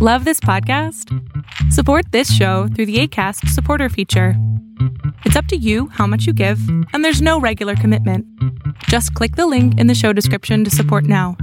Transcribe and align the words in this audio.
Love 0.00 0.24
this 0.24 0.38
podcast? 0.38 1.12
Support 1.72 2.12
this 2.12 2.32
show 2.32 2.68
through 2.68 2.86
the 2.86 3.00
ACAST 3.02 3.48
supporter 3.48 3.88
feature. 3.88 4.34
It's 5.24 5.34
up 5.34 5.46
to 5.46 5.56
you 5.56 5.88
how 5.88 6.06
much 6.06 6.24
you 6.24 6.32
give, 6.32 6.60
and 6.92 7.04
there's 7.04 7.20
no 7.20 7.40
regular 7.40 7.74
commitment. 7.74 8.24
Just 8.84 9.12
click 9.14 9.34
the 9.34 9.48
link 9.48 9.76
in 9.80 9.88
the 9.88 9.96
show 9.96 10.12
description 10.12 10.62
to 10.62 10.70
support 10.70 11.02
now. 11.02 11.36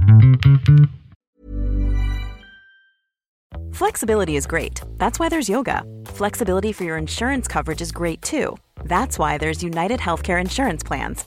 Flexibility 3.72 4.36
is 4.36 4.46
great. 4.46 4.80
That's 4.96 5.18
why 5.20 5.28
there's 5.28 5.50
yoga. 5.50 5.82
Flexibility 6.06 6.72
for 6.72 6.84
your 6.84 6.96
insurance 6.96 7.46
coverage 7.46 7.82
is 7.82 7.92
great 7.92 8.22
too. 8.22 8.56
That's 8.86 9.18
why 9.18 9.36
there's 9.36 9.62
United 9.62 10.00
Healthcare 10.00 10.40
Insurance 10.40 10.82
Plans. 10.82 11.26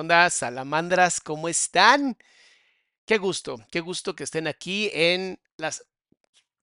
Onda, 0.00 0.30
salamandras? 0.30 1.20
¿Cómo 1.20 1.48
están? 1.48 2.16
Qué 3.06 3.18
gusto, 3.18 3.58
qué 3.70 3.80
gusto 3.80 4.14
que 4.16 4.24
estén 4.24 4.46
aquí 4.46 4.90
en 4.92 5.38
las... 5.56 5.86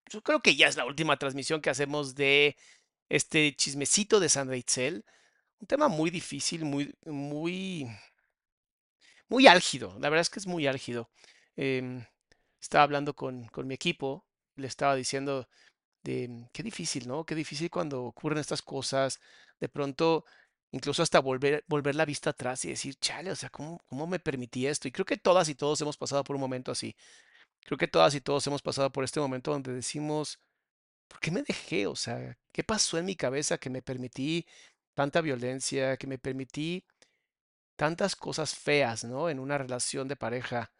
Yo 0.10 0.22
creo 0.24 0.42
que 0.42 0.56
ya 0.56 0.68
es 0.68 0.78
la 0.78 0.86
última 0.86 1.18
transmisión 1.18 1.62
que 1.62 1.70
hacemos 1.70 2.16
de 2.16 2.56
este 3.10 3.56
chismecito 3.56 4.20
de 4.20 4.30
Sandra 4.30 4.58
Itzel. 4.58 5.06
Un 5.60 5.68
tema 5.68 5.88
muy 5.88 6.10
difícil, 6.10 6.66
muy, 6.66 6.96
muy, 7.06 7.88
muy 9.28 9.48
álgido. 9.48 9.94
La 10.00 10.10
verdad 10.10 10.22
es 10.22 10.30
que 10.30 10.40
es 10.40 10.48
muy 10.48 10.68
álgido. 10.68 11.10
Em, 11.56 12.06
estaba 12.62 12.84
hablando 12.84 13.16
con, 13.16 13.48
con 13.48 13.68
mi 13.68 13.74
equipo, 13.76 14.26
le 14.56 14.68
estaba 14.68 14.96
diciendo 14.96 15.48
de 16.04 16.48
qué 16.54 16.64
difícil, 16.64 17.08
¿no? 17.08 17.26
Qué 17.26 17.36
difícil 17.36 17.70
cuando 17.70 18.04
ocurren 18.04 18.40
estas 18.40 18.62
cosas. 18.62 19.20
De 19.60 19.70
pronto 19.70 20.26
incluso 20.72 21.04
hasta 21.04 21.20
volver, 21.20 21.64
volver 21.68 21.96
la 21.96 22.06
vista 22.06 22.32
atrás 22.32 22.66
y 22.66 22.70
decir, 22.70 22.96
chale, 23.00 23.32
o 23.32 23.36
sea, 23.36 23.50
¿cómo, 23.50 23.82
¿cómo 23.88 24.08
me 24.08 24.20
permití 24.20 24.68
esto? 24.68 24.88
Y 24.88 24.92
creo 24.92 25.06
que 25.06 25.18
todas 25.18 25.50
y 25.50 25.56
todos 25.56 25.82
hemos 25.82 25.98
pasado 25.98 26.24
por 26.24 26.36
un 26.36 26.42
momento 26.42 26.72
así. 26.72 26.96
Creo 27.66 27.78
que 27.78 27.88
todas 27.88 28.16
y 28.16 28.22
todos 28.22 28.48
hemos 28.48 28.62
pasado 28.62 28.92
por 28.92 29.04
este 29.04 29.20
momento 29.20 29.52
donde 29.52 29.74
decimos, 29.74 30.40
¿por 31.08 31.20
qué 31.20 31.32
me 31.32 31.44
dejé? 31.44 31.88
O 31.88 31.96
sea, 31.96 32.38
¿qué 32.52 32.64
pasó 32.64 32.98
en 32.98 33.06
mi 33.06 33.16
cabeza 33.16 33.58
que 33.58 33.70
me 33.70 33.82
permití 33.82 34.46
tanta 34.94 35.22
violencia, 35.22 35.98
que 35.98 36.08
me 36.08 36.18
permití 36.20 36.86
tantas 37.78 38.16
cosas 38.16 38.56
feas, 38.56 39.04
¿no? 39.06 39.30
En 39.30 39.40
una 39.40 39.58
relación 39.58 40.08
de 40.08 40.16
pareja. 40.18 40.72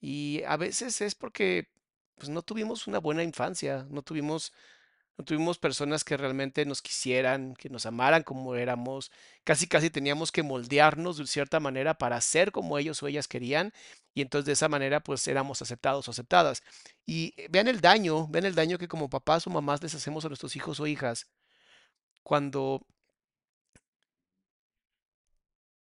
Y 0.00 0.42
a 0.46 0.56
veces 0.56 1.00
es 1.02 1.14
porque 1.14 1.68
pues 2.16 2.28
no 2.30 2.42
tuvimos 2.42 2.86
una 2.86 2.98
buena 3.00 3.22
infancia, 3.24 3.86
no 3.90 4.02
tuvimos 4.02 4.52
no 5.18 5.24
tuvimos 5.24 5.58
personas 5.58 6.04
que 6.04 6.16
realmente 6.16 6.66
nos 6.66 6.82
quisieran, 6.82 7.54
que 7.54 7.70
nos 7.70 7.86
amaran 7.86 8.22
como 8.22 8.54
éramos. 8.54 9.10
Casi, 9.44 9.66
casi 9.66 9.88
teníamos 9.88 10.30
que 10.30 10.42
moldearnos 10.42 11.16
de 11.16 11.26
cierta 11.26 11.58
manera 11.58 11.94
para 11.96 12.20
ser 12.20 12.52
como 12.52 12.78
ellos 12.78 13.02
o 13.02 13.06
ellas 13.08 13.26
querían. 13.26 13.72
Y 14.14 14.20
entonces 14.20 14.46
de 14.46 14.52
esa 14.52 14.68
manera 14.68 15.00
pues 15.00 15.26
éramos 15.28 15.62
aceptados 15.62 16.08
o 16.08 16.10
aceptadas. 16.10 16.62
Y 17.06 17.32
eh, 17.38 17.48
vean 17.50 17.68
el 17.68 17.80
daño, 17.80 18.28
vean 18.28 18.44
el 18.44 18.54
daño 18.54 18.78
que 18.78 18.88
como 18.88 19.08
papás 19.08 19.46
o 19.46 19.50
mamás 19.50 19.82
les 19.82 19.94
hacemos 19.94 20.24
a 20.24 20.28
nuestros 20.28 20.54
hijos 20.56 20.80
o 20.80 20.86
hijas 20.86 21.26
cuando 22.22 22.84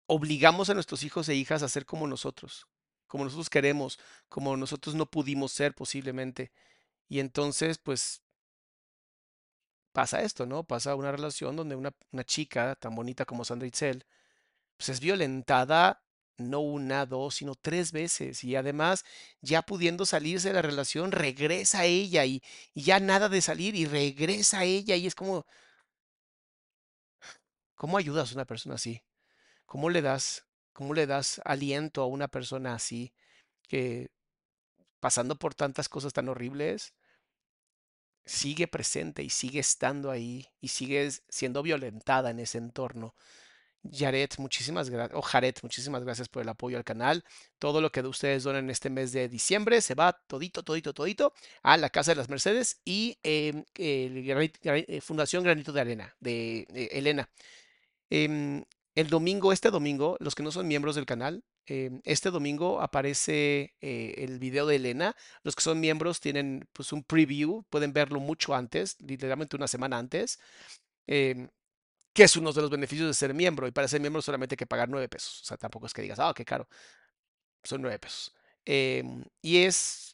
obligamos 0.07 0.71
a 0.71 0.75
nuestros 0.75 1.03
hijos 1.03 1.29
e 1.29 1.35
hijas 1.35 1.63
a 1.63 1.69
ser 1.69 1.85
como 1.85 2.07
nosotros, 2.07 2.67
como 3.07 3.25
nosotros 3.25 3.51
queremos, 3.51 3.99
como 4.29 4.57
nosotros 4.57 4.95
no 4.95 5.07
pudimos 5.07 5.53
ser 5.53 5.75
posiblemente. 5.75 6.51
Y 7.09 7.21
entonces, 7.21 7.79
pues 7.79 8.23
pasa 9.99 10.23
esto, 10.23 10.47
¿no? 10.47 10.63
Pasa 10.63 10.95
una 10.95 11.11
relación 11.11 11.57
donde 11.57 11.75
una, 11.75 11.93
chica 12.25 12.77
tan 12.77 12.95
bonita 12.95 13.25
como 13.25 13.45
Sandra 13.45 13.67
Itzel, 13.67 14.07
pues 14.77 14.91
es 14.91 15.01
violentada 15.01 16.05
no 16.37 16.61
una, 16.61 17.05
dos, 17.05 17.35
sino 17.35 17.57
tres 17.57 17.91
veces. 17.91 18.45
Y 18.45 18.55
además, 18.55 19.05
ya 19.41 19.63
pudiendo 19.63 20.07
salirse 20.07 20.49
de 20.49 20.55
la 20.55 20.63
relación, 20.63 21.11
regresa 21.11 21.81
a 21.81 21.87
ella 21.87 22.25
y, 22.27 22.45
y 22.75 22.85
ya 22.85 23.01
nada 23.01 23.29
de 23.29 23.41
salir 23.43 23.75
y 23.75 23.87
regresa 23.87 24.61
a 24.61 24.65
ella. 24.65 24.95
Y 24.95 25.09
es 25.09 25.17
como, 25.17 25.45
¿cómo 27.75 27.99
ayudas 27.99 28.31
a 28.31 28.35
una 28.35 28.45
persona 28.45 28.77
así? 28.77 29.03
¿Cómo 29.67 29.91
le 29.91 30.01
das, 30.01 30.47
cómo 30.73 30.95
le 30.95 31.09
das 31.09 31.41
aliento 31.45 32.03
a 32.03 32.07
una 32.07 32.29
persona 32.29 32.73
así 32.75 33.13
que 33.67 34.11
pasando 35.01 35.35
por 35.37 35.57
tantas 35.57 35.89
cosas 35.89 36.13
tan 36.13 36.29
horribles, 36.29 36.95
sigue 38.25 38.69
presente 38.69 39.23
y 39.23 39.31
sigue 39.31 39.61
estando 39.61 40.11
ahí 40.11 40.47
y 40.61 40.69
sigue 40.69 41.11
siendo 41.29 41.63
violentada 41.63 42.31
en 42.31 42.41
ese 42.41 42.59
entorno. 42.59 43.15
Jared, 43.91 44.31
muchísimas 44.39 44.91
gracias, 44.91 45.17
o 45.17 45.23
Jared, 45.23 45.55
muchísimas 45.63 46.03
gracias 46.05 46.29
por 46.29 46.43
el 46.43 46.49
apoyo 46.49 46.77
al 46.77 46.85
canal. 46.85 47.25
Todo 47.59 47.81
lo 47.81 47.91
que 47.91 48.01
ustedes 48.03 48.43
donan 48.43 48.65
en 48.65 48.71
este 48.71 48.91
mes 48.91 49.13
de 49.13 49.29
diciembre 49.29 49.81
se 49.81 49.95
va 49.95 50.13
todito, 50.27 50.63
todito, 50.63 50.93
todito 50.93 51.33
a 51.63 51.77
la 51.77 51.91
Casa 51.91 52.13
de 52.13 52.17
las 52.17 52.29
Mercedes 52.29 52.81
y 52.85 53.19
em, 53.23 53.65
eh, 53.77 55.01
Fundación 55.03 55.45
Granito 55.45 55.73
de 55.73 55.81
Arena, 55.81 56.17
de, 56.21 56.67
Elena. 56.93 57.31
Em, 58.11 58.65
el 58.95 59.09
domingo, 59.09 59.53
este 59.53 59.71
domingo, 59.71 60.17
los 60.21 60.35
que 60.35 60.43
no 60.43 60.51
son 60.51 60.67
miembros 60.67 60.97
del 60.97 61.07
canal, 61.07 61.45
em, 61.69 62.01
este 62.05 62.31
domingo 62.31 62.81
aparece 62.81 63.75
eh, 63.81 64.15
el 64.19 64.39
video 64.39 64.67
de 64.67 64.77
Elena. 64.77 65.17
Los 65.43 65.55
que 65.57 65.63
son 65.63 65.81
miembros 65.81 66.21
tienen 66.21 66.69
pues 66.73 66.93
un 66.93 67.05
preview, 67.05 67.65
pueden 67.71 67.93
verlo 67.93 68.21
mucho 68.21 68.55
antes, 68.55 68.97
literalmente 69.01 69.57
una 69.57 69.69
semana 69.69 69.99
antes, 69.99 70.39
em, 71.07 71.49
que 72.15 72.25
es 72.25 72.37
uno 72.37 72.53
de 72.53 72.63
los 72.63 72.71
beneficios 72.71 73.09
de 73.09 73.15
ser 73.15 73.35
miembro. 73.35 73.69
Y 73.69 73.73
para 73.73 73.89
ser 73.89 74.01
miembro 74.01 74.23
solamente 74.23 74.55
hay 74.55 74.59
que 74.59 74.67
pagar 74.67 74.89
nueve 74.89 75.09
pesos. 75.09 75.43
O 75.43 75.45
sea, 75.47 75.57
tampoco 75.57 75.87
es 75.87 75.95
que 75.95 76.03
digas, 76.03 76.19
ah, 76.21 76.33
qué 76.35 76.45
caro. 76.45 76.69
Son 77.65 77.83
nueve 77.83 77.99
pesos. 77.99 78.35
Em, 78.65 79.25
y 79.43 79.59
es 79.59 80.09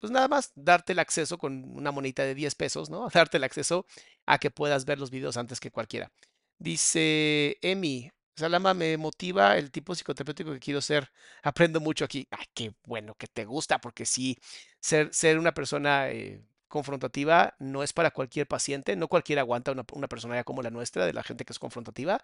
pues 0.00 0.10
nada 0.10 0.28
más 0.28 0.52
darte 0.54 0.92
el 0.94 0.98
acceso 0.98 1.38
con 1.38 1.76
una 1.76 1.92
monita 1.92 2.24
de 2.24 2.34
10 2.34 2.54
pesos, 2.56 2.90
¿no? 2.90 3.08
Darte 3.14 3.36
el 3.36 3.44
acceso 3.44 3.86
a 4.26 4.38
que 4.38 4.50
puedas 4.50 4.84
ver 4.86 4.98
los 4.98 5.10
videos 5.10 5.36
antes 5.36 5.60
que 5.60 5.70
cualquiera. 5.70 6.10
Dice 6.58 7.58
Emi, 7.62 8.10
Salama 8.40 8.74
me 8.74 8.96
motiva 8.96 9.56
el 9.56 9.70
tipo 9.70 9.94
psicoterapéutico 9.94 10.52
que 10.52 10.60
quiero 10.60 10.80
ser. 10.80 11.10
Aprendo 11.42 11.80
mucho 11.80 12.04
aquí. 12.04 12.26
Ay, 12.30 12.46
qué 12.54 12.74
bueno 12.84 13.14
que 13.14 13.26
te 13.26 13.44
gusta, 13.44 13.80
porque 13.80 14.06
sí, 14.06 14.38
ser, 14.80 15.38
una 15.38 15.52
persona 15.54 16.10
eh, 16.10 16.42
confrontativa 16.68 17.54
no 17.58 17.82
es 17.82 17.92
para 17.92 18.10
cualquier 18.10 18.46
paciente. 18.46 18.96
No 18.96 19.08
cualquiera 19.08 19.42
aguanta 19.42 19.72
una, 19.72 19.84
una 19.92 20.08
personalidad 20.08 20.44
como 20.44 20.62
la 20.62 20.70
nuestra, 20.70 21.06
de 21.06 21.12
la 21.12 21.22
gente 21.22 21.44
que 21.44 21.52
es 21.52 21.58
confrontativa. 21.58 22.20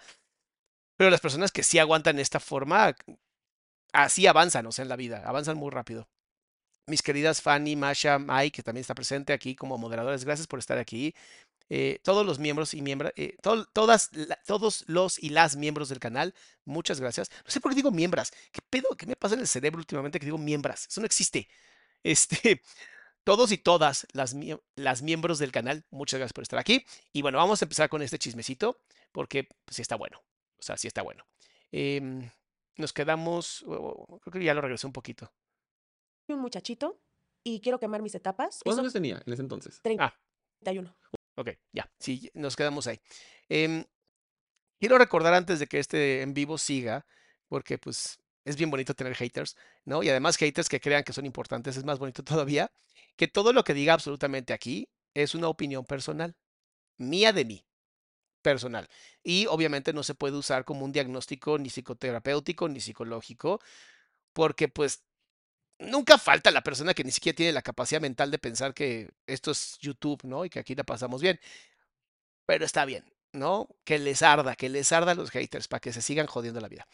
Pero 0.96 1.10
las 1.10 1.20
personas 1.20 1.52
que 1.52 1.62
sí 1.62 1.78
aguantan 1.78 2.18
esta 2.18 2.40
forma, 2.40 2.94
así 3.92 4.26
avanzan, 4.26 4.66
o 4.66 4.72
sea, 4.72 4.82
en 4.82 4.88
la 4.88 4.96
vida, 4.96 5.22
avanzan 5.26 5.56
muy 5.56 5.70
rápido. 5.70 6.08
Mis 6.86 7.02
queridas 7.02 7.42
Fanny, 7.42 7.76
Masha, 7.76 8.18
Mike, 8.18 8.56
que 8.56 8.62
también 8.62 8.82
está 8.82 8.94
presente 8.94 9.32
aquí 9.32 9.56
como 9.56 9.76
moderadores, 9.76 10.24
gracias 10.24 10.46
por 10.46 10.60
estar 10.60 10.78
aquí. 10.78 11.14
Eh, 11.68 12.00
todos 12.04 12.24
los 12.24 12.38
miembros 12.38 12.74
y 12.74 12.82
miembros, 12.82 13.12
eh, 13.16 13.36
todas, 13.42 14.10
todos 14.46 14.84
los 14.86 15.18
y 15.18 15.30
las 15.30 15.56
miembros 15.56 15.88
del 15.88 15.98
canal, 15.98 16.34
muchas 16.64 17.00
gracias. 17.00 17.30
No 17.44 17.50
sé 17.50 17.60
por 17.60 17.72
qué 17.72 17.76
digo 17.76 17.90
miembros. 17.90 18.32
¿Qué 18.52 18.60
pedo? 18.70 18.88
¿Qué 18.96 19.06
me 19.06 19.16
pasa 19.16 19.34
en 19.34 19.40
el 19.40 19.48
cerebro 19.48 19.78
últimamente 19.78 20.20
que 20.20 20.26
digo 20.26 20.38
miembros? 20.38 20.86
Eso 20.86 21.00
no 21.00 21.06
existe. 21.06 21.48
Este, 22.02 22.62
todos 23.24 23.50
y 23.50 23.58
todas 23.58 24.06
las, 24.12 24.36
las 24.76 25.02
miembros 25.02 25.40
del 25.40 25.50
canal, 25.50 25.84
muchas 25.90 26.18
gracias 26.18 26.32
por 26.32 26.42
estar 26.42 26.60
aquí. 26.60 26.86
Y 27.12 27.20
bueno, 27.20 27.38
vamos 27.38 27.60
a 27.60 27.64
empezar 27.64 27.88
con 27.88 28.00
este 28.00 28.16
chismecito, 28.16 28.80
porque 29.10 29.48
pues, 29.64 29.74
sí 29.74 29.82
está 29.82 29.96
bueno. 29.96 30.22
O 30.56 30.62
sea, 30.62 30.76
sí 30.76 30.86
está 30.86 31.02
bueno. 31.02 31.26
Em, 31.72 32.30
nos 32.76 32.92
quedamos, 32.92 33.64
creo 33.66 34.32
que 34.32 34.44
ya 34.44 34.54
lo 34.54 34.60
regresé 34.60 34.86
un 34.86 34.92
poquito. 34.92 35.32
Un 36.28 36.38
muchachito 36.38 37.00
y 37.42 37.60
quiero 37.60 37.80
quemar 37.80 38.02
mis 38.02 38.14
etapas. 38.14 38.60
¿Cuántos 38.62 38.82
años 38.82 38.92
tenía 38.92 39.20
en 39.26 39.32
ese 39.32 39.42
entonces? 39.42 39.80
31. 39.82 40.04
Ah. 40.04 41.15
Ok, 41.36 41.50
ya, 41.72 41.90
sí, 41.98 42.30
nos 42.34 42.56
quedamos 42.56 42.86
ahí. 42.86 42.98
Em, 43.48 43.84
quiero 44.80 44.98
recordar 44.98 45.34
antes 45.34 45.58
de 45.58 45.66
que 45.66 45.78
este 45.78 46.22
en 46.22 46.34
vivo 46.34 46.58
siga, 46.58 47.06
porque 47.48 47.78
pues 47.78 48.18
es 48.44 48.56
bien 48.56 48.70
bonito 48.70 48.94
tener 48.94 49.14
haters, 49.14 49.56
¿no? 49.84 50.02
Y 50.02 50.08
además 50.08 50.36
haters 50.36 50.68
que 50.68 50.80
crean 50.80 51.04
que 51.04 51.12
son 51.12 51.26
importantes, 51.26 51.76
es 51.76 51.84
más 51.84 51.98
bonito 51.98 52.22
todavía, 52.24 52.72
que 53.16 53.28
todo 53.28 53.52
lo 53.52 53.64
que 53.64 53.74
diga 53.74 53.94
absolutamente 53.94 54.52
aquí 54.52 54.88
es 55.14 55.34
una 55.34 55.48
opinión 55.48 55.84
personal, 55.84 56.36
mía 56.98 57.32
de 57.32 57.44
mí, 57.44 57.66
personal. 58.42 58.88
Y 59.22 59.46
obviamente 59.46 59.92
no 59.92 60.02
se 60.02 60.14
puede 60.14 60.36
usar 60.36 60.64
como 60.64 60.84
un 60.84 60.92
diagnóstico 60.92 61.58
ni 61.58 61.70
psicoterapéutico 61.70 62.68
ni 62.68 62.80
psicológico, 62.80 63.60
porque 64.32 64.68
pues 64.68 65.04
nunca 65.78 66.18
falta 66.18 66.50
la 66.50 66.62
persona 66.62 66.94
que 66.94 67.04
ni 67.04 67.12
siquiera 67.12 67.36
tiene 67.36 67.52
la 67.52 67.62
capacidad 67.62 68.00
mental 68.00 68.30
de 68.30 68.38
pensar 68.38 68.74
que 68.74 69.10
esto 69.26 69.50
es 69.50 69.78
YouTube, 69.80 70.24
¿no? 70.24 70.44
Y 70.44 70.50
que 70.50 70.58
aquí 70.58 70.74
la 70.74 70.84
pasamos 70.84 71.22
bien. 71.22 71.40
Pero 72.46 72.64
está 72.64 72.84
bien, 72.84 73.04
¿no? 73.32 73.68
Que 73.84 73.98
les 73.98 74.22
arda, 74.22 74.56
que 74.56 74.68
les 74.68 74.92
arda 74.92 75.12
a 75.12 75.14
los 75.14 75.30
haters 75.30 75.68
para 75.68 75.80
que 75.80 75.92
se 75.92 76.02
sigan 76.02 76.26
jodiendo 76.26 76.60
la 76.60 76.68
vida. 76.68 76.86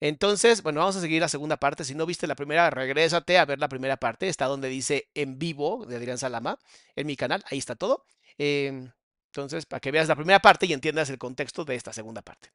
Entonces, 0.00 0.62
bueno, 0.62 0.80
vamos 0.80 0.96
a 0.96 1.00
seguir 1.00 1.20
la 1.20 1.28
segunda 1.28 1.56
parte. 1.56 1.84
Si 1.84 1.94
no 1.94 2.06
viste 2.06 2.26
la 2.26 2.34
primera, 2.34 2.70
regrésate 2.70 3.38
a 3.38 3.44
ver 3.44 3.58
la 3.58 3.68
primera 3.68 3.96
parte. 3.96 4.28
Está 4.28 4.46
donde 4.46 4.68
dice 4.68 5.08
en 5.14 5.38
vivo 5.38 5.86
de 5.86 5.96
Adrián 5.96 6.18
Salama 6.18 6.58
en 6.96 7.06
mi 7.06 7.16
canal. 7.16 7.44
Ahí 7.50 7.58
está 7.58 7.76
todo. 7.76 8.04
Em, 8.38 8.90
entonces, 9.26 9.66
para 9.66 9.80
que 9.80 9.90
veas 9.90 10.08
la 10.08 10.16
primera 10.16 10.40
parte 10.40 10.66
y 10.66 10.72
entiendas 10.72 11.10
el 11.10 11.18
contexto 11.18 11.64
de 11.64 11.76
esta 11.76 11.92
segunda 11.92 12.22
parte. 12.22 12.50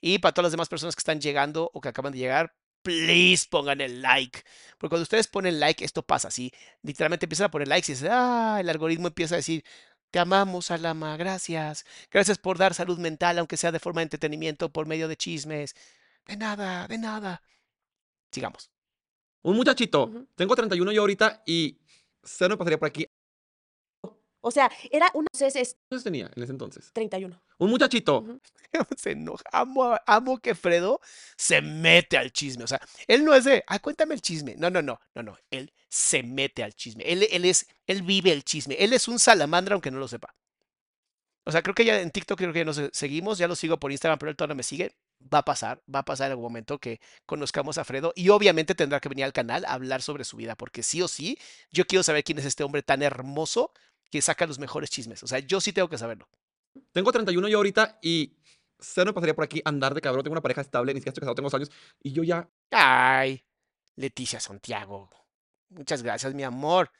Y 0.00 0.18
para 0.18 0.32
todas 0.32 0.46
las 0.46 0.52
demás 0.52 0.68
personas 0.68 0.96
que 0.96 1.00
están 1.00 1.20
llegando 1.20 1.70
o 1.72 1.80
que 1.80 1.88
acaban 1.88 2.12
de 2.12 2.18
llegar, 2.18 2.54
please 2.82 3.46
pongan 3.48 3.80
el 3.80 4.02
like. 4.02 4.42
Porque 4.78 4.90
cuando 4.90 5.02
ustedes 5.02 5.28
ponen 5.28 5.60
like, 5.60 5.84
esto 5.84 6.02
pasa 6.02 6.28
así. 6.28 6.52
Literalmente 6.82 7.26
empiezan 7.26 7.46
a 7.46 7.50
poner 7.50 7.68
likes 7.68 7.90
y 7.90 7.94
dices, 7.94 8.08
ah, 8.10 8.58
el 8.60 8.68
algoritmo 8.68 9.08
empieza 9.08 9.34
a 9.34 9.36
decir, 9.36 9.64
te 10.10 10.18
amamos, 10.18 10.70
Alama, 10.70 11.16
gracias. 11.16 11.84
Gracias 12.10 12.38
por 12.38 12.58
dar 12.58 12.74
salud 12.74 12.98
mental, 12.98 13.38
aunque 13.38 13.56
sea 13.56 13.72
de 13.72 13.80
forma 13.80 14.00
de 14.00 14.04
entretenimiento, 14.04 14.70
por 14.70 14.86
medio 14.86 15.08
de 15.08 15.16
chismes. 15.16 15.74
De 16.26 16.36
nada, 16.36 16.86
de 16.88 16.98
nada. 16.98 17.42
Sigamos. 18.30 18.70
Un 19.42 19.56
muchachito, 19.56 20.26
tengo 20.36 20.54
31 20.54 20.92
yo 20.92 21.00
ahorita 21.00 21.42
y 21.46 21.80
se 22.22 22.48
me 22.48 22.56
pasaría 22.56 22.78
por 22.78 22.88
aquí 22.88 23.06
o 24.42 24.50
sea, 24.50 24.70
era 24.90 25.08
una... 25.14 25.28
¿Cuántos 25.32 26.04
tenía 26.04 26.30
en 26.34 26.42
ese 26.42 26.52
entonces? 26.52 26.90
31. 26.92 27.40
Un 27.62 27.70
muchachito. 27.70 28.40
Se 28.96 29.12
enoja. 29.12 29.44
Amo, 29.52 29.96
amo 30.04 30.38
que 30.38 30.56
Fredo 30.56 31.00
se 31.36 31.62
mete 31.62 32.18
al 32.18 32.32
chisme. 32.32 32.64
O 32.64 32.66
sea, 32.66 32.80
él 33.06 33.24
no 33.24 33.34
es 33.34 33.44
de, 33.44 33.62
ah, 33.68 33.78
cuéntame 33.78 34.14
el 34.14 34.20
chisme. 34.20 34.56
No, 34.58 34.68
no, 34.68 34.82
no, 34.82 34.98
no, 35.14 35.22
no. 35.22 35.38
Él 35.48 35.72
se 35.88 36.24
mete 36.24 36.64
al 36.64 36.74
chisme. 36.74 37.04
Él, 37.06 37.28
él 37.30 37.44
es, 37.44 37.68
él 37.86 38.02
vive 38.02 38.32
el 38.32 38.42
chisme. 38.42 38.74
Él 38.80 38.92
es 38.92 39.06
un 39.06 39.20
salamandra 39.20 39.74
aunque 39.74 39.92
no 39.92 40.00
lo 40.00 40.08
sepa. 40.08 40.34
O 41.44 41.52
sea, 41.52 41.62
creo 41.62 41.74
que 41.74 41.84
ya 41.84 42.00
en 42.00 42.10
TikTok 42.10 42.36
creo 42.36 42.52
que 42.52 42.60
ya 42.60 42.64
nos 42.64 42.80
seguimos, 42.92 43.38
ya 43.38 43.46
lo 43.46 43.54
sigo 43.54 43.78
por 43.78 43.92
Instagram, 43.92 44.18
pero 44.18 44.30
él 44.30 44.36
todavía 44.36 44.56
me 44.56 44.64
sigue. 44.64 44.96
Va 45.32 45.38
a 45.38 45.44
pasar, 45.44 45.80
va 45.92 46.00
a 46.00 46.04
pasar 46.04 46.26
en 46.26 46.32
algún 46.32 46.46
momento 46.46 46.80
que 46.80 47.00
conozcamos 47.26 47.78
a 47.78 47.84
Fredo 47.84 48.12
y 48.16 48.28
obviamente 48.30 48.74
tendrá 48.74 48.98
que 48.98 49.08
venir 49.08 49.24
al 49.24 49.32
canal 49.32 49.64
a 49.66 49.74
hablar 49.74 50.02
sobre 50.02 50.24
su 50.24 50.36
vida, 50.36 50.56
porque 50.56 50.82
sí 50.82 51.00
o 51.00 51.06
sí, 51.06 51.38
yo 51.70 51.86
quiero 51.86 52.02
saber 52.02 52.24
quién 52.24 52.38
es 52.40 52.44
este 52.44 52.64
hombre 52.64 52.82
tan 52.82 53.02
hermoso 53.02 53.72
que 54.10 54.20
saca 54.20 54.46
los 54.46 54.58
mejores 54.58 54.90
chismes. 54.90 55.22
O 55.22 55.28
sea, 55.28 55.38
yo 55.38 55.60
sí 55.60 55.72
tengo 55.72 55.88
que 55.88 55.98
saberlo. 55.98 56.28
Tengo 56.92 57.12
31 57.12 57.48
yo 57.48 57.58
ahorita 57.58 57.98
y 58.02 58.36
se 58.78 59.04
me 59.04 59.12
pasaría 59.12 59.34
por 59.34 59.44
aquí 59.44 59.62
andar 59.64 59.94
de 59.94 60.00
cabrón. 60.00 60.24
Tengo 60.24 60.34
una 60.34 60.42
pareja 60.42 60.60
estable, 60.60 60.92
ni 60.92 61.00
siquiera 61.00 61.10
estoy 61.10 61.20
casado, 61.20 61.34
tengo 61.34 61.46
dos 61.46 61.54
años 61.54 61.70
y 62.02 62.12
yo 62.12 62.22
ya. 62.22 62.48
Ay, 62.70 63.44
Leticia 63.96 64.40
Santiago. 64.40 65.10
Muchas 65.70 66.02
gracias, 66.02 66.34
mi 66.34 66.42
amor. 66.42 66.90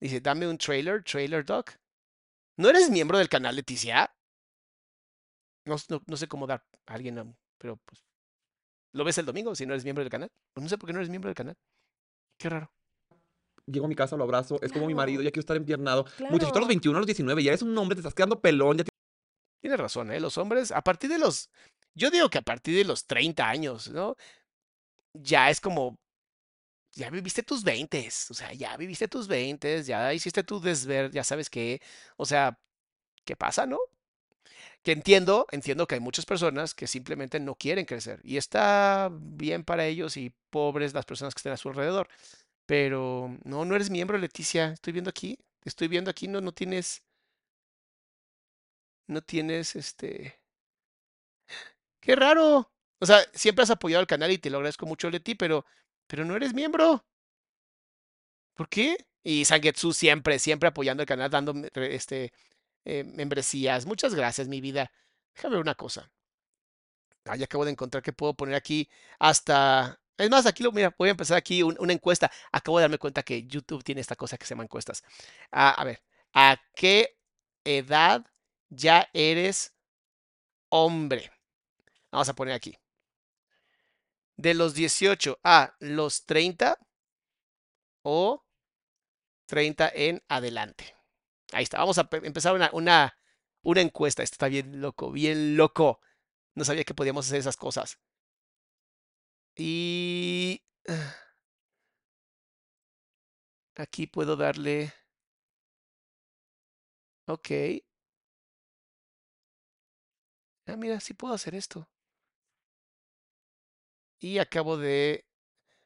Dice, 0.00 0.20
dame 0.20 0.48
un 0.48 0.58
trailer, 0.58 1.02
trailer 1.04 1.44
doc. 1.44 1.72
¿No 2.56 2.68
eres 2.68 2.90
miembro 2.90 3.18
del 3.18 3.28
canal, 3.28 3.56
Leticia? 3.56 4.14
No, 5.64 5.76
no, 6.06 6.16
sé 6.16 6.26
cómo 6.26 6.46
dar 6.46 6.64
a 6.86 6.94
alguien, 6.94 7.36
pero 7.58 7.76
pues. 7.76 8.04
¿Lo 8.92 9.04
ves 9.04 9.18
el 9.18 9.26
domingo 9.26 9.54
si 9.54 9.66
no 9.66 9.72
eres 9.72 9.84
miembro 9.84 10.02
del 10.02 10.10
canal? 10.10 10.30
Pues 10.52 10.62
no 10.62 10.68
sé 10.68 10.76
por 10.76 10.88
qué 10.88 10.92
no 10.92 10.98
eres 10.98 11.10
miembro 11.10 11.28
del 11.28 11.36
canal. 11.36 11.56
Qué 12.38 12.48
raro 12.48 12.72
llego 13.66 13.86
a 13.86 13.88
mi 13.88 13.94
casa, 13.94 14.16
lo 14.16 14.24
abrazo, 14.24 14.58
es 14.62 14.72
como 14.72 14.86
mi 14.86 14.94
marido, 14.94 15.22
ya 15.22 15.30
quiero 15.30 15.40
estar 15.40 15.56
empiernado. 15.56 16.04
Muchachito 16.30 16.58
a 16.58 16.60
los 16.60 16.68
21, 16.68 16.96
a 16.96 17.00
los 17.00 17.06
19, 17.06 17.42
ya 17.42 17.50
eres 17.50 17.62
un 17.62 17.76
hombre, 17.76 17.94
te 17.94 18.00
estás 18.00 18.14
quedando 18.14 18.40
pelón. 18.40 18.78
Ya 18.78 18.84
Tienes 19.60 19.78
razón, 19.78 20.10
¿eh? 20.12 20.20
Los 20.20 20.38
hombres, 20.38 20.72
a 20.72 20.82
partir 20.82 21.10
de 21.10 21.18
los, 21.18 21.50
yo 21.94 22.10
digo 22.10 22.30
que 22.30 22.38
a 22.38 22.42
partir 22.42 22.76
de 22.76 22.84
los 22.84 23.06
30 23.06 23.48
años, 23.48 23.88
¿no? 23.90 24.16
Ya 25.14 25.50
es 25.50 25.60
como, 25.60 25.98
ya 26.92 27.10
viviste 27.10 27.42
tus 27.42 27.64
20, 27.64 28.08
o 28.30 28.34
sea, 28.34 28.52
ya 28.54 28.76
viviste 28.76 29.08
tus 29.08 29.28
20, 29.28 29.82
ya 29.84 30.12
hiciste 30.14 30.44
tu 30.44 30.60
desver, 30.60 31.10
ya 31.12 31.24
sabes 31.24 31.50
qué, 31.50 31.80
o 32.16 32.26
sea, 32.26 32.58
¿qué 33.24 33.36
pasa, 33.36 33.66
no? 33.66 33.78
Que 34.82 34.92
entiendo, 34.92 35.46
entiendo 35.52 35.86
que 35.86 35.96
hay 35.96 36.00
muchas 36.00 36.26
personas 36.26 36.74
que 36.74 36.86
simplemente 36.86 37.38
no 37.40 37.54
quieren 37.54 37.84
crecer 37.84 38.20
y 38.24 38.36
está 38.38 39.10
bien 39.12 39.64
para 39.64 39.86
ellos 39.86 40.16
y 40.16 40.32
pobres 40.50 40.94
las 40.94 41.04
personas 41.04 41.34
que 41.34 41.38
estén 41.40 41.52
a 41.52 41.56
su 41.56 41.68
alrededor. 41.68 42.08
Pero 42.66 43.36
no, 43.44 43.64
no 43.64 43.76
eres 43.76 43.90
miembro, 43.90 44.18
Leticia. 44.18 44.72
Estoy 44.72 44.92
viendo 44.94 45.10
aquí. 45.10 45.38
Estoy 45.64 45.88
viendo 45.88 46.10
aquí, 46.10 46.28
no, 46.28 46.40
no 46.40 46.52
tienes. 46.52 47.02
No 49.10 49.22
tienes 49.22 49.74
este. 49.74 50.40
¡Qué 52.00 52.14
raro! 52.14 52.70
O 53.00 53.06
sea, 53.06 53.18
siempre 53.34 53.64
has 53.64 53.70
apoyado 53.70 54.00
al 54.00 54.06
canal 54.06 54.30
y 54.30 54.38
te 54.38 54.50
lo 54.50 54.58
agradezco 54.58 54.86
mucho, 54.86 55.10
Leti, 55.10 55.34
pero, 55.34 55.66
pero 56.06 56.24
no 56.24 56.36
eres 56.36 56.54
miembro. 56.54 57.04
¿Por 58.54 58.68
qué? 58.68 58.96
Y 59.22 59.44
Sangetsu 59.44 59.92
siempre, 59.92 60.38
siempre 60.38 60.68
apoyando 60.68 61.02
el 61.02 61.08
canal, 61.08 61.28
dando 61.30 61.54
este, 61.74 62.32
eh, 62.84 63.04
membresías. 63.04 63.84
Muchas 63.84 64.14
gracias, 64.14 64.46
mi 64.48 64.60
vida. 64.60 64.92
Déjame 65.34 65.56
ver 65.56 65.62
una 65.62 65.74
cosa. 65.74 66.10
Ah, 67.24 67.36
ya 67.36 67.46
acabo 67.46 67.64
de 67.64 67.72
encontrar 67.72 68.02
que 68.02 68.12
puedo 68.12 68.34
poner 68.34 68.54
aquí 68.54 68.88
hasta 69.18 70.00
es 70.18 70.30
más, 70.30 70.46
aquí 70.46 70.62
lo, 70.62 70.70
mira, 70.72 70.94
voy 70.98 71.08
a 71.08 71.12
empezar 71.12 71.36
aquí 71.38 71.62
una 71.62 71.92
encuesta. 71.92 72.30
Acabo 72.52 72.78
de 72.78 72.82
darme 72.82 72.98
cuenta 72.98 73.22
que 73.22 73.46
YouTube 73.46 73.82
tiene 73.82 74.02
esta 74.02 74.16
cosa 74.16 74.36
que 74.36 74.44
se 74.46 74.50
llama 74.50 74.64
encuestas. 74.64 75.02
Ah, 75.50 75.70
a 75.70 75.84
ver, 75.84 76.02
¿a 76.34 76.58
qué 76.74 77.16
edad 77.64 78.24
ya 78.70 79.08
eres 79.12 79.74
hombre? 80.70 81.30
Vamos 82.10 82.28
a 82.28 82.34
poner 82.34 82.54
aquí. 82.54 82.76
De 84.36 84.54
los 84.54 84.74
18 84.74 85.38
a 85.44 85.76
los 85.80 86.24
30 86.24 86.78
o 88.02 88.44
30 89.46 89.90
en 89.94 90.22
adelante. 90.28 90.96
Ahí 91.52 91.64
está. 91.64 91.78
Vamos 91.78 91.98
a 91.98 92.08
empezar 92.10 92.54
una, 92.54 92.70
una, 92.72 93.18
una 93.62 93.80
encuesta. 93.80 94.22
Esto 94.22 94.34
está 94.34 94.48
bien 94.48 94.80
loco, 94.80 95.10
bien 95.12 95.56
loco. 95.56 96.00
No 96.54 96.64
sabía 96.64 96.84
que 96.84 96.94
podíamos 96.94 97.26
hacer 97.26 97.40
esas 97.40 97.56
cosas. 97.56 97.98
Y 99.56 100.62
aquí 103.76 104.06
puedo 104.06 104.36
darle... 104.36 104.92
Ok. 107.26 107.50
Ah, 110.70 110.76
mira, 110.76 111.00
sí 111.00 111.14
puedo 111.14 111.34
hacer 111.34 111.54
esto. 111.54 111.88
Y 114.18 114.38
acabo 114.38 114.76
de... 114.76 115.24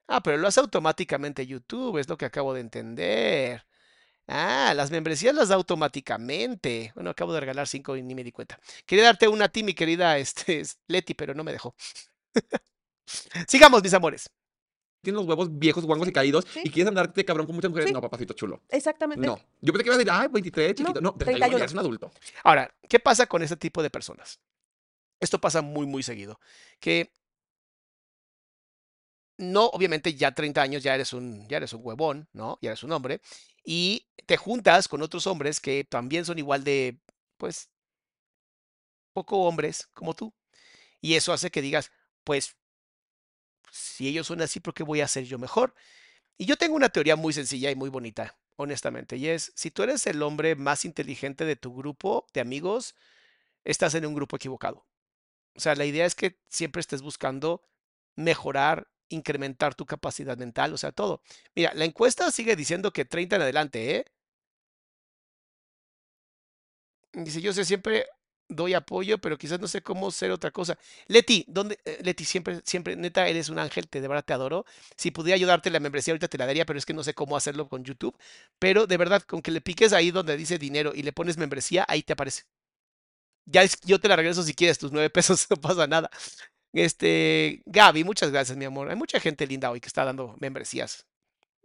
Ah, 0.06 0.22
pero 0.22 0.36
lo 0.36 0.48
hace 0.48 0.60
automáticamente 0.60 1.46
YouTube, 1.46 1.98
es 1.98 2.08
lo 2.08 2.18
que 2.18 2.26
acabo 2.26 2.52
de 2.52 2.60
entender. 2.60 3.64
Ah, 4.26 4.72
las 4.74 4.90
membresías 4.90 5.34
las 5.34 5.48
da 5.48 5.54
automáticamente. 5.54 6.92
Bueno, 6.94 7.10
acabo 7.10 7.32
de 7.32 7.40
regalar 7.40 7.68
cinco 7.68 7.96
y 7.96 8.02
ni 8.02 8.14
me 8.14 8.24
di 8.24 8.32
cuenta. 8.32 8.58
Quería 8.86 9.04
darte 9.04 9.28
una 9.28 9.46
a 9.46 9.48
ti, 9.48 9.62
mi 9.62 9.74
querida 9.74 10.18
este, 10.18 10.62
Leti, 10.88 11.14
pero 11.14 11.34
no 11.34 11.44
me 11.44 11.52
dejó. 11.52 11.74
Sigamos, 13.48 13.82
mis 13.82 13.94
amores. 13.94 14.30
Tienes 15.02 15.20
los 15.20 15.28
huevos 15.28 15.58
viejos, 15.58 15.84
guangos 15.84 16.08
y 16.08 16.12
caídos 16.12 16.46
Sí. 16.50 16.62
y 16.64 16.70
quieres 16.70 16.88
andarte 16.88 17.24
cabrón 17.26 17.46
con 17.46 17.54
muchas 17.54 17.70
mujeres. 17.70 17.88
Sí. 17.88 17.94
No, 17.94 18.00
papacito 18.00 18.32
chulo. 18.32 18.62
Exactamente. 18.70 19.26
No. 19.26 19.38
Yo 19.60 19.72
pensé 19.72 19.84
que 19.84 19.88
ibas 19.88 19.96
a 19.96 19.98
decir, 19.98 20.10
ay, 20.10 20.28
23, 20.30 20.74
chiquito. 20.74 21.00
No, 21.02 21.12
31, 21.14 21.16
31. 21.38 21.58
ya 21.58 21.64
eres 21.64 21.72
un 21.72 21.78
adulto. 21.78 22.10
Ahora, 22.42 22.74
¿qué 22.88 22.98
pasa 22.98 23.26
con 23.26 23.42
este 23.42 23.56
tipo 23.56 23.82
de 23.82 23.90
personas? 23.90 24.40
Esto 25.24 25.40
pasa 25.40 25.62
muy, 25.62 25.86
muy 25.86 26.02
seguido. 26.02 26.40
Que 26.80 27.10
no, 29.36 29.66
obviamente 29.66 30.14
ya 30.14 30.32
30 30.32 30.62
años 30.62 30.82
ya 30.82 30.94
eres 30.94 31.12
un, 31.12 31.48
ya 31.48 31.56
eres 31.58 31.72
un 31.72 31.80
huevón, 31.84 32.28
¿no? 32.32 32.58
Ya 32.62 32.70
eres 32.70 32.82
un 32.84 32.92
hombre. 32.92 33.20
Y 33.64 34.06
te 34.26 34.36
juntas 34.36 34.88
con 34.88 35.02
otros 35.02 35.26
hombres 35.26 35.60
que 35.60 35.84
también 35.84 36.24
son 36.24 36.38
igual 36.38 36.62
de, 36.64 36.98
pues, 37.36 37.70
poco 39.12 39.38
hombres 39.44 39.88
como 39.94 40.14
tú. 40.14 40.32
Y 41.00 41.14
eso 41.16 41.32
hace 41.32 41.50
que 41.50 41.62
digas, 41.62 41.92
pues, 42.24 42.56
si 43.70 44.08
ellos 44.08 44.26
son 44.26 44.40
así, 44.42 44.60
¿por 44.60 44.74
qué 44.74 44.82
voy 44.82 45.00
a 45.00 45.08
ser 45.08 45.24
yo 45.24 45.38
mejor? 45.38 45.74
Y 46.38 46.46
yo 46.46 46.56
tengo 46.56 46.76
una 46.76 46.90
teoría 46.90 47.16
muy 47.16 47.32
sencilla 47.34 47.70
y 47.70 47.76
muy 47.76 47.90
bonita, 47.90 48.38
honestamente, 48.56 49.16
y 49.18 49.28
es, 49.28 49.52
si 49.56 49.70
tú 49.70 49.82
eres 49.84 50.06
el 50.06 50.22
hombre 50.22 50.56
más 50.56 50.84
inteligente 50.84 51.44
de 51.44 51.56
tu 51.56 51.74
grupo 51.74 52.26
de 52.34 52.40
amigos, 52.42 52.94
estás 53.64 53.94
en 53.94 54.06
un 54.06 54.14
grupo 54.14 54.36
equivocado. 54.36 54.86
O 55.56 55.60
sea, 55.60 55.74
la 55.74 55.84
idea 55.84 56.06
es 56.06 56.14
que 56.14 56.38
siempre 56.48 56.80
estés 56.80 57.02
buscando 57.02 57.62
mejorar, 58.16 58.88
incrementar 59.08 59.74
tu 59.74 59.86
capacidad 59.86 60.36
mental, 60.38 60.72
o 60.74 60.78
sea, 60.78 60.92
todo. 60.92 61.22
Mira, 61.54 61.72
la 61.74 61.84
encuesta 61.84 62.30
sigue 62.30 62.56
diciendo 62.56 62.92
que 62.92 63.04
30 63.04 63.36
en 63.36 63.42
adelante, 63.42 63.96
¿eh? 63.96 64.04
Dice, 67.12 67.40
yo 67.40 67.52
sé, 67.52 67.64
siempre 67.64 68.06
doy 68.48 68.74
apoyo, 68.74 69.18
pero 69.18 69.38
quizás 69.38 69.60
no 69.60 69.68
sé 69.68 69.82
cómo 69.82 70.10
ser 70.10 70.30
otra 70.32 70.50
cosa. 70.50 70.76
Leti, 71.06 71.44
¿dónde? 71.48 71.78
eh, 71.84 71.98
Leti, 72.02 72.24
siempre, 72.24 72.60
siempre, 72.64 72.96
neta, 72.96 73.28
eres 73.28 73.48
un 73.48 73.58
ángel, 73.58 73.88
te 73.88 74.00
de 74.00 74.08
verdad 74.08 74.24
te 74.24 74.32
adoro. 74.32 74.64
Si 74.96 75.10
pudiera 75.12 75.36
ayudarte 75.36 75.70
la 75.70 75.80
membresía, 75.80 76.12
ahorita 76.12 76.28
te 76.28 76.38
la 76.38 76.46
daría, 76.46 76.66
pero 76.66 76.78
es 76.78 76.84
que 76.86 76.92
no 76.94 77.04
sé 77.04 77.14
cómo 77.14 77.36
hacerlo 77.36 77.68
con 77.68 77.84
YouTube. 77.84 78.16
Pero 78.58 78.86
de 78.86 78.96
verdad, 78.96 79.22
con 79.22 79.42
que 79.42 79.50
le 79.52 79.60
piques 79.60 79.92
ahí 79.92 80.10
donde 80.10 80.36
dice 80.36 80.58
dinero 80.58 80.92
y 80.94 81.02
le 81.02 81.12
pones 81.12 81.38
membresía, 81.38 81.84
ahí 81.88 82.02
te 82.02 82.12
aparece. 82.14 82.42
Ya 83.46 83.62
es- 83.62 83.80
yo 83.82 84.00
te 84.00 84.08
la 84.08 84.16
regreso 84.16 84.42
si 84.42 84.54
quieres, 84.54 84.78
tus 84.78 84.92
nueve 84.92 85.10
pesos, 85.10 85.46
no 85.50 85.56
pasa 85.56 85.86
nada. 85.86 86.10
Este, 86.72 87.62
Gaby, 87.66 88.02
muchas 88.04 88.30
gracias, 88.30 88.56
mi 88.58 88.64
amor. 88.64 88.90
Hay 88.90 88.96
mucha 88.96 89.20
gente 89.20 89.46
linda 89.46 89.70
hoy 89.70 89.80
que 89.80 89.86
está 89.88 90.04
dando 90.04 90.34
membresías. 90.40 91.06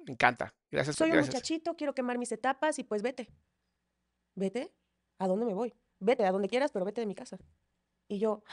Me 0.06 0.14
encanta. 0.14 0.54
Gracias, 0.72 0.96
Soy 0.96 1.12
un 1.12 1.20
muchachito, 1.20 1.76
quiero 1.76 1.94
quemar 1.94 2.18
mis 2.18 2.32
etapas 2.32 2.78
y 2.80 2.84
pues 2.84 3.02
vete. 3.02 3.30
Vete. 4.36 4.72
¿A 5.18 5.28
dónde 5.28 5.46
me 5.46 5.54
voy? 5.54 5.74
Vete 6.00 6.26
a 6.26 6.32
donde 6.32 6.48
quieras, 6.48 6.72
pero 6.72 6.86
vete 6.86 7.02
de 7.02 7.08
mi 7.08 7.16
casa. 7.16 7.38
Y 8.08 8.20
yo, 8.20 8.44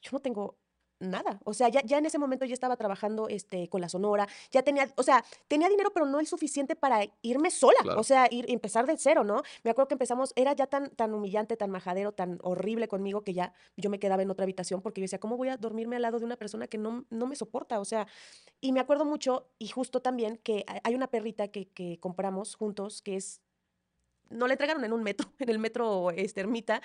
yo 0.00 0.10
no 0.12 0.20
tengo 0.20 0.58
nada. 1.00 1.38
O 1.44 1.54
sea, 1.54 1.68
ya, 1.68 1.80
ya 1.84 1.98
en 1.98 2.06
ese 2.06 2.18
momento 2.18 2.44
ya 2.44 2.54
estaba 2.54 2.76
trabajando 2.76 3.28
este, 3.28 3.68
con 3.68 3.80
la 3.80 3.88
Sonora, 3.88 4.26
ya 4.50 4.62
tenía, 4.62 4.92
o 4.96 5.02
sea, 5.02 5.24
tenía 5.46 5.68
dinero, 5.68 5.90
pero 5.92 6.06
no 6.06 6.20
el 6.20 6.26
suficiente 6.26 6.74
para 6.76 7.00
irme 7.22 7.50
sola. 7.50 7.78
Claro. 7.82 8.00
O 8.00 8.04
sea, 8.04 8.26
ir, 8.30 8.46
empezar 8.50 8.86
de 8.86 8.96
cero, 8.96 9.24
¿no? 9.24 9.42
Me 9.62 9.70
acuerdo 9.70 9.88
que 9.88 9.94
empezamos, 9.94 10.32
era 10.36 10.52
ya 10.54 10.66
tan, 10.66 10.90
tan 10.90 11.14
humillante, 11.14 11.56
tan 11.56 11.70
majadero, 11.70 12.12
tan 12.12 12.38
horrible 12.42 12.88
conmigo 12.88 13.22
que 13.22 13.32
ya 13.34 13.52
yo 13.76 13.90
me 13.90 13.98
quedaba 13.98 14.22
en 14.22 14.30
otra 14.30 14.44
habitación 14.44 14.82
porque 14.82 15.00
yo 15.00 15.04
decía, 15.04 15.20
¿cómo 15.20 15.36
voy 15.36 15.48
a 15.48 15.56
dormirme 15.56 15.96
al 15.96 16.02
lado 16.02 16.18
de 16.18 16.24
una 16.24 16.36
persona 16.36 16.66
que 16.66 16.78
no, 16.78 17.04
no 17.10 17.26
me 17.26 17.36
soporta? 17.36 17.78
O 17.80 17.84
sea, 17.84 18.06
y 18.60 18.72
me 18.72 18.80
acuerdo 18.80 19.04
mucho, 19.04 19.48
y 19.58 19.68
justo 19.68 20.00
también, 20.02 20.36
que 20.38 20.64
hay- 20.82 20.94
una 20.96 21.06
perrita 21.08 21.46
que, 21.48 21.68
que 21.68 21.98
compramos 22.00 22.56
juntos, 22.56 23.02
que 23.02 23.14
es, 23.14 23.40
no 24.30 24.48
la 24.48 24.54
entregaron 24.54 24.84
en 24.84 24.92
un 24.92 25.04
metro, 25.04 25.28
en 25.38 25.48
el 25.48 25.60
metro 25.60 26.10
este, 26.10 26.40
Ermita, 26.40 26.82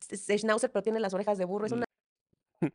Schnauzer, 0.00 0.70
pero 0.70 0.82
tiene 0.82 1.00
las 1.00 1.14
orejas 1.14 1.38
de 1.38 1.46
burro, 1.46 1.64
es 1.66 1.72
Mm. 1.72 1.76
una 1.76 1.84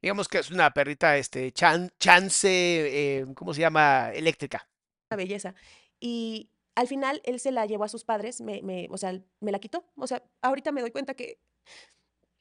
Digamos 0.00 0.28
que 0.28 0.38
es 0.38 0.50
una 0.50 0.72
perrita, 0.72 1.16
este, 1.16 1.50
chan- 1.52 1.90
chance, 1.98 2.48
eh, 2.50 3.26
¿cómo 3.34 3.52
se 3.54 3.60
llama? 3.60 4.10
Eléctrica. 4.14 4.68
belleza. 5.10 5.54
Y 6.00 6.50
al 6.74 6.86
final 6.86 7.20
él 7.24 7.40
se 7.40 7.50
la 7.50 7.66
llevó 7.66 7.84
a 7.84 7.88
sus 7.88 8.04
padres, 8.04 8.40
me, 8.40 8.62
me- 8.62 8.86
o 8.90 8.96
sea, 8.98 9.18
me 9.40 9.50
la 9.52 9.58
quitó. 9.58 9.84
O 9.96 10.06
sea, 10.06 10.22
ahorita 10.42 10.70
me 10.70 10.80
doy 10.82 10.90
cuenta 10.92 11.14
que 11.14 11.40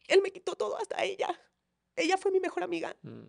él 0.08 0.22
me 0.22 0.32
quitó 0.32 0.56
todo 0.56 0.78
hasta 0.78 1.04
ella. 1.04 1.28
Ella 1.96 2.18
fue 2.18 2.32
mi 2.32 2.40
mejor 2.40 2.64
amiga. 2.64 2.96
Mm. 3.02 3.24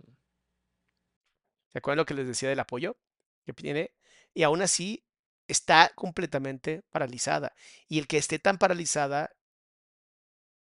¿Se 1.73 1.79
acuerdan 1.79 1.99
lo 1.99 2.07
que 2.07 2.15
les 2.15 2.27
decía 2.27 2.49
del 2.49 2.61
apoyo 2.61 2.97
que 3.45 3.53
tiene? 3.53 3.93
Y 4.35 4.43
aún 4.43 4.63
así 4.63 5.05
está 5.47 5.91
completamente 5.95 6.83
paralizada. 6.91 7.55
Y 7.89 7.99
el 7.99 8.07
que 8.07 8.19
esté 8.19 8.39
tan 8.39 8.59
paralizada, 8.59 9.31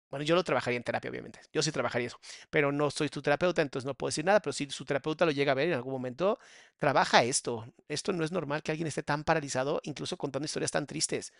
bueno, 0.10 0.24
yo 0.26 0.36
lo 0.36 0.44
trabajaría 0.44 0.78
en 0.78 0.84
terapia, 0.84 1.10
obviamente. 1.12 1.40
Yo 1.54 1.62
sí 1.62 1.72
trabajaría 1.72 2.08
eso, 2.08 2.20
pero 2.50 2.72
no 2.72 2.90
soy 2.92 3.10
tu 3.10 3.22
terapeuta, 3.22 3.62
entonces 3.62 3.86
no 3.86 3.94
puedo 3.96 4.10
decir 4.10 4.26
nada, 4.26 4.40
pero 4.42 4.54
si 4.54 4.70
su 4.70 4.86
terapeuta 4.86 5.26
lo 5.26 5.32
llega 5.32 5.52
a 5.52 5.56
ver 5.56 5.70
en 5.70 5.76
algún 5.76 5.94
momento, 5.94 6.40
trabaja 6.78 7.24
esto. 7.24 7.66
Esto 7.88 8.14
no 8.14 8.24
es 8.24 8.32
normal 8.32 8.64
que 8.64 8.72
alguien 8.72 8.88
esté 8.88 9.04
tan 9.04 9.24
paralizado, 9.24 9.82
incluso 9.84 10.18
contando 10.18 10.46
historias 10.46 10.72
tan 10.72 10.88
tristes. 10.88 11.34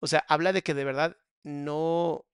O 0.00 0.06
sea, 0.06 0.24
habla 0.28 0.52
de 0.52 0.62
que 0.62 0.74
de 0.74 0.84
verdad 0.84 1.16
no, 1.44 2.24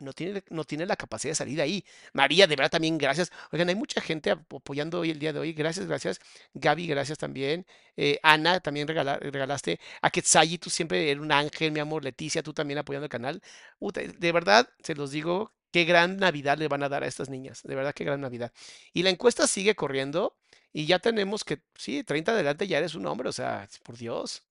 no 0.00 0.12
tiene, 0.12 0.42
no 0.50 0.64
tiene 0.64 0.86
la 0.86 0.96
capacidad 0.96 1.32
de 1.32 1.34
salir 1.36 1.56
de 1.56 1.62
ahí. 1.62 1.84
María, 2.12 2.46
de 2.46 2.56
verdad 2.56 2.70
también, 2.70 2.98
gracias. 2.98 3.30
Oigan, 3.52 3.68
hay 3.68 3.74
mucha 3.74 4.00
gente 4.00 4.30
apo- 4.32 4.58
apoyando 4.58 5.00
hoy 5.00 5.10
el 5.10 5.18
día 5.18 5.32
de 5.32 5.40
hoy. 5.40 5.52
Gracias, 5.52 5.86
gracias. 5.86 6.20
Gaby, 6.54 6.86
gracias 6.86 7.18
también. 7.18 7.66
Eh, 7.96 8.18
Ana, 8.22 8.60
también 8.60 8.86
regala- 8.88 9.18
regalaste. 9.18 9.80
A 10.02 10.10
Ketsayi, 10.10 10.58
tú 10.58 10.70
siempre 10.70 11.10
eres 11.10 11.22
un 11.22 11.32
ángel, 11.32 11.72
mi 11.72 11.80
amor. 11.80 12.04
Leticia, 12.04 12.42
tú 12.42 12.52
también 12.52 12.78
apoyando 12.78 13.04
el 13.06 13.10
canal. 13.10 13.42
Puta, 13.78 14.00
de 14.02 14.32
verdad, 14.32 14.68
se 14.82 14.94
los 14.94 15.10
digo, 15.10 15.52
qué 15.72 15.84
gran 15.84 16.16
Navidad 16.18 16.58
le 16.58 16.68
van 16.68 16.82
a 16.82 16.88
dar 16.88 17.02
a 17.04 17.06
estas 17.06 17.28
niñas. 17.28 17.62
De 17.64 17.74
verdad, 17.74 17.94
qué 17.94 18.04
gran 18.04 18.20
Navidad. 18.20 18.52
Y 18.92 19.02
la 19.02 19.10
encuesta 19.10 19.46
sigue 19.46 19.74
corriendo 19.74 20.36
y 20.72 20.86
ya 20.86 20.98
tenemos 20.98 21.44
que, 21.44 21.62
sí, 21.74 22.04
30 22.04 22.32
adelante 22.32 22.66
ya 22.66 22.78
eres 22.78 22.94
un 22.94 23.06
hombre, 23.06 23.28
o 23.28 23.32
sea, 23.32 23.68
por 23.84 23.96
Dios. 23.96 24.44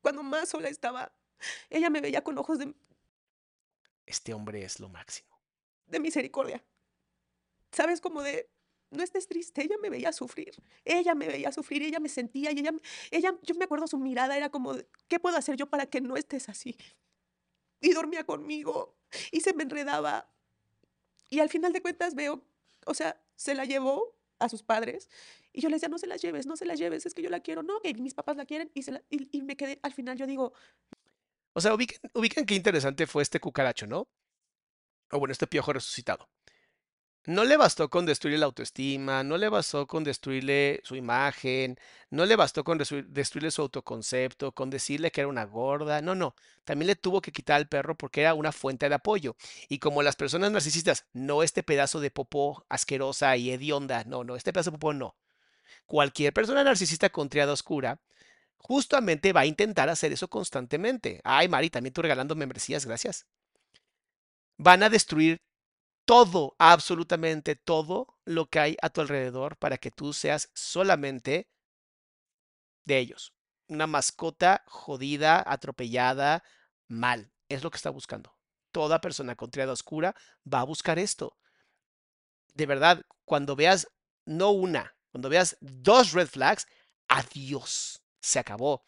Cuando 0.00 0.22
más 0.22 0.48
sola 0.50 0.68
estaba, 0.68 1.12
ella 1.70 1.90
me 1.90 2.00
veía 2.00 2.22
con 2.22 2.38
ojos 2.38 2.58
de, 2.58 2.74
Este 4.10 4.34
hombre 4.34 4.64
es 4.64 4.80
lo 4.80 4.88
máximo. 4.88 5.28
de 5.86 6.00
misericordia. 6.00 6.62
¿Sabes? 7.72 8.00
Como 8.00 8.22
de, 8.22 8.48
no 8.90 9.02
estés 9.02 9.26
triste. 9.26 9.62
Ella 9.62 9.76
me 9.80 9.90
veía 9.90 10.12
sufrir. 10.12 10.52
Ella 10.84 11.14
me 11.14 11.26
veía 11.28 11.52
sufrir. 11.52 11.82
Ella 11.82 12.00
me 12.00 12.08
sentía 12.08 12.50
y 12.52 12.58
ella, 12.58 12.72
ella, 13.10 13.38
yo 13.42 13.54
me 13.54 13.64
acuerdo 13.64 13.86
su 13.86 13.98
mirada, 13.98 14.36
era 14.36 14.50
como, 14.50 14.74
¿qué 15.08 15.18
puedo 15.20 15.36
hacer 15.36 15.56
yo 15.56 15.68
para 15.68 15.86
que 15.86 16.00
no 16.00 16.16
estés 16.16 16.48
así? 16.48 16.76
Y 17.80 17.92
dormía 17.92 18.24
conmigo 18.24 18.96
y 19.32 19.40
se 19.40 19.54
me 19.54 19.62
enredaba. 19.62 20.28
Y 21.28 21.38
al 21.40 21.48
final 21.48 21.72
de 21.72 21.80
cuentas 21.82 22.14
veo, 22.14 22.44
o 22.86 22.94
sea, 22.94 23.20
se 23.36 23.54
la 23.54 23.64
llevó 23.64 24.16
a 24.38 24.48
sus 24.48 24.62
padres 24.62 25.08
y 25.52 25.60
yo 25.60 25.68
le 25.68 25.76
decía, 25.76 25.88
no 25.88 25.98
se 25.98 26.06
las 26.06 26.20
lleves, 26.22 26.46
no 26.46 26.56
se 26.56 26.64
las 26.66 26.78
lleves, 26.78 27.06
es 27.06 27.14
que 27.14 27.22
yo 27.22 27.30
la 27.30 27.40
quiero, 27.40 27.62
no, 27.62 27.80
que 27.80 27.94
mis 27.94 28.14
papás 28.14 28.36
la 28.36 28.46
quieren 28.46 28.70
y, 28.74 28.82
se 28.82 28.92
la- 28.92 29.02
y, 29.10 29.28
y 29.36 29.42
me 29.42 29.56
quedé, 29.56 29.78
al 29.82 29.92
final 29.92 30.16
yo 30.16 30.26
digo, 30.26 30.52
O 31.60 31.62
sea, 31.62 31.74
ubican 32.14 32.46
qué 32.46 32.54
interesante 32.54 33.06
fue 33.06 33.22
este 33.22 33.38
cucaracho, 33.38 33.86
¿no? 33.86 34.08
O 35.12 35.18
bueno, 35.18 35.32
este 35.32 35.46
piojo 35.46 35.74
resucitado. 35.74 36.30
No 37.26 37.44
le 37.44 37.58
bastó 37.58 37.90
con 37.90 38.06
destruirle 38.06 38.38
la 38.38 38.46
autoestima, 38.46 39.22
no 39.22 39.36
le 39.36 39.50
bastó 39.50 39.86
con 39.86 40.04
destruirle 40.04 40.80
su 40.84 40.96
imagen, 40.96 41.76
no 42.08 42.24
le 42.24 42.34
bastó 42.34 42.64
con 42.64 42.78
destruir- 42.78 43.08
destruirle 43.08 43.50
su 43.50 43.60
autoconcepto, 43.60 44.52
con 44.52 44.70
decirle 44.70 45.10
que 45.10 45.20
era 45.20 45.28
una 45.28 45.44
gorda, 45.44 46.00
no, 46.00 46.14
no, 46.14 46.34
también 46.64 46.86
le 46.86 46.96
tuvo 46.96 47.20
que 47.20 47.30
quitar 47.30 47.56
al 47.56 47.68
perro 47.68 47.94
porque 47.94 48.22
era 48.22 48.32
una 48.32 48.52
fuente 48.52 48.88
de 48.88 48.94
apoyo. 48.94 49.36
Y 49.68 49.80
como 49.80 50.02
las 50.02 50.16
personas 50.16 50.50
narcisistas, 50.50 51.04
no 51.12 51.42
este 51.42 51.62
pedazo 51.62 52.00
de 52.00 52.10
popó 52.10 52.64
asquerosa 52.70 53.36
y 53.36 53.50
hedionda, 53.50 54.04
no, 54.04 54.24
no, 54.24 54.34
este 54.34 54.54
pedazo 54.54 54.70
de 54.70 54.78
popó 54.78 54.94
no. 54.94 55.14
Cualquier 55.84 56.32
persona 56.32 56.64
narcisista 56.64 57.10
con 57.10 57.28
triada 57.28 57.52
oscura 57.52 58.00
justamente 58.60 59.32
va 59.32 59.40
a 59.40 59.46
intentar 59.46 59.88
hacer 59.88 60.12
eso 60.12 60.28
constantemente. 60.28 61.20
Ay, 61.24 61.48
Mari, 61.48 61.70
también 61.70 61.92
tú 61.92 62.02
regalando 62.02 62.34
membresías, 62.36 62.86
gracias. 62.86 63.26
Van 64.56 64.82
a 64.82 64.90
destruir 64.90 65.38
todo, 66.04 66.54
absolutamente 66.58 67.56
todo 67.56 68.18
lo 68.24 68.46
que 68.46 68.60
hay 68.60 68.76
a 68.82 68.90
tu 68.90 69.00
alrededor 69.00 69.56
para 69.56 69.78
que 69.78 69.90
tú 69.90 70.12
seas 70.12 70.50
solamente 70.54 71.48
de 72.84 72.98
ellos. 72.98 73.32
Una 73.68 73.86
mascota 73.86 74.62
jodida, 74.66 75.42
atropellada, 75.46 76.42
mal. 76.88 77.32
Es 77.48 77.62
lo 77.62 77.70
que 77.70 77.76
está 77.76 77.90
buscando. 77.90 78.36
Toda 78.72 79.00
persona 79.00 79.36
con 79.36 79.50
triada 79.50 79.72
oscura 79.72 80.14
va 80.52 80.60
a 80.60 80.64
buscar 80.64 80.98
esto. 80.98 81.36
De 82.54 82.66
verdad, 82.66 83.02
cuando 83.24 83.56
veas 83.56 83.88
no 84.26 84.50
una, 84.50 84.94
cuando 85.10 85.28
veas 85.28 85.56
dos 85.60 86.12
red 86.12 86.28
flags, 86.28 86.66
adiós. 87.08 88.02
Se 88.20 88.38
acabó. 88.38 88.84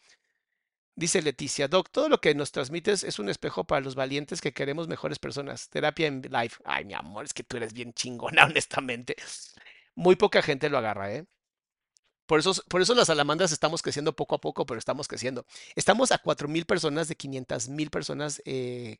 Dice 0.95 1.21
Leticia, 1.23 1.67
Doc, 1.67 1.89
todo 1.89 2.07
lo 2.07 2.21
que 2.21 2.35
nos 2.35 2.51
transmites 2.51 3.03
es 3.03 3.17
un 3.17 3.27
espejo 3.27 3.63
para 3.63 3.81
los 3.81 3.95
valientes 3.95 4.41
que 4.41 4.53
queremos 4.53 4.87
mejores 4.87 5.17
personas. 5.17 5.69
Terapia 5.69 6.07
en 6.07 6.21
live. 6.21 6.53
Ay, 6.65 6.85
mi 6.85 6.93
amor, 6.93 7.25
es 7.25 7.33
que 7.33 7.43
tú 7.43 7.57
eres 7.57 7.73
bien 7.73 7.93
chingona, 7.93 8.45
honestamente. 8.45 9.15
Muy 9.95 10.15
poca 10.15 10.41
gente 10.41 10.69
lo 10.69 10.77
agarra, 10.77 11.11
¿eh? 11.13 11.25
Por 12.25 12.39
eso, 12.39 12.53
por 12.69 12.81
eso 12.81 12.95
las 12.95 13.07
salamandras 13.07 13.51
estamos 13.51 13.81
creciendo 13.81 14.15
poco 14.15 14.35
a 14.35 14.41
poco, 14.41 14.65
pero 14.65 14.79
estamos 14.79 15.07
creciendo. 15.07 15.45
Estamos 15.75 16.11
a 16.11 16.21
4.000 16.21 16.65
personas 16.65 17.07
de 17.07 17.17
500.000 17.17 17.89
personas 17.89 18.41
eh, 18.45 18.99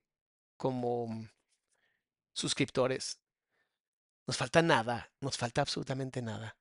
como 0.57 1.07
suscriptores. 2.33 3.19
Nos 4.27 4.37
falta 4.37 4.61
nada, 4.61 5.11
nos 5.21 5.37
falta 5.37 5.61
absolutamente 5.61 6.21
nada. 6.21 6.57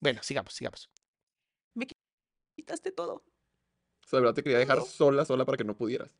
Bueno, 0.00 0.22
sigamos, 0.22 0.54
sigamos. 0.54 0.90
Quitaste 2.60 2.92
todo. 2.92 3.14
O 4.04 4.08
sea, 4.08 4.18
de 4.18 4.20
verdad 4.22 4.34
te 4.34 4.42
quería 4.42 4.58
dejar 4.58 4.82
sola, 4.82 5.24
sola 5.24 5.46
para 5.46 5.56
que 5.56 5.64
no 5.64 5.74
pudieras. 5.74 6.14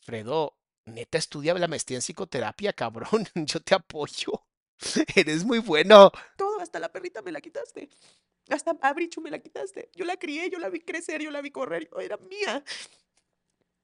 Fredo, 0.00 0.56
neta, 0.86 1.18
estudia 1.18 1.54
la 1.54 1.68
maestría 1.68 1.98
en 1.98 2.02
psicoterapia, 2.02 2.72
cabrón. 2.72 3.26
Yo 3.34 3.60
te 3.60 3.74
apoyo. 3.74 4.32
Eres 5.16 5.44
muy 5.44 5.58
bueno. 5.58 6.10
Todo, 6.36 6.60
hasta 6.60 6.78
la 6.80 6.90
perrita 6.90 7.22
me 7.22 7.30
la 7.32 7.40
quitaste. 7.40 7.88
Hasta 8.48 8.72
a 8.80 8.92
Brichu 8.94 9.20
me 9.20 9.30
la 9.30 9.38
quitaste. 9.38 9.90
Yo 9.94 10.04
la 10.04 10.16
crié, 10.16 10.50
yo 10.50 10.58
la 10.58 10.68
vi 10.68 10.80
crecer, 10.80 11.22
yo 11.22 11.30
la 11.30 11.40
vi 11.42 11.50
correr, 11.52 11.88
yo- 11.88 12.00
era 12.00 12.16
mía. 12.16 12.64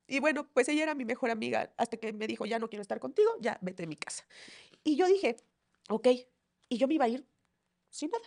Y 0.06 0.20
bueno, 0.20 0.48
pues 0.54 0.68
ella 0.68 0.84
era 0.84 0.94
mi 0.94 1.04
mejor 1.04 1.30
amiga 1.30 1.72
hasta 1.76 1.98
que 1.98 2.12
me 2.12 2.26
dijo, 2.26 2.46
ya 2.46 2.58
no 2.58 2.68
quiero 2.68 2.80
estar 2.82 2.98
contigo, 2.98 3.30
ya 3.40 3.58
vete 3.60 3.82
de 3.82 3.86
mi 3.88 3.96
casa. 3.96 4.26
Y 4.84 4.96
yo 4.96 5.06
dije, 5.06 5.36
ok, 5.90 6.08
y 6.68 6.78
yo 6.78 6.88
me 6.88 6.94
iba 6.94 7.06
a 7.06 7.08
ir 7.08 7.26
sin 7.90 8.10
nada. 8.10 8.24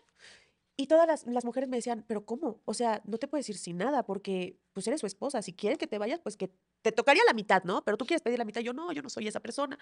Y 0.82 0.88
todas 0.88 1.26
las, 1.28 1.46
mujeres 1.46 1.70
me 1.70 1.78
decían, 1.78 2.04
pero 2.08 2.26
¿cómo? 2.26 2.60
O 2.66 2.74
sea, 2.74 3.04
no 3.06 3.20
te 3.20 3.28
puedes 3.28 3.48
ir 3.48 3.56
sin 3.56 3.78
nada 3.78 4.04
porque 4.04 4.58
pues 4.74 4.88
eres 4.88 5.00
su 5.00 5.06
esposa. 5.06 5.44
Si 5.44 5.54
quieres 5.54 5.78
que 5.78 5.86
te 5.86 6.00
vayas, 6.00 6.20
pues 6.20 6.36
que 6.36 6.52
te 6.82 6.92
tocaría 6.92 7.22
la 7.28 7.34
mitad, 7.34 7.64
¿no? 7.66 7.84
Pero 7.86 7.98
tú 7.98 8.08
quieres 8.08 8.24
pedir 8.24 8.40
la 8.40 8.46
mitad. 8.46 8.62
Yo 8.62 8.74
no, 8.74 8.92
yo 8.92 9.04
no 9.04 9.10
soy 9.12 9.28
esa 9.28 9.40
persona. 9.40 9.78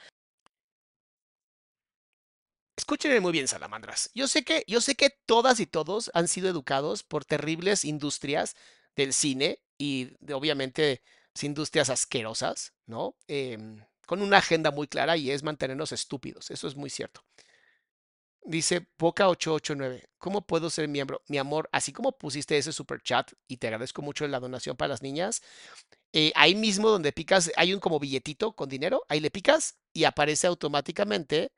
Escúchenme 2.76 3.22
muy 3.22 3.32
bien, 3.32 3.48
salamandras. 3.48 4.12
Yo 4.14 4.28
sé 4.28 4.44
que, 4.44 4.66
yo 4.68 4.82
sé 4.82 4.96
que 4.96 5.10
todas 5.26 5.62
y 5.62 5.68
todos 5.68 6.12
han 6.14 6.28
sido 6.28 6.50
educados 6.50 7.04
por 7.04 7.24
terribles 7.24 7.86
industrias 7.86 8.58
del 8.98 9.14
cine 9.14 9.62
y 9.78 10.18
de, 10.20 10.34
obviamente 10.34 11.02
pues, 11.32 11.46
industrias 11.46 11.90
asquerosas, 11.90 12.74
¿no? 12.88 13.16
Em, 13.30 13.86
con 14.06 14.22
una 14.22 14.40
agenda 14.40 14.72
muy 14.72 14.90
clara 14.90 15.16
y 15.16 15.32
es 15.32 15.44
mantenernos 15.44 15.94
estúpidos. 15.94 16.52
Eso 16.52 16.68
es 16.68 16.76
muy 16.76 16.90
cierto. 16.90 17.24
Dice 18.50 18.88
Poca889, 18.98 20.10
¿cómo 20.18 20.42
puedo 20.42 20.72
ser 20.72 20.88
miembro? 20.88 21.22
Mi 21.28 21.38
amor, 21.38 21.70
así 21.72 21.94
como 21.94 22.18
pusiste 22.18 22.58
ese 22.58 22.74
super 22.74 23.00
chat 23.00 23.32
y 23.48 23.58
te 23.58 23.68
agradezco 23.68 24.02
mucho 24.02 24.28
la 24.28 24.40
donación 24.40 24.76
para 24.76 24.90
las 24.90 25.04
niñas, 25.04 25.44
eh, 26.14 26.32
ahí 26.34 26.56
mismo 26.56 26.90
donde 26.90 27.12
picas, 27.12 27.52
hay 27.58 27.76
un 27.76 27.80
como 27.80 28.00
billetito 28.00 28.54
con 28.54 28.68
dinero, 28.68 29.06
ahí 29.08 29.20
le 29.20 29.30
picas 29.30 29.78
y 29.94 30.06
aparece 30.06 30.48
automáticamente 30.48 31.52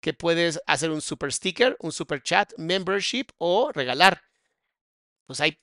que 0.00 0.14
puedes 0.14 0.58
hacer 0.66 0.88
un 0.88 1.02
super 1.02 1.30
sticker, 1.30 1.76
un 1.78 1.92
super 1.92 2.22
chat, 2.22 2.54
membership 2.56 3.26
o 3.36 3.70
regalar. 3.70 4.22
Pues 5.26 5.42
ahí 5.42 5.60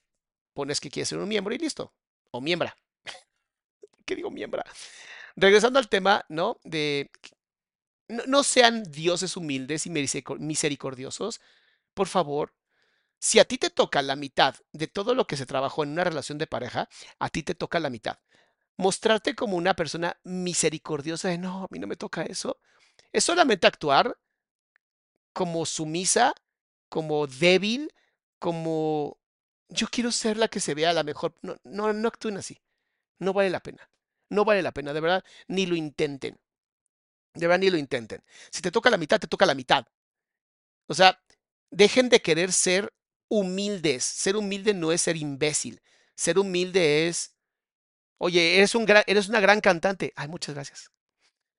pones 0.53 0.79
que 0.79 0.91
quieres 0.91 1.09
ser 1.09 1.17
un 1.17 1.27
miembro 1.27 1.55
y 1.55 1.57
listo. 1.57 1.91
O 2.29 2.39
miembra. 2.39 2.77
¿Qué 4.05 4.15
digo 4.15 4.29
miembra? 4.29 4.63
Regresando 5.35 5.79
al 5.79 5.89
tema, 5.89 6.23
¿no? 6.29 6.59
De 6.63 7.09
no, 8.09 8.43
sean 8.43 8.83
dioses 8.91 9.37
humildes 9.37 9.85
y 9.85 9.89
misericor- 9.89 10.39
misericordiosos. 10.39 11.41
Por 11.93 12.07
favor, 12.07 12.53
si 13.19 13.39
a 13.39 13.45
ti 13.45 13.57
te 13.57 13.69
toca 13.69 14.01
la 14.01 14.15
mitad 14.15 14.55
de 14.73 14.87
todo 14.87 15.15
lo 15.15 15.27
que 15.27 15.37
se 15.37 15.45
trabajó 15.45 15.83
en 15.83 15.91
una 15.91 16.03
relación 16.03 16.37
de 16.37 16.47
pareja, 16.47 16.89
a 17.19 17.29
ti 17.29 17.43
te 17.43 17.55
toca 17.55 17.79
la 17.79 17.89
mitad. 17.91 18.19
Mostrarte 18.77 19.35
como 19.35 19.57
una 19.57 19.75
persona 19.75 20.17
misericordiosa 20.23 21.29
de 21.29 21.37
no, 21.39 21.63
a 21.65 21.67
mí 21.71 21.79
no 21.79 21.87
me 21.87 21.97
toca 21.97 22.23
eso, 22.23 22.59
es 23.13 23.23
solamente 23.25 23.67
actuar 23.67 24.17
como 25.33 25.65
sumisa, 25.65 26.33
como 26.89 27.27
débil, 27.27 27.93
como 28.39 29.19
yo 29.69 29.87
quiero 29.89 30.11
ser 30.11 30.37
la 30.37 30.47
que 30.47 30.59
se 30.59 30.73
vea 30.73 30.93
la 30.93 31.03
mejor. 31.03 31.35
No, 31.41 31.93
no 31.93 32.07
actúen 32.07 32.37
así. 32.37 32.61
No 33.19 33.33
vale 33.33 33.49
la 33.49 33.61
pena. 33.61 33.89
No 34.29 34.45
vale 34.45 34.61
la 34.63 34.73
pena, 34.73 34.93
de 34.93 35.01
verdad, 35.01 35.25
ni 35.47 35.65
lo 35.65 35.75
intenten. 35.75 36.39
De 37.37 37.47
verdad, 37.47 37.59
ni 37.59 37.69
lo 37.69 37.77
intenten. 37.77 38.23
Si 38.51 38.61
te 38.61 38.71
toca 38.71 38.89
la 38.89 38.97
mitad, 38.97 39.19
te 39.19 39.27
toca 39.27 39.45
la 39.45 39.55
mitad. 39.55 39.85
O 40.87 40.93
sea, 40.93 41.21
dejen 41.69 42.09
de 42.09 42.21
querer 42.21 42.51
ser 42.51 42.93
humildes. 43.29 44.03
Ser 44.03 44.35
humilde 44.35 44.73
no 44.73 44.91
es 44.91 45.01
ser 45.01 45.17
imbécil. 45.17 45.81
Ser 46.15 46.39
humilde 46.39 47.07
es, 47.07 47.35
oye, 48.17 48.57
eres, 48.57 48.73
un 48.75 48.85
eres 49.05 49.29
una 49.29 49.39
gran 49.39 49.61
cantante. 49.61 50.13
Ay, 50.15 50.27
muchas 50.27 50.55
gracias. 50.55 50.91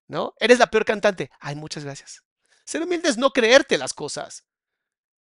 ¿No? 0.08 0.34
Eres 0.40 0.58
la 0.58 0.70
peor 0.70 0.84
cantante. 0.84 1.30
Ay, 1.38 1.54
muchas 1.54 1.84
gracias. 1.84 2.22
Ser 2.64 2.82
humilde 2.82 3.08
es 3.08 3.18
no 3.18 3.30
creerte 3.30 3.78
las 3.78 3.94
cosas. 3.94 4.44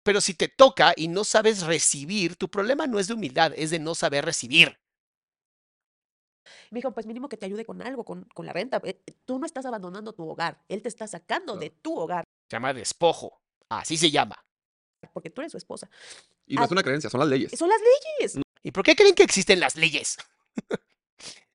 Pero 0.03 0.21
si 0.21 0.35
te 0.35 0.49
toca 0.49 0.93
y 0.95 1.09
no 1.09 1.25
sabes 1.25 1.63
recibir, 1.63 2.37
tu 2.37 2.51
problema 2.51 2.87
no 2.87 2.99
es 2.99 3.09
de 3.09 3.15
humildad, 3.15 3.53
es 3.57 3.71
de 3.71 3.79
no 3.79 3.95
saber 3.95 4.25
recibir. 4.25 4.79
Me 6.71 6.79
dijo, 6.79 6.93
pues 6.93 7.07
mínimo 7.07 7.29
que 7.29 7.37
te 7.37 7.47
ayude 7.47 7.65
con 7.65 7.81
algo, 7.83 8.05
con, 8.05 8.25
con 8.35 8.47
la 8.47 8.53
renta. 8.53 8.81
Eh, 8.85 9.01
Tú 9.25 9.39
no 9.39 9.47
estás 9.47 9.67
abandonando 9.67 10.13
tu 10.13 10.29
hogar, 10.29 10.63
él 10.69 10.83
te 10.83 10.89
está 10.89 11.07
sacando 11.07 11.57
de 11.57 11.71
tu 11.71 11.99
hogar, 11.99 12.25
Se 12.51 12.57
llama 12.57 12.73
despojo. 12.73 13.41
Así 13.69 13.97
se 13.97 14.11
llama. 14.11 14.37
porque 15.13 15.31
tú 15.31 15.41
eres 15.43 15.53
su 15.53 15.59
esposa. 15.59 15.89
Y 16.47 16.55
no 16.57 16.63
Ah. 16.63 16.65
es 16.67 16.71
una 16.71 16.83
creencia, 16.83 17.11
son 17.11 17.21
las 17.21 17.29
leyes. 17.29 17.53
Son 17.59 17.69
las 17.69 17.79
leyes. 18.19 18.39
¿Y 18.63 18.71
por 18.71 18.85
qué 18.85 18.97
creen 18.97 19.15
que 19.15 19.23
existen 19.23 19.61
las 19.61 19.77
leyes? 19.77 20.17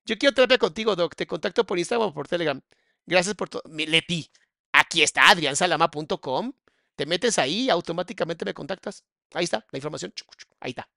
Yo 0.04 0.16
quiero 0.18 0.34
terapia 0.34 0.58
contigo, 0.58 0.96
Doc. 0.96 1.14
Te 1.14 1.26
contacto 1.26 1.64
por 1.66 1.78
Instagram 1.78 2.08
o 2.08 2.14
por 2.14 2.26
Telegram. 2.28 2.60
Gracias 3.06 3.34
por 3.34 3.48
todo. 3.48 3.62
Leti, 3.68 4.30
aquí 4.72 5.02
está 5.02 5.30
adriansalama.com. 5.30 6.52
Te 6.96 7.06
metes 7.06 7.38
ahí 7.38 7.62
y 7.64 7.70
automáticamente 7.70 8.44
me 8.44 8.54
contactas. 8.54 9.04
Ahí 9.34 9.44
está 9.44 9.64
la 9.70 9.78
información. 9.78 10.12
Ahí 10.60 10.70
está. 10.70 10.88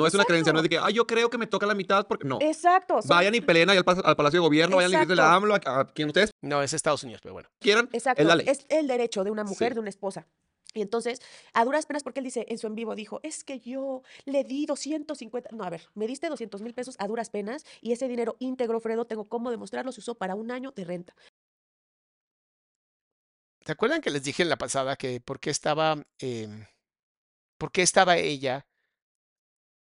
No 0.00 0.06
es 0.08 0.14
una 0.14 0.24
creencia, 0.24 0.52
no 0.52 0.58
es 0.58 0.62
de 0.62 0.66
Exacto. 0.68 0.86
que, 0.86 0.88
ay, 0.88 0.94
yo 0.94 1.06
creo 1.06 1.30
que 1.30 1.38
me 1.38 1.46
toca 1.46 1.66
la 1.66 1.74
mitad 1.74 2.06
porque 2.06 2.26
no. 2.26 2.38
Exacto. 2.40 3.00
son- 3.02 3.08
Vayan 3.08 3.34
y 3.34 3.40
peleen 3.40 3.70
ahí 3.70 3.76
al, 3.78 3.84
al 4.04 4.16
Palacio 4.16 4.38
de 4.40 4.46
Gobierno, 4.46 4.76
vayan 4.76 4.94
a 4.94 4.98
la 4.98 5.02
Exacto. 5.02 5.22
AMLO, 5.22 5.54
a, 5.54 5.80
a 5.80 5.92
quien 5.92 6.08
ustedes 6.08 6.30
No, 6.42 6.62
es 6.62 6.72
Estados 6.72 7.02
Unidos, 7.04 7.20
pero 7.22 7.34
bueno. 7.34 7.48
quieran. 7.60 7.88
Exacto. 7.92 8.22
Es 8.22 8.26
la 8.28 8.36
ley. 8.36 8.46
Es 8.48 8.66
el 8.68 8.86
derecho 8.86 9.22
de 9.24 9.30
una 9.30 9.44
mujer, 9.44 9.68
Sí. 9.72 9.74
de 9.74 9.80
una 9.80 9.90
esposa. 9.90 10.26
Y 10.72 10.82
entonces, 10.82 11.20
a 11.52 11.64
duras 11.64 11.84
penas, 11.86 12.04
porque 12.04 12.20
él 12.20 12.24
dice 12.24 12.46
en 12.48 12.56
su 12.56 12.68
en 12.68 12.76
vivo, 12.76 12.94
dijo, 12.94 13.18
es 13.24 13.42
que 13.42 13.58
yo 13.58 14.02
le 14.24 14.44
di 14.44 14.66
250, 14.66 15.50
no, 15.52 15.64
a 15.64 15.70
ver, 15.70 15.82
me 15.94 16.06
diste 16.06 16.28
200 16.28 16.62
mil 16.62 16.74
pesos 16.74 16.94
a 17.00 17.08
duras 17.08 17.28
penas 17.28 17.64
y 17.80 17.90
ese 17.90 18.06
dinero 18.06 18.36
íntegro, 18.38 18.78
Fredo, 18.78 19.04
tengo 19.04 19.28
cómo 19.28 19.50
demostrarlo, 19.50 19.90
se 19.90 19.98
usó 20.00 20.14
para 20.14 20.36
un 20.36 20.52
año 20.52 20.70
de 20.70 20.84
renta. 20.84 21.14
¿Se 23.66 23.72
acuerdan 23.72 24.00
que 24.00 24.10
les 24.10 24.22
dije 24.22 24.42
en 24.42 24.48
la 24.48 24.56
pasada 24.58 24.96
que 24.96 25.20
por 25.20 25.38
qué 25.40 25.50
estaba, 25.50 25.96
em, 26.20 26.66
por 27.58 27.72
qué 27.72 27.82
estaba 27.82 28.16
ella 28.16 28.66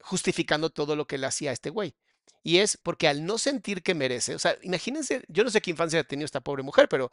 justificando 0.00 0.70
todo 0.70 0.96
lo 0.96 1.06
que 1.06 1.18
le 1.18 1.26
hacía 1.26 1.50
a 1.50 1.52
este 1.52 1.70
güey? 1.70 1.94
Y 2.42 2.58
es 2.58 2.76
porque 2.76 3.08
al 3.08 3.26
no 3.26 3.38
sentir 3.38 3.82
que 3.82 3.94
merece, 3.94 4.34
o 4.34 4.38
sea, 4.38 4.56
imagínense, 4.62 5.24
yo 5.28 5.44
no 5.44 5.50
sé 5.50 5.60
qué 5.60 5.70
infancia 5.70 6.00
ha 6.00 6.04
tenido 6.04 6.26
esta 6.26 6.40
pobre 6.40 6.62
mujer, 6.62 6.88
pero 6.88 7.10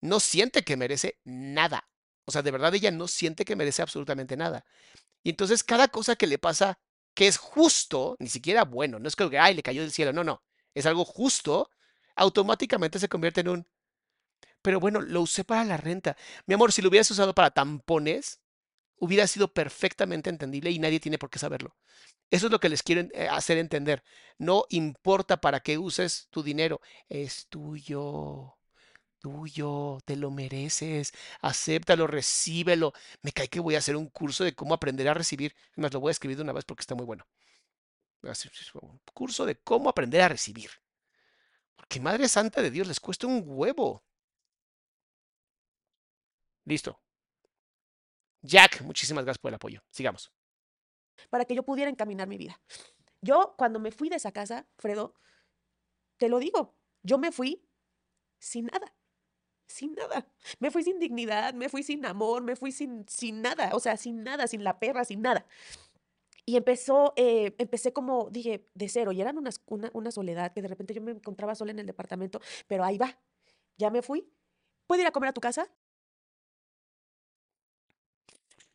no 0.00 0.20
siente 0.20 0.62
que 0.62 0.76
merece 0.76 1.18
nada. 1.24 1.88
O 2.24 2.32
sea, 2.32 2.42
de 2.42 2.50
verdad 2.50 2.74
ella 2.74 2.90
no 2.90 3.08
siente 3.08 3.44
que 3.44 3.56
merece 3.56 3.82
absolutamente 3.82 4.36
nada. 4.36 4.64
Y 5.22 5.30
entonces 5.30 5.64
cada 5.64 5.88
cosa 5.88 6.16
que 6.16 6.26
le 6.26 6.38
pasa 6.38 6.78
que 7.14 7.26
es 7.26 7.36
justo, 7.36 8.16
ni 8.20 8.28
siquiera 8.28 8.64
bueno, 8.64 8.98
no 8.98 9.08
es 9.08 9.16
que, 9.16 9.38
ay, 9.38 9.54
le 9.54 9.62
cayó 9.62 9.82
del 9.82 9.92
cielo, 9.92 10.12
no, 10.12 10.24
no, 10.24 10.42
es 10.74 10.86
algo 10.86 11.04
justo, 11.04 11.70
automáticamente 12.16 12.98
se 12.98 13.08
convierte 13.08 13.40
en 13.40 13.48
un, 13.48 13.68
pero 14.62 14.80
bueno, 14.80 15.00
lo 15.00 15.22
usé 15.22 15.44
para 15.44 15.64
la 15.64 15.76
renta. 15.76 16.16
Mi 16.46 16.54
amor, 16.54 16.72
si 16.72 16.82
lo 16.82 16.88
hubieras 16.88 17.10
usado 17.10 17.34
para 17.34 17.50
tampones, 17.50 18.39
hubiera 19.00 19.26
sido 19.26 19.52
perfectamente 19.52 20.30
entendible 20.30 20.70
y 20.70 20.78
nadie 20.78 21.00
tiene 21.00 21.18
por 21.18 21.30
qué 21.30 21.38
saberlo. 21.38 21.76
Eso 22.30 22.46
es 22.46 22.52
lo 22.52 22.60
que 22.60 22.68
les 22.68 22.82
quiero 22.82 23.02
eh, 23.12 23.28
hacer 23.28 23.58
entender. 23.58 24.04
No 24.38 24.66
importa 24.70 25.40
para 25.40 25.60
qué 25.60 25.78
uses 25.78 26.28
tu 26.30 26.42
dinero, 26.42 26.80
es 27.08 27.48
tuyo. 27.48 28.56
Tuyo, 29.20 29.98
te 30.06 30.16
lo 30.16 30.30
mereces, 30.30 31.12
acéptalo, 31.42 32.06
recíbelo. 32.06 32.94
Me 33.22 33.32
cae 33.32 33.48
que 33.48 33.60
voy 33.60 33.74
a 33.74 33.78
hacer 33.78 33.96
un 33.96 34.08
curso 34.08 34.44
de 34.44 34.54
cómo 34.54 34.74
aprender 34.74 35.08
a 35.08 35.14
recibir. 35.14 35.54
Es 35.72 35.78
Más 35.78 35.92
lo 35.92 36.00
voy 36.00 36.10
a 36.10 36.12
escribir 36.12 36.36
de 36.38 36.42
una 36.44 36.52
vez 36.54 36.64
porque 36.64 36.82
está 36.82 36.94
muy 36.94 37.04
bueno. 37.06 37.26
Un 38.22 39.00
curso 39.12 39.44
de 39.46 39.56
cómo 39.56 39.90
aprender 39.90 40.22
a 40.22 40.28
recibir. 40.28 40.70
Porque 41.76 42.00
Madre 42.00 42.28
Santa 42.28 42.62
de 42.62 42.70
Dios 42.70 42.86
les 42.88 43.00
cuesta 43.00 43.26
un 43.26 43.42
huevo. 43.46 44.04
Listo. 46.64 46.98
Jack, 48.42 48.82
muchísimas 48.82 49.24
gracias 49.24 49.40
por 49.40 49.50
el 49.50 49.56
apoyo. 49.56 49.82
Sigamos. 49.90 50.32
para 51.28 51.44
que 51.44 51.54
yo 51.54 51.62
pudiera 51.62 51.90
encaminar 51.90 52.26
mi 52.28 52.38
vida. 52.38 52.60
Yo, 53.20 53.54
cuando 53.58 53.78
me 53.78 53.90
fui 53.90 54.08
de 54.08 54.16
esa 54.16 54.32
casa, 54.32 54.66
Fredo, 54.78 55.14
te 56.16 56.28
lo 56.28 56.38
digo, 56.38 56.74
yo 57.02 57.18
me 57.18 57.32
fui 57.32 57.62
sin 58.38 58.66
nada, 58.66 58.94
sin 59.66 59.94
nada. 59.94 60.26
Me 60.58 60.70
fui 60.70 60.82
sin 60.82 60.98
dignidad, 60.98 61.54
me 61.54 61.68
fui 61.68 61.82
sin 61.82 62.06
amor, 62.06 62.42
me 62.42 62.56
fui 62.56 62.72
sin, 62.72 63.06
sin 63.08 63.42
nada, 63.42 63.70
o 63.74 63.80
sea, 63.80 63.96
sin 63.96 64.24
nada, 64.24 64.46
sin 64.46 64.64
la 64.64 64.78
perra, 64.78 65.04
sin 65.04 65.20
nada. 65.22 65.46
Y 66.46 66.56
empezó, 66.56 67.12
eh, 67.16 67.54
empecé 67.58 67.92
como, 67.92 68.30
dije, 68.30 68.66
de 68.74 68.88
cero, 68.88 69.12
y 69.12 69.20
eran 69.20 69.38
unas, 69.38 69.62
una, 69.66 69.90
una 69.92 70.10
soledad 70.10 70.52
que 70.52 70.62
de 70.62 70.68
repente 70.68 70.94
yo 70.94 71.02
me 71.02 71.12
encontraba 71.12 71.54
sola 71.54 71.72
en 71.72 71.78
el 71.78 71.86
departamento, 71.86 72.40
pero 72.66 72.84
ahí 72.84 72.98
va, 72.98 73.18
ya 73.76 73.90
me 73.90 74.02
fui. 74.02 74.26
¿Puedo 74.86 75.02
ir 75.02 75.08
a 75.08 75.12
comer 75.12 75.28
a 75.30 75.32
tu 75.32 75.40
casa? 75.40 75.70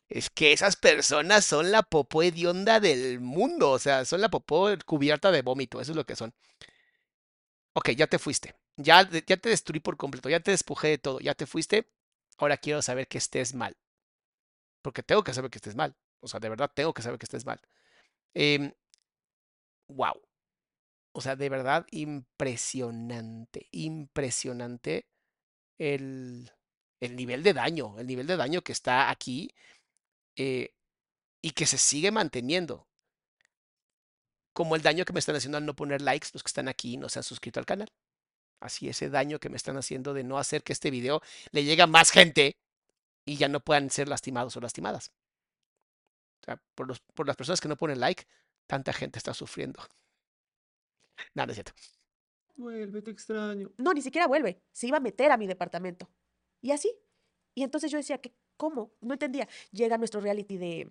Es 0.08 0.30
que 0.30 0.52
esas 0.52 0.76
personas 0.76 1.44
son 1.44 1.70
la 1.70 1.82
popó 1.82 2.22
hedionda 2.22 2.80
del 2.80 3.20
mundo, 3.20 3.70
o 3.72 3.78
sea, 3.78 4.04
son 4.04 4.20
la 4.20 4.28
popó 4.30 4.68
cubierta 4.84 5.30
de 5.32 5.42
vómito, 5.42 5.80
eso 5.80 5.92
es 5.92 5.96
lo 5.96 6.04
que 6.06 6.16
son. 6.16 6.32
Ok, 7.74 7.90
ya 7.90 8.06
te 8.06 8.18
fuiste, 8.18 8.54
ya, 8.76 9.08
ya 9.10 9.36
te 9.36 9.48
destruí 9.50 9.80
por 9.80 9.96
completo, 9.96 10.28
ya 10.28 10.40
te 10.40 10.50
despojé 10.50 10.88
de 10.88 10.98
todo, 10.98 11.20
ya 11.20 11.34
te 11.34 11.46
fuiste, 11.46 11.88
ahora 12.38 12.56
quiero 12.56 12.82
saber 12.82 13.06
que 13.08 13.18
estés 13.18 13.54
mal, 13.54 13.76
porque 14.82 15.02
tengo 15.02 15.24
que 15.24 15.34
saber 15.34 15.50
que 15.50 15.58
estés 15.58 15.74
mal, 15.76 15.94
o 16.20 16.28
sea, 16.28 16.40
de 16.40 16.48
verdad 16.48 16.70
tengo 16.74 16.94
que 16.94 17.02
saber 17.02 17.18
que 17.18 17.24
estés 17.26 17.44
mal. 17.44 17.60
Em, 18.34 18.72
wow, 19.88 20.20
o 21.12 21.20
sea, 21.20 21.36
de 21.36 21.48
verdad 21.48 21.86
impresionante, 21.90 23.68
impresionante 23.72 25.06
el, 25.78 26.50
el 27.00 27.16
nivel 27.16 27.42
de 27.42 27.54
daño, 27.54 27.98
el 27.98 28.06
nivel 28.06 28.26
de 28.26 28.36
daño 28.36 28.62
que 28.62 28.72
está 28.72 29.10
aquí 29.10 29.50
eh, 30.36 30.74
y 31.42 31.50
que 31.50 31.66
se 31.66 31.78
sigue 31.78 32.10
manteniendo. 32.10 32.86
Como 34.52 34.74
el 34.74 34.82
daño 34.82 35.04
que 35.04 35.12
me 35.12 35.18
están 35.18 35.36
haciendo 35.36 35.58
al 35.58 35.66
no 35.66 35.76
poner 35.76 36.00
likes 36.00 36.28
los 36.32 36.42
que 36.42 36.48
están 36.48 36.68
aquí 36.68 36.94
y 36.94 36.96
no 36.96 37.08
se 37.08 37.18
han 37.18 37.22
suscrito 37.22 37.60
al 37.60 37.66
canal. 37.66 37.92
Así 38.60 38.88
ese 38.88 39.10
daño 39.10 39.38
que 39.38 39.50
me 39.50 39.56
están 39.56 39.76
haciendo 39.76 40.14
de 40.14 40.24
no 40.24 40.38
hacer 40.38 40.62
que 40.62 40.72
este 40.72 40.90
video 40.90 41.20
le 41.52 41.64
llegue 41.64 41.82
a 41.82 41.86
más 41.86 42.10
gente 42.10 42.56
y 43.26 43.36
ya 43.36 43.48
no 43.48 43.60
puedan 43.60 43.90
ser 43.90 44.08
lastimados 44.08 44.56
o 44.56 44.60
lastimadas. 44.60 45.12
O 46.40 46.44
sea, 46.44 46.62
por, 46.74 46.86
los, 46.86 47.00
por 47.00 47.26
las 47.26 47.36
personas 47.36 47.60
que 47.60 47.68
no 47.68 47.76
ponen 47.76 48.00
like, 48.00 48.26
tanta 48.66 48.92
gente 48.92 49.18
está 49.18 49.34
sufriendo. 49.34 49.80
Nada, 51.34 51.46
no 51.46 51.52
es 51.52 51.56
cierto. 51.56 51.72
Vuelve, 52.56 53.02
te 53.02 53.10
extraño. 53.10 53.70
No, 53.76 53.92
ni 53.92 54.00
siquiera 54.00 54.26
vuelve. 54.26 54.62
Se 54.72 54.86
iba 54.86 54.96
a 54.96 55.00
meter 55.00 55.30
a 55.30 55.36
mi 55.36 55.46
departamento. 55.46 56.08
Y 56.62 56.70
así. 56.70 56.90
Y 57.54 57.62
entonces 57.62 57.90
yo 57.90 57.98
decía, 57.98 58.18
que 58.18 58.34
¿cómo? 58.56 58.92
No 59.00 59.14
entendía. 59.14 59.48
Llega 59.72 59.98
nuestro 59.98 60.20
reality 60.20 60.56
de, 60.56 60.90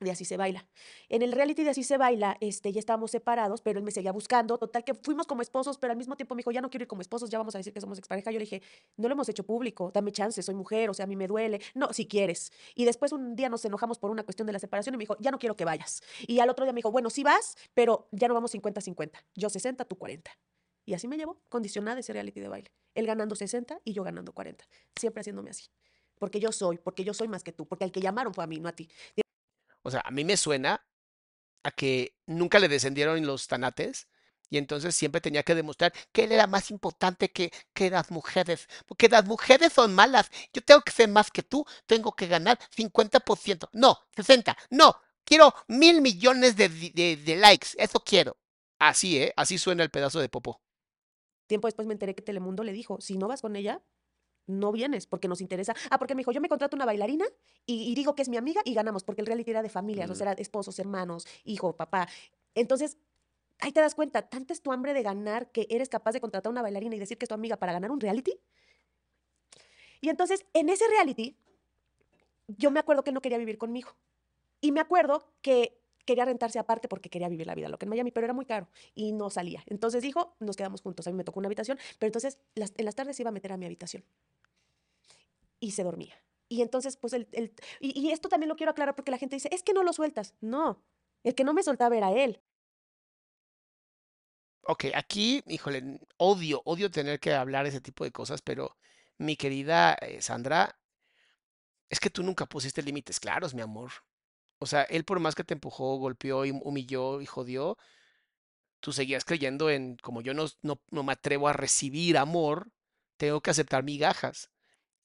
de 0.00 0.10
Así 0.10 0.24
se 0.24 0.36
baila. 0.36 0.66
En 1.08 1.22
el 1.22 1.32
reality 1.32 1.64
de 1.64 1.70
Así 1.70 1.84
se 1.84 1.96
baila, 1.96 2.36
este, 2.40 2.72
ya 2.72 2.78
estábamos 2.78 3.10
separados, 3.10 3.62
pero 3.62 3.78
él 3.78 3.84
me 3.84 3.90
seguía 3.90 4.12
buscando. 4.12 4.58
Total, 4.58 4.84
que 4.84 4.94
fuimos 4.94 5.26
como 5.26 5.42
esposos, 5.42 5.78
pero 5.78 5.92
al 5.92 5.96
mismo 5.96 6.16
tiempo 6.16 6.34
me 6.34 6.40
dijo, 6.40 6.50
ya 6.50 6.60
no 6.60 6.70
quiero 6.70 6.82
ir 6.82 6.88
como 6.88 7.02
esposos, 7.02 7.30
ya 7.30 7.38
vamos 7.38 7.54
a 7.54 7.58
decir 7.58 7.72
que 7.72 7.80
somos 7.80 7.98
expareja. 7.98 8.30
Yo 8.30 8.38
le 8.38 8.44
dije, 8.44 8.62
no 8.96 9.08
lo 9.08 9.14
hemos 9.14 9.28
hecho 9.28 9.44
público, 9.44 9.90
dame 9.92 10.12
chance, 10.12 10.42
soy 10.42 10.54
mujer, 10.54 10.90
o 10.90 10.94
sea, 10.94 11.04
a 11.04 11.06
mí 11.06 11.16
me 11.16 11.26
duele. 11.26 11.60
No, 11.74 11.92
si 11.92 12.06
quieres. 12.06 12.52
Y 12.74 12.84
después 12.84 13.12
un 13.12 13.36
día 13.36 13.48
nos 13.48 13.64
enojamos 13.64 13.98
por 13.98 14.10
una 14.10 14.24
cuestión 14.24 14.46
de 14.46 14.52
la 14.52 14.58
separación 14.58 14.94
y 14.94 14.98
me 14.98 15.02
dijo, 15.02 15.16
ya 15.20 15.30
no 15.30 15.38
quiero 15.38 15.56
que 15.56 15.64
vayas. 15.64 16.02
Y 16.26 16.40
al 16.40 16.50
otro 16.50 16.64
día 16.64 16.72
me 16.72 16.78
dijo, 16.78 16.90
bueno, 16.90 17.10
sí 17.10 17.22
vas, 17.22 17.56
pero 17.74 18.08
ya 18.10 18.28
no 18.28 18.34
vamos 18.34 18.54
50-50. 18.54 19.10
Yo 19.34 19.48
60, 19.48 19.84
tú 19.84 19.96
40. 19.96 20.30
Y 20.86 20.94
así 20.94 21.08
me 21.08 21.16
llevó, 21.16 21.40
condicionada 21.48 22.00
ese 22.00 22.12
reality 22.12 22.40
de 22.40 22.48
baile. 22.48 22.70
Él 22.94 23.06
ganando 23.06 23.34
60 23.34 23.80
y 23.84 23.92
yo 23.92 24.02
ganando 24.02 24.32
40. 24.32 24.64
Siempre 24.96 25.20
haciéndome 25.20 25.50
así. 25.50 25.68
Porque 26.24 26.40
yo 26.40 26.52
soy, 26.52 26.78
porque 26.78 27.04
yo 27.04 27.12
soy 27.14 27.28
más 27.28 27.42
que 27.44 27.52
tú, 27.52 27.66
porque 27.68 27.84
al 27.84 27.92
que 27.92 28.00
llamaron 28.00 28.32
fue 28.34 28.44
a 28.44 28.46
mí, 28.46 28.58
no 28.60 28.68
a 28.68 28.72
ti. 28.72 28.88
O 29.82 29.90
sea, 29.90 30.00
a 30.04 30.10
mí 30.10 30.24
me 30.24 30.36
suena 30.36 30.84
a 31.64 31.70
que 31.72 32.16
nunca 32.26 32.58
le 32.58 32.68
descendieron 32.68 33.26
los 33.26 33.48
tanates 33.48 34.08
y 34.50 34.58
entonces 34.58 34.94
siempre 34.96 35.20
tenía 35.20 35.42
que 35.44 35.54
demostrar 35.56 35.92
que 36.12 36.24
él 36.24 36.32
era 36.32 36.46
más 36.46 36.70
importante 36.70 37.30
que, 37.32 37.52
que 37.74 37.90
las 37.90 38.10
mujeres, 38.10 38.68
porque 38.86 39.08
las 39.08 39.26
mujeres 39.26 39.72
son 39.74 39.94
malas. 39.94 40.30
Yo 40.52 40.62
tengo 40.62 40.82
que 40.82 40.92
ser 40.92 41.08
más 41.10 41.30
que 41.30 41.42
tú, 41.42 41.66
tengo 41.86 42.12
que 42.14 42.28
ganar 42.28 42.58
50%, 42.70 43.70
no, 43.72 43.98
60, 44.16 44.56
no, 44.70 44.96
quiero 45.24 45.54
mil 45.68 46.02
millones 46.02 46.56
de, 46.56 46.68
de- 46.70 47.16
de 47.16 47.36
likes, 47.36 47.68
eso 47.78 48.00
quiero. 48.00 48.38
Así, 48.78 49.18
¿eh? 49.18 49.34
Así 49.36 49.58
suena 49.58 49.82
el 49.84 49.90
pedazo 49.90 50.20
de 50.20 50.28
popó. 50.30 50.62
Tiempo 51.46 51.66
después 51.68 51.86
me 51.86 51.92
enteré 51.94 52.14
que 52.14 52.22
Telemundo 52.22 52.64
le 52.64 52.72
dijo, 52.72 53.00
si 53.00 53.16
no 53.18 53.28
vas 53.28 53.42
con 53.42 53.56
ella, 53.56 53.82
no 54.46 54.72
vienes, 54.72 55.06
porque 55.06 55.28
nos 55.28 55.40
interesa. 55.40 55.74
Ah, 55.90 55.98
porque 55.98 56.14
me 56.14 56.20
dijo, 56.20 56.32
yo 56.32 56.40
me 56.40 56.48
contrato 56.48 56.76
una 56.76 56.84
bailarina 56.86 57.24
y, 57.66 57.90
y 57.90 57.94
digo 57.94 58.14
que 58.14 58.22
es 58.22 58.28
mi 58.28 58.36
amiga 58.36 58.60
y 58.64 58.74
ganamos, 58.74 59.04
porque 59.04 59.20
el 59.22 59.26
reality 59.26 59.50
era 59.50 59.62
de 59.62 59.68
familias, 59.68 60.10
o 60.10 60.14
sea, 60.14 60.32
era 60.32 60.40
esposos, 60.40 60.78
hermanos, 60.78 61.26
hijo, 61.44 61.76
papá. 61.76 62.08
Entonces, 62.54 62.98
ahí 63.60 63.72
te 63.72 63.80
das 63.80 63.94
cuenta, 63.94 64.22
tanta 64.28 64.52
es 64.52 64.60
tu 64.62 64.72
hambre 64.72 64.92
de 64.94 65.02
ganar 65.02 65.50
que 65.50 65.66
eres 65.70 65.88
capaz 65.88 66.12
de 66.12 66.20
contratar 66.20 66.50
una 66.50 66.62
bailarina 66.62 66.94
y 66.96 66.98
decir 66.98 67.18
que 67.18 67.24
es 67.24 67.28
tu 67.28 67.34
amiga 67.34 67.56
para 67.56 67.72
ganar 67.72 67.90
un 67.90 68.00
reality. 68.00 68.38
Y 70.00 70.08
entonces, 70.08 70.44
en 70.52 70.68
ese 70.68 70.86
reality, 70.88 71.36
yo 72.48 72.70
me 72.70 72.80
acuerdo 72.80 73.02
que 73.04 73.10
él 73.10 73.14
no 73.14 73.20
quería 73.22 73.38
vivir 73.38 73.58
conmigo. 73.58 73.90
Y 74.60 74.72
me 74.72 74.80
acuerdo 74.80 75.26
que 75.42 75.78
quería 76.04 76.24
rentarse 76.26 76.58
aparte 76.58 76.88
porque 76.88 77.08
quería 77.08 77.28
vivir 77.28 77.46
la 77.46 77.54
vida 77.54 77.68
loca 77.68 77.86
en 77.86 77.90
Miami, 77.90 78.10
pero 78.10 78.26
era 78.26 78.34
muy 78.34 78.44
caro 78.44 78.68
y 78.94 79.12
no 79.12 79.30
salía. 79.30 79.62
Entonces 79.66 80.02
dijo, 80.02 80.36
nos 80.40 80.56
quedamos 80.56 80.82
juntos. 80.82 81.06
A 81.06 81.10
mí 81.10 81.16
me 81.16 81.24
tocó 81.24 81.38
una 81.40 81.48
habitación, 81.48 81.78
pero 81.98 82.08
entonces 82.08 82.38
las- 82.54 82.74
en 82.76 82.84
las 82.84 82.94
tardes 82.94 83.18
iba 83.20 83.30
a 83.30 83.32
meter 83.32 83.52
a 83.52 83.56
mi 83.56 83.64
habitación. 83.64 84.04
Y 85.60 85.72
se 85.72 85.84
dormía. 85.84 86.14
Y 86.48 86.62
entonces, 86.62 86.96
pues, 86.96 87.12
el, 87.14 87.28
el- 87.32 87.54
y, 87.80 88.10
esto 88.10 88.28
también 88.28 88.48
lo 88.48 88.56
quiero 88.56 88.72
aclarar 88.72 88.94
porque 88.94 89.10
la 89.10 89.18
gente 89.18 89.36
dice, 89.36 89.48
es 89.52 89.62
que 89.62 89.72
no 89.72 89.82
lo 89.82 89.92
sueltas. 89.92 90.34
No, 90.40 90.82
el 91.24 91.34
que 91.34 91.44
no 91.44 91.54
me 91.54 91.62
soltaba 91.62 91.96
era 91.96 92.12
él. 92.12 92.40
Ok, 94.66 94.86
aquí, 94.94 95.42
híjole, 95.46 96.00
odio, 96.16 96.62
odio 96.64 96.90
tener 96.90 97.20
que 97.20 97.34
hablar 97.34 97.66
ese 97.66 97.80
tipo 97.80 98.04
de 98.04 98.12
cosas, 98.12 98.40
pero 98.42 98.76
mi 99.18 99.36
querida 99.36 99.94
eh, 100.00 100.22
Sandra, 100.22 100.78
es 101.88 102.00
que 102.00 102.10
tú 102.10 102.22
nunca 102.22 102.46
pusiste 102.46 102.82
límites 102.82 103.20
claros, 103.20 103.54
mi 103.54 103.62
amor. 103.62 103.90
O 104.60 104.66
sea, 104.66 104.82
él 104.84 105.04
por 105.04 105.20
más 105.20 105.34
que 105.34 105.44
te 105.44 105.54
empujó, 105.54 105.96
golpeó 105.98 106.44
y 106.46 106.50
humilló 106.52 107.20
y 107.20 107.26
jodió, 107.26 107.78
tú 108.80 108.92
seguías 108.92 109.24
creyendo 109.24 109.70
en, 109.70 109.96
como 109.96 110.20
yo 110.22 110.34
no, 110.34 110.46
no, 110.62 110.80
no 110.90 111.02
me 111.02 111.12
atrevo 111.12 111.48
a 111.48 111.52
recibir 111.52 112.18
amor, 112.18 112.70
tengo 113.16 113.40
que 113.40 113.50
aceptar 113.50 113.82
migajas. 113.82 114.50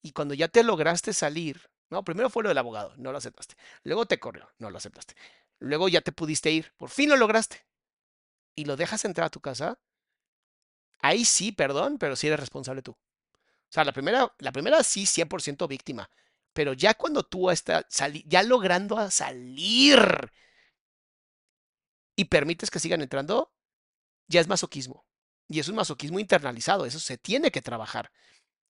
Y 0.02 0.12
cuando 0.12 0.34
ya 0.34 0.48
te 0.48 0.64
lograste 0.64 1.14
salir, 1.14 1.70
no, 1.90 2.04
primero 2.04 2.30
fue 2.30 2.44
lo 2.44 2.50
del 2.50 2.58
abogado, 2.58 2.94
no 2.98 3.12
lo 3.12 3.18
aceptaste. 3.18 3.56
Luego 3.84 4.06
te 4.06 4.20
corrió, 4.20 4.50
no 4.58 4.70
lo 4.70 4.78
aceptaste. 4.78 5.16
Luego 5.60 5.90
ya 5.90 6.02
te 6.02 6.12
pudiste 6.12 6.52
ir, 6.52 6.72
por 6.78 6.90
fin 6.90 7.10
lo 7.10 7.18
lograste. 7.18 7.66
Y 8.56 8.66
lo 8.66 8.76
dejas 8.76 9.06
entrar 9.06 9.28
a 9.28 9.30
tu 9.30 9.42
casa, 9.42 9.80
ahí 11.00 11.26
sí, 11.26 11.52
perdón, 11.52 11.98
pero 11.98 12.16
sí 12.16 12.28
eres 12.28 12.40
responsable 12.40 12.82
tú. 12.82 12.92
O 12.92 13.72
sea, 13.72 13.84
la 13.84 13.94
primera, 13.94 14.34
la 14.40 14.52
primera 14.52 14.84
sí, 14.84 15.06
100% 15.06 15.68
víctima. 15.68 16.10
Pero 16.54 16.74
ya 16.74 16.94
cuando 16.94 17.24
tú 17.24 17.50
estás 17.52 17.86
ya 18.26 18.44
logrando 18.44 18.98
a 18.98 19.12
salir 19.12 20.32
y 22.16 22.26
permites 22.26 22.70
que 22.70 22.80
sigan 22.80 23.02
entrando, 23.02 23.54
ya 24.28 24.42
es 24.42 24.48
masoquismo. 24.48 25.06
Y 25.48 25.60
es 25.60 25.68
un 25.68 25.76
masoquismo 25.76 26.20
internalizado, 26.20 26.86
eso 26.86 27.00
se 27.00 27.18
tiene 27.18 27.52
que 27.52 27.62
trabajar. 27.62 28.12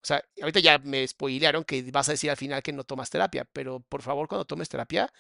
O 0.01 0.07
sea, 0.07 0.23
ahorita 0.41 0.59
ya 0.62 0.77
me 0.79 1.05
spoilearon 1.07 1.63
que 1.65 1.83
vas 1.91 2.09
a 2.09 2.13
decir 2.13 2.29
al 2.29 2.38
final 2.38 2.63
que 2.63 2.71
no 2.71 2.83
tomas 2.85 3.09
terapia, 3.09 3.45
pero 3.51 3.81
por 3.81 4.01
favor, 4.01 4.27
cuando 4.27 4.45
tomes 4.45 4.69
terapia, 4.69 5.12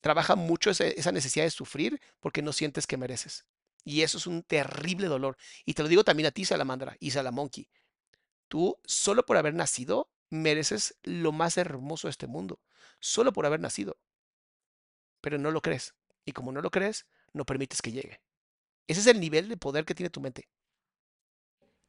trabaja 0.00 0.36
mucho 0.36 0.70
esa 0.70 1.12
necesidad 1.12 1.44
de 1.44 1.50
sufrir 1.50 2.00
porque 2.20 2.42
no 2.42 2.52
sientes 2.52 2.86
que 2.86 2.96
mereces. 2.96 3.46
Y 3.84 4.02
eso 4.02 4.18
es 4.18 4.26
un 4.26 4.42
terrible 4.42 5.06
dolor. 5.06 5.36
Y 5.64 5.74
te 5.74 5.82
lo 5.82 5.88
digo 5.88 6.04
también 6.04 6.26
a 6.26 6.32
ti, 6.32 6.44
Salamandra 6.44 6.96
y 7.00 7.12
Salamonkey. 7.12 7.68
Tú, 8.48 8.78
solo 8.84 9.24
por 9.24 9.36
haber 9.36 9.54
nacido, 9.54 10.10
mereces 10.28 10.96
lo 11.02 11.32
más 11.32 11.56
hermoso 11.56 12.08
de 12.08 12.10
este 12.12 12.26
mundo. 12.26 12.60
Solo 12.98 13.32
por 13.32 13.46
haber 13.46 13.60
nacido. 13.60 13.96
Pero 15.20 15.38
no 15.38 15.50
lo 15.50 15.62
crees. 15.62 15.94
Y 16.24 16.32
como 16.32 16.52
no 16.52 16.60
lo 16.60 16.70
crees, 16.70 17.06
no 17.32 17.44
permites 17.46 17.80
que 17.80 17.92
llegue. 17.92 18.20
Ese 18.86 19.00
es 19.00 19.06
el 19.06 19.20
nivel 19.20 19.48
de 19.48 19.56
poder 19.56 19.84
que 19.84 19.94
tiene 19.94 20.10
tu 20.10 20.20
mente. 20.20 20.48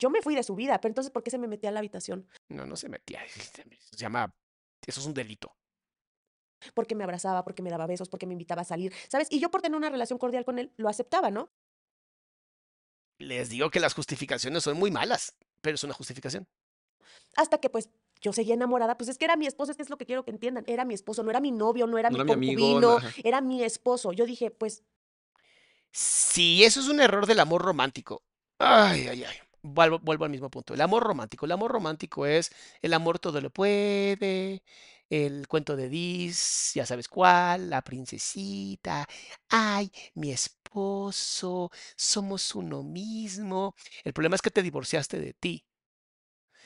Yo 0.01 0.09
me 0.09 0.23
fui 0.23 0.33
de 0.33 0.41
su 0.41 0.55
vida, 0.55 0.81
pero 0.81 0.89
entonces, 0.89 1.11
¿por 1.11 1.21
qué 1.21 1.29
se 1.29 1.37
me 1.37 1.47
metía 1.47 1.69
a 1.69 1.73
la 1.73 1.79
habitación? 1.79 2.27
No, 2.49 2.65
no 2.65 2.75
se 2.75 2.89
metía. 2.89 3.21
Se 3.91 3.97
llama. 3.97 4.33
Eso 4.85 4.99
es 4.99 5.05
un 5.05 5.13
delito. 5.13 5.55
Porque 6.73 6.95
me 6.95 7.03
abrazaba, 7.03 7.43
porque 7.43 7.61
me 7.61 7.69
daba 7.69 7.85
besos, 7.85 8.09
porque 8.09 8.25
me 8.25 8.33
invitaba 8.33 8.63
a 8.63 8.65
salir, 8.65 8.93
¿sabes? 9.09 9.27
Y 9.31 9.39
yo 9.39 9.51
por 9.51 9.61
tener 9.61 9.77
una 9.77 9.91
relación 9.91 10.17
cordial 10.17 10.43
con 10.43 10.57
él, 10.57 10.73
lo 10.77 10.89
aceptaba, 10.89 11.29
¿no? 11.29 11.51
Les 13.19 13.49
digo 13.49 13.69
que 13.69 13.79
las 13.79 13.93
justificaciones 13.93 14.63
son 14.63 14.77
muy 14.77 14.89
malas, 14.89 15.35
pero 15.61 15.75
es 15.75 15.83
una 15.83 15.93
justificación. 15.93 16.47
Hasta 17.35 17.59
que 17.59 17.69
pues 17.69 17.89
yo 18.21 18.33
seguía 18.33 18.55
enamorada, 18.55 18.97
pues 18.97 19.09
es 19.09 19.19
que 19.19 19.25
era 19.25 19.35
mi 19.35 19.45
esposo, 19.45 19.71
es 19.71 19.77
que 19.77 19.83
es 19.83 19.89
lo 19.91 19.97
que 19.97 20.05
quiero 20.07 20.25
que 20.25 20.31
entiendan, 20.31 20.63
era 20.67 20.83
mi 20.83 20.95
esposo, 20.95 21.21
no 21.21 21.29
era 21.29 21.39
mi 21.39 21.51
novio, 21.51 21.85
no 21.85 21.99
era 21.99 22.09
No 22.09 22.23
mi 22.23 22.25
concubino, 22.25 22.99
no, 22.99 22.99
era 23.23 23.41
mi 23.41 23.63
esposo. 23.63 24.13
Yo 24.13 24.25
dije, 24.25 24.49
pues 24.49 24.83
Sí, 25.91 26.63
eso 26.63 26.79
es 26.79 26.87
un 26.87 27.01
error 27.01 27.27
del 27.27 27.39
amor 27.39 27.61
romántico. 27.61 28.23
Ay, 28.57 29.07
ay, 29.07 29.23
ay. 29.25 29.50
Vuelvo, 29.63 30.23
al 30.23 30.29
mismo 30.29 30.49
punto. 30.49 30.73
El 30.73 30.81
amor 30.81 31.03
romántico. 31.03 31.45
El 31.45 31.51
amor 31.51 31.71
romántico 31.71 32.25
es 32.25 32.51
el 32.81 32.93
amor 32.93 33.19
todo 33.19 33.39
lo 33.41 33.51
puede, 33.51 34.63
el 35.09 35.47
cuento 35.47 35.75
de 35.75 35.87
Dis, 35.89 36.71
ya 36.73 36.85
sabes 36.85 37.07
cuál, 37.07 37.69
la 37.69 37.81
princesita. 37.83 39.07
Ay, 39.49 39.91
mi 40.15 40.31
esposo, 40.31 41.71
somos 41.95 42.55
uno 42.55 42.81
mismo. 42.83 43.75
El 44.03 44.13
problema 44.13 44.35
es 44.35 44.41
que 44.41 44.51
te 44.51 44.63
divorciaste 44.63 45.19
de 45.19 45.33
ti. 45.33 45.63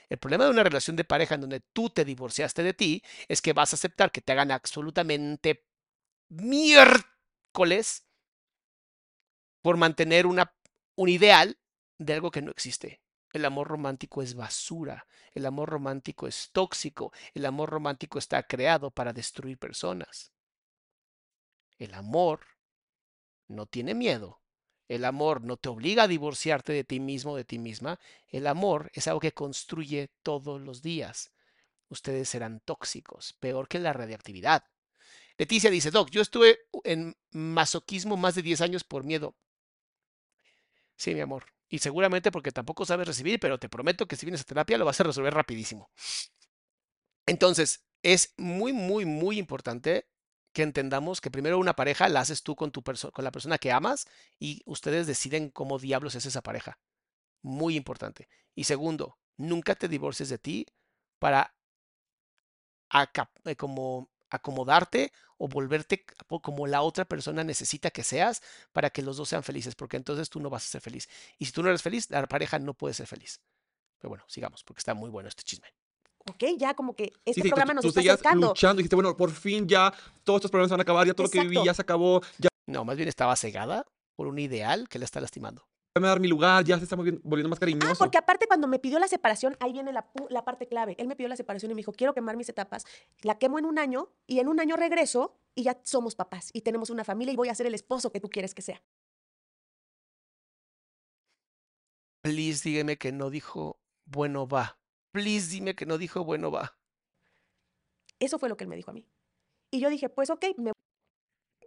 El 0.10 0.18
problema 0.18 0.46
de 0.46 0.52
una 0.52 0.64
relación 0.64 0.96
de 0.96 1.04
pareja 1.04 1.36
en 1.36 1.42
donde 1.42 1.60
tú 1.74 1.90
te 1.90 2.06
divorciaste 2.06 2.64
de 2.64 2.74
ti 2.74 3.04
es 3.28 3.42
que 3.42 3.54
vas 3.54 3.74
a 3.74 3.76
aceptar 3.76 4.12
que 4.12 4.22
te 4.22 4.32
hagan 4.32 4.52
absolutamente 4.52 5.66
miércoles 6.30 8.06
por 9.62 9.78
mantener 9.78 10.28
una, 10.28 10.54
un 10.96 11.10
ideal 11.10 11.58
de 11.98 12.14
algo 12.14 12.32
que 12.32 12.42
no 12.42 12.52
existe. 12.52 13.02
El 13.34 13.46
amor 13.46 13.68
romántico 13.68 14.22
es 14.22 14.34
basura, 14.34 15.08
el 15.34 15.46
amor 15.46 15.70
romántico 15.70 16.28
es 16.28 16.52
tóxico, 16.52 17.12
el 17.34 17.46
amor 17.46 17.70
romántico 17.70 18.18
está 18.18 18.44
creado 18.44 18.92
para 18.92 19.12
destruir 19.12 19.58
personas. 19.58 20.32
El 21.78 21.94
amor 21.94 22.42
no 23.48 23.66
tiene 23.66 23.94
miedo. 23.94 24.42
El 24.88 25.04
amor 25.04 25.42
no 25.42 25.58
te 25.58 25.70
obliga 25.70 26.04
a 26.04 26.08
divorciarte 26.08 26.72
de 26.72 26.84
ti 26.84 27.00
mismo 27.00 27.36
de 27.36 27.44
ti 27.44 27.58
misma. 27.58 28.00
El 28.30 28.48
amor 28.48 28.92
es 28.94 29.08
algo 29.08 29.20
que 29.20 29.34
construye 29.34 30.12
todos 30.22 30.62
los 30.62 30.82
días. 30.82 31.32
Ustedes 31.90 32.30
serán 32.30 32.62
tóxicos, 32.62 33.34
peor 33.34 33.68
que 33.68 33.80
la 33.80 33.94
radiactividad. 33.94 34.64
Leticia 35.38 35.70
dice, 35.70 35.92
Doc, 35.92 36.10
yo 36.12 36.22
estuve 36.22 36.60
en 36.84 37.16
masoquismo 37.32 38.16
más 38.16 38.36
de 38.36 38.44
10 38.44 38.62
años 38.62 38.84
por 38.84 39.04
miedo. 39.04 39.36
Sí, 40.96 41.14
mi 41.14 41.22
amor. 41.22 41.55
Y 41.76 41.80
seguramente 41.80 42.32
porque 42.32 42.54
tampoco 42.54 42.86
sabes 42.86 43.06
recibir, 43.06 43.38
pero 43.38 43.60
te 43.60 43.68
prometo 43.68 44.08
que 44.08 44.16
si 44.16 44.26
vienes 44.26 44.40
a 44.40 44.46
terapia 44.46 44.78
lo 44.78 44.86
vas 44.86 45.02
a 45.02 45.04
resolver 45.04 45.34
rapidísimo. 45.34 45.92
Entonces, 47.26 47.84
es 48.02 48.34
muy, 48.38 48.72
muy, 48.72 49.04
muy 49.04 49.38
importante 49.38 50.08
que 50.54 50.64
entendamos 50.64 51.20
que 51.20 51.30
primero 51.30 51.60
una 51.60 51.76
pareja 51.76 52.08
la 52.08 52.22
haces 52.22 52.44
tú 52.44 52.56
con, 52.56 52.72
tu 52.72 52.82
con 52.82 53.26
la 53.26 53.32
persona 53.32 53.58
que 53.58 53.74
amas 53.74 54.08
y 54.40 54.62
ustedes 54.66 55.06
deciden 55.06 55.50
cómo 55.50 55.78
diablos 55.78 56.16
es 56.16 56.26
esa 56.26 56.42
pareja. 56.42 56.80
Muy 57.42 57.76
importante. 57.76 58.30
Y 58.56 58.64
segundo, 58.64 59.18
nunca 59.36 59.76
te 59.76 59.90
divorcies 59.90 60.30
de 60.30 60.38
ti 60.38 60.66
para 61.20 61.58
eh, 63.44 63.56
como 63.58 64.10
acomodarte 64.30 65.12
o 65.38 65.48
volverte 65.48 66.06
como 66.42 66.68
la 66.68 66.82
otra 66.82 67.06
persona 67.06 67.44
necesita 67.44 67.92
que 67.92 68.04
seas 68.04 68.42
para 68.72 68.90
que 68.90 69.02
los 69.02 69.18
dos 69.18 69.30
sean 69.30 69.44
felices, 69.44 69.76
porque 69.76 69.98
entonces 69.98 70.30
tú 70.30 70.40
no 70.40 70.50
vas 70.50 70.64
a 70.66 70.68
ser 70.70 70.82
feliz. 70.82 71.08
Y 71.38 71.46
si 71.46 71.52
tú 71.52 71.62
no 71.64 71.70
eres 71.70 71.82
feliz, 71.82 72.10
la 72.10 72.26
pareja 72.28 72.60
no 72.60 72.74
puede 72.74 72.94
ser 72.94 73.08
feliz. 73.08 73.42
Pero 74.00 74.10
bueno, 74.10 74.24
sigamos, 74.28 74.64
porque 74.64 74.80
está 74.80 74.94
muy 74.94 75.10
bueno 75.10 75.30
este 75.30 75.44
chisme. 75.44 75.68
Ok, 76.28 76.44
ya 76.58 76.74
como 76.74 76.96
que 76.96 77.14
este 77.24 77.34
Sí, 77.36 77.42
sí, 77.44 77.50
programa 77.50 77.74
tú, 77.74 77.76
nos 77.88 77.94
tú 77.94 78.00
está 78.00 78.14
acercando. 78.14 78.48
luchando 78.48 78.80
y 78.80 78.84
dijiste, 78.84 78.96
bueno, 78.96 79.16
por 79.16 79.32
fin 79.32 79.68
ya 79.68 79.94
todos 80.24 80.40
estos 80.40 80.52
problemas 80.52 80.70
se 80.70 80.74
van 80.74 80.80
a 80.82 80.84
acabar, 80.84 81.06
ya 81.06 81.14
todo 81.14 81.28
lo 81.28 81.32
que 81.32 81.40
viví 81.42 81.56
Exacto. 81.58 81.66
ya 81.66 81.74
se 81.74 81.82
acabó, 81.84 82.22
ya 82.40 82.50
No, 82.68 82.84
más 82.84 82.98
bien 82.98 83.08
estaba 83.10 83.36
cegada 83.36 83.86
por 84.16 84.28
un 84.28 84.40
ideal 84.40 84.90
que 84.90 84.98
le 84.98 85.06
está 85.06 85.22
lastimando. 85.22 85.68
Me 86.00 86.08
va 86.08 86.08
a 86.10 86.16
dar 86.16 86.20
mi 86.20 86.28
lugar, 86.28 86.66
ya 86.66 86.78
se 86.78 86.84
está 86.84 86.96
volviendo 86.96 87.48
más 87.48 87.60
cariñoso. 87.60 87.88
Ah, 87.90 87.96
porque 87.98 88.18
aparte 88.18 88.48
cuando 88.48 88.68
me 88.68 88.80
pidió 88.80 89.00
la 89.00 89.08
separación, 89.08 89.56
ahí 89.62 89.72
viene 89.72 89.94
la, 89.94 90.10
la 90.30 90.44
parte 90.44 90.68
clave. 90.68 90.96
Él 91.00 91.08
me 91.08 91.16
pidió 91.16 91.30
la 91.30 91.38
separación 91.38 91.72
y 91.72 91.76
me 91.76 91.80
dijo, 91.80 91.94
quiero 91.94 92.14
quemar 92.14 92.36
mis 92.36 92.50
etapas, 92.50 92.84
la 93.22 93.38
quemo 93.38 93.60
en 93.60 93.66
un 93.66 93.80
año 93.80 94.10
y 94.28 94.40
en 94.40 94.50
un 94.50 94.60
año 94.60 94.76
regreso 94.76 95.40
y 95.56 95.64
ya 95.64 95.80
somos 95.84 96.16
papás 96.16 96.50
y 96.52 96.62
tenemos 96.62 96.90
una 96.90 97.06
familia 97.06 97.32
y 97.32 97.38
voy 97.38 97.48
a 97.48 97.56
ser 97.56 97.66
el 97.66 97.74
esposo 97.74 98.12
que 98.12 98.20
tú 98.20 98.30
quieres 98.30 98.54
que 98.54 98.62
sea. 98.62 98.84
Please 102.22 102.68
dígame 102.68 102.98
que 102.98 103.14
no 103.14 103.30
dijo, 103.30 103.80
bueno, 104.04 104.48
va. 104.48 104.78
Please 105.12 105.50
dime 105.50 105.76
que 105.76 105.86
no 105.86 105.98
dijo, 105.98 106.26
bueno, 106.26 106.52
va. 106.52 106.78
Eso 108.20 108.38
fue 108.38 108.50
lo 108.50 108.58
que 108.58 108.66
él 108.66 108.70
me 108.70 108.76
dijo 108.76 108.92
a 108.92 108.94
mí. 108.94 109.08
Y 109.72 109.80
yo 109.80 109.90
dije, 109.90 110.10
pues 110.10 110.30
ok, 110.30 110.46
me 110.58 110.72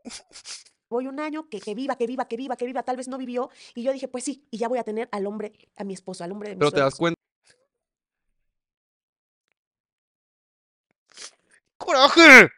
voy 0.88 1.06
un 1.06 1.20
año, 1.20 1.48
que, 1.48 1.60
que 1.60 1.74
viva, 1.74 1.96
que 1.96 2.06
viva, 2.06 2.26
que 2.26 2.36
viva, 2.36 2.56
que 2.56 2.66
viva. 2.66 2.82
Tal 2.82 2.96
vez 2.96 3.08
no 3.08 3.18
vivió. 3.18 3.50
Y 3.74 3.82
yo 3.82 3.92
dije, 3.92 4.08
pues 4.08 4.24
sí, 4.24 4.44
y 4.50 4.58
ya 4.58 4.68
voy 4.68 4.78
a 4.78 4.84
tener 4.84 5.08
al 5.12 5.26
hombre, 5.26 5.52
a 5.76 5.84
mi 5.84 5.94
esposo, 5.94 6.24
al 6.24 6.32
hombre 6.32 6.50
de 6.50 6.56
mis 6.56 6.60
Pero 6.60 6.72
te 6.72 6.80
das 6.80 6.94
cuenta 6.94 7.18
¡Coraje! 11.76 12.50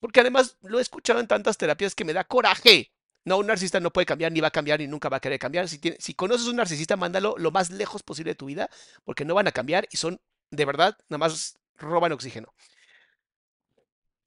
Porque 0.00 0.20
además 0.20 0.56
lo 0.62 0.78
he 0.78 0.82
escuchado 0.82 1.20
en 1.20 1.26
tantas 1.26 1.56
terapias 1.56 1.94
que 1.94 2.04
me 2.04 2.12
da 2.12 2.24
coraje. 2.24 2.92
No, 3.24 3.38
un 3.38 3.46
narcisista 3.46 3.80
no 3.80 3.92
puede 3.92 4.06
cambiar, 4.06 4.30
ni 4.30 4.40
va 4.40 4.48
a 4.48 4.52
cambiar, 4.52 4.78
ni 4.78 4.86
nunca 4.86 5.08
va 5.08 5.16
a 5.16 5.20
querer 5.20 5.38
cambiar. 5.38 5.68
Si, 5.68 5.78
tiene- 5.78 5.96
si 6.00 6.14
conoces 6.14 6.46
un 6.46 6.56
narcisista, 6.56 6.96
mándalo 6.96 7.34
lo 7.38 7.50
más 7.50 7.70
lejos 7.70 8.02
posible 8.02 8.32
de 8.32 8.36
tu 8.36 8.46
vida, 8.46 8.70
porque 9.04 9.24
no 9.24 9.34
van 9.34 9.48
a 9.48 9.52
cambiar 9.52 9.88
y 9.90 9.96
son, 9.96 10.20
de 10.50 10.64
verdad, 10.64 10.96
nada 11.08 11.18
más 11.18 11.58
roban 11.76 12.12
oxígeno. 12.12 12.52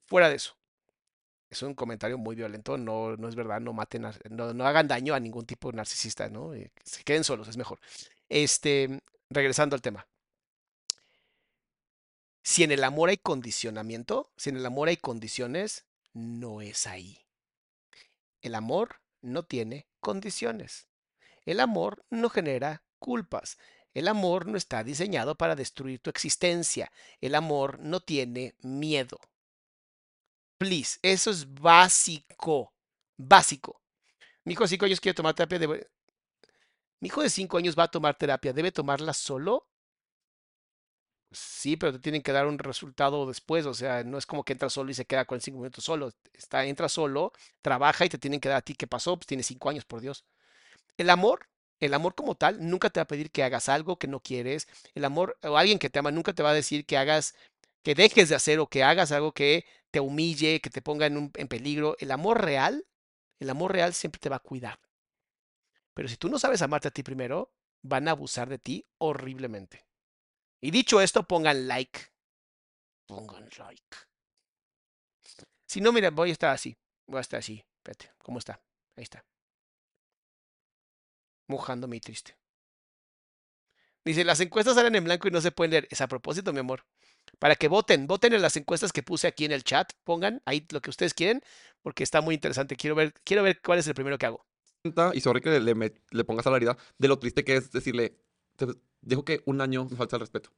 Fuera 0.07 0.27
de 0.27 0.35
eso. 0.35 0.58
Es 1.49 1.63
un 1.63 1.73
comentario 1.73 2.17
muy 2.17 2.35
violento, 2.35 2.77
no, 2.77 3.15
no 3.17 3.27
es 3.27 3.35
verdad, 3.35 3.59
no 3.59 3.73
maten, 3.73 4.05
a- 4.05 4.13
no, 4.29 4.53
no 4.53 4.65
hagan 4.67 4.87
daño 4.87 5.15
a 5.15 5.19
ningún 5.19 5.45
tipo 5.45 5.71
de 5.71 5.77
narcisista, 5.77 6.29
¿no? 6.29 6.53
Eh, 6.53 6.71
se 6.83 7.03
queden 7.03 7.23
solos, 7.23 7.47
es 7.47 7.57
mejor. 7.57 7.79
Este, 8.29 9.01
regresando 9.29 9.75
al 9.75 9.81
tema. 9.81 10.07
Si 12.43 12.63
en 12.65 12.71
el 12.73 12.83
amor 12.83 13.07
hay 13.07 13.15
condicionamiento, 13.17 14.29
si 14.35 14.49
en 14.49 14.57
el 14.57 14.65
amor 14.65 14.89
hay 14.89 14.97
condiciones, 14.97 15.85
no 16.11 16.59
es 16.59 16.85
ahí. 16.85 17.25
El 18.41 18.53
amor 18.55 18.97
no 19.21 19.43
tiene 19.43 19.87
condiciones. 20.01 20.89
El 21.45 21.59
amor 21.59 22.05
no 22.09 22.29
genera 22.29 22.83
culpas. 22.99 23.57
El 23.93 24.07
amor 24.07 24.47
no 24.47 24.57
está 24.57 24.83
diseñado 24.83 25.35
para 25.35 25.55
destruir 25.55 25.99
tu 26.01 26.09
existencia. 26.09 26.91
El 27.21 27.35
amor 27.35 27.79
no 27.79 28.01
tiene 28.01 28.55
miedo. 28.61 29.19
Please, 30.59 30.99
eso 31.01 31.31
es 31.31 31.51
básico. 31.55 32.73
Básico. 33.17 33.81
Mi 34.45 34.53
hijo 34.53 34.63
de 34.63 34.69
5 34.69 34.85
años 34.85 34.99
quiere 34.99 35.15
tomar 35.15 35.33
terapia. 35.33 35.59
Debe... 35.59 35.89
Mi 37.01 37.07
hijo 37.07 37.21
de 37.21 37.29
5 37.29 37.57
años 37.57 37.77
va 37.79 37.83
a 37.83 37.91
tomar 37.91 38.17
terapia. 38.17 38.53
¿Debe 38.53 38.71
tomarla 38.71 39.13
solo? 39.13 39.67
Sí, 41.31 41.77
pero 41.77 41.93
te 41.93 41.99
tienen 41.99 42.23
que 42.23 42.31
dar 42.31 42.47
un 42.47 42.57
resultado 42.57 43.27
después, 43.27 43.65
o 43.67 43.73
sea, 43.75 44.03
no 44.03 44.17
es 44.17 44.25
como 44.25 44.43
que 44.43 44.53
entra 44.53 44.67
solo 44.69 44.89
y 44.89 44.95
se 44.95 45.05
queda 45.05 45.25
con 45.25 45.39
cinco 45.39 45.59
minutos 45.59 45.83
solo. 45.83 46.11
Está, 46.33 46.65
entra 46.65 46.89
solo, 46.89 47.33
trabaja 47.61 48.03
y 48.05 48.09
te 48.09 48.17
tienen 48.17 48.39
que 48.39 48.49
dar 48.49 48.57
a 48.57 48.61
ti 48.61 48.73
qué 48.73 48.87
pasó, 48.87 49.15
pues 49.15 49.27
tiene 49.27 49.43
cinco 49.43 49.69
años, 49.69 49.85
por 49.85 50.01
Dios. 50.01 50.25
El 50.97 51.09
amor, 51.09 51.47
el 51.79 51.93
amor 51.93 52.15
como 52.15 52.35
tal, 52.35 52.57
nunca 52.69 52.89
te 52.89 52.99
va 52.99 53.03
a 53.03 53.07
pedir 53.07 53.31
que 53.31 53.43
hagas 53.43 53.69
algo 53.69 53.99
que 53.99 54.07
no 54.07 54.21
quieres. 54.21 54.67
El 54.95 55.05
amor, 55.05 55.37
o 55.43 55.57
alguien 55.57 55.79
que 55.79 55.89
te 55.89 55.99
ama, 55.99 56.11
nunca 56.11 56.33
te 56.33 56.43
va 56.43 56.51
a 56.51 56.53
decir 56.55 56.85
que 56.85 56.97
hagas, 56.97 57.35
que 57.83 57.95
dejes 57.95 58.29
de 58.29 58.35
hacer 58.35 58.59
o 58.59 58.67
que 58.67 58.83
hagas 58.83 59.11
algo 59.11 59.33
que 59.33 59.65
te 59.91 59.99
humille, 59.99 60.61
que 60.61 60.69
te 60.69 60.81
ponga 60.81 61.05
en, 61.07 61.17
un- 61.17 61.31
en 61.35 61.47
peligro. 61.47 61.95
El 61.99 62.11
amor 62.11 62.43
real, 62.43 62.85
el 63.39 63.49
amor 63.49 63.73
real 63.73 63.93
siempre 63.93 64.19
te 64.19 64.29
va 64.29 64.37
a 64.37 64.39
cuidar. 64.39 64.79
Pero 65.93 66.07
si 66.07 66.17
tú 66.17 66.29
no 66.29 66.39
sabes 66.39 66.61
amarte 66.61 66.87
a 66.87 66.91
ti 66.91 67.03
primero, 67.03 67.51
van 67.83 68.07
a 68.07 68.11
abusar 68.11 68.49
de 68.49 68.59
ti 68.59 68.85
horriblemente. 68.97 69.85
Y 70.61 70.71
dicho 70.71 71.01
esto, 71.01 71.23
pongan 71.27 71.67
like. 71.67 71.99
Pongan 73.07 73.49
like. 73.59 73.97
Si 75.65 75.79
no, 75.81 75.91
mira, 75.93 76.09
voy 76.11 76.29
a 76.29 76.33
estar 76.33 76.49
así. 76.51 76.77
Voy 77.07 77.17
a 77.19 77.21
estar 77.21 77.39
así. 77.39 77.63
Espérate, 77.77 78.11
¿cómo 78.23 78.39
está? 78.39 78.61
Ahí 78.95 79.03
está. 79.03 79.23
Mojándome 81.49 81.97
y 81.97 81.99
triste. 81.99 82.37
Dice, 84.03 84.23
las 84.25 84.39
encuestas 84.41 84.75
salen 84.75 84.95
en 84.95 85.03
blanco 85.05 85.27
y 85.27 85.31
no 85.31 85.39
se 85.41 85.51
pueden 85.51 85.71
leer. 85.71 85.87
Es 85.91 86.01
a 86.01 86.07
propósito, 86.07 86.51
mi 86.53 86.59
amor. 86.59 86.85
Para 87.37 87.55
que 87.55 87.67
voten, 87.67 88.07
voten 88.07 88.33
en 88.33 88.41
las 88.41 88.55
encuestas 88.55 88.91
que 88.91 89.03
puse 89.03 89.27
aquí 89.27 89.45
en 89.45 89.51
el 89.51 89.63
chat. 89.63 89.93
Pongan 90.03 90.41
ahí 90.45 90.65
lo 90.71 90.81
que 90.81 90.89
ustedes 90.89 91.13
quieren, 91.13 91.41
porque 91.81 92.03
está 92.03 92.21
muy 92.21 92.35
interesante. 92.35 92.75
Quiero 92.75 92.95
ver, 92.95 93.13
quiero 93.23 93.43
ver 93.43 93.61
cuál 93.61 93.79
es 93.79 93.87
el 93.87 93.93
primero 93.93 94.17
que 94.17 94.25
hago. 94.25 94.45
y 95.13 95.21
sorry 95.21 95.41
que 95.41 95.59
le, 95.59 95.75
le, 95.75 95.93
le 96.11 96.23
pongas 96.23 96.47
a 96.47 96.51
la 96.51 96.57
herida 96.57 96.77
de 96.97 97.07
lo 97.07 97.19
triste 97.19 97.43
que 97.43 97.57
es 97.57 97.71
decirle, 97.71 98.17
te 98.55 98.67
dejo 99.01 99.23
que 99.23 99.41
un 99.45 99.61
año 99.61 99.85
me 99.85 99.95
falta 99.95 100.15
el 100.15 100.21
respeto. 100.21 100.51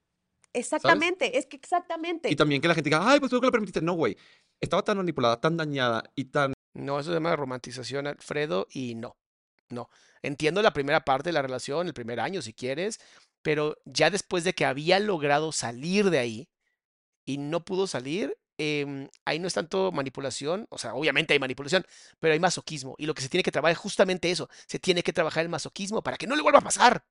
Exactamente, 0.53 1.37
es 1.37 1.45
que 1.45 1.55
exactamente. 1.55 2.29
Y 2.29 2.35
también 2.35 2.61
que 2.61 2.67
la 2.67 2.75
gente 2.75 2.89
diga, 2.89 3.09
ay, 3.09 3.19
pues 3.19 3.29
tú 3.29 3.39
que 3.39 3.45
lo 3.45 3.51
permitiste. 3.51 3.81
No, 3.81 3.93
güey. 3.93 4.17
Estaba 4.59 4.83
tan 4.83 4.97
manipulada, 4.97 5.39
tan 5.39 5.57
dañada 5.57 6.03
y 6.15 6.25
tan 6.25 6.53
No, 6.73 6.99
eso 6.99 7.09
se 7.09 7.15
llama 7.15 7.35
romantización, 7.35 8.07
Alfredo, 8.07 8.67
y 8.69 8.95
no, 8.95 9.15
no. 9.69 9.89
Entiendo 10.21 10.61
la 10.61 10.73
primera 10.73 11.03
parte 11.03 11.29
de 11.29 11.33
la 11.33 11.41
relación, 11.41 11.87
el 11.87 11.93
primer 11.93 12.19
año, 12.19 12.41
si 12.41 12.53
quieres, 12.53 12.99
pero 13.41 13.77
ya 13.85 14.09
después 14.09 14.43
de 14.43 14.53
que 14.53 14.65
había 14.65 14.99
logrado 14.99 15.51
salir 15.51 16.09
de 16.09 16.19
ahí 16.19 16.49
y 17.31 17.37
no 17.37 17.63
pudo 17.63 17.87
salir, 17.87 18.37
em, 18.57 19.07
ahí 19.25 19.39
no 19.39 19.47
es 19.47 19.53
tanto 19.53 19.91
manipulación, 19.93 20.67
o 20.69 20.77
sea, 20.77 20.93
obviamente 20.95 21.33
hay 21.33 21.39
manipulación, 21.39 21.85
pero 22.19 22.33
hay 22.33 22.39
masoquismo. 22.39 22.95
Y 22.97 23.05
lo 23.05 23.13
que 23.13 23.21
se 23.21 23.29
tiene 23.29 23.43
que 23.43 23.51
trabajar 23.51 23.71
es 23.71 23.77
justamente 23.77 24.29
eso, 24.31 24.49
se 24.67 24.79
tiene 24.79 25.01
que 25.01 25.13
trabajar 25.13 25.43
el 25.43 25.49
masoquismo 25.49 26.01
para 26.03 26.17
que 26.17 26.27
no 26.27 26.35
le 26.35 26.41
vuelva 26.41 26.59
a 26.59 26.63
pasar. 26.63 27.05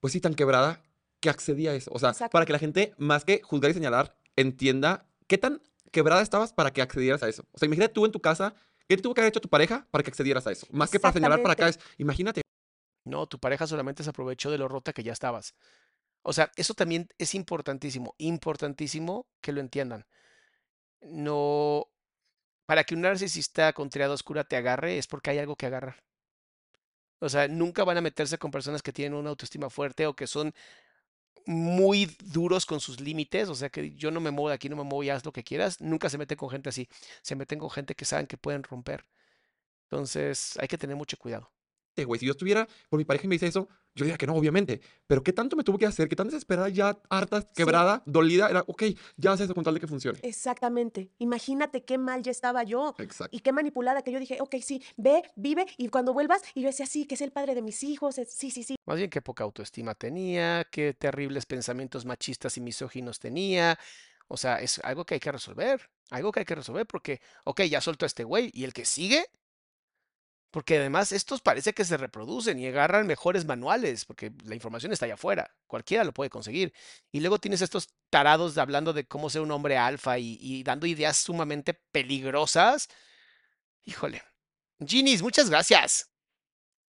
pues 0.00 0.12
sí, 0.12 0.20
tan 0.20 0.34
quebrada 0.34 0.82
que 1.20 1.30
accedía 1.30 1.70
a 1.72 1.74
eso. 1.74 1.90
O 1.92 1.98
sea, 1.98 2.10
Exacto. 2.10 2.32
para 2.32 2.46
que 2.46 2.52
la 2.52 2.58
gente, 2.58 2.94
más 2.98 3.24
que 3.24 3.40
juzgar 3.42 3.70
y 3.70 3.74
señalar, 3.74 4.16
entienda 4.36 5.08
qué 5.26 5.38
tan 5.38 5.60
quebrada 5.90 6.22
estabas 6.22 6.52
para 6.52 6.72
que 6.72 6.82
accedieras 6.82 7.22
a 7.22 7.28
eso. 7.28 7.44
O 7.52 7.58
sea, 7.58 7.66
imagínate 7.66 7.94
tú 7.94 8.04
en 8.06 8.12
tu 8.12 8.20
casa, 8.20 8.54
¿qué 8.88 8.96
tuvo 8.96 9.14
que 9.14 9.22
haber 9.22 9.30
hecho 9.30 9.40
tu 9.40 9.48
pareja 9.48 9.88
para 9.90 10.04
que 10.04 10.10
accedieras 10.10 10.46
a 10.46 10.52
eso? 10.52 10.66
Más 10.70 10.90
que 10.90 11.00
para 11.00 11.12
señalar 11.14 11.42
para 11.42 11.54
acá 11.54 11.68
es, 11.68 11.80
imagínate, 11.98 12.42
No, 13.04 13.26
tu 13.26 13.38
pareja 13.38 13.66
solamente 13.66 14.02
se 14.02 14.10
aprovechó 14.10 14.50
de 14.50 14.58
lo 14.58 14.68
rota 14.68 14.92
que 14.92 15.02
ya 15.04 15.12
estabas. 15.12 15.54
O 16.28 16.32
sea, 16.32 16.50
eso 16.56 16.74
también 16.74 17.08
es 17.18 17.36
importantísimo, 17.36 18.14
importantísimo 18.18 19.28
que 19.40 19.52
lo 19.52 19.60
entiendan. 19.60 20.06
No, 21.00 21.88
para 22.66 22.84
que 22.84 22.94
un 22.94 23.02
narcisista 23.02 23.72
con 23.74 23.90
triada 23.90 24.14
oscura 24.14 24.44
te 24.44 24.56
agarre 24.56 24.98
es 24.98 25.06
porque 25.06 25.30
hay 25.30 25.38
algo 25.38 25.56
que 25.56 25.66
agarrar. 25.66 26.02
O 27.20 27.28
sea, 27.28 27.46
nunca 27.48 27.84
van 27.84 27.96
a 27.98 28.00
meterse 28.00 28.38
con 28.38 28.50
personas 28.50 28.82
que 28.82 28.92
tienen 28.92 29.14
una 29.18 29.30
autoestima 29.30 29.70
fuerte 29.70 30.06
o 30.06 30.14
que 30.16 30.26
son 30.26 30.52
muy 31.46 32.06
duros 32.24 32.66
con 32.66 32.80
sus 32.80 33.00
límites, 33.00 33.48
o 33.48 33.54
sea 33.54 33.70
que 33.70 33.94
yo 33.94 34.10
no 34.10 34.20
me 34.20 34.30
muevo 34.32 34.48
de 34.48 34.56
aquí, 34.56 34.68
no 34.68 34.76
me 34.76 34.82
muevo 34.84 35.04
y 35.04 35.10
haz 35.10 35.24
lo 35.24 35.32
que 35.32 35.44
quieras. 35.44 35.80
Nunca 35.80 36.10
se 36.10 36.18
meten 36.18 36.38
con 36.38 36.50
gente 36.50 36.68
así, 36.70 36.88
se 37.22 37.36
meten 37.36 37.58
con 37.60 37.70
gente 37.70 37.94
que 37.94 38.04
saben 38.04 38.26
que 38.26 38.36
pueden 38.38 38.64
romper. 38.64 39.06
Entonces, 39.84 40.58
hay 40.58 40.68
que 40.68 40.78
tener 40.78 40.96
mucho 40.96 41.16
cuidado. 41.18 41.52
Güey, 42.04 42.18
si 42.20 42.26
yo 42.26 42.32
estuviera 42.32 42.68
por 42.88 42.98
mi 42.98 43.04
pareja 43.04 43.24
y 43.26 43.28
me 43.28 43.34
dice 43.36 43.46
eso, 43.46 43.68
Yo 43.96 44.04
diría 44.04 44.18
que 44.18 44.26
no, 44.26 44.34
obviamente. 44.34 44.82
Pero 45.06 45.22
¿qué 45.22 45.32
tanto 45.32 45.56
me 45.56 45.64
tuvo 45.64 45.78
que 45.78 45.86
hacer? 45.86 46.06
¿Qué 46.06 46.14
tan 46.16 46.26
desesperada, 46.26 46.68
ya 46.68 47.00
harta, 47.08 47.42
quebrada, 47.54 48.02
dolida? 48.04 48.50
Era, 48.50 48.62
ok, 48.66 48.82
ya 49.16 49.32
haces 49.32 49.46
eso 49.46 49.54
con 49.54 49.64
tal 49.64 49.72
de 49.72 49.80
que 49.80 49.86
funcione. 49.86 50.18
Exactamente. 50.22 51.10
Imagínate 51.18 51.82
qué 51.82 51.96
mal 51.96 52.22
ya 52.22 52.30
estaba 52.30 52.62
yo. 52.62 52.94
Exacto. 52.98 53.34
Y 53.34 53.40
qué 53.40 53.52
manipulada 53.52 54.02
que 54.02 54.12
yo 54.12 54.20
dije, 54.20 54.36
ok, 54.40 54.56
sí, 54.60 54.82
ve, 54.98 55.22
vive, 55.34 55.64
y 55.78 55.88
cuando 55.88 56.12
vuelvas, 56.12 56.42
y 56.54 56.60
yo 56.60 56.66
decía, 56.66 56.84
sí, 56.84 57.06
que 57.06 57.14
es 57.14 57.22
el 57.22 57.32
padre 57.32 57.54
de 57.54 57.62
mis 57.62 57.82
hijos, 57.82 58.16
sí, 58.28 58.50
sí, 58.50 58.62
sí. 58.62 58.76
Más 58.84 58.98
bien 58.98 59.08
qué 59.08 59.22
poca 59.22 59.44
autoestima 59.44 59.94
tenía, 59.94 60.66
qué 60.70 60.92
terribles 60.92 61.46
pensamientos 61.46 62.04
machistas 62.04 62.58
y 62.58 62.60
misóginos 62.60 63.18
tenía. 63.18 63.78
O 64.28 64.36
sea, 64.36 64.60
es 64.60 64.78
algo 64.80 65.06
que 65.06 65.14
hay 65.14 65.20
que 65.20 65.32
resolver. 65.32 65.88
Algo 66.10 66.32
que 66.32 66.40
hay 66.40 66.46
que 66.46 66.54
resolver 66.54 66.86
porque, 66.86 67.20
ok, 67.44 67.62
ya 67.62 67.80
soltó 67.80 68.04
a 68.04 68.08
este 68.08 68.24
güey. 68.24 68.50
¿Y 68.52 68.64
el 68.64 68.74
que 68.74 68.84
sigue? 68.84 69.24
Porque 70.56 70.78
además 70.78 71.12
estos 71.12 71.42
parece 71.42 71.74
que 71.74 71.84
se 71.84 71.98
reproducen 71.98 72.58
y 72.58 72.66
agarran 72.66 73.06
mejores 73.06 73.44
manuales, 73.44 74.06
porque 74.06 74.32
la 74.46 74.54
información 74.54 74.90
está 74.90 75.04
allá 75.04 75.12
afuera, 75.12 75.54
cualquiera 75.66 76.02
lo 76.02 76.14
puede 76.14 76.30
conseguir. 76.30 76.72
Y 77.12 77.20
luego 77.20 77.38
tienes 77.38 77.60
estos 77.60 77.90
tarados 78.08 78.56
hablando 78.56 78.94
de 78.94 79.06
cómo 79.06 79.28
ser 79.28 79.42
un 79.42 79.50
hombre 79.50 79.76
alfa 79.76 80.18
y, 80.18 80.38
y 80.40 80.62
dando 80.62 80.86
ideas 80.86 81.18
sumamente 81.18 81.74
peligrosas. 81.74 82.88
Híjole. 83.84 84.22
Ginis, 84.80 85.20
muchas 85.20 85.50
gracias. 85.50 86.15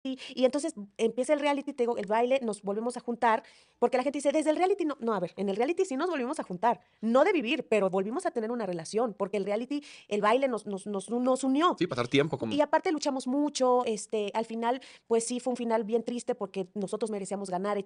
Y, 0.04 0.18
y 0.34 0.44
entonces 0.44 0.74
empieza 0.98 1.32
el 1.32 1.40
reality, 1.40 1.72
te 1.72 1.84
digo, 1.84 1.96
el 1.96 2.06
baile, 2.06 2.38
nos 2.42 2.62
volvemos 2.62 2.96
a 2.98 3.00
juntar, 3.00 3.42
porque 3.78 3.96
la 3.96 4.02
gente 4.02 4.18
dice, 4.18 4.32
desde 4.32 4.50
el 4.50 4.56
reality 4.56 4.84
no, 4.84 4.98
no, 5.00 5.14
a 5.14 5.20
ver, 5.20 5.32
en 5.36 5.48
el 5.48 5.56
reality 5.56 5.86
sí 5.86 5.96
nos 5.96 6.10
volvimos 6.10 6.38
a 6.38 6.42
juntar, 6.42 6.80
no 7.00 7.24
de 7.24 7.32
vivir, 7.32 7.66
pero 7.68 7.88
volvimos 7.88 8.26
a 8.26 8.30
tener 8.30 8.50
una 8.50 8.66
relación, 8.66 9.14
porque 9.14 9.38
el 9.38 9.46
reality, 9.46 9.82
el 10.08 10.20
baile 10.20 10.46
nos, 10.46 10.66
nos, 10.66 10.86
nos, 10.86 11.08
nos 11.08 11.42
unió. 11.42 11.74
Sí, 11.78 11.86
pasar 11.86 12.06
tiempo 12.06 12.36
como... 12.36 12.52
Y 12.52 12.60
aparte 12.60 12.92
luchamos 12.92 13.26
mucho, 13.26 13.82
este, 13.86 14.30
al 14.34 14.44
final, 14.44 14.82
pues 15.06 15.26
sí, 15.26 15.40
fue 15.40 15.52
un 15.52 15.56
final 15.56 15.84
bien 15.84 16.04
triste 16.04 16.34
porque 16.34 16.68
nosotros 16.74 17.10
merecíamos 17.10 17.48
ganar. 17.48 17.82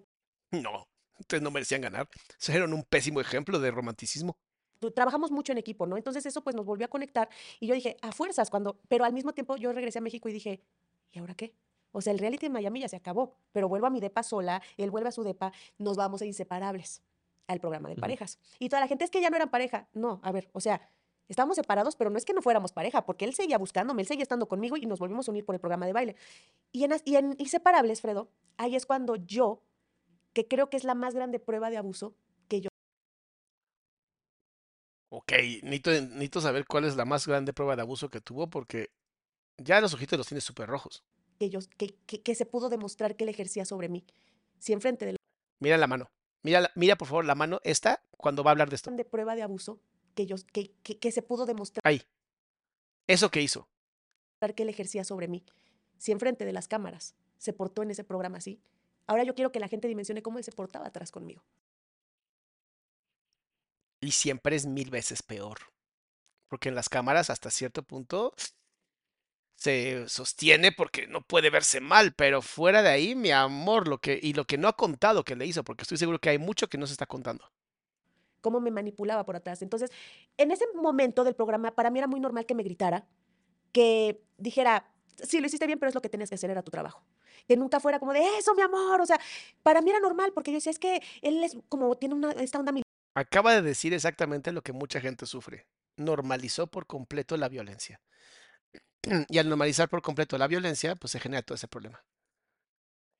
No, 0.50 0.88
ustedes 1.18 1.42
no 1.42 1.52
merecían 1.52 1.80
ganar. 1.80 2.08
Eran 2.48 2.72
un 2.72 2.82
pésimo 2.82 3.20
ejemplo 3.20 3.60
de 3.60 3.70
romanticismo. 3.70 4.36
Trabajamos 4.94 5.30
mucho 5.30 5.52
en 5.52 5.58
equipo, 5.58 5.86
¿no? 5.86 5.96
Entonces 5.96 6.24
eso 6.26 6.42
pues 6.42 6.54
nos 6.54 6.64
volvió 6.64 6.86
a 6.86 6.88
conectar 6.88 7.28
y 7.60 7.66
yo 7.66 7.74
dije, 7.74 7.96
a 8.00 8.12
fuerzas, 8.12 8.48
cuando, 8.50 8.80
pero 8.88 9.04
al 9.04 9.12
mismo 9.12 9.32
tiempo 9.32 9.56
yo 9.56 9.72
regresé 9.72 9.98
a 9.98 10.02
México 10.02 10.28
y 10.28 10.32
dije, 10.32 10.62
¿y 11.10 11.18
ahora 11.18 11.34
qué? 11.34 11.54
O 11.92 12.00
sea, 12.00 12.12
el 12.12 12.18
reality 12.18 12.46
en 12.46 12.52
Miami 12.52 12.80
ya 12.80 12.88
se 12.88 12.96
acabó, 12.96 13.34
pero 13.52 13.68
vuelvo 13.68 13.86
a 13.86 13.90
mi 13.90 14.00
depa 14.00 14.22
sola, 14.22 14.62
él 14.76 14.90
vuelve 14.90 15.08
a 15.08 15.12
su 15.12 15.22
depa, 15.22 15.52
nos 15.78 15.96
vamos 15.96 16.22
a 16.22 16.26
inseparables 16.26 17.02
al 17.46 17.60
programa 17.60 17.88
de 17.88 17.96
parejas. 17.96 18.38
Y 18.58 18.68
toda 18.68 18.80
la 18.80 18.88
gente 18.88 19.04
es 19.04 19.10
que 19.10 19.20
ya 19.20 19.30
no 19.30 19.36
eran 19.36 19.50
pareja. 19.50 19.88
No, 19.94 20.20
a 20.22 20.32
ver, 20.32 20.50
o 20.52 20.60
sea, 20.60 20.82
estábamos 21.28 21.56
separados, 21.56 21.96
pero 21.96 22.10
no 22.10 22.18
es 22.18 22.24
que 22.24 22.34
no 22.34 22.42
fuéramos 22.42 22.72
pareja, 22.72 23.06
porque 23.06 23.24
él 23.24 23.34
seguía 23.34 23.58
buscándome, 23.58 24.02
él 24.02 24.08
seguía 24.08 24.22
estando 24.22 24.48
conmigo 24.48 24.76
y 24.76 24.86
nos 24.86 24.98
volvimos 24.98 25.28
a 25.28 25.30
unir 25.30 25.44
por 25.44 25.54
el 25.54 25.60
programa 25.60 25.86
de 25.86 25.92
baile. 25.92 26.16
Y 26.72 26.84
en, 26.84 26.92
y 27.04 27.16
en 27.16 27.34
Inseparables, 27.38 28.00
Fredo, 28.00 28.30
ahí 28.58 28.76
es 28.76 28.84
cuando 28.86 29.16
yo, 29.16 29.62
que 30.34 30.46
creo 30.46 30.68
que 30.68 30.76
es 30.76 30.84
la 30.84 30.94
más 30.94 31.14
grande 31.14 31.40
prueba 31.40 31.70
de 31.70 31.78
abuso 31.78 32.14
que 32.48 32.60
yo 32.60 32.68
Ok, 35.10 35.32
necesito, 35.62 35.90
necesito 35.90 36.40
saber 36.40 36.66
cuál 36.66 36.84
es 36.84 36.96
la 36.96 37.06
más 37.06 37.26
grande 37.26 37.54
prueba 37.54 37.76
de 37.76 37.82
abuso 37.82 38.10
que 38.10 38.20
tuvo 38.20 38.50
porque 38.50 38.90
ya 39.56 39.80
los 39.80 39.94
ojitos 39.94 40.18
los 40.18 40.26
tiene 40.26 40.40
súper 40.40 40.68
rojos. 40.68 41.02
Que, 41.38 41.50
yo, 41.50 41.60
que, 41.76 41.94
que, 42.06 42.22
que 42.22 42.34
se 42.34 42.46
pudo 42.46 42.68
demostrar 42.68 43.16
que 43.16 43.24
él 43.24 43.30
ejercía 43.30 43.64
sobre 43.64 43.88
mí. 43.88 44.04
Si 44.58 44.72
enfrente 44.72 45.06
de 45.06 45.12
la 45.12 45.18
Mira 45.60 45.76
la 45.76 45.86
mano. 45.86 46.10
Mira, 46.42 46.70
mira 46.76 46.96
por 46.96 47.08
favor 47.08 47.24
la 47.24 47.34
mano 47.34 47.60
esta 47.64 48.02
cuando 48.16 48.44
va 48.44 48.50
a 48.50 48.52
hablar 48.52 48.70
de 48.70 48.76
esto. 48.76 48.90
de 48.90 49.04
prueba 49.04 49.34
de 49.34 49.42
abuso 49.42 49.80
que, 50.14 50.26
yo, 50.26 50.36
que, 50.52 50.72
que, 50.82 50.98
que 50.98 51.12
se 51.12 51.22
pudo 51.22 51.46
demostrar 51.46 51.80
Ahí. 51.84 52.02
Eso 53.06 53.30
que 53.30 53.42
hizo. 53.42 53.68
que 54.54 54.62
él 54.62 54.68
ejercía 54.68 55.04
sobre 55.04 55.28
mí. 55.28 55.44
Si 55.98 56.12
enfrente 56.12 56.44
de 56.44 56.52
las 56.52 56.68
cámaras 56.68 57.14
se 57.38 57.52
portó 57.52 57.82
en 57.82 57.90
ese 57.90 58.04
programa 58.04 58.38
así, 58.38 58.60
ahora 59.06 59.24
yo 59.24 59.34
quiero 59.34 59.50
que 59.52 59.60
la 59.60 59.68
gente 59.68 59.88
dimensione 59.88 60.22
cómo 60.22 60.38
él 60.38 60.44
se 60.44 60.52
portaba 60.52 60.86
atrás 60.86 61.10
conmigo. 61.10 61.42
Y 64.00 64.12
siempre 64.12 64.54
es 64.54 64.66
mil 64.66 64.90
veces 64.90 65.22
peor. 65.22 65.58
Porque 66.48 66.68
en 66.68 66.76
las 66.76 66.88
cámaras 66.88 67.30
hasta 67.30 67.50
cierto 67.50 67.82
punto 67.82 68.34
se 69.58 70.08
sostiene 70.08 70.70
porque 70.70 71.08
no 71.08 71.20
puede 71.20 71.50
verse 71.50 71.80
mal, 71.80 72.14
pero 72.14 72.42
fuera 72.42 72.80
de 72.80 72.90
ahí, 72.90 73.16
mi 73.16 73.32
amor, 73.32 73.88
lo 73.88 73.98
que 73.98 74.18
y 74.22 74.32
lo 74.32 74.44
que 74.44 74.56
no 74.56 74.68
ha 74.68 74.76
contado 74.76 75.24
que 75.24 75.34
le 75.34 75.46
hizo, 75.46 75.64
porque 75.64 75.82
estoy 75.82 75.98
seguro 75.98 76.20
que 76.20 76.30
hay 76.30 76.38
mucho 76.38 76.68
que 76.68 76.78
no 76.78 76.86
se 76.86 76.92
está 76.92 77.06
contando. 77.06 77.44
cómo 78.40 78.60
me 78.60 78.70
manipulaba 78.70 79.26
por 79.26 79.34
atrás. 79.34 79.62
Entonces, 79.62 79.90
en 80.36 80.52
ese 80.52 80.64
momento 80.74 81.24
del 81.24 81.34
programa, 81.34 81.72
para 81.72 81.90
mí 81.90 81.98
era 81.98 82.06
muy 82.06 82.20
normal 82.20 82.46
que 82.46 82.54
me 82.54 82.62
gritara, 82.62 83.04
que 83.72 84.22
dijera, 84.38 84.92
sí, 85.24 85.40
lo 85.40 85.48
hiciste 85.48 85.66
bien, 85.66 85.80
pero 85.80 85.88
es 85.88 85.94
lo 85.96 86.02
que 86.02 86.08
tenías 86.08 86.28
que 86.28 86.36
hacer, 86.36 86.50
era 86.50 86.62
tu 86.62 86.70
trabajo. 86.70 87.02
Que 87.48 87.56
nunca 87.56 87.80
fuera 87.80 87.98
como 87.98 88.12
de, 88.12 88.20
eso, 88.38 88.54
mi 88.54 88.62
amor. 88.62 89.00
O 89.00 89.06
sea, 89.06 89.18
para 89.64 89.82
mí 89.82 89.90
era 89.90 89.98
normal, 89.98 90.30
porque 90.32 90.52
yo 90.52 90.58
decía, 90.58 90.70
es 90.70 90.78
que 90.78 91.02
él 91.20 91.42
es 91.42 91.56
como, 91.68 91.96
tiene 91.96 92.14
una, 92.14 92.30
esta 92.30 92.60
onda 92.60 92.72
Acaba 93.14 93.54
de 93.54 93.62
decir 93.62 93.92
exactamente 93.92 94.52
lo 94.52 94.62
que 94.62 94.72
mucha 94.72 95.00
gente 95.00 95.26
sufre. 95.26 95.66
Normalizó 95.96 96.68
por 96.68 96.86
completo 96.86 97.36
la 97.36 97.48
violencia. 97.48 98.00
Y 99.28 99.38
al 99.38 99.48
normalizar 99.48 99.88
por 99.88 100.02
completo 100.02 100.36
la 100.38 100.46
violencia, 100.48 100.94
pues 100.96 101.10
se 101.12 101.20
genera 101.20 101.42
todo 101.42 101.54
ese 101.56 101.68
problema. 101.68 102.02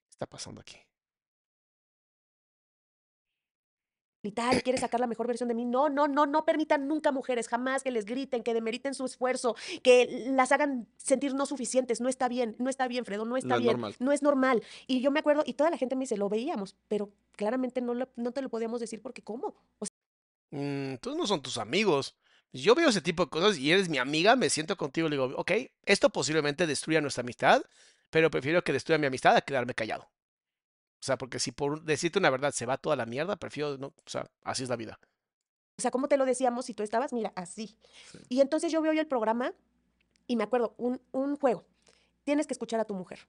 ¿Qué 0.06 0.10
está 0.10 0.26
pasando 0.26 0.60
aquí? 0.60 0.76
militar 4.24 4.56
y 4.56 4.62
quiere 4.62 4.78
sacar 4.80 4.98
la 4.98 5.06
mejor 5.06 5.28
versión 5.28 5.48
de 5.48 5.54
mí. 5.54 5.64
No, 5.64 5.88
no, 5.88 6.08
no, 6.08 6.26
no 6.26 6.44
permitan 6.44 6.88
nunca 6.88 7.12
mujeres, 7.12 7.46
jamás 7.46 7.84
que 7.84 7.92
les 7.92 8.04
griten, 8.04 8.42
que 8.42 8.52
demeriten 8.52 8.92
su 8.92 9.04
esfuerzo, 9.04 9.54
que 9.82 10.26
las 10.32 10.50
hagan 10.50 10.88
sentir 10.96 11.34
no 11.34 11.46
suficientes. 11.46 12.00
No 12.00 12.08
está 12.08 12.28
bien, 12.28 12.56
no 12.58 12.68
está 12.68 12.88
bien, 12.88 13.04
Fredo, 13.04 13.24
no 13.24 13.36
está 13.36 13.50
No 13.50 13.54
es 13.54 13.60
bien. 13.62 13.72
normal. 13.74 13.94
No 14.00 14.10
es 14.12 14.22
normal. 14.22 14.62
Y 14.88 15.00
yo 15.00 15.12
me 15.12 15.20
acuerdo, 15.20 15.44
y 15.46 15.54
toda 15.54 15.70
la 15.70 15.78
gente 15.78 15.94
me 15.94 16.00
dice, 16.00 16.16
lo 16.16 16.28
veíamos, 16.28 16.74
pero 16.88 17.12
claramente 17.36 17.80
no, 17.80 17.94
lo- 17.94 18.08
no 18.16 18.32
te 18.32 18.42
lo 18.42 18.48
podíamos 18.48 18.80
decir 18.80 19.00
porque 19.00 19.22
¿cómo? 19.22 19.54
O 19.78 19.86
sea, 19.86 19.94
Mm, 20.50 20.92
Entonces 20.94 21.16
no 21.20 21.26
son 21.26 21.40
tus 21.42 21.56
amigos. 21.58 22.16
Yo 22.52 22.74
veo 22.74 22.88
ese 22.88 23.00
tipo 23.02 23.24
de 23.24 23.30
cosas 23.30 23.58
y 23.58 23.70
eres 23.72 23.88
mi 23.88 23.98
amiga, 23.98 24.34
me 24.36 24.48
siento 24.50 24.76
contigo 24.76 25.06
y 25.06 25.10
le 25.10 25.16
digo, 25.16 25.34
ok, 25.36 25.52
esto 25.84 26.10
posiblemente 26.10 26.66
destruya 26.66 27.00
nuestra 27.00 27.22
amistad, 27.22 27.62
pero 28.10 28.30
prefiero 28.30 28.62
que 28.64 28.72
destruya 28.72 28.98
mi 28.98 29.06
amistad 29.06 29.36
a 29.36 29.42
quedarme 29.42 29.74
callado. 29.74 30.04
O 30.04 31.04
sea, 31.04 31.16
porque 31.18 31.38
si 31.38 31.52
por 31.52 31.82
decirte 31.84 32.18
una 32.18 32.30
verdad 32.30 32.52
se 32.52 32.66
va 32.66 32.76
toda 32.78 32.96
la 32.96 33.06
mierda, 33.06 33.36
prefiero 33.36 33.76
no, 33.78 33.88
o 33.88 33.94
sea, 34.06 34.30
así 34.42 34.62
es 34.62 34.68
la 34.68 34.76
vida. 34.76 34.98
o 35.78 35.82
sea, 35.82 35.90
¿cómo 35.90 36.08
te 36.08 36.16
lo 36.16 36.24
decíamos 36.24 36.64
si 36.66 36.74
tú 36.74 36.82
estabas? 36.82 37.12
Mira, 37.12 37.32
así. 37.36 37.76
Sí. 38.10 38.18
Y 38.30 38.40
entonces 38.40 38.72
yo 38.72 38.80
veo 38.82 38.92
el 38.92 39.06
programa 39.06 39.52
y 40.26 40.36
me 40.36 40.44
acuerdo, 40.44 40.74
un, 40.78 41.00
un 41.12 41.36
juego. 41.36 41.64
Tienes 42.24 42.46
que 42.46 42.52
escuchar 42.54 42.80
a 42.80 42.84
tu 42.84 42.94
mujer. 42.94 43.20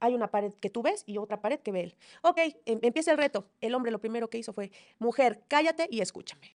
Hay 0.00 0.14
una 0.14 0.30
pared 0.30 0.52
que 0.60 0.70
tú 0.70 0.82
ves 0.82 1.02
y 1.06 1.18
otra 1.18 1.40
pared 1.40 1.60
que 1.60 1.72
ve 1.72 1.80
él. 1.84 1.96
Ok, 2.22 2.38
em- 2.66 2.80
empieza 2.82 3.10
el 3.12 3.18
reto. 3.18 3.48
El 3.60 3.74
hombre 3.74 3.90
lo 3.92 3.98
primero 4.00 4.28
que 4.28 4.38
hizo 4.38 4.52
fue, 4.52 4.70
mujer, 4.98 5.42
cállate 5.48 5.88
y 5.90 6.00
escúchame. 6.00 6.56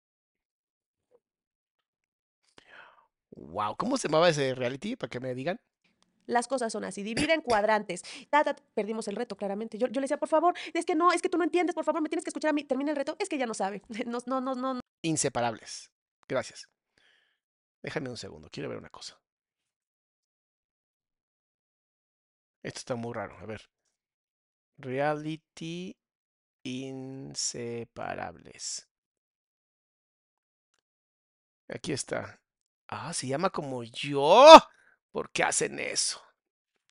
Wow, 3.35 3.75
¿cómo 3.77 3.97
se 3.97 4.07
llamaba 4.07 4.29
ese 4.29 4.55
reality? 4.55 4.95
Para 4.95 5.09
que 5.09 5.19
me 5.19 5.33
digan. 5.33 5.59
Las 6.27 6.47
cosas 6.47 6.71
son 6.71 6.83
así, 6.83 7.03
divide 7.03 7.33
en 7.33 7.41
cuadrantes. 7.41 8.03
Ta, 8.29 8.43
ta, 8.43 8.53
ta. 8.53 8.63
Perdimos 8.73 9.07
el 9.07 9.15
reto, 9.15 9.35
claramente. 9.35 9.77
Yo, 9.77 9.87
yo 9.87 9.99
le 9.99 10.05
decía, 10.05 10.17
por 10.17 10.29
favor, 10.29 10.53
es 10.73 10.85
que 10.85 10.95
no, 10.95 11.11
es 11.11 11.21
que 11.21 11.29
tú 11.29 11.37
no 11.37 11.43
entiendes, 11.43 11.75
por 11.75 11.83
favor, 11.83 12.01
me 12.01 12.09
tienes 12.09 12.23
que 12.23 12.29
escuchar 12.29 12.49
a 12.49 12.53
mí. 12.53 12.63
Termina 12.63 12.91
el 12.91 12.97
reto, 12.97 13.15
es 13.19 13.27
que 13.27 13.37
ya 13.37 13.45
no 13.45 13.53
sabe. 13.53 13.81
No, 14.05 14.19
no, 14.25 14.41
no. 14.41 14.55
no. 14.55 14.79
Inseparables. 15.01 15.91
Gracias. 16.27 16.69
Déjame 17.81 18.09
un 18.09 18.17
segundo, 18.17 18.49
quiero 18.51 18.69
ver 18.69 18.77
una 18.77 18.89
cosa. 18.89 19.19
Esto 22.63 22.79
está 22.79 22.95
muy 22.95 23.13
raro, 23.13 23.37
a 23.39 23.45
ver. 23.45 23.69
Reality 24.77 25.95
inseparables. 26.63 28.87
Aquí 31.67 31.93
está. 31.93 32.40
Ah, 32.91 33.13
se 33.13 33.27
llama 33.27 33.49
como 33.49 33.83
yo. 33.83 34.45
¿Por 35.11 35.31
qué 35.31 35.43
hacen 35.43 35.79
eso? 35.79 36.21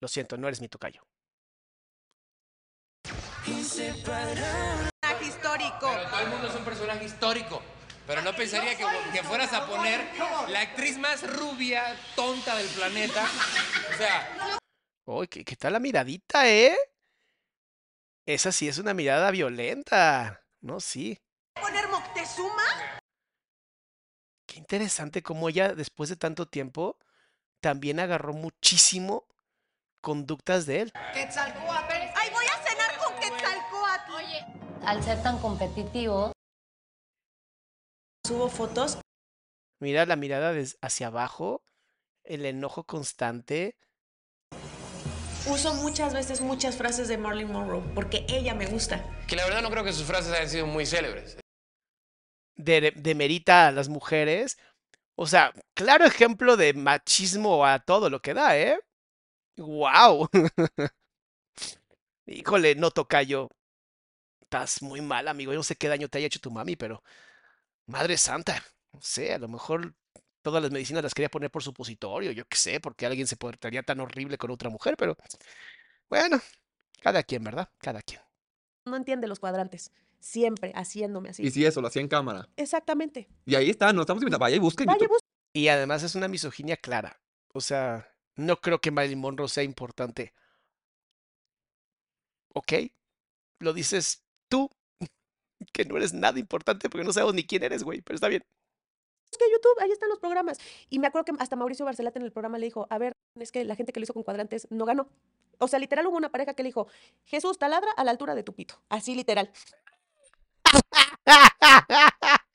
Lo 0.00 0.08
siento, 0.08 0.36
no 0.36 0.48
eres 0.48 0.60
mi 0.60 0.68
tocayo. 0.68 1.02
histórico. 5.22 5.90
Pero 5.92 6.10
todo 6.10 6.20
el 6.20 6.28
mundo 6.28 6.48
es 6.48 6.54
un 6.54 6.64
personaje 6.64 7.04
histórico. 7.04 7.62
Pero 8.06 8.22
no 8.22 8.34
pensaría 8.34 8.76
que, 8.76 8.84
que 9.12 9.22
fueras 9.22 9.52
a 9.52 9.66
poner 9.66 10.00
la 10.48 10.60
actriz 10.60 10.98
más 10.98 11.22
rubia, 11.36 11.96
tonta 12.16 12.56
del 12.56 12.68
planeta. 12.68 13.24
O 13.92 13.96
sea, 13.96 14.58
Uy, 15.06 15.28
¿qué, 15.28 15.44
qué 15.44 15.56
tal 15.56 15.74
la 15.74 15.80
miradita, 15.80 16.48
eh? 16.48 16.76
Esa 18.26 18.52
sí 18.52 18.68
es 18.68 18.78
una 18.78 18.94
mirada 18.94 19.30
violenta. 19.30 20.42
No, 20.60 20.80
sí. 20.80 21.18
¿Poner 21.60 21.88
Moctezuma? 21.88 22.99
Qué 24.50 24.58
interesante 24.58 25.22
cómo 25.22 25.48
ella, 25.48 25.76
después 25.76 26.10
de 26.10 26.16
tanto 26.16 26.44
tiempo, 26.48 26.98
también 27.60 28.00
agarró 28.00 28.32
muchísimo 28.32 29.28
conductas 30.00 30.66
de 30.66 30.80
él. 30.80 30.92
¡Ay, 30.94 32.30
voy 32.32 32.46
a 32.46 32.68
cenar 32.68 32.98
con 32.98 33.14
Quetzalcóatl! 33.20 34.12
Oye. 34.12 34.44
al 34.84 35.04
ser 35.04 35.22
tan 35.22 35.38
competitivo, 35.38 36.32
Subo 38.26 38.48
fotos. 38.48 38.98
Mira 39.78 40.04
la 40.04 40.16
mirada 40.16 40.52
hacia 40.82 41.06
abajo, 41.06 41.62
el 42.24 42.44
enojo 42.44 42.82
constante. 42.84 43.78
Uso 45.46 45.74
muchas 45.74 46.12
veces 46.12 46.40
muchas 46.40 46.76
frases 46.76 47.06
de 47.06 47.18
Marilyn 47.18 47.52
Monroe 47.52 47.82
porque 47.94 48.26
ella 48.28 48.54
me 48.54 48.66
gusta. 48.66 49.04
Que 49.28 49.36
la 49.36 49.44
verdad 49.44 49.62
no 49.62 49.70
creo 49.70 49.84
que 49.84 49.92
sus 49.92 50.06
frases 50.06 50.32
hayan 50.32 50.50
sido 50.50 50.66
muy 50.66 50.86
célebres. 50.86 51.38
De, 52.64 52.92
demerita 52.96 53.68
a 53.68 53.72
las 53.72 53.88
mujeres. 53.88 54.58
O 55.16 55.26
sea, 55.26 55.52
claro 55.74 56.04
ejemplo 56.06 56.56
de 56.56 56.74
machismo 56.74 57.64
a 57.66 57.78
todo 57.80 58.10
lo 58.10 58.20
que 58.20 58.34
da, 58.34 58.56
¿eh? 58.58 58.78
¡Wow! 59.56 60.28
Híjole, 62.26 62.74
no 62.76 62.90
tocayo. 62.90 63.48
Estás 64.42 64.82
muy 64.82 65.00
mal, 65.00 65.28
amigo. 65.28 65.52
Yo 65.52 65.58
no 65.58 65.62
sé 65.64 65.76
qué 65.76 65.88
daño 65.88 66.08
te 66.08 66.18
haya 66.18 66.26
hecho 66.28 66.40
tu 66.40 66.50
mami, 66.50 66.76
pero. 66.76 67.02
Madre 67.86 68.16
santa. 68.18 68.62
No 68.92 69.00
sé, 69.02 69.34
a 69.34 69.38
lo 69.38 69.48
mejor 69.48 69.94
todas 70.42 70.62
las 70.62 70.72
medicinas 70.72 71.02
las 71.02 71.14
quería 71.14 71.28
poner 71.28 71.50
por 71.50 71.62
supositorio, 71.62 72.32
yo 72.32 72.44
qué 72.46 72.56
sé, 72.56 72.80
porque 72.80 73.06
alguien 73.06 73.26
se 73.26 73.36
portaría 73.36 73.82
tan 73.82 74.00
horrible 74.00 74.38
con 74.38 74.50
otra 74.50 74.70
mujer, 74.70 74.96
pero 74.96 75.16
bueno, 76.08 76.40
cada 77.00 77.22
quien, 77.22 77.44
¿verdad? 77.44 77.68
Cada 77.78 78.02
quien. 78.02 78.20
No 78.84 78.96
entiende 78.96 79.28
los 79.28 79.38
cuadrantes. 79.38 79.92
Siempre 80.20 80.72
haciéndome 80.74 81.30
así. 81.30 81.42
Y 81.42 81.50
si 81.50 81.64
eso, 81.64 81.80
lo 81.80 81.88
hacía 81.88 82.02
en 82.02 82.08
cámara. 82.08 82.48
Exactamente. 82.56 83.28
Y 83.46 83.54
ahí 83.54 83.70
está, 83.70 83.92
no 83.92 84.02
estamos 84.02 84.22
invitando. 84.22 84.40
Vaya 84.40 84.56
y 84.56 84.60
busquen. 84.60 84.86
Vaya. 84.86 85.06
Y 85.52 85.68
además 85.68 86.02
es 86.02 86.14
una 86.14 86.28
misoginia 86.28 86.76
clara. 86.76 87.20
O 87.52 87.60
sea, 87.60 88.14
no 88.36 88.60
creo 88.60 88.80
que 88.80 88.90
Marilyn 88.90 89.18
Monroe 89.18 89.48
sea 89.48 89.64
importante. 89.64 90.32
¿Ok? 92.54 92.72
Lo 93.58 93.72
dices 93.72 94.22
tú, 94.48 94.70
que 95.72 95.84
no 95.84 95.96
eres 95.96 96.12
nada 96.12 96.38
importante 96.38 96.88
porque 96.88 97.04
no 97.04 97.12
sabemos 97.12 97.34
ni 97.34 97.44
quién 97.44 97.62
eres, 97.62 97.82
güey, 97.82 98.02
pero 98.02 98.14
está 98.14 98.28
bien 98.28 98.44
que 99.40 99.50
YouTube, 99.50 99.80
ahí 99.80 99.90
están 99.90 100.08
los 100.08 100.18
programas. 100.18 100.58
Y 100.88 100.98
me 100.98 101.06
acuerdo 101.06 101.24
que 101.24 101.32
hasta 101.42 101.56
Mauricio 101.56 101.84
Barcelata 101.84 102.18
en 102.18 102.24
el 102.24 102.32
programa 102.32 102.58
le 102.58 102.66
dijo, 102.66 102.86
a 102.90 102.98
ver, 102.98 103.16
es 103.38 103.52
que 103.52 103.64
la 103.64 103.74
gente 103.74 103.92
que 103.92 104.00
lo 104.00 104.04
hizo 104.04 104.14
con 104.14 104.22
cuadrantes 104.22 104.66
no 104.70 104.84
ganó. 104.84 105.08
O 105.58 105.68
sea, 105.68 105.78
literal 105.78 106.06
hubo 106.06 106.16
una 106.16 106.30
pareja 106.30 106.54
que 106.54 106.62
le 106.62 106.68
dijo, 106.68 106.88
Jesús, 107.24 107.58
taladra 107.58 107.90
a 107.92 108.04
la 108.04 108.10
altura 108.10 108.34
de 108.34 108.42
tu 108.42 108.54
pito. 108.54 108.80
Así 108.88 109.14
literal. 109.14 109.50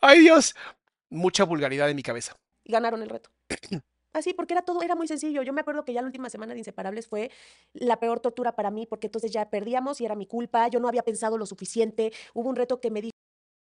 Ay 0.00 0.20
Dios, 0.20 0.54
mucha 1.10 1.44
vulgaridad 1.44 1.90
en 1.90 1.96
mi 1.96 2.02
cabeza. 2.02 2.36
Y 2.64 2.72
ganaron 2.72 3.02
el 3.02 3.08
reto. 3.08 3.30
Así, 4.12 4.34
porque 4.34 4.54
era 4.54 4.62
todo, 4.62 4.82
era 4.82 4.96
muy 4.96 5.06
sencillo. 5.06 5.42
Yo 5.42 5.52
me 5.52 5.60
acuerdo 5.60 5.84
que 5.84 5.92
ya 5.92 6.00
la 6.00 6.06
última 6.06 6.28
semana 6.30 6.52
de 6.52 6.58
Inseparables 6.58 7.06
fue 7.06 7.30
la 7.74 8.00
peor 8.00 8.18
tortura 8.18 8.56
para 8.56 8.70
mí, 8.70 8.86
porque 8.86 9.06
entonces 9.06 9.30
ya 9.30 9.48
perdíamos 9.50 10.00
y 10.00 10.04
era 10.04 10.16
mi 10.16 10.26
culpa, 10.26 10.66
yo 10.68 10.80
no 10.80 10.88
había 10.88 11.04
pensado 11.04 11.38
lo 11.38 11.46
suficiente. 11.46 12.12
Hubo 12.34 12.48
un 12.48 12.56
reto 12.56 12.80
que 12.80 12.90
me 12.90 13.02
dijo. 13.02 13.19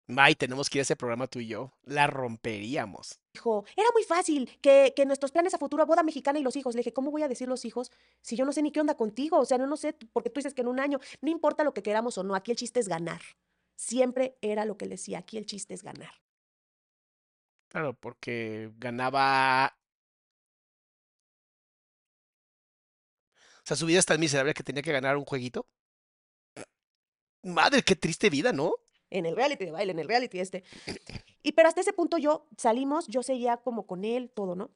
May, 0.06 0.34
tenemos 0.34 0.68
que 0.68 0.78
ir 0.78 0.80
a 0.80 0.82
ese 0.82 0.96
programa 0.96 1.26
tú 1.26 1.40
y 1.40 1.46
yo. 1.46 1.72
La 1.84 2.06
romperíamos. 2.06 3.20
Dijo, 3.32 3.64
era 3.74 3.88
muy 3.94 4.04
fácil 4.04 4.58
que, 4.60 4.92
que 4.94 5.06
nuestros 5.06 5.32
planes 5.32 5.54
a 5.54 5.58
futuro, 5.58 5.86
boda 5.86 6.02
mexicana 6.02 6.38
y 6.38 6.42
los 6.42 6.56
hijos. 6.56 6.74
Le 6.74 6.80
dije, 6.80 6.92
¿cómo 6.92 7.10
voy 7.10 7.22
a 7.22 7.28
decir 7.28 7.48
los 7.48 7.64
hijos 7.64 7.90
si 8.20 8.36
yo 8.36 8.44
no 8.44 8.52
sé 8.52 8.62
ni 8.62 8.70
qué 8.70 8.80
onda 8.80 8.96
contigo? 8.96 9.38
O 9.38 9.44
sea, 9.46 9.56
no, 9.56 9.66
no 9.66 9.76
sé, 9.76 9.94
porque 10.12 10.28
tú 10.28 10.40
dices 10.40 10.52
que 10.52 10.60
en 10.62 10.68
un 10.68 10.78
año, 10.78 11.00
no 11.22 11.30
importa 11.30 11.64
lo 11.64 11.72
que 11.72 11.82
queramos 11.82 12.18
o 12.18 12.22
no, 12.22 12.34
aquí 12.34 12.50
el 12.50 12.58
chiste 12.58 12.80
es 12.80 12.88
ganar. 12.88 13.22
Siempre 13.76 14.36
era 14.42 14.64
lo 14.66 14.76
que 14.76 14.84
le 14.84 14.92
decía, 14.92 15.18
aquí 15.18 15.38
el 15.38 15.46
chiste 15.46 15.72
es 15.72 15.82
ganar. 15.82 16.12
Claro, 17.68 17.94
porque 17.94 18.70
ganaba 18.76 19.76
O 23.64 23.66
sea, 23.66 23.78
su 23.78 23.86
vida 23.86 23.98
es 23.98 24.04
tan 24.06 24.20
miserable 24.20 24.52
que 24.52 24.62
tenía 24.62 24.82
que 24.82 24.92
ganar 24.92 25.16
un 25.16 25.24
jueguito. 25.24 25.66
Madre, 27.42 27.82
qué 27.82 27.96
triste 27.96 28.28
vida, 28.28 28.52
¿no? 28.52 28.74
En 29.14 29.26
el 29.26 29.36
reality 29.36 29.64
de 29.64 29.70
baile, 29.70 29.92
en 29.92 30.00
el 30.00 30.08
reality 30.08 30.40
este. 30.40 30.64
Y 31.44 31.52
pero 31.52 31.68
hasta 31.68 31.80
ese 31.80 31.92
punto 31.92 32.18
yo 32.18 32.48
salimos, 32.58 33.06
yo 33.06 33.22
seguía 33.22 33.58
como 33.58 33.86
con 33.86 34.04
él, 34.04 34.28
todo, 34.28 34.56
¿no? 34.56 34.72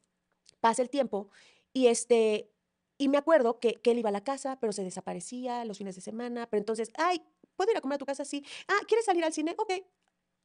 Pasa 0.61 0.81
el 0.81 0.91
tiempo 0.91 1.29
y 1.73 1.89
este, 1.89 2.53
y 2.99 3.09
me 3.09 3.19
acuerdo 3.19 3.59
que, 3.59 3.75
que 3.75 3.91
él 3.91 3.99
iba 3.99 4.11
a 4.11 4.13
la 4.13 4.23
casa, 4.23 4.59
pero 4.61 4.73
se 4.73 4.85
desaparecía 4.85 5.65
los 5.65 5.79
fines 5.79 5.97
de 5.97 6.03
semana, 6.03 6.49
pero 6.49 6.61
entonces, 6.61 6.91
ay, 6.97 7.21
¿puedo 7.57 7.73
ir 7.73 7.79
a 7.79 7.81
comer 7.81 7.97
a 7.97 7.99
tu 7.99 8.07
casa? 8.07 8.25
Sí. 8.25 8.45
Ah, 8.69 8.79
¿quieres 8.87 9.05
salir 9.07 9.25
al 9.25 9.33
cine? 9.33 9.57
Ok. 9.59 9.73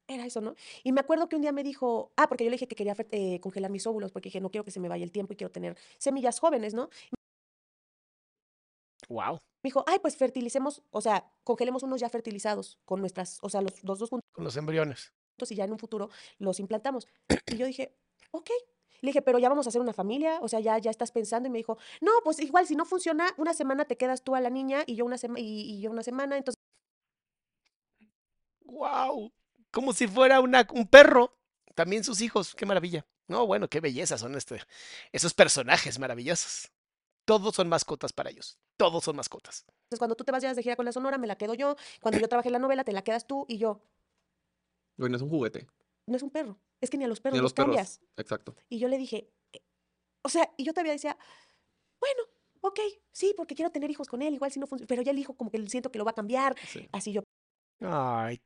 Era 0.07 0.25
eso, 0.25 0.41
¿no? 0.41 0.55
Y 0.83 0.91
me 0.91 0.99
acuerdo 0.99 1.29
que 1.29 1.35
un 1.35 1.43
día 1.43 1.51
me 1.51 1.63
dijo, 1.63 2.11
ah, 2.17 2.27
porque 2.27 2.43
yo 2.43 2.49
le 2.49 2.55
dije 2.55 2.67
que 2.67 2.75
quería 2.75 2.95
eh, 3.11 3.39
congelar 3.39 3.69
mis 3.71 3.85
óvulos, 3.87 4.11
porque 4.11 4.27
dije, 4.27 4.41
no 4.41 4.49
quiero 4.49 4.65
que 4.65 4.71
se 4.71 4.79
me 4.79 4.89
vaya 4.89 5.03
el 5.03 5.11
tiempo 5.11 5.33
y 5.33 5.35
quiero 5.37 5.51
tener 5.51 5.77
semillas 5.97 6.39
jóvenes, 6.39 6.73
¿no? 6.73 6.89
Wow. 9.09 9.39
Me 9.63 9.69
dijo, 9.69 9.83
ay, 9.87 9.99
pues 9.99 10.17
fertilicemos, 10.17 10.83
o 10.91 10.99
sea, 10.99 11.31
congelemos 11.43 11.83
unos 11.83 12.01
ya 12.01 12.09
fertilizados 12.09 12.79
con 12.85 12.99
nuestras, 12.99 13.39
o 13.41 13.49
sea, 13.49 13.61
los, 13.61 13.81
dos 13.81 14.09
juntos. 14.09 14.29
Con 14.33 14.43
los 14.43 14.57
embriones. 14.57 15.13
Y 15.49 15.55
ya 15.55 15.65
en 15.65 15.71
un 15.71 15.79
futuro 15.79 16.09
los 16.37 16.59
implantamos. 16.59 17.07
Y 17.47 17.57
yo 17.57 17.65
dije, 17.65 17.95
ok. 18.31 18.49
Le 19.01 19.09
dije, 19.09 19.21
pero 19.21 19.37
ya 19.37 19.49
vamos 19.49 19.67
a 19.67 19.69
hacer 19.69 19.81
una 19.81 19.91
familia, 19.91 20.39
o 20.41 20.47
sea, 20.47 20.61
ya, 20.61 20.77
ya 20.77 20.89
estás 20.89 21.11
pensando. 21.11 21.47
Y 21.47 21.51
me 21.51 21.57
dijo, 21.57 21.77
no, 21.99 22.11
pues 22.23 22.39
igual, 22.39 22.65
si 22.65 22.75
no 22.75 22.85
funciona, 22.85 23.33
una 23.37 23.53
semana 23.53 23.83
te 23.83 23.97
quedas 23.97 24.23
tú 24.23 24.35
a 24.35 24.39
la 24.39 24.49
niña 24.49 24.83
y 24.85 24.95
yo 24.95 25.03
una, 25.03 25.17
y, 25.35 25.81
yo 25.81 25.91
una 25.91 26.03
semana, 26.03 26.37
entonces. 26.37 26.61
¡Wow! 28.61 29.33
Como 29.71 29.91
si 29.91 30.07
fuera 30.07 30.39
una, 30.39 30.65
un 30.73 30.87
perro. 30.87 31.37
También 31.75 32.03
sus 32.03 32.21
hijos, 32.21 32.55
qué 32.55 32.65
maravilla. 32.65 33.05
No, 33.27 33.45
bueno, 33.45 33.67
qué 33.67 33.79
belleza 33.79 34.17
son 34.17 34.35
este, 34.35 34.61
esos 35.11 35.33
personajes 35.33 35.99
maravillosos. 35.99 36.71
Todos 37.25 37.55
son 37.55 37.69
mascotas 37.69 38.11
para 38.11 38.29
ellos. 38.29 38.59
Todos 38.77 39.03
son 39.03 39.15
mascotas. 39.15 39.65
Entonces, 39.67 39.99
cuando 39.99 40.15
tú 40.15 40.23
te 40.23 40.31
vas 40.31 40.41
de 40.41 40.63
gira 40.63 40.75
con 40.75 40.85
la 40.85 40.91
Sonora, 40.91 41.17
me 41.17 41.27
la 41.27 41.37
quedo 41.37 41.53
yo. 41.53 41.75
Cuando 42.01 42.19
yo 42.19 42.27
trabajé 42.27 42.49
en 42.49 42.53
la 42.53 42.59
novela, 42.59 42.83
te 42.83 42.91
la 42.91 43.03
quedas 43.03 43.27
tú 43.27 43.45
y 43.47 43.57
yo. 43.57 43.81
no 44.97 45.15
es 45.15 45.21
un 45.21 45.29
juguete. 45.29 45.67
No 46.05 46.17
es 46.17 46.23
un 46.23 46.31
perro. 46.31 46.59
Es 46.81 46.89
que 46.89 46.97
ni 46.97 47.05
a 47.05 47.07
los 47.07 47.21
perros 47.21 47.35
ni 47.35 47.39
a 47.39 47.43
los, 47.43 47.53
cambias. 47.53 48.01
Exacto. 48.17 48.55
Y 48.67 48.79
yo 48.79 48.89
le 48.89 48.97
dije, 48.97 49.29
eh, 49.53 49.61
o 50.21 50.29
sea, 50.29 50.51
y 50.57 50.65
yo 50.65 50.73
todavía 50.73 50.91
decía, 50.91 51.17
bueno, 51.99 52.23
ok, 52.59 52.79
sí, 53.13 53.33
porque 53.37 53.55
quiero 53.55 53.71
tener 53.71 53.89
hijos 53.89 54.09
con 54.09 54.21
él, 54.21 54.33
igual 54.33 54.51
si 54.51 54.59
no 54.59 54.67
funciona. 54.67 54.87
Pero 54.87 55.01
ya 55.01 55.11
el 55.11 55.19
hijo 55.19 55.35
como 55.35 55.49
que 55.49 55.65
siento 55.69 55.91
que 55.91 55.99
lo 55.99 56.05
va 56.05 56.11
a 56.11 56.15
cambiar. 56.15 56.57
Así 56.91 57.13
yo. 57.13 57.23
Ay. 57.79 58.41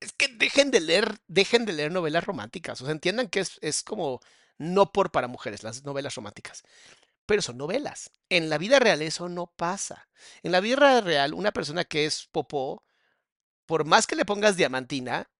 Es 0.00 0.12
que 0.12 0.26
dejen 0.28 0.72
de 0.72 0.80
leer, 0.80 1.18
dejen 1.28 1.64
de 1.66 1.72
leer 1.72 1.92
novelas 1.92 2.24
románticas. 2.24 2.80
O 2.80 2.84
sea, 2.84 2.92
entiendan 2.92 3.28
que 3.28 3.40
es, 3.40 3.58
es 3.62 3.84
como 3.84 4.20
no 4.56 4.90
por 4.90 5.12
para 5.12 5.28
mujeres, 5.28 5.62
las 5.62 5.84
novelas 5.84 6.16
románticas 6.16 6.64
pero 7.28 7.42
son 7.42 7.58
novelas. 7.58 8.10
En 8.30 8.48
la 8.48 8.56
vida 8.56 8.78
real 8.78 9.02
eso 9.02 9.28
no 9.28 9.52
pasa. 9.54 10.08
En 10.42 10.50
la 10.50 10.60
vida 10.60 11.02
real, 11.02 11.34
una 11.34 11.52
persona 11.52 11.84
que 11.84 12.06
es 12.06 12.26
popó, 12.32 12.82
por 13.66 13.84
más 13.84 14.06
que 14.06 14.16
le 14.16 14.24
pongas 14.24 14.56
diamantina, 14.56 15.30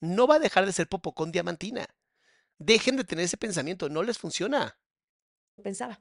no 0.00 0.26
va 0.26 0.34
a 0.34 0.38
dejar 0.40 0.66
de 0.66 0.72
ser 0.72 0.88
popó 0.88 1.14
con 1.14 1.30
diamantina. 1.30 1.86
Dejen 2.58 2.96
de 2.96 3.04
tener 3.04 3.26
ese 3.26 3.36
pensamiento, 3.36 3.88
no 3.88 4.02
les 4.02 4.18
funciona. 4.18 4.76
Pensaba. 5.62 6.00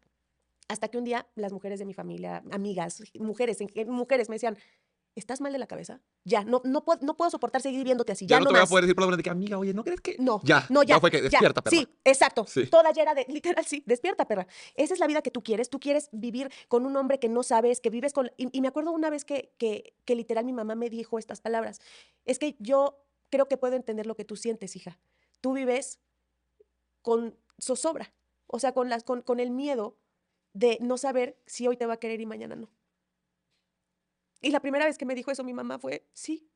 Hasta 0.68 0.88
que 0.88 0.98
un 0.98 1.04
día 1.04 1.28
las 1.36 1.54
mujeres 1.54 1.78
de 1.78 1.86
mi 1.86 1.94
familia, 1.94 2.42
amigas, 2.52 3.00
mujeres, 3.20 3.60
mujeres 3.86 4.30
me 4.30 4.36
decían, 4.36 4.58
¿estás 5.20 5.42
mal 5.42 5.52
de 5.52 5.60
la 5.60 5.68
cabeza? 5.68 6.02
Ya, 6.24 6.44
no, 6.44 6.62
no, 6.64 6.84
puedo, 6.84 7.00
no 7.06 7.16
puedo 7.16 7.30
soportar 7.30 7.62
seguir 7.62 7.84
viéndote 7.84 8.12
así. 8.12 8.26
Ya, 8.26 8.38
ya 8.38 8.40
no, 8.40 8.48
te 8.48 8.54
voy 8.54 8.62
a 8.62 8.66
poder 8.66 8.86
decir 8.86 9.00
la 9.00 9.16
de 9.16 9.24
que, 9.24 9.30
amiga, 9.30 9.58
oye, 9.58 9.74
¿no 9.74 9.84
crees 9.84 10.02
que...? 10.02 10.16
No, 10.20 10.42
ya, 10.44 10.66
no, 10.70 10.84
ya. 10.84 10.96
No 10.96 11.02
fue 11.02 11.12
que 11.12 11.22
despierta, 11.22 11.62
perra. 11.62 11.78
Sí, 11.78 11.88
exacto. 12.04 12.46
Toda 12.72 12.92
ya 12.92 13.04
era 13.04 13.14
de, 13.14 13.26
literal, 13.30 13.64
sí, 13.66 13.84
despierta, 13.86 14.26
perra. 14.26 14.48
Esa 14.76 14.94
es 14.94 15.00
la 15.00 15.08
vida 15.08 15.22
que 15.22 15.32
tú 15.32 15.44
quieres. 15.44 15.70
Tú 15.70 15.80
quieres 15.80 16.10
vivir 16.12 16.52
con 16.68 16.86
un 16.86 16.96
hombre 16.98 17.20
que 17.20 17.30
no 17.30 17.44
sabes, 17.44 17.82
que 17.82 17.90
vives 17.90 18.14
con... 18.14 18.32
Y, 18.38 18.62
me 18.62 18.68
acuerdo 18.68 18.92
una 18.92 19.10
vez 19.10 19.26
que, 19.26 19.54
que, 19.58 19.94
que 20.06 20.16
literal 20.16 20.46
mi 20.46 20.54
mamá 20.54 20.76
me 20.76 20.90
dijo 20.90 21.20
estas 21.20 21.42
palabras. 21.42 21.80
Es 22.26 22.40
que 22.40 22.56
yo 22.60 23.04
creo 23.30 23.48
que 23.48 23.58
puedo 23.58 23.76
entender 23.76 24.06
lo 24.06 24.16
que 24.16 24.26
tú 24.26 24.36
sientes, 24.36 24.76
hija. 24.76 24.98
Tú 25.42 25.54
vives 25.54 26.00
con 27.02 27.36
zozobra. 27.62 28.14
O 28.48 28.60
sea, 28.60 28.74
con, 28.74 28.90
las, 28.90 29.04
con, 29.04 29.22
con 29.22 29.40
el 29.40 29.52
miedo 29.52 29.98
de 30.54 30.78
no 30.82 30.98
saber 30.98 31.38
si 31.46 31.68
hoy 31.68 31.78
te 31.78 31.86
va 31.86 31.94
a 31.94 32.00
querer 32.00 32.22
y 32.22 32.26
mañana 32.26 32.56
no. 32.56 32.70
Y 34.42 34.52
la 34.52 34.60
primera 34.60 34.86
vez 34.86 34.98
que 34.98 35.06
me 35.06 35.16
dijo 35.16 35.32
eso 35.32 35.44
mi 35.44 35.54
mamá 35.54 35.80
fue, 35.80 36.08
sí. 36.14 36.50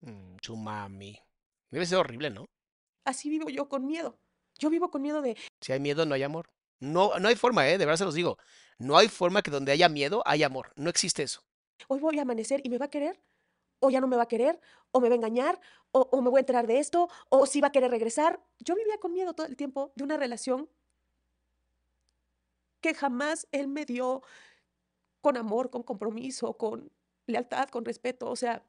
Mm, 0.00 0.36
su 0.42 0.56
mami. 0.56 1.18
Debe 1.70 1.86
ser 1.86 1.98
horrible, 1.98 2.30
¿no? 2.30 2.46
Así 3.04 3.28
vivo 3.28 3.48
yo 3.48 3.68
con 3.68 3.86
miedo. 3.86 4.18
Yo 4.58 4.70
vivo 4.70 4.90
con 4.90 5.02
miedo 5.02 5.22
de... 5.22 5.36
Si 5.60 5.72
hay 5.72 5.80
miedo, 5.80 6.06
no 6.06 6.14
hay 6.14 6.22
amor. 6.22 6.50
No, 6.80 7.18
no 7.18 7.28
hay 7.28 7.36
forma, 7.36 7.68
¿eh? 7.68 7.78
De 7.78 7.84
verdad 7.84 7.98
se 7.98 8.04
los 8.04 8.14
digo. 8.14 8.38
No 8.78 8.96
hay 8.96 9.08
forma 9.08 9.42
que 9.42 9.50
donde 9.50 9.72
haya 9.72 9.88
miedo, 9.88 10.22
haya 10.26 10.46
amor. 10.46 10.72
No 10.76 10.90
existe 10.90 11.22
eso. 11.22 11.42
Hoy 11.88 12.00
voy 12.00 12.18
a 12.18 12.22
amanecer 12.22 12.60
y 12.64 12.70
me 12.70 12.78
va 12.78 12.86
a 12.86 12.90
querer, 12.90 13.20
o 13.80 13.90
ya 13.90 14.00
no 14.00 14.06
me 14.06 14.16
va 14.16 14.24
a 14.24 14.28
querer, 14.28 14.60
o 14.92 15.00
me 15.00 15.08
va 15.08 15.14
a 15.14 15.16
engañar, 15.16 15.60
o, 15.92 16.08
o 16.12 16.22
me 16.22 16.30
voy 16.30 16.38
a 16.38 16.40
enterar 16.40 16.66
de 16.66 16.78
esto, 16.78 17.08
o 17.28 17.46
si 17.46 17.60
va 17.60 17.68
a 17.68 17.72
querer 17.72 17.90
regresar. 17.90 18.40
Yo 18.58 18.74
vivía 18.74 18.98
con 18.98 19.12
miedo 19.12 19.34
todo 19.34 19.46
el 19.46 19.56
tiempo 19.56 19.92
de 19.96 20.04
una 20.04 20.16
relación 20.16 20.68
que 22.80 22.94
jamás 22.94 23.48
él 23.50 23.68
me 23.68 23.86
dio 23.86 24.22
con 25.24 25.38
amor, 25.38 25.70
con 25.70 25.82
compromiso, 25.82 26.52
con 26.52 26.92
lealtad, 27.26 27.70
con 27.70 27.82
respeto. 27.82 28.28
O 28.28 28.36
sea, 28.36 28.62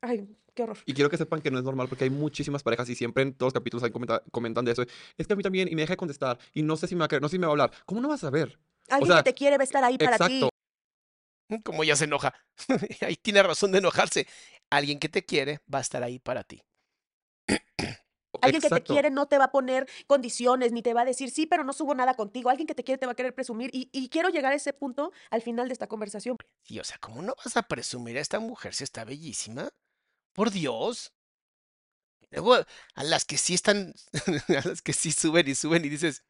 ay, 0.00 0.28
qué 0.54 0.62
horror. 0.62 0.78
Y 0.86 0.94
quiero 0.94 1.10
que 1.10 1.16
sepan 1.16 1.42
que 1.42 1.50
no 1.50 1.58
es 1.58 1.64
normal 1.64 1.88
porque 1.88 2.04
hay 2.04 2.10
muchísimas 2.10 2.62
parejas 2.62 2.88
y 2.88 2.94
siempre 2.94 3.24
en 3.24 3.34
todos 3.34 3.48
los 3.48 3.54
capítulos 3.54 3.82
hay 3.82 3.90
comentan 4.30 4.64
de 4.64 4.70
eso. 4.70 4.82
Es 5.18 5.26
que 5.26 5.32
a 5.32 5.36
mí 5.36 5.42
también, 5.42 5.66
y 5.66 5.74
me 5.74 5.82
deja 5.82 5.94
de 5.94 5.96
contestar, 5.96 6.38
y 6.54 6.62
no 6.62 6.76
sé 6.76 6.86
si 6.86 6.94
me 6.94 7.00
va 7.00 7.06
a 7.06 7.08
querer, 7.08 7.20
no 7.20 7.28
sé 7.28 7.32
si 7.32 7.40
me 7.40 7.46
va 7.46 7.50
a 7.50 7.54
hablar. 7.54 7.72
¿Cómo 7.84 8.00
no 8.00 8.08
vas 8.08 8.22
a 8.22 8.30
ver? 8.30 8.60
Alguien 8.88 9.16
que 9.16 9.22
te 9.24 9.34
quiere 9.34 9.56
va 9.56 9.62
a 9.62 9.64
estar 9.64 9.82
ahí 9.82 9.98
para 9.98 10.24
ti. 10.24 10.48
Como 11.64 11.82
ya 11.82 11.96
se 11.96 12.04
enoja. 12.04 12.32
ahí 13.00 13.16
tiene 13.16 13.42
razón 13.42 13.72
de 13.72 13.78
enojarse. 13.78 14.28
Alguien 14.70 15.00
que 15.00 15.08
te 15.08 15.24
quiere 15.24 15.58
va 15.72 15.78
a 15.78 15.82
estar 15.82 16.04
ahí 16.04 16.20
para 16.20 16.44
ti. 16.44 16.62
Alguien 18.42 18.62
que 18.62 18.68
te 18.68 18.82
quiere 18.82 19.10
no 19.10 19.26
te 19.26 19.38
va 19.38 19.44
a 19.44 19.52
poner 19.52 19.88
condiciones, 20.06 20.72
ni 20.72 20.82
te 20.82 20.94
va 20.94 21.02
a 21.02 21.04
decir, 21.04 21.30
sí, 21.30 21.46
pero 21.46 21.64
no 21.64 21.72
subo 21.72 21.94
nada 21.94 22.14
contigo. 22.14 22.50
Alguien 22.50 22.66
que 22.66 22.74
te 22.74 22.84
quiere 22.84 22.98
te 22.98 23.06
va 23.06 23.12
a 23.12 23.16
querer 23.16 23.34
presumir. 23.34 23.70
Y, 23.72 23.88
y 23.92 24.08
quiero 24.08 24.28
llegar 24.28 24.52
a 24.52 24.56
ese 24.56 24.72
punto 24.72 25.12
al 25.30 25.42
final 25.42 25.68
de 25.68 25.72
esta 25.72 25.86
conversación. 25.86 26.36
Sí, 26.62 26.78
o 26.78 26.84
sea, 26.84 26.98
¿cómo 26.98 27.22
no 27.22 27.34
vas 27.44 27.56
a 27.56 27.62
presumir 27.62 28.18
a 28.18 28.20
esta 28.20 28.40
mujer 28.40 28.74
si 28.74 28.84
está 28.84 29.04
bellísima? 29.04 29.70
Por 30.32 30.50
Dios. 30.50 31.12
Luego, 32.30 32.54
a 32.54 33.04
las 33.04 33.24
que 33.24 33.36
sí 33.36 33.54
están, 33.54 33.94
a 34.48 34.68
las 34.68 34.82
que 34.82 34.92
sí 34.92 35.10
suben 35.12 35.48
y 35.48 35.54
suben 35.54 35.84
y 35.84 35.88
dices, 35.88 36.22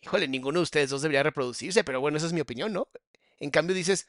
híjole, 0.00 0.28
ninguno 0.28 0.60
de 0.60 0.64
ustedes 0.64 0.90
dos 0.90 1.02
debería 1.02 1.22
reproducirse, 1.22 1.84
pero 1.84 2.00
bueno, 2.00 2.16
esa 2.16 2.26
es 2.26 2.32
mi 2.32 2.40
opinión, 2.40 2.72
¿no? 2.72 2.88
En 3.38 3.50
cambio 3.50 3.74
dices, 3.74 4.06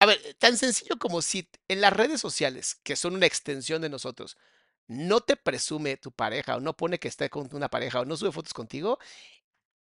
a 0.00 0.06
ver, 0.06 0.18
tan 0.38 0.56
sencillo 0.56 0.98
como 0.98 1.22
si 1.22 1.48
en 1.68 1.80
las 1.80 1.92
redes 1.92 2.20
sociales, 2.20 2.76
que 2.82 2.96
son 2.96 3.14
una 3.14 3.26
extensión 3.26 3.82
de 3.82 3.90
nosotros, 3.90 4.36
no 4.90 5.20
te 5.20 5.36
presume 5.36 5.96
tu 5.96 6.10
pareja 6.10 6.56
o 6.56 6.60
no 6.60 6.76
pone 6.76 6.98
que 6.98 7.06
está 7.06 7.28
con 7.28 7.48
una 7.54 7.68
pareja 7.68 8.00
o 8.00 8.04
no 8.04 8.16
sube 8.16 8.32
fotos 8.32 8.52
contigo, 8.52 8.98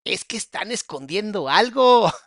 es 0.05 0.23
que 0.23 0.37
están 0.37 0.71
escondiendo 0.71 1.49
algo. 1.49 2.09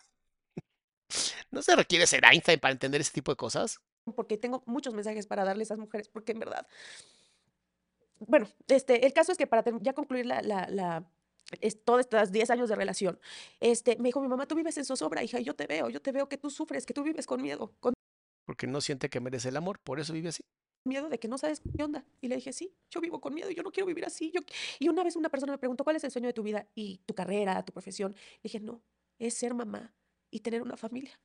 No 1.51 1.62
se 1.62 1.75
requiere 1.75 2.07
ser 2.07 2.23
Einstein 2.23 2.61
para 2.61 2.73
entender 2.73 3.01
ese 3.01 3.12
tipo 3.12 3.33
de 3.33 3.37
cosas. 3.37 3.81
Porque 4.14 4.37
tengo 4.37 4.62
muchos 4.66 4.93
mensajes 4.93 5.27
para 5.27 5.43
darle 5.43 5.62
a 5.62 5.64
esas 5.64 5.79
mujeres, 5.79 6.11
porque 6.11 6.33
en 6.33 6.41
verdad. 6.41 6.66
Bueno, 8.19 8.47
este, 8.66 9.07
el 9.07 9.14
caso 9.14 9.33
es 9.33 9.39
que 9.39 9.47
para 9.47 9.64
ya 9.81 9.95
concluir 9.95 10.27
la, 10.27 10.43
la, 10.43 10.69
la 10.69 11.11
es, 11.62 11.83
todos 11.83 12.01
estos 12.01 12.31
10 12.31 12.51
años 12.51 12.69
de 12.69 12.77
relación, 12.77 13.19
este, 13.61 13.97
me 13.97 14.11
dijo 14.11 14.21
mi 14.21 14.29
mamá, 14.29 14.47
tú 14.47 14.55
vives 14.55 14.77
en 14.77 14.85
zozobra, 14.85 15.23
hija, 15.23 15.41
y 15.41 15.45
yo 15.45 15.57
te 15.57 15.66
veo, 15.66 15.89
yo 15.89 16.03
te 16.03 16.12
veo 16.12 16.29
que 16.29 16.37
tú 16.37 16.51
sufres, 16.51 16.85
que 16.85 16.93
tú 16.93 17.03
vives 17.03 17.27
con 17.27 17.41
miedo, 17.41 17.73
con 17.81 17.95
Porque 18.45 18.66
no 18.66 18.83
siente 18.83 19.09
que 19.09 19.21
merece 19.21 19.49
el 19.49 19.57
amor, 19.57 19.79
por 19.79 19.99
eso 19.99 20.12
vive 20.12 20.29
así. 20.29 20.45
Miedo 20.85 21.09
de 21.09 21.18
que 21.18 21.29
no 21.29 21.39
sabes 21.39 21.61
qué 21.76 21.85
onda. 21.85 22.05
Y 22.20 22.29
le 22.29 22.37
dije, 22.37 22.53
sí, 22.53 22.74
yo 22.91 23.01
vivo 23.01 23.20
con 23.20 23.35
miedo, 23.35 23.51
yo 23.51 23.62
no 23.62 23.70
quiero 23.70 23.87
vivir 23.87 24.05
así. 24.07 24.31
Yo... 24.33 24.41
qui-". 24.43 24.55
Y 24.79 24.89
una 24.89 25.05
vez 25.05 25.16
una 25.16 25.29
persona 25.29 25.53
me 25.53 25.59
preguntó, 25.59 25.85
¿cuál 25.85 25.97
es 25.97 26.05
el 26.05 26.11
sueño 26.11 26.29
de 26.29 26.33
tu 26.33 26.43
vida 26.43 26.68
y 26.74 26.99
tu 27.07 27.14
carrera, 27.14 27.64
tu 27.64 27.72
profesión? 27.72 28.12
Le 28.12 28.41
dije, 28.45 28.61
no, 28.61 28.83
es 29.18 29.35
ser 29.35 29.55
mamá 29.55 29.95
y 30.31 30.41
tener 30.41 30.62
una 30.62 30.76
familia. 30.76 31.20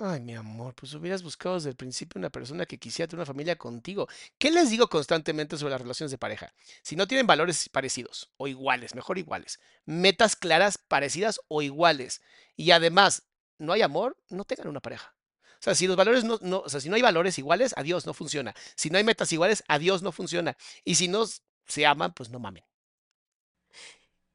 Ay, 0.00 0.20
mi 0.20 0.34
amor, 0.36 0.76
pues 0.76 0.94
hubieras 0.94 1.24
buscado 1.24 1.56
desde 1.56 1.70
el 1.70 1.76
principio 1.76 2.20
una 2.20 2.30
persona 2.30 2.66
que 2.66 2.78
quisiera 2.78 3.08
tener 3.08 3.18
una 3.18 3.26
familia 3.26 3.58
contigo. 3.58 4.06
¿Qué 4.38 4.52
les 4.52 4.70
digo 4.70 4.88
constantemente 4.88 5.56
sobre 5.56 5.72
las 5.72 5.80
relaciones 5.80 6.12
de 6.12 6.18
pareja? 6.18 6.54
Si 6.82 6.94
no 6.94 7.08
tienen 7.08 7.26
valores 7.26 7.68
parecidos 7.68 8.32
o 8.36 8.46
iguales, 8.46 8.94
mejor 8.94 9.18
iguales, 9.18 9.58
metas 9.86 10.36
claras 10.36 10.78
parecidas 10.78 11.40
o 11.48 11.62
iguales, 11.62 12.22
y 12.54 12.70
además 12.70 13.24
no 13.58 13.72
hay 13.72 13.82
amor, 13.82 14.16
no 14.30 14.44
tengan 14.44 14.68
una 14.68 14.80
pareja. 14.80 15.17
O 15.58 15.62
sea, 15.62 15.74
si 15.74 15.86
los 15.86 15.96
valores 15.96 16.24
no, 16.24 16.38
no, 16.42 16.60
o 16.60 16.68
sea, 16.68 16.80
si 16.80 16.88
no 16.88 16.96
hay 16.96 17.02
valores 17.02 17.38
iguales, 17.38 17.74
adiós, 17.76 18.06
no 18.06 18.14
funciona. 18.14 18.54
Si 18.76 18.90
no 18.90 18.98
hay 18.98 19.04
metas 19.04 19.32
iguales, 19.32 19.64
adiós, 19.68 20.02
no 20.02 20.12
funciona. 20.12 20.56
Y 20.84 20.94
si 20.94 21.08
no 21.08 21.24
se 21.66 21.86
aman, 21.86 22.12
pues 22.14 22.30
no 22.30 22.38
mamen. 22.38 22.64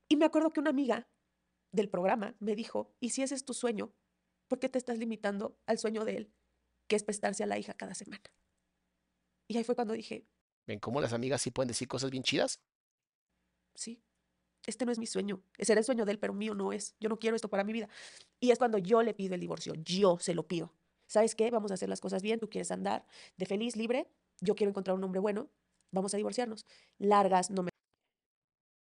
Y 0.10 0.16
me 0.18 0.26
acuerdo 0.26 0.52
que 0.52 0.60
una 0.60 0.70
amiga 0.70 1.08
del 1.72 1.90
programa 1.90 2.36
me 2.40 2.56
dijo, 2.56 2.94
¿y 3.00 3.12
si 3.12 3.24
ese 3.24 3.36
es 3.36 3.46
tu 3.46 3.54
sueño? 3.54 3.94
¿Por 4.48 4.60
qué 4.60 4.70
te 4.70 4.78
estás 4.78 4.98
limitando 4.98 5.58
al 5.66 5.80
sueño 5.80 6.06
de 6.06 6.18
él, 6.18 6.34
que 6.88 6.96
es 6.96 7.04
prestarse 7.04 7.44
a 7.44 7.48
la 7.48 7.58
hija 7.58 7.74
cada 7.74 7.96
semana? 7.96 8.24
Y 9.48 9.58
ahí 9.58 9.64
fue 9.64 9.76
cuando 9.76 9.94
dije, 9.94 10.28
¿Ven 10.66 10.80
cómo 10.80 11.02
las 11.02 11.14
amigas 11.14 11.42
sí 11.42 11.52
pueden 11.52 11.68
decir 11.68 11.88
cosas 11.88 12.12
bien 12.12 12.24
chidas? 12.24 12.62
sí, 13.76 14.04
este 14.66 14.86
no 14.86 14.92
es 14.92 15.00
mi 15.00 15.08
sueño. 15.08 15.44
Ese 15.58 15.74
era 15.74 15.80
el 15.80 15.86
sueño 15.86 16.06
de 16.06 16.14
él, 16.14 16.20
pero 16.20 16.34
mío 16.34 16.54
no 16.54 16.72
es. 16.72 16.96
Yo 17.00 17.10
no 17.10 17.20
quiero 17.20 17.36
esto 17.36 17.50
para 17.50 17.64
mi 17.64 17.74
vida. 17.74 17.90
Y 18.40 18.52
es 18.52 18.60
cuando 18.60 18.78
yo 18.78 19.04
le 19.04 19.14
pido 19.14 19.34
el 19.34 19.42
divorcio. 19.42 19.74
Yo 19.76 20.20
se 20.20 20.34
lo 20.34 20.48
pido. 20.48 20.74
¿Sabes 21.14 21.36
qué? 21.36 21.52
Vamos 21.52 21.70
a 21.70 21.76
hacer 21.76 21.90
las 21.90 22.02
cosas 22.02 22.24
bien. 22.24 22.40
Tú 22.40 22.50
quieres 22.50 22.72
andar 22.72 23.06
de 23.38 23.46
feliz, 23.46 23.76
libre. 23.76 24.08
Yo 24.42 24.56
quiero 24.56 24.72
encontrar 24.72 24.98
un 24.98 25.04
hombre 25.04 25.20
bueno. 25.20 25.48
Vamos 25.92 26.12
a 26.16 26.18
divorciarnos. 26.18 26.66
Largas, 26.98 27.52
no 27.52 27.62
me 27.62 27.70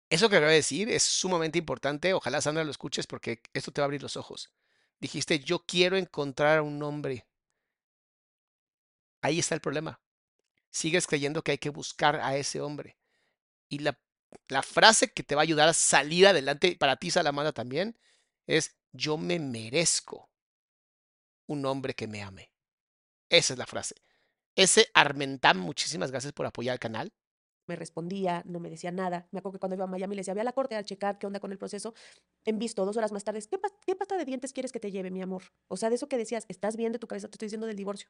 Eso 0.09 0.31
que 0.31 0.37
acabo 0.37 0.49
de 0.49 0.57
decir 0.57 0.89
es 0.89 1.03
sumamente 1.03 1.59
importante. 1.59 2.14
Ojalá 2.14 2.41
Sandra 2.41 2.64
lo 2.64 2.70
escuches 2.70 3.07
porque 3.07 3.43
esto 3.53 3.72
te 3.72 3.83
va 3.83 3.85
a 3.85 3.89
abrir 3.89 4.01
los 4.01 4.16
ojos. 4.16 4.51
Dijiste, 5.01 5.39
yo 5.39 5.66
quiero 5.66 5.99
encontrar 5.99 6.61
a 6.61 6.62
un 6.62 6.83
hombre. 6.83 7.27
Ahí 9.20 9.39
está 9.39 9.55
el 9.55 9.61
problema. 9.61 10.01
Sigues 10.70 11.07
creyendo 11.07 11.43
que 11.43 11.51
hay 11.51 11.59
que 11.59 11.68
buscar 11.68 12.16
a 12.22 12.39
ese 12.39 12.62
hombre. 12.62 12.97
Y 13.68 13.81
la, 13.81 14.01
la 14.49 14.62
frase 14.62 15.12
que 15.12 15.25
te 15.25 15.35
va 15.35 15.43
a 15.43 15.45
ayudar 15.45 15.68
a 15.68 15.75
salir 15.75 16.27
adelante 16.27 16.75
para 16.81 16.97
ti, 16.97 17.11
Salamanda, 17.11 17.53
también, 17.53 17.99
es 18.47 18.75
yo 18.93 19.18
me 19.18 19.39
merezco 19.39 20.31
un 21.47 21.64
hombre 21.66 21.95
que 21.95 22.07
me 22.09 22.22
ame. 22.22 22.51
Esa 23.30 23.55
es 23.55 23.59
la 23.59 23.66
frase. 23.66 23.97
Ese 24.57 24.88
Armentam, 24.95 25.59
muchísimas 25.59 26.11
gracias 26.11 26.32
por 26.32 26.47
apoyar 26.47 26.74
el 26.74 26.80
canal. 26.80 27.12
me 27.66 27.76
respondía, 27.76 28.42
no 28.45 28.61
me 28.61 28.68
decía 28.68 28.90
nada. 28.92 29.26
Me 29.30 29.38
acuerdo 29.38 29.55
que 29.55 29.61
cuando 29.61 29.74
iba 29.76 29.84
a 29.84 29.88
Miami 29.88 30.14
le 30.16 30.20
decía, 30.20 30.34
ve 30.34 30.42
a 30.42 30.45
la 30.45 30.53
corte 30.53 30.76
a 30.76 30.84
checar 30.84 31.18
qué 31.18 31.26
onda 31.26 31.40
con 31.40 31.51
el 31.51 31.57
proceso. 31.59 31.95
En 32.45 32.59
visto, 32.59 32.84
dos 32.84 32.97
horas 32.99 33.11
más 33.12 33.24
tarde, 33.24 33.40
¿qué, 33.49 33.59
pas- 33.59 33.72
qué 33.86 33.97
pasta 33.97 34.18
de 34.18 34.26
dientes 34.26 34.53
quieres 34.53 34.70
que 34.70 34.80
te 34.80 34.90
lleve, 34.90 35.11
mi 35.11 35.22
amor? 35.22 35.45
O 35.68 35.76
sea, 35.78 35.88
de 35.88 35.95
eso 35.97 36.07
que 36.09 36.18
decías, 36.18 36.45
estás 36.49 36.76
bien 36.76 36.92
de 36.92 36.99
tu 36.99 37.07
cabeza, 37.07 37.28
te 37.28 37.36
estoy 37.36 37.47
diciendo 37.47 37.66
del 37.66 37.76
divorcio. 37.76 38.09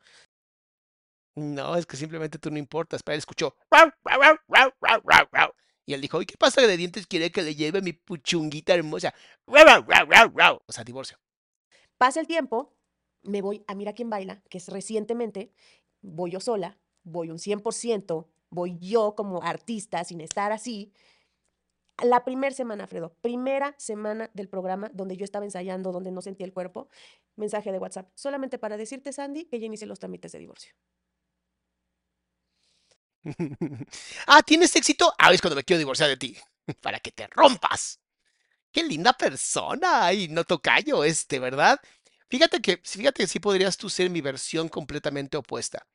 No, 1.37 1.76
es 1.76 1.87
que 1.87 1.97
simplemente 1.97 2.39
tú 2.39 2.51
no 2.51 2.59
importas. 2.59 3.03
Pero 3.03 3.14
él 3.14 3.18
escuchó. 3.18 3.57
Y 5.87 5.93
él 5.93 6.01
dijo, 6.01 6.20
¿y 6.22 6.26
qué 6.26 6.37
pasa 6.39 6.62
de 6.62 6.76
dientes 6.76 7.07
quiere 7.07 7.30
que 7.30 7.43
le 7.43 7.55
lleve 7.55 7.82
mi 7.82 7.93
puchunguita 7.93 8.74
hermosa? 8.74 9.14
Rau, 9.47 9.64
rau, 9.66 9.85
rau, 9.87 10.07
rau, 10.09 10.32
rau". 10.35 10.62
O 10.66 10.72
sea, 10.72 10.85
divorcio. 10.85 11.18
Pasa 11.99 12.20
el 12.20 12.26
tiempo, 12.26 12.72
me 13.25 13.43
voy 13.43 13.64
a 13.66 13.75
Mira 13.75 13.93
quién 13.93 14.11
baila, 14.11 14.43
que 14.49 14.59
es 14.59 14.68
recientemente, 14.68 15.53
voy 16.01 16.31
yo 16.31 16.41
sola, 16.41 16.79
voy 17.03 17.31
un 17.31 17.39
100%, 17.39 18.27
voy 18.51 18.79
yo 18.79 19.14
como 19.14 19.43
artista 19.43 20.05
sin 20.05 20.20
estar 20.20 20.53
así. 20.53 20.93
La 22.03 22.25
primera 22.25 22.55
semana, 22.55 22.87
Fredo, 22.87 23.14
primera 23.20 23.75
semana 23.79 24.31
del 24.35 24.49
programa 24.49 24.91
donde 24.93 25.16
yo 25.16 25.25
estaba 25.25 25.45
ensayando, 25.45 25.93
donde 25.93 26.11
no 26.11 26.22
sentía 26.22 26.47
el 26.47 26.53
cuerpo, 26.53 26.89
mensaje 27.37 27.70
de 27.70 27.79
WhatsApp, 27.79 28.11
solamente 28.14 28.59
para 28.59 28.77
decirte, 28.77 29.12
Sandy, 29.12 29.45
que 29.45 29.61
ya 29.61 29.66
inicié 29.66 29.87
los 29.87 30.01
trámites 30.01 30.33
de 30.33 30.41
divorcio. 30.41 30.75
ah, 34.27 34.43
¿tienes 34.43 34.75
éxito? 34.77 35.12
Ah, 35.18 35.33
es 35.33 35.41
cuando 35.41 35.57
me 35.57 35.64
quiero 35.64 35.79
divorciar 35.79 36.09
de 36.09 36.16
ti. 36.16 36.37
Para 36.81 37.01
que 37.01 37.11
te 37.11 37.27
rompas. 37.29 38.01
Qué 38.70 38.83
linda 38.83 39.12
persona. 39.12 40.07
Ay, 40.07 40.29
no 40.29 40.45
tocayo 40.45 41.05
este, 41.05 41.39
¿verdad? 41.39 41.79
Fíjate 42.35 42.61
que, 42.61 42.80
fíjate 42.82 43.22
que 43.22 43.26
sí 43.28 43.39
podrías 43.39 43.76
tú 43.76 43.89
ser 43.89 44.11
mi 44.11 44.20
versión 44.20 44.68
completamente 44.68 45.37
opuesta. 45.37 45.87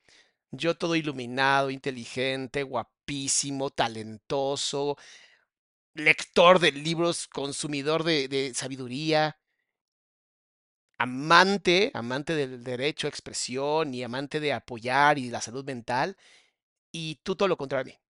Yo 0.51 0.77
todo 0.77 0.95
iluminado, 0.95 1.69
inteligente, 1.69 2.63
guapísimo, 2.63 3.71
talentoso, 3.71 4.95
lector 5.95 6.59
de 6.59 6.71
libros, 6.71 7.27
consumidor 7.27 8.05
de, 8.05 8.29
de 8.29 8.53
sabiduría, 8.53 9.37
amante, 10.97 11.91
amante 11.93 12.33
del 12.33 12.63
derecho 12.63 13.07
a 13.07 13.09
expresión 13.09 13.93
y 13.93 14.03
amante 14.03 14.39
de 14.39 14.53
apoyar 14.53 15.17
y 15.17 15.29
la 15.29 15.41
salud 15.41 15.65
mental. 15.65 16.15
Y 16.89 17.15
tú 17.21 17.35
todo 17.35 17.49
lo 17.49 17.57
contrario 17.57 17.81
a 17.81 17.97
mí. 17.97 18.01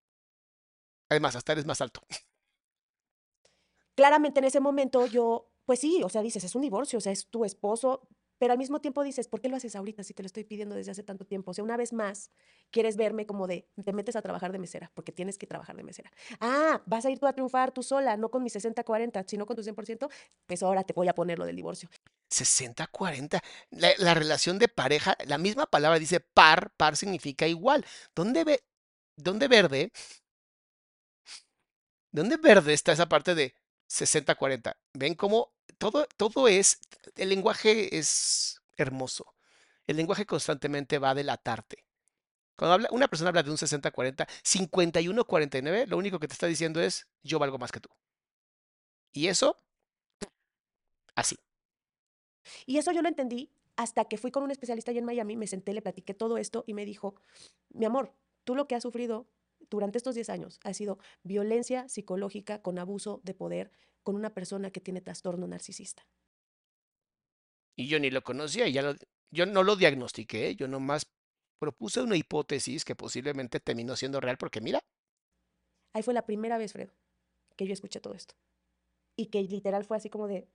Además, 1.10 1.36
hasta 1.36 1.54
eres 1.54 1.66
más 1.66 1.82
alto. 1.82 2.04
Claramente 3.96 4.40
en 4.40 4.46
ese 4.46 4.60
momento 4.60 5.08
yo, 5.08 5.50
pues 5.66 5.80
sí, 5.80 6.04
o 6.04 6.10
sea, 6.10 6.22
dices, 6.22 6.44
es 6.44 6.54
un 6.54 6.62
divorcio, 6.62 7.00
o 7.00 7.02
sea, 7.02 7.12
es 7.12 7.28
tu 7.28 7.44
esposo, 7.44 8.08
pero 8.40 8.54
al 8.54 8.58
mismo 8.58 8.80
tiempo 8.80 9.04
dices, 9.04 9.28
¿por 9.28 9.42
qué 9.42 9.50
lo 9.50 9.58
haces 9.58 9.76
ahorita 9.76 10.04
si 10.04 10.14
te 10.14 10.24
lo 10.24 10.28
estoy 10.28 10.46
pidiendo 10.46 10.74
desde 10.74 10.92
hace 10.92 11.04
tanto 11.04 11.26
tiempo? 11.26 11.52
O 11.52 11.54
sea, 11.54 11.64
una 11.64 11.78
vez 11.78 11.94
más, 11.94 12.32
quieres 12.72 12.96
verme 12.96 13.26
como 13.26 13.46
de, 13.46 13.68
te 13.84 13.94
metes 13.94 14.16
a 14.16 14.22
trabajar 14.22 14.52
de 14.52 14.60
mesera, 14.60 14.92
porque 14.96 15.12
tienes 15.12 15.38
que 15.38 15.46
trabajar 15.46 15.76
de 15.76 15.84
mesera. 15.84 16.12
Ah, 16.40 16.82
vas 16.86 17.06
a 17.06 17.12
ir 17.12 17.20
tú 17.20 17.28
a 17.28 17.34
triunfar 17.34 17.72
tú 17.72 17.84
sola, 17.84 18.18
no 18.18 18.32
con 18.32 18.42
mi 18.42 18.50
60-40, 18.50 19.26
sino 19.28 19.46
con 19.46 19.56
tu 19.56 19.62
100%, 19.62 20.10
pues 20.48 20.64
ahora 20.64 20.84
te 20.84 20.94
voy 20.94 21.08
a 21.10 21.14
poner 21.14 21.38
lo 21.38 21.46
del 21.46 21.56
divorcio. 21.56 21.90
60-40. 22.32 23.42
La, 23.72 23.90
la 23.98 24.14
relación 24.14 24.58
de 24.58 24.70
pareja, 24.70 25.18
la 25.26 25.38
misma 25.38 25.66
palabra 25.66 26.00
dice 26.00 26.22
par, 26.22 26.72
par 26.78 26.96
significa 26.96 27.46
igual. 27.46 27.86
¿Dónde, 28.16 28.46
ve, 28.46 28.64
dónde 29.18 29.48
verde? 29.48 29.92
¿Dónde 32.12 32.38
verde 32.38 32.74
está 32.74 32.94
esa 32.94 33.10
parte 33.10 33.36
de 33.36 33.54
60-40? 33.90 34.76
¿Ven 34.94 35.16
cómo 35.16 35.54
todo, 35.80 36.06
todo 36.18 36.48
es, 36.48 36.80
el 37.16 37.30
lenguaje 37.30 37.98
es 37.98 38.62
hermoso. 38.78 39.34
El 39.88 39.98
lenguaje 39.98 40.26
constantemente 40.26 41.00
va 41.00 41.12
a 41.12 41.16
delatarte. 41.16 41.86
Cuando 42.56 42.74
habla, 42.74 42.90
una 42.92 43.08
persona 43.08 43.30
habla 43.30 43.42
de 43.42 43.50
un 43.50 43.58
60-40, 43.58 44.28
51-49, 44.44 45.88
lo 45.88 45.98
único 45.98 46.20
que 46.20 46.28
te 46.28 46.34
está 46.34 46.46
diciendo 46.46 46.82
es, 46.82 47.08
yo 47.24 47.40
valgo 47.40 47.58
más 47.58 47.72
que 47.72 47.80
tú. 47.80 47.90
Y 49.14 49.28
eso, 49.28 49.58
así. 51.16 51.38
Y 52.66 52.78
eso 52.78 52.92
yo 52.92 53.02
lo 53.02 53.08
entendí 53.08 53.50
hasta 53.78 54.06
que 54.06 54.18
fui 54.18 54.30
con 54.30 54.44
un 54.44 54.52
especialista 54.52 54.92
allá 54.92 55.00
en 55.00 55.06
Miami, 55.06 55.38
me 55.38 55.48
senté, 55.48 55.74
le 55.74 55.82
platiqué 55.82 56.14
todo 56.14 56.38
esto 56.38 56.66
y 56.68 56.74
me 56.74 56.86
dijo, 56.86 57.16
mi 57.70 57.86
amor, 57.86 58.14
tú 58.44 58.56
lo 58.56 58.68
que 58.68 58.76
has 58.76 58.84
sufrido 58.84 59.30
durante 59.70 59.98
estos 59.98 60.16
10 60.16 60.30
años 60.30 60.60
ha 60.64 60.74
sido 60.74 61.00
violencia 61.24 61.88
psicológica 61.88 62.62
con 62.62 62.78
abuso 62.78 63.22
de 63.24 63.34
poder 63.34 63.72
con 64.04 64.16
una 64.16 64.34
persona 64.34 64.72
que 64.72 64.82
tiene 64.82 65.02
trastorno 65.02 65.48
narcisista. 65.48 66.06
Y 67.76 67.88
yo 67.88 68.00
ni 68.00 68.10
lo 68.10 68.24
conocía 68.24 68.68
y 68.68 68.74
ya 68.74 68.82
lo, 68.82 68.96
yo 69.32 69.46
no 69.46 69.64
lo 69.64 69.76
diagnostiqué, 69.76 70.56
yo 70.56 70.68
nomás 70.68 71.04
propuse 71.60 72.02
una 72.02 72.18
hipótesis 72.18 72.86
que 72.86 72.96
posiblemente 72.96 73.60
terminó 73.60 73.96
siendo 73.96 74.20
real 74.20 74.38
porque 74.38 74.62
mira, 74.62 74.82
Ahí 75.94 76.04
fue 76.04 76.14
la 76.14 76.26
primera 76.26 76.58
vez, 76.58 76.74
Fredo, 76.74 76.94
que 77.56 77.66
yo 77.66 77.74
escuché 77.74 78.00
todo 78.00 78.14
esto. 78.14 78.36
Y 79.16 79.28
que 79.28 79.42
literal 79.42 79.84
fue 79.84 79.98
así 79.98 80.10
como 80.10 80.28
de... 80.28 80.48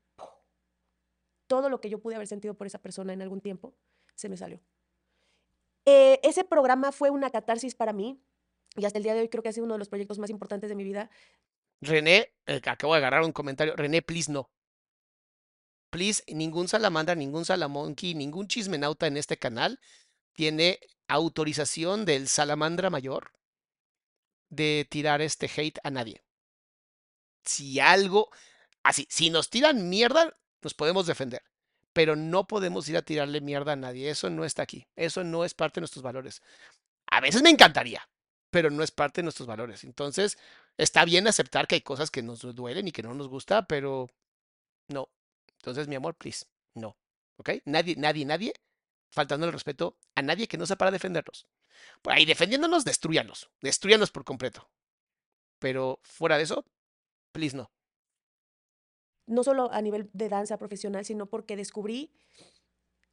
Todo 1.46 1.68
lo 1.68 1.80
que 1.80 1.90
yo 1.90 1.98
pude 1.98 2.14
haber 2.14 2.26
sentido 2.26 2.54
por 2.54 2.66
esa 2.66 2.80
persona 2.80 3.12
en 3.12 3.20
algún 3.20 3.40
tiempo 3.40 3.74
se 4.14 4.28
me 4.28 4.36
salió. 4.36 4.60
Eh, 5.84 6.18
ese 6.22 6.44
programa 6.44 6.90
fue 6.90 7.10
una 7.10 7.28
catarsis 7.28 7.74
para 7.74 7.92
mí 7.92 8.18
y 8.76 8.86
hasta 8.86 8.98
el 8.98 9.04
día 9.04 9.14
de 9.14 9.20
hoy 9.20 9.28
creo 9.28 9.42
que 9.42 9.50
ha 9.50 9.52
sido 9.52 9.64
uno 9.64 9.74
de 9.74 9.78
los 9.78 9.90
proyectos 9.90 10.18
más 10.18 10.30
importantes 10.30 10.70
de 10.70 10.74
mi 10.74 10.84
vida. 10.84 11.10
René, 11.80 12.32
eh, 12.46 12.60
acabo 12.64 12.94
de 12.94 12.98
agarrar 12.98 13.22
un 13.22 13.32
comentario, 13.32 13.76
René, 13.76 14.02
please 14.02 14.30
no. 14.30 14.50
Please, 15.90 16.24
ningún 16.26 16.68
salamandra, 16.68 17.14
ningún 17.14 17.44
salamonkey, 17.44 18.14
ningún 18.14 18.48
chismenauta 18.48 19.06
en 19.06 19.16
este 19.16 19.36
canal 19.36 19.78
tiene 20.32 20.80
autorización 21.08 22.04
del 22.04 22.28
salamandra 22.28 22.90
mayor 22.90 23.32
de 24.48 24.86
tirar 24.90 25.20
este 25.20 25.50
hate 25.54 25.78
a 25.84 25.90
nadie. 25.90 26.22
Si 27.44 27.78
algo, 27.80 28.30
así, 28.82 29.06
si 29.10 29.30
nos 29.30 29.50
tiran 29.50 29.88
mierda, 29.88 30.36
nos 30.62 30.74
podemos 30.74 31.06
defender, 31.06 31.42
pero 31.92 32.16
no 32.16 32.46
podemos 32.46 32.88
ir 32.88 32.96
a 32.96 33.02
tirarle 33.02 33.40
mierda 33.40 33.72
a 33.72 33.76
nadie. 33.76 34.10
Eso 34.10 34.30
no 34.30 34.44
está 34.44 34.62
aquí. 34.62 34.86
Eso 34.96 35.24
no 35.24 35.44
es 35.44 35.54
parte 35.54 35.76
de 35.76 35.82
nuestros 35.82 36.02
valores. 36.02 36.42
A 37.06 37.20
veces 37.20 37.42
me 37.42 37.50
encantaría, 37.50 38.08
pero 38.54 38.70
no 38.70 38.84
es 38.84 38.92
parte 38.92 39.20
de 39.20 39.24
nuestros 39.24 39.48
valores. 39.48 39.82
Entonces, 39.82 40.38
está 40.78 41.04
bien 41.04 41.26
aceptar 41.26 41.66
que 41.66 41.74
hay 41.74 41.80
cosas 41.80 42.12
que 42.12 42.22
nos 42.22 42.54
duelen 42.54 42.86
y 42.86 42.92
que 42.92 43.02
no 43.02 43.12
nos 43.12 43.26
gusta, 43.26 43.66
pero 43.66 44.08
no. 44.86 45.08
Entonces, 45.58 45.88
mi 45.88 45.96
amor, 45.96 46.14
please, 46.14 46.46
no. 46.72 46.96
¿Ok? 47.36 47.50
Nadie, 47.64 47.96
nadie, 47.96 48.24
nadie, 48.24 48.54
faltando 49.10 49.44
el 49.46 49.52
respeto 49.52 49.98
a 50.14 50.22
nadie 50.22 50.46
que 50.46 50.56
no 50.56 50.66
sea 50.66 50.76
para 50.76 50.92
defendernos. 50.92 51.48
Por 52.00 52.12
ahí 52.12 52.24
defendiéndonos, 52.24 52.84
destruyanos. 52.84 53.50
Destruyanos 53.60 54.12
por 54.12 54.22
completo. 54.22 54.70
Pero 55.58 55.98
fuera 56.04 56.36
de 56.36 56.44
eso, 56.44 56.64
please 57.32 57.56
no. 57.56 57.72
No 59.26 59.42
solo 59.42 59.68
a 59.72 59.82
nivel 59.82 60.10
de 60.12 60.28
danza 60.28 60.58
profesional, 60.58 61.04
sino 61.04 61.26
porque 61.26 61.56
descubrí 61.56 62.12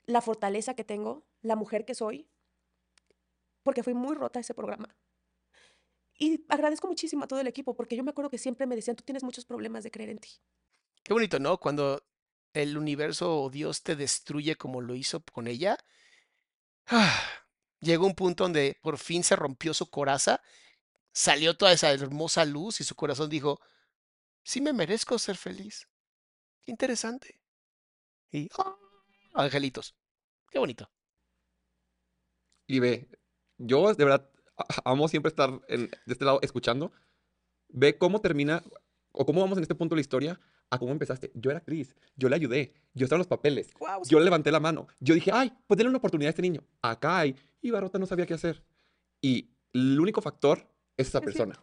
la 0.06 0.22
fortaleza 0.22 0.76
que 0.76 0.84
tengo, 0.84 1.26
la 1.42 1.56
mujer 1.56 1.84
que 1.84 1.96
soy, 1.96 2.28
porque 3.64 3.82
fui 3.82 3.96
muy 3.96 4.14
rota 4.14 4.40
ese 4.40 4.54
programa. 4.54 4.96
Y 6.22 6.46
agradezco 6.50 6.88
muchísimo 6.88 7.24
a 7.24 7.28
todo 7.28 7.40
el 7.40 7.48
equipo, 7.48 7.74
porque 7.74 7.96
yo 7.96 8.04
me 8.04 8.12
acuerdo 8.12 8.30
que 8.30 8.38
siempre 8.38 8.68
me 8.68 8.76
decían, 8.76 8.96
tú 8.96 9.04
tienes 9.04 9.24
muchos 9.24 9.44
problemas 9.44 9.84
de 9.84 9.90
creer 9.90 10.12
en 10.12 10.20
ti. 10.20 10.30
Qué 11.02 11.14
bonito, 11.14 11.40
¿no? 11.40 11.58
Cuando 11.60 12.06
el 12.54 12.78
universo 12.78 13.42
o 13.42 13.50
Dios 13.50 13.82
te 13.82 13.96
destruye 13.96 14.56
como 14.56 14.82
lo 14.82 14.94
hizo 14.94 15.24
con 15.24 15.48
ella. 15.48 15.80
Ah, 16.86 17.20
llegó 17.80 18.06
un 18.06 18.14
punto 18.14 18.44
donde 18.44 18.78
por 18.84 19.00
fin 19.00 19.24
se 19.24 19.36
rompió 19.36 19.74
su 19.74 19.90
coraza, 19.90 20.44
salió 21.12 21.58
toda 21.58 21.72
esa 21.72 21.92
hermosa 21.92 22.46
luz 22.46 22.82
y 22.82 22.84
su 22.84 22.94
corazón 22.94 23.28
dijo, 23.28 23.60
sí 24.44 24.62
me 24.62 24.74
merezco 24.74 25.18
ser 25.18 25.38
feliz. 25.38 25.88
Qué 26.62 26.70
interesante. 26.70 27.42
Y, 28.30 28.48
¡ah! 28.60 28.78
angelitos. 29.34 29.96
Qué 30.52 30.60
bonito. 30.60 30.88
Y 32.68 32.78
ve, 32.78 33.10
yo 33.58 33.96
de 33.96 34.06
verdad 34.06 34.31
amo 34.86 35.08
siempre 35.08 35.30
estar 35.30 35.50
en- 35.68 35.88
de 36.06 36.14
este 36.14 36.26
lado 36.26 36.40
escuchando. 36.42 36.92
Ve 37.70 37.98
cómo 37.98 38.22
termina 38.22 38.64
o 39.12 39.26
cómo 39.26 39.42
vamos 39.42 39.58
en 39.58 39.64
este 39.64 39.76
punto 39.76 39.96
de 39.96 39.98
la 39.98 40.02
historia 40.02 40.40
a 40.70 40.78
cómo 40.80 40.92
empezaste. 40.92 41.32
Yo 41.36 41.52
era 41.52 41.60
actriz, 41.60 41.96
yo 42.16 42.30
le 42.30 42.36
ayudé, 42.36 42.74
yo 42.94 43.06
estaba 43.06 43.18
en 43.18 43.22
los 43.22 43.28
papeles, 43.28 43.72
yo 44.10 44.20
levanté 44.20 44.52
la 44.52 44.60
mano, 44.60 44.88
yo 45.00 45.14
dije, 45.14 45.32
ay, 45.34 45.52
pues 45.68 45.78
denle 45.78 45.90
una 45.90 45.98
oportunidad 45.98 46.30
a 46.30 46.32
este 46.32 46.42
niño. 46.42 46.64
Acá 46.82 47.20
hay. 47.20 47.36
Y 47.62 47.72
Barrota 47.72 48.00
no 48.00 48.06
sabía 48.06 48.26
qué 48.26 48.34
hacer. 48.34 48.64
Y 49.22 49.50
el 49.74 50.00
único 50.00 50.22
factor 50.22 50.68
es 50.98 51.10
esa 51.10 51.20
Es 51.20 51.26
persona. 51.26 51.56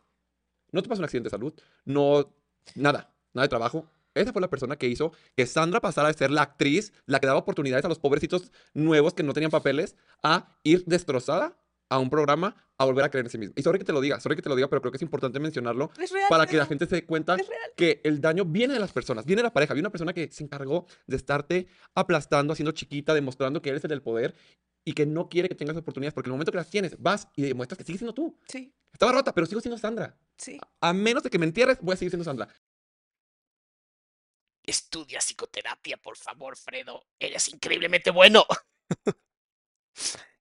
No 0.73 0.83
te 0.83 0.89
pasó 0.89 1.01
un 1.01 1.05
accidente 1.05 1.27
de 1.29 1.31
salud, 1.31 1.55
no, 1.85 2.35
nada, 2.75 3.15
nada 3.33 3.45
de 3.45 3.49
trabajo. 3.49 3.89
Esa 4.15 4.33
fue 4.33 4.43
la 4.43 4.51
persona 4.51 4.77
que 4.77 4.89
hizo 4.89 5.13
que 5.37 5.47
Sandra 5.47 5.81
pasara 5.81 6.09
de 6.09 6.15
ser 6.15 6.31
la 6.31 6.43
actriz, 6.43 6.93
la 7.07 7.21
que 7.21 7.27
daba 7.27 7.39
oportunidades 7.39 7.85
a 7.85 7.89
los 7.89 7.99
pobrecitos 7.99 8.51
nuevos 8.75 9.15
que 9.15 9.23
no 9.23 9.33
tenían 9.33 9.51
papeles, 9.51 9.97
a 10.23 10.57
ir 10.65 10.85
destrozada 10.87 11.57
a 11.91 11.99
un 11.99 12.11
programa 12.11 12.55
a 12.77 12.85
volver 12.85 13.05
a 13.05 13.11
creer 13.11 13.27
en 13.27 13.31
sí 13.31 13.39
misma. 13.39 13.55
Y 13.57 13.63
sorry 13.63 13.79
que 13.79 13.85
te 13.85 13.93
lo 13.93 14.01
diga, 14.01 14.21
sorry 14.21 14.37
que 14.37 14.43
te 14.43 14.49
lo 14.49 14.57
diga, 14.57 14.69
pero 14.69 14.81
creo 14.81 14.93
que 14.93 14.97
es 14.99 15.03
importante 15.03 15.41
mencionarlo 15.41 15.91
Es 15.99 16.11
real, 16.13 16.27
para 16.29 16.47
que 16.47 16.57
la 16.57 16.67
gente 16.67 16.87
se 16.87 16.97
dé 16.97 17.07
cuenta 17.07 17.37
que 17.77 18.01
el 18.05 18.21
daño 18.21 18.45
viene 18.45 18.75
de 18.75 18.81
las 18.81 18.93
personas, 18.93 19.25
viene 19.25 19.41
de 19.41 19.45
la 19.49 19.53
pareja, 19.53 19.75
viene 19.75 19.87
una 19.87 19.93
persona 19.93 20.13
que 20.13 20.31
se 20.31 20.45
encargó 20.45 20.87
de 21.07 21.17
estarte 21.17 21.67
aplastando, 21.95 22.53
haciendo 22.53 22.73
chiquita, 22.73 23.15
demostrando 23.15 23.61
que 23.63 23.71
eres 23.71 23.83
el 23.85 23.89
del 23.91 24.03
poder 24.03 24.35
y 24.85 24.93
que 24.93 25.07
no 25.07 25.29
quiere 25.29 25.49
que 25.49 25.55
tengas 25.55 25.77
oportunidades, 25.77 26.15
porque 26.15 26.29
en 26.29 26.33
el 26.33 26.35
momento 26.37 26.53
que 26.53 26.59
las 26.59 26.71
tienes, 26.71 27.01
vas 27.03 27.29
y 27.35 27.43
demuestras 27.43 27.79
que 27.79 27.85
sigues 27.85 27.99
siendo 27.99 28.15
tú. 28.15 28.39
Sí, 28.49 28.73
Estaba 28.93 29.13
rota, 29.13 29.35
pero 29.35 29.47
sigo 29.47 29.61
siendo 29.61 29.79
Sandra. 29.79 30.17
sí. 30.37 30.59
A 30.81 30.93
menos 30.93 31.23
de 31.23 31.31
que 31.31 31.39
me 31.39 31.47
entierres, 31.47 31.79
voy 31.81 31.95
a 31.95 31.97
seguir 31.97 32.11
siendo 32.11 32.25
Sandra. 32.25 32.49
Estudia 34.65 35.19
psicoterapia, 35.21 35.97
por 35.97 36.17
favor, 36.17 36.57
Fredo. 36.57 37.03
Eres 37.19 37.49
increíblemente 37.49 38.11
bueno. 38.11 38.45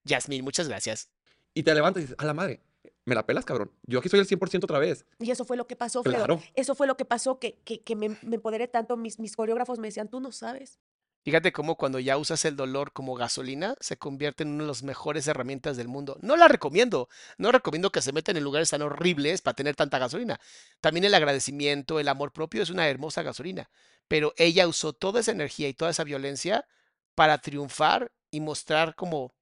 Yasmin, 0.04 0.44
muchas 0.44 0.68
gracias. 0.68 1.10
Y 1.58 1.64
te 1.64 1.74
levantas 1.74 2.02
y 2.02 2.04
dices, 2.04 2.16
a 2.20 2.24
la 2.24 2.34
madre, 2.34 2.60
me 3.04 3.16
la 3.16 3.26
pelas, 3.26 3.44
cabrón. 3.44 3.72
Yo 3.82 3.98
aquí 3.98 4.08
soy 4.08 4.20
el 4.20 4.28
100% 4.28 4.62
otra 4.62 4.78
vez. 4.78 5.04
Y 5.18 5.32
eso 5.32 5.44
fue 5.44 5.56
lo 5.56 5.66
que 5.66 5.74
pasó, 5.74 6.04
Fredo. 6.04 6.18
Claro. 6.18 6.40
Eso 6.54 6.76
fue 6.76 6.86
lo 6.86 6.96
que 6.96 7.04
pasó, 7.04 7.40
que, 7.40 7.58
que, 7.64 7.82
que 7.82 7.96
me, 7.96 8.10
me 8.22 8.36
empoderé 8.36 8.68
tanto. 8.68 8.96
Mis, 8.96 9.18
mis 9.18 9.34
coreógrafos 9.34 9.80
me 9.80 9.88
decían, 9.88 10.06
tú 10.06 10.20
no 10.20 10.30
sabes. 10.30 10.78
Fíjate 11.24 11.50
cómo 11.50 11.74
cuando 11.74 11.98
ya 11.98 12.16
usas 12.16 12.44
el 12.44 12.54
dolor 12.54 12.92
como 12.92 13.16
gasolina, 13.16 13.74
se 13.80 13.96
convierte 13.96 14.44
en 14.44 14.50
una 14.50 14.62
de 14.62 14.68
las 14.68 14.84
mejores 14.84 15.26
herramientas 15.26 15.76
del 15.76 15.88
mundo. 15.88 16.16
No 16.22 16.36
la 16.36 16.46
recomiendo. 16.46 17.08
No 17.38 17.50
recomiendo 17.50 17.90
que 17.90 18.02
se 18.02 18.12
metan 18.12 18.36
en 18.36 18.44
lugares 18.44 18.70
tan 18.70 18.82
horribles 18.82 19.42
para 19.42 19.56
tener 19.56 19.74
tanta 19.74 19.98
gasolina. 19.98 20.38
También 20.80 21.02
el 21.02 21.14
agradecimiento, 21.14 21.98
el 21.98 22.06
amor 22.06 22.32
propio 22.32 22.62
es 22.62 22.70
una 22.70 22.86
hermosa 22.86 23.24
gasolina. 23.24 23.68
Pero 24.06 24.32
ella 24.36 24.68
usó 24.68 24.92
toda 24.92 25.18
esa 25.18 25.32
energía 25.32 25.68
y 25.68 25.74
toda 25.74 25.90
esa 25.90 26.04
violencia 26.04 26.68
para 27.16 27.38
triunfar 27.38 28.12
y 28.30 28.40
mostrar 28.40 28.94
como 28.94 29.34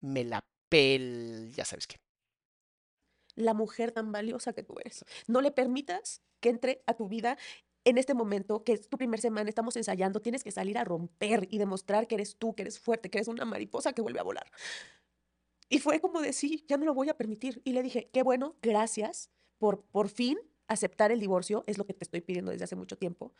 me 0.00 0.24
la 0.24 0.46
pel... 0.72 1.52
Ya 1.54 1.66
sabes 1.66 1.86
qué. 1.86 1.96
la 3.34 3.54
mujer 3.54 3.92
tan 3.92 4.12
valiosa 4.12 4.52
que 4.54 4.62
tú 4.62 4.78
eres. 4.80 5.04
No 5.26 5.40
le 5.42 5.50
permitas 5.50 6.22
que 6.40 6.48
entre 6.50 6.82
a 6.86 6.94
tu 6.94 7.08
vida 7.08 7.36
en 7.84 7.98
este 7.98 8.14
momento, 8.14 8.62
que 8.64 8.72
es 8.74 8.88
tu 8.88 8.96
primer 8.96 9.20
semana, 9.20 9.48
estamos 9.48 9.76
ensayando, 9.76 10.20
tienes 10.22 10.44
que 10.44 10.52
salir 10.52 10.78
a 10.78 10.84
romper 10.84 11.48
y 11.50 11.58
demostrar 11.58 12.06
que 12.06 12.14
eres 12.14 12.36
tú, 12.36 12.54
que 12.54 12.62
eres 12.62 12.78
fuerte, 12.78 13.10
que 13.10 13.18
eres 13.18 13.28
una 13.28 13.44
mariposa 13.44 13.92
que 13.92 14.02
vuelve 14.02 14.20
a 14.20 14.22
volar. 14.22 14.46
Y 15.68 15.78
fue 15.80 16.00
como 16.00 16.20
de, 16.20 16.32
sí, 16.32 16.64
ya 16.68 16.76
no 16.76 16.84
lo 16.84 16.94
voy 16.94 17.08
a 17.08 17.16
permitir. 17.16 17.60
Y 17.64 17.72
le 17.72 17.82
dije, 17.82 18.08
qué 18.12 18.22
bueno, 18.22 18.56
gracias 18.62 19.30
por 19.58 19.82
por 19.86 20.08
fin 20.08 20.38
aceptar 20.68 21.12
el 21.12 21.20
divorcio, 21.20 21.64
es 21.66 21.78
lo 21.78 21.86
que 21.86 21.94
te 21.94 22.04
estoy 22.04 22.20
pidiendo 22.20 22.50
desde 22.52 22.64
hace 22.64 22.76
mucho 22.76 22.96
tiempo. 22.96 23.34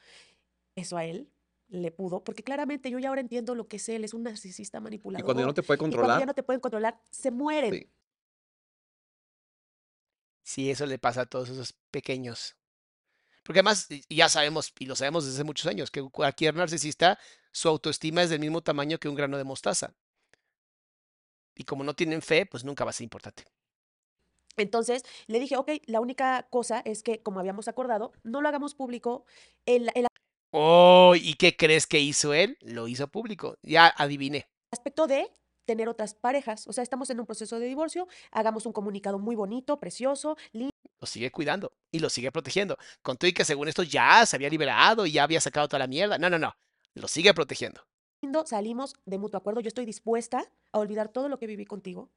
Eso 0.76 0.97
a 0.97 1.05
él 1.05 1.30
le 1.73 1.91
pudo, 1.91 2.23
porque 2.25 2.43
claramente 2.45 2.91
yo 2.91 2.99
ya 2.99 3.09
ahora 3.09 3.20
entiendo 3.20 3.55
lo 3.55 3.66
que 3.68 3.77
es 3.77 3.89
él, 3.89 4.05
es 4.05 4.14
un 4.14 4.23
narcisista 4.25 4.79
Y 4.79 4.83
manipulador. 4.83 5.25
cuando 5.25 5.43
ya 5.43 5.47
no 5.47 5.55
te 5.55 5.62
puede 5.62 5.77
Y 5.77 5.79
cuando 5.79 5.85
controlar, 5.85 6.20
ya 6.20 6.27
no 6.27 6.35
te 6.35 6.43
pueden 6.43 6.61
controlar, 6.61 7.01
se 7.11 7.31
mueren. 7.31 7.73
Sí. 7.73 7.91
Sí, 10.45 10.70
eso 10.70 10.87
le 10.87 10.99
pasa 10.99 11.23
a 11.23 11.27
todos 11.27 11.49
esos 11.49 11.73
pequeños. 11.91 12.57
Porque 13.45 13.61
además, 13.61 13.91
y- 13.91 14.05
y 14.09 14.16
ya 14.16 14.29
sabemos, 14.29 14.73
y 14.79 14.87
lo 14.87 14.97
sabemos 14.97 15.25
desde 15.25 15.39
hace 15.39 15.45
muchos 15.45 15.66
años, 15.66 15.91
que 15.91 16.03
cualquier 16.03 16.55
narcisista, 16.55 17.18
su 17.53 17.68
autoestima 17.68 18.23
es 18.23 18.31
del 18.31 18.41
mismo 18.41 18.62
tamaño 18.62 18.99
que 18.99 19.09
un 19.09 19.14
grano 19.16 19.39
de 19.39 19.45
mostaza. 19.45 19.95
Y 21.55 21.64
como 21.64 21.83
no 21.83 21.95
tienen 21.95 22.20
fe, 22.20 22.45
pues 22.45 22.62
nunca 22.62 22.85
va 22.85 22.91
a 22.91 22.93
ser 22.93 23.05
importante. 23.05 23.45
Entonces 24.57 25.03
le 25.27 25.41
dije, 25.41 25.57
ok, 25.57 25.70
la 25.87 26.01
única 26.01 26.47
cosa 26.51 26.81
es 26.85 27.03
que, 27.03 27.23
como 27.23 27.41
habíamos 27.41 27.68
acordado, 27.68 28.12
no 28.23 28.43
lo 28.43 28.49
hagamos 28.49 28.75
público. 28.75 29.25
El, 29.64 29.91
el 29.95 30.07
Oh, 30.55 31.14
¿y 31.16 31.34
qué 31.34 31.57
crees 31.57 31.86
que 31.86 31.98
hizo 31.98 32.34
él? 32.34 32.59
Lo 32.61 32.86
hizo 32.86 33.09
público. 33.09 33.57
Ya 33.62 33.86
adiviné. 33.96 34.46
aspecto 34.70 35.07
de 35.07 35.30
tener 35.64 35.88
otras 35.88 36.12
parejas. 36.14 36.68
O 36.68 36.74
sea, 36.74 36.82
estamos 36.82 37.09
en 37.09 37.20
un 37.20 37.26
proceso 37.26 37.59
de 37.59 37.66
divorcio, 37.66 38.07
hagamos 38.30 38.66
un 38.66 38.74
comunicado 38.74 39.18
muy 39.18 39.34
bonito, 39.34 39.80
precioso, 39.80 40.36
Lo 40.53 41.07
sigue 41.07 41.30
cuidando 41.30 41.72
y 41.90 42.00
lo 42.00 42.11
sigue 42.11 42.30
protegiendo. 42.30 42.76
Con 43.00 43.16
todo 43.16 43.28
y 43.28 43.32
que 43.32 43.46
según 43.46 43.68
esto 43.68 43.82
ya 43.82 44.26
se 44.26 44.36
había 44.36 44.50
liberado 44.50 45.07
y 45.07 45.12
ya 45.12 45.22
había 45.22 45.40
sacado 45.40 45.68
toda 45.68 45.78
la 45.78 45.86
mierda. 45.86 46.18
No, 46.18 46.28
no, 46.28 46.38
no. 46.38 46.55
Lo 46.94 47.09
sigue 47.09 47.32
protegiendo. 47.32 47.80
lindo, 48.20 48.44
salimos 48.46 48.94
de 49.07 49.16
mutuo 49.16 49.38
acuerdo. 49.38 49.61
Yo 49.61 49.68
estoy 49.68 49.86
dispuesta 49.86 50.44
a 50.70 50.78
olvidar 50.78 51.09
todo 51.09 51.30
lo 51.30 51.38
que 51.38 51.46
viví 51.46 51.64
contigo. 51.64 52.11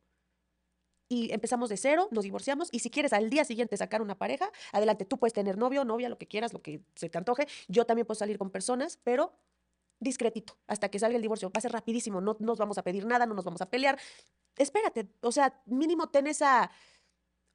Y 1.08 1.32
empezamos 1.32 1.70
de 1.70 1.78
cero, 1.78 2.08
nos 2.12 2.24
divorciamos. 2.24 2.70
Y 2.72 2.80
si 2.80 2.90
quieres 2.90 3.14
al 3.14 3.30
día 3.30 3.46
siguiente 3.46 3.78
sacar 3.78 4.02
una 4.02 4.18
pareja, 4.18 4.52
adelante, 4.72 5.06
tú 5.06 5.18
puedes 5.18 5.34
tener 5.34 5.58
novio, 5.58 5.86
novia, 5.86 6.10
lo 6.10 6.18
que 6.18 6.28
quieras, 6.28 6.54
lo 6.54 6.62
que 6.62 6.82
se 6.96 7.10
te 7.10 7.18
antoje. 7.18 7.48
Yo 7.68 7.86
también 7.86 8.06
puedo 8.08 8.18
salir 8.18 8.38
con 8.38 8.50
personas, 8.50 9.00
pero 9.04 9.34
discretito, 10.00 10.58
hasta 10.68 10.90
que 10.90 11.00
salga 11.00 11.16
el 11.16 11.22
divorcio. 11.22 11.50
Va 11.50 11.60
a 11.60 11.62
ser 11.62 11.72
rapidísimo, 11.72 12.22
no 12.22 12.38
nos 12.40 12.58
vamos 12.58 12.78
a 12.78 12.84
pedir 12.84 13.06
nada, 13.06 13.26
no 13.26 13.34
nos 13.34 13.46
vamos 13.46 13.62
a 13.62 13.70
pelear. 13.70 14.00
Espérate, 14.58 15.08
o 15.22 15.32
sea, 15.32 15.62
mínimo 15.66 16.10
ten 16.10 16.28
esa 16.28 16.72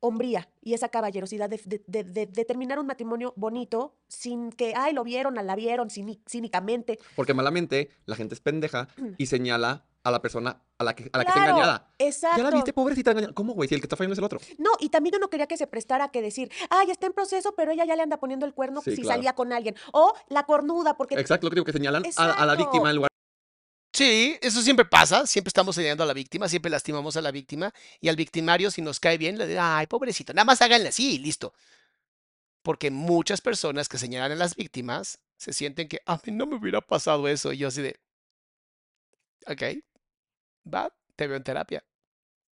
hombría 0.01 0.49
y 0.63 0.75
esa 0.75 0.89
caballerosidad 0.89 1.49
de, 1.49 1.61
de- 1.65 2.05
de- 2.05 2.27
de- 2.27 2.45
terminar 2.45 2.79
un 2.79 2.87
matrimonio 2.87 3.33
bonito 3.37 3.95
sin 4.09 4.51
que, 4.51 4.75
ay, 4.77 4.93
lo 4.93 5.05
vieron, 5.05 5.35
la 5.35 5.55
vieron 5.57 5.89
cíni- 5.91 6.21
cínicamente. 6.29 6.99
Porque 7.17 7.35
malamente 7.35 7.91
la 8.07 8.17
gente 8.17 8.35
es 8.35 8.41
pendeja 8.41 8.89
y 9.19 9.27
señala 9.27 9.85
a 10.03 10.11
la 10.11 10.23
persona 10.23 10.63
a 10.79 10.85
la 10.85 10.95
que, 10.97 11.11
a 11.13 11.19
la 11.19 11.25
que 11.25 11.29
está 11.31 11.45
engañada. 11.47 11.91
Exacto. 11.99 12.39
Ya 12.39 12.43
la 12.45 12.51
viste, 12.51 12.73
pobrecita 12.73 13.11
engañada. 13.11 13.35
¿Cómo, 13.35 13.53
güey? 13.53 13.69
Si 13.69 13.75
el 13.75 13.83
que 13.83 13.85
está 13.85 13.97
fallando 13.97 14.15
es 14.15 14.19
el 14.19 14.25
otro. 14.25 14.41
No, 14.57 14.71
y 14.79 14.89
también 14.89 15.13
yo 15.13 15.19
no 15.19 15.29
quería 15.29 15.47
que 15.47 15.59
se 15.59 15.67
prestara 15.67 16.05
a 16.05 16.11
que 16.11 16.23
decir, 16.23 16.51
ay, 16.71 16.91
está 16.91 17.07
en 17.07 17.13
proceso, 17.13 17.55
pero 17.55 17.71
ella 17.73 17.85
ya 17.85 17.95
le 17.97 18.03
anda 18.03 18.17
poniendo 18.19 18.47
el 18.47 18.55
cuerno 18.55 18.81
Sí, 18.81 18.97
si 18.97 19.03
claro. 19.03 19.19
salía 19.19 19.35
con 19.35 19.53
alguien. 19.53 19.75
O 19.93 20.15
la 20.31 20.47
cornuda, 20.47 20.97
porque 20.97 21.17
Exacto, 21.17 21.47
lo 21.47 21.51
que 21.51 21.57
digo, 21.57 21.65
que 21.67 21.73
señalan 21.73 22.03
a, 22.17 22.33
a 22.33 22.47
la 22.47 22.55
víctima 22.57 22.89
en 22.89 22.97
lugar 22.97 23.10
Sí, 24.01 24.39
eso 24.41 24.63
siempre 24.63 24.87
pasa, 24.87 25.27
siempre 25.27 25.51
estamos 25.51 25.75
señalando 25.75 26.05
a 26.05 26.07
la 26.07 26.15
víctima, 26.15 26.49
siempre 26.49 26.71
lastimamos 26.71 27.19
a 27.19 27.21
la 27.21 27.31
víctima 27.31 27.71
y 28.01 28.09
al 28.09 28.17
victimario 28.17 28.71
si 28.71 28.81
nos 28.81 28.99
cae 28.99 29.19
bien 29.19 29.37
le 29.37 29.47
digo, 29.47 29.61
ay, 29.63 29.87
pobrecito, 29.89 30.33
nada 30.33 30.47
más 30.47 30.63
háganle 30.63 30.89
así 30.89 31.17
y 31.17 31.19
listo. 31.19 31.53
Porque 32.63 32.91
muchas 32.91 33.43
personas 33.43 33.91
que 33.91 33.99
señalan 33.99 34.33
a 34.33 34.37
las 34.37 34.57
víctimas 34.57 35.19
se 35.37 35.53
sienten 35.53 35.87
que 35.87 36.01
a 36.07 36.19
mí 36.25 36.33
no 36.33 36.47
me 36.47 36.57
hubiera 36.57 36.81
pasado 36.81 37.29
eso 37.29 37.53
y 37.53 37.59
yo 37.59 37.69
así 37.69 37.83
de, 37.83 38.01
ok, 39.47 39.85
va, 40.75 40.91
te 41.15 41.27
veo 41.27 41.37
en 41.37 41.45
terapia. 41.45 41.85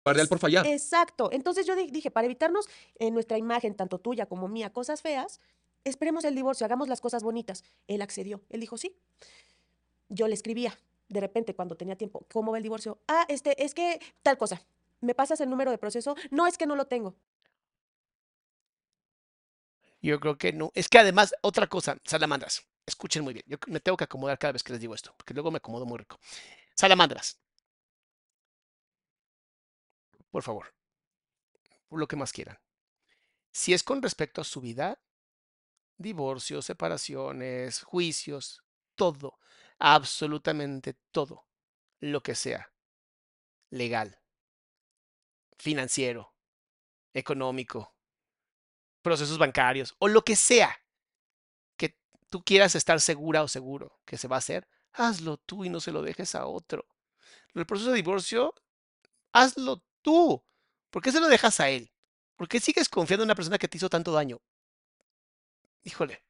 él 0.06 0.28
por 0.28 0.40
fallar. 0.40 0.66
Exacto. 0.66 1.30
Entonces 1.32 1.68
yo 1.68 1.76
di- 1.76 1.92
dije, 1.92 2.10
para 2.10 2.26
evitarnos 2.26 2.66
en 2.98 3.14
nuestra 3.14 3.38
imagen, 3.38 3.76
tanto 3.76 4.00
tuya 4.00 4.26
como 4.26 4.48
mía, 4.48 4.74
cosas 4.74 5.04
feas, 5.04 5.40
esperemos 5.84 6.24
el 6.26 6.34
divorcio, 6.34 6.66
hagamos 6.66 6.88
las 6.88 7.02
cosas 7.02 7.22
bonitas. 7.22 7.64
Él 7.88 8.02
accedió. 8.02 8.42
Él 8.50 8.62
dijo, 8.62 8.80
sí. 8.80 8.98
Yo 10.10 10.28
le 10.28 10.34
escribía, 10.34 10.76
de 11.08 11.20
repente, 11.20 11.56
cuando 11.56 11.76
tenía 11.76 11.96
tiempo, 11.96 12.26
¿cómo 12.32 12.52
va 12.52 12.58
el 12.58 12.64
divorcio? 12.64 13.00
Ah, 13.08 13.26
este, 13.30 13.64
es 13.64 13.74
que 13.74 14.00
tal 14.24 14.38
cosa. 14.38 14.62
¿Me 15.02 15.14
pasas 15.14 15.40
el 15.42 15.50
número 15.50 15.72
de 15.72 15.78
proceso? 15.78 16.16
No, 16.32 16.48
es 16.48 16.58
que 16.58 16.66
no 16.66 16.76
lo 16.76 16.86
tengo. 16.86 17.16
Yo 20.02 20.20
creo 20.20 20.38
que 20.38 20.54
no. 20.54 20.72
Es 20.76 20.88
que 20.88 21.00
además, 21.00 21.34
otra 21.42 21.68
cosa, 21.68 21.98
salamandras, 22.06 22.68
escuchen 22.86 23.24
muy 23.24 23.34
bien, 23.34 23.46
yo 23.48 23.58
me 23.68 23.80
tengo 23.80 23.98
que 23.98 24.04
acomodar 24.04 24.38
cada 24.38 24.54
vez 24.54 24.64
que 24.64 24.72
les 24.74 24.82
digo 24.82 24.94
esto, 24.94 25.14
porque 25.18 25.34
luego 25.34 25.52
me 25.52 25.58
acomodo 25.58 25.86
muy 25.86 25.98
rico. 25.98 26.20
Salamandras, 26.76 27.40
por 30.30 30.44
favor, 30.44 30.74
por 31.88 32.00
lo 32.00 32.08
que 32.08 32.16
más 32.16 32.32
quieran. 32.32 32.60
Si 33.52 33.74
es 33.74 33.84
con 33.84 34.02
respecto 34.02 34.42
a 34.42 34.44
su 34.44 34.62
vida, 34.62 35.00
divorcios, 35.98 36.66
separaciones, 36.66 37.82
juicios, 37.82 38.64
todo, 38.96 39.40
absolutamente 39.80 40.96
todo, 41.12 41.48
lo 42.00 42.22
que 42.22 42.36
sea, 42.36 42.72
legal, 43.70 44.20
financiero, 45.58 46.34
económico, 47.14 47.96
procesos 49.02 49.38
bancarios 49.38 49.96
o 50.00 50.08
lo 50.08 50.24
que 50.24 50.36
sea 50.36 50.76
que 51.78 51.98
tú 52.30 52.44
quieras 52.44 52.76
estar 52.76 53.00
segura 53.00 53.44
o 53.44 53.48
seguro 53.48 54.00
que 54.06 54.18
se 54.18 54.28
va 54.28 54.38
a 54.38 54.40
hacer, 54.40 54.68
hazlo 54.94 55.38
tú 55.38 55.66
y 55.66 55.70
no 55.70 55.80
se 55.80 55.92
lo 55.92 56.02
dejes 56.02 56.36
a 56.36 56.46
otro. 56.46 56.88
El 57.54 57.66
proceso 57.66 57.92
de 57.92 57.98
divorcio, 57.98 58.54
hazlo 59.32 59.84
tú. 60.02 60.44
¿Por 60.90 61.02
qué 61.02 61.12
se 61.12 61.20
lo 61.20 61.28
dejas 61.28 61.60
a 61.60 61.70
él? 61.70 61.92
¿Por 62.36 62.48
qué 62.48 62.60
sigues 62.60 62.90
confiando 62.90 63.24
en 63.24 63.28
una 63.28 63.36
persona 63.36 63.58
que 63.58 63.68
te 63.68 63.78
hizo 63.78 63.90
tanto 63.90 64.12
daño? 64.12 64.42
Híjole. 65.84 66.24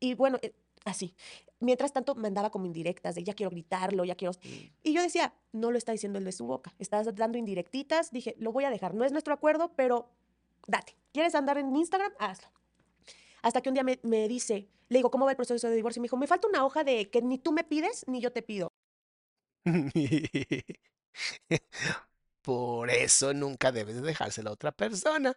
Y 0.00 0.14
bueno, 0.14 0.38
eh, 0.42 0.54
así. 0.84 1.14
Mientras 1.58 1.92
tanto, 1.92 2.14
mandaba 2.14 2.50
como 2.50 2.66
indirectas 2.66 3.14
de 3.14 3.24
ya 3.24 3.34
quiero 3.34 3.50
gritarlo, 3.50 4.04
ya 4.04 4.14
quiero. 4.14 4.32
Y 4.82 4.92
yo 4.92 5.02
decía, 5.02 5.34
no 5.52 5.70
lo 5.70 5.78
está 5.78 5.92
diciendo 5.92 6.18
él 6.18 6.24
de 6.24 6.32
su 6.32 6.46
boca. 6.46 6.74
Estás 6.78 7.14
dando 7.14 7.36
indirectitas. 7.38 8.10
Dije, 8.10 8.34
lo 8.38 8.52
voy 8.52 8.64
a 8.64 8.70
dejar. 8.70 8.94
No 8.94 9.04
es 9.04 9.12
nuestro 9.12 9.34
acuerdo, 9.34 9.72
pero 9.76 10.10
date. 10.66 10.96
¿Quieres 11.12 11.34
andar 11.34 11.58
en 11.58 11.74
Instagram? 11.74 12.12
Hazlo. 12.18 12.48
Hasta 13.42 13.60
que 13.60 13.68
un 13.68 13.74
día 13.74 13.84
me, 13.84 14.00
me 14.02 14.28
dice, 14.28 14.68
le 14.88 14.98
digo, 14.98 15.10
¿cómo 15.10 15.24
va 15.24 15.32
el 15.32 15.36
proceso 15.36 15.68
de 15.68 15.76
divorcio? 15.76 16.00
Y 16.00 16.02
me 16.02 16.06
dijo, 16.06 16.16
me 16.16 16.26
falta 16.26 16.48
una 16.48 16.64
hoja 16.64 16.84
de 16.84 17.10
que 17.10 17.22
ni 17.22 17.38
tú 17.38 17.52
me 17.52 17.64
pides 17.64 18.04
ni 18.08 18.20
yo 18.20 18.32
te 18.32 18.42
pido. 18.42 18.72
Por 22.42 22.90
eso 22.90 23.34
nunca 23.34 23.70
debes 23.72 23.96
de 23.96 24.02
dejárselo 24.02 24.50
a 24.50 24.54
otra 24.54 24.72
persona. 24.72 25.34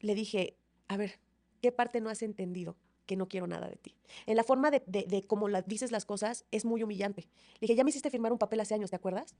Le 0.00 0.14
dije, 0.14 0.56
a 0.88 0.96
ver, 0.96 1.18
¿qué 1.60 1.72
parte 1.72 2.00
no 2.00 2.10
has 2.10 2.22
entendido? 2.22 2.76
Que 3.06 3.16
no 3.16 3.28
quiero 3.28 3.46
nada 3.46 3.68
de 3.68 3.76
ti. 3.76 3.94
En 4.26 4.36
la 4.36 4.42
forma 4.42 4.70
de, 4.70 4.82
de, 4.86 5.04
de 5.04 5.22
cómo 5.26 5.48
la- 5.48 5.62
dices 5.62 5.92
las 5.92 6.04
cosas 6.04 6.44
es 6.50 6.64
muy 6.64 6.82
humillante. 6.82 7.22
Le 7.54 7.60
dije, 7.62 7.74
ya 7.76 7.84
me 7.84 7.90
hiciste 7.90 8.10
firmar 8.10 8.32
un 8.32 8.38
papel 8.38 8.58
hace 8.60 8.74
años, 8.74 8.90
¿te 8.90 8.96
acuerdas? 8.96 9.34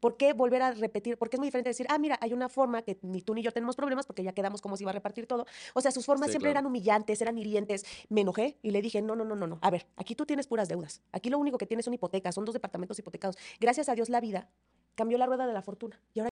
¿Por 0.00 0.18
qué 0.18 0.34
volver 0.34 0.60
a 0.60 0.72
repetir? 0.72 1.16
Porque 1.16 1.36
es 1.36 1.40
muy 1.40 1.46
diferente 1.48 1.70
decir, 1.70 1.86
ah, 1.88 1.96
mira, 1.96 2.18
hay 2.20 2.34
una 2.34 2.50
forma 2.50 2.82
que 2.82 2.98
ni 3.00 3.22
tú 3.22 3.34
ni 3.34 3.42
yo 3.42 3.50
tenemos 3.52 3.74
problemas 3.76 4.04
porque 4.06 4.22
ya 4.22 4.32
quedamos 4.34 4.60
como 4.60 4.76
si 4.76 4.84
iba 4.84 4.90
a 4.90 4.92
repartir 4.92 5.26
todo. 5.26 5.46
O 5.72 5.80
sea, 5.80 5.90
sus 5.90 6.04
formas 6.04 6.26
Sí, 6.26 6.32
siempre 6.32 6.48
claro. 6.50 6.58
eran 6.60 6.66
humillantes, 6.66 7.22
eran 7.22 7.38
hirientes. 7.38 7.86
Me 8.10 8.20
enojé 8.20 8.58
y 8.62 8.72
le 8.72 8.82
dije, 8.82 9.00
no, 9.00 9.16
no, 9.16 9.24
no, 9.24 9.34
no, 9.34 9.46
no. 9.46 9.58
A 9.62 9.70
ver, 9.70 9.86
aquí 9.96 10.14
tú 10.14 10.26
tienes 10.26 10.46
puras 10.46 10.68
deudas. 10.68 11.00
Aquí 11.12 11.30
lo 11.30 11.38
único 11.38 11.56
que 11.56 11.66
tienes 11.66 11.86
son 11.86 11.94
hipotecas, 11.94 12.34
son 12.34 12.44
dos 12.44 12.52
departamentos 12.52 12.98
hipotecados. 12.98 13.36
Gracias 13.58 13.88
a 13.88 13.94
Dios 13.94 14.10
la 14.10 14.20
vida 14.20 14.50
cambió 14.94 15.16
la 15.16 15.24
rueda 15.24 15.46
de 15.46 15.54
la 15.54 15.62
fortuna. 15.62 15.98
Y 16.12 16.20
ahora 16.20 16.28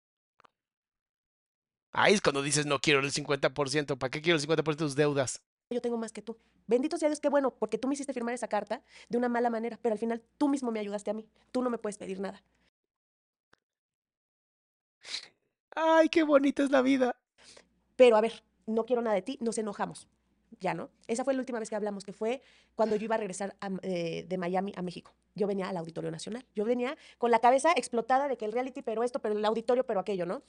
Ahí 1.92 2.14
es 2.14 2.20
cuando 2.20 2.42
dices 2.42 2.66
no 2.66 2.78
quiero 2.80 3.00
el 3.00 3.10
50%. 3.12 3.98
¿Para 3.98 4.10
qué 4.10 4.20
quiero 4.22 4.36
el 4.36 4.42
50% 4.42 4.64
de 4.64 4.76
tus 4.76 4.96
deudas? 4.96 5.42
yo 5.70 5.80
tengo 5.80 5.96
más 5.96 6.12
que 6.12 6.20
tú. 6.20 6.36
Bendito 6.66 6.98
sea 6.98 7.08
Dios, 7.08 7.18
qué 7.18 7.30
bueno, 7.30 7.50
porque 7.54 7.78
tú 7.78 7.88
me 7.88 7.94
hiciste 7.94 8.12
firmar 8.12 8.34
esa 8.34 8.46
carta 8.46 8.82
de 9.08 9.16
una 9.16 9.30
mala 9.30 9.48
manera, 9.48 9.78
pero 9.80 9.94
al 9.94 9.98
final 9.98 10.22
tú 10.36 10.50
mismo 10.50 10.70
me 10.70 10.78
ayudaste 10.80 11.10
a 11.10 11.14
mí. 11.14 11.26
Tú 11.50 11.62
no 11.62 11.70
me 11.70 11.78
puedes 11.78 11.96
pedir 11.96 12.20
nada. 12.20 12.42
Ay, 15.74 16.08
qué 16.10 16.22
bonita 16.24 16.62
es 16.62 16.70
la 16.70 16.82
vida. 16.82 17.16
Pero 17.96 18.16
a 18.16 18.20
ver, 18.20 18.42
no 18.66 18.84
quiero 18.84 19.00
nada 19.00 19.14
de 19.14 19.22
ti, 19.22 19.38
nos 19.40 19.56
enojamos. 19.56 20.08
Ya, 20.60 20.74
¿no? 20.74 20.90
Esa 21.06 21.24
fue 21.24 21.32
la 21.32 21.40
última 21.40 21.58
vez 21.58 21.70
que 21.70 21.76
hablamos, 21.76 22.04
que 22.04 22.12
fue 22.12 22.42
cuando 22.74 22.96
yo 22.96 23.04
iba 23.04 23.14
a 23.14 23.18
regresar 23.18 23.56
a- 23.60 23.70
eh, 23.82 24.26
de 24.28 24.38
Miami 24.38 24.74
a 24.76 24.82
México. 24.82 25.14
Yo 25.34 25.46
venía 25.46 25.70
al 25.70 25.76
Auditorio 25.78 26.10
Nacional. 26.10 26.44
Yo 26.54 26.66
venía 26.66 26.96
con 27.16 27.30
la 27.30 27.38
cabeza 27.38 27.72
explotada 27.74 28.28
de 28.28 28.36
que 28.36 28.44
el 28.44 28.52
reality, 28.52 28.82
pero 28.82 29.02
esto, 29.02 29.20
pero 29.20 29.36
el 29.38 29.44
auditorio, 29.46 29.84
pero 29.86 30.00
aquello, 30.00 30.26
¿no? 30.26 30.42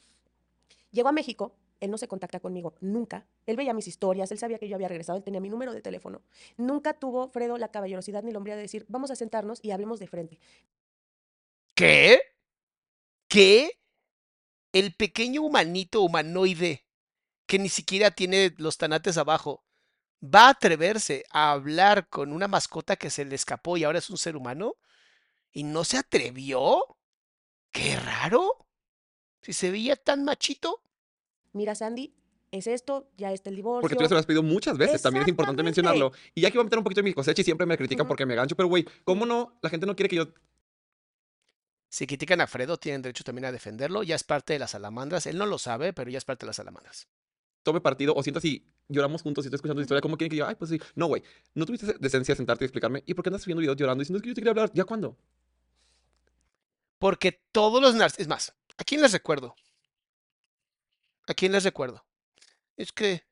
Llego 0.94 1.10
a 1.10 1.12
México, 1.12 1.58
él 1.82 1.91
no 1.91 1.98
se 1.98 2.08
contacta 2.08 2.39
conmigo, 2.39 2.76
nunca. 2.80 3.28
Él 3.46 3.58
veía 3.58 3.74
mis 3.74 3.89
historias, 3.89 4.32
él 4.32 4.38
sabía 4.38 4.60
que 4.60 4.70
yo 4.70 4.76
había 4.76 4.88
regresado, 4.88 5.18
él 5.18 5.24
tenía 5.24 5.41
mi 5.41 5.50
número 5.50 5.74
de 5.74 5.82
teléfono. 5.82 6.22
Nunca 6.56 6.94
tuvo, 6.94 7.28
Fredo, 7.28 7.58
la 7.58 7.72
caballerosidad 7.72 8.24
ni 8.24 8.32
la 8.32 8.38
hombría 8.38 8.56
de 8.56 8.62
decir, 8.62 8.86
vamos 8.88 9.12
a 9.12 9.18
sentarnos 9.18 9.60
y 9.62 9.72
hablemos 9.72 10.00
de 10.00 10.08
frente. 10.08 10.39
¿Qué? 11.76 12.22
¿Qué? 13.28 13.72
El 14.72 14.96
pequeño 14.96 15.41
humanito 15.41 16.02
humanoide 16.02 16.86
que 17.48 17.60
ni 17.60 17.70
siquiera 17.70 18.12
tiene 18.12 18.54
los 18.58 18.78
tanates 18.78 19.18
abajo 19.18 19.66
va 20.24 20.48
a 20.48 20.50
atreverse 20.52 21.26
a 21.32 21.52
hablar 21.52 22.08
con 22.08 22.32
una 22.32 22.48
mascota 22.48 22.96
que 22.96 23.10
se 23.10 23.26
le 23.26 23.36
escapó 23.36 23.78
y 23.78 23.84
ahora 23.84 24.00
es 24.00 24.10
un 24.10 24.18
ser 24.18 24.38
humano 24.38 24.76
y 25.52 25.64
no 25.64 25.84
se 25.84 25.98
atrevió. 25.98 26.98
Qué 27.72 27.98
raro. 27.98 28.68
Si 29.44 29.54
se 29.54 29.70
veía 29.70 29.96
tan 29.96 30.24
machito. 30.24 30.82
Mira, 31.52 31.76
Sandy, 31.76 32.16
es 32.52 32.68
esto, 32.68 33.10
ya 33.18 33.32
está 33.32 33.50
el 33.50 33.56
divorcio. 33.56 33.82
Porque 33.82 33.96
tú 33.96 34.02
ya 34.02 34.08
se 34.08 34.14
lo 34.14 34.20
has 34.20 34.26
pedido 34.26 34.44
muchas 34.44 34.78
veces, 34.78 35.02
también 35.02 35.24
es 35.24 35.30
importante 35.30 35.64
mencionarlo. 35.64 36.12
Y 36.34 36.41
ya 36.41 36.50
que 36.50 36.58
iba 36.58 36.62
a 36.62 36.64
meter 36.64 36.78
un 36.80 36.84
poquito 36.84 37.02
de 37.02 37.06
mi 37.06 37.14
cosecha 37.14 37.41
y 37.41 37.46
siempre 37.46 37.66
me 37.66 37.78
critican 37.78 38.08
porque 38.08 38.26
me 38.26 38.36
gancho, 38.36 38.56
pero 38.56 38.70
güey, 38.70 38.86
¿cómo 39.04 39.26
no? 39.26 39.58
La 39.62 39.70
gente 39.70 39.86
no 39.86 39.96
quiere 39.96 40.10
que 40.10 40.16
yo 40.16 40.28
Si 41.89 42.08
critican 42.08 42.41
a 42.41 42.48
Fredo, 42.48 42.78
tienen 42.78 43.02
derecho 43.02 43.24
también 43.24 43.46
a 43.46 43.52
defenderlo. 43.52 44.04
Ya 44.04 44.16
es 44.16 44.24
parte 44.24 44.54
de 44.54 44.60
las 44.60 44.72
salamandras. 44.72 45.26
Él 45.28 45.38
no 45.38 45.46
lo 45.46 45.58
sabe, 45.58 45.94
pero 45.94 46.10
ya 46.10 46.18
es 46.18 46.26
parte 46.26 46.46
de 46.46 46.48
las 46.48 46.56
salamandras. 46.56 47.08
tome 47.64 47.82
partido 47.82 48.14
o 48.16 48.22
siento 48.24 48.39
así, 48.39 48.66
lloramos 48.88 49.22
juntos 49.22 49.46
y 49.46 49.48
estoy 49.48 49.58
escuchando 49.58 49.80
tu 49.80 49.84
historia, 49.84 50.02
¿cómo 50.02 50.18
quieren 50.18 50.30
que 50.32 50.38
yo? 50.38 50.48
Ay, 50.48 50.56
pues 50.56 50.70
sí. 50.70 50.80
No, 50.96 51.08
güey, 51.08 51.24
no 51.56 51.66
tuviste 51.66 51.96
decencia 52.00 52.34
de 52.34 52.38
sentarte 52.38 52.66
y 52.66 52.68
explicarme. 52.68 53.04
¿Y 53.06 53.14
por 53.14 53.24
qué 53.24 53.30
andas 53.30 53.41
subiendo 53.44 53.62
videos 53.62 53.78
llorando 53.78 54.02
diciendo 54.02 54.18
es 54.18 54.24
que 54.24 54.30
yo 54.30 54.36
te 54.36 54.41
quería 54.41 54.52
hablar? 54.52 54.72
¿Ya 54.74 54.84
cuándo? 54.86 55.18
Porque 57.00 57.32
todos 57.52 57.82
los 57.82 57.96
narcisistas. 57.96 58.22
Es 58.22 58.28
más, 58.28 58.56
¿a 58.78 58.84
quién 58.84 59.01
les 59.01 59.11
recuerdo? 59.13 59.55
¿A 61.28 61.34
quién 61.34 61.51
les 61.51 61.63
recuerdo? 61.63 62.05
Es 62.78 62.91
que. 62.91 63.24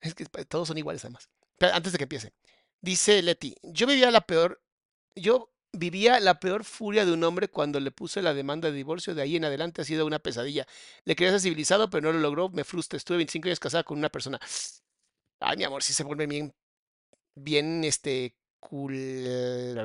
Es 0.00 0.14
que 0.14 0.26
todos 0.26 0.68
son 0.68 0.78
iguales, 0.78 1.04
además. 1.04 1.30
Pero 1.58 1.74
antes 1.74 1.92
de 1.92 1.98
que 1.98 2.04
empiece. 2.04 2.34
Dice 2.80 3.22
Leti: 3.22 3.56
Yo 3.62 3.86
vivía 3.86 4.10
la 4.10 4.22
peor. 4.22 4.62
Yo 5.16 5.52
vivía 5.72 6.20
la 6.20 6.40
peor 6.40 6.64
furia 6.64 7.06
de 7.06 7.12
un 7.12 7.24
hombre 7.24 7.48
cuando 7.48 7.80
le 7.80 7.90
puse 7.92 8.22
la 8.22 8.34
demanda 8.34 8.70
de 8.70 8.76
divorcio. 8.76 9.14
De 9.14 9.22
ahí 9.22 9.36
en 9.36 9.44
adelante 9.46 9.82
ha 9.82 9.86
sido 9.86 10.06
una 10.06 10.18
pesadilla. 10.20 10.66
Le 11.04 11.16
quería 11.16 11.32
ser 11.32 11.40
civilizado, 11.42 11.90
pero 11.90 12.08
no 12.08 12.12
lo 12.14 12.20
logró. 12.20 12.48
Me 12.50 12.64
frustra. 12.64 12.96
Estuve 12.98 13.18
25 13.18 13.48
años 13.48 13.60
casada 13.60 13.84
con 13.84 13.98
una 13.98 14.10
persona. 14.10 14.40
Ay, 15.40 15.56
mi 15.56 15.64
amor, 15.64 15.82
sí 15.82 15.92
se 15.92 16.04
vuelven 16.04 16.28
bien. 16.30 16.54
Bien, 17.36 17.84
este. 17.84 18.36
Culeros. 18.60 19.76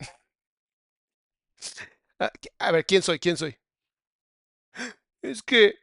Ah, 2.20 2.30
A 2.58 2.72
ver, 2.72 2.84
¿quién 2.86 3.02
soy? 3.02 3.18
¿Quién 3.18 3.36
soy? 3.36 3.56
Es 5.28 5.42
que 5.42 5.78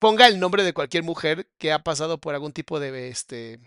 ponga 0.00 0.26
el 0.26 0.40
nombre 0.40 0.64
de 0.64 0.74
cualquier 0.74 1.04
mujer 1.04 1.48
que 1.58 1.72
ha 1.72 1.78
pasado 1.84 2.18
por 2.18 2.34
algún 2.34 2.52
tipo 2.52 2.80
de 2.80 3.08
este 3.08 3.60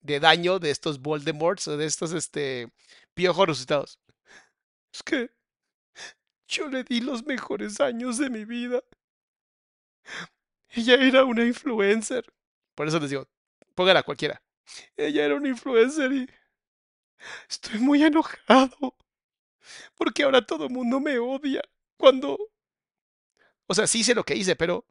de 0.00 0.20
daño 0.20 0.60
de 0.60 0.70
estos 0.70 1.00
Voldemorts 1.00 1.66
o 1.68 1.76
de 1.76 1.86
estos 1.86 2.12
este 2.12 2.72
piojos 3.14 3.48
resucitados. 3.48 3.98
Es 4.92 5.02
que 5.02 5.30
Yo 6.48 6.68
le 6.68 6.84
di 6.84 7.00
los 7.00 7.24
mejores 7.26 7.80
años 7.80 8.18
de 8.18 8.30
mi 8.30 8.44
vida. 8.44 8.82
Ella 10.68 10.94
era 10.94 11.24
una 11.24 11.44
influencer. 11.44 12.24
Por 12.74 12.86
eso 12.86 13.00
les 13.00 13.10
digo, 13.10 13.28
póngala 13.74 14.04
cualquiera. 14.04 14.40
Ella 14.96 15.24
era 15.24 15.34
una 15.34 15.48
influencer 15.48 16.12
y 16.12 16.30
estoy 17.48 17.80
muy 17.80 18.02
enojado. 18.04 18.94
Porque 19.96 20.22
ahora 20.22 20.46
todo 20.46 20.66
el 20.66 20.72
mundo 20.72 21.00
me 21.00 21.18
odia. 21.18 21.62
Cuando... 21.96 22.38
O 23.66 23.74
sea, 23.74 23.86
sí 23.86 24.04
sé 24.04 24.14
lo 24.14 24.24
que 24.24 24.36
hice, 24.36 24.56
pero 24.56 24.86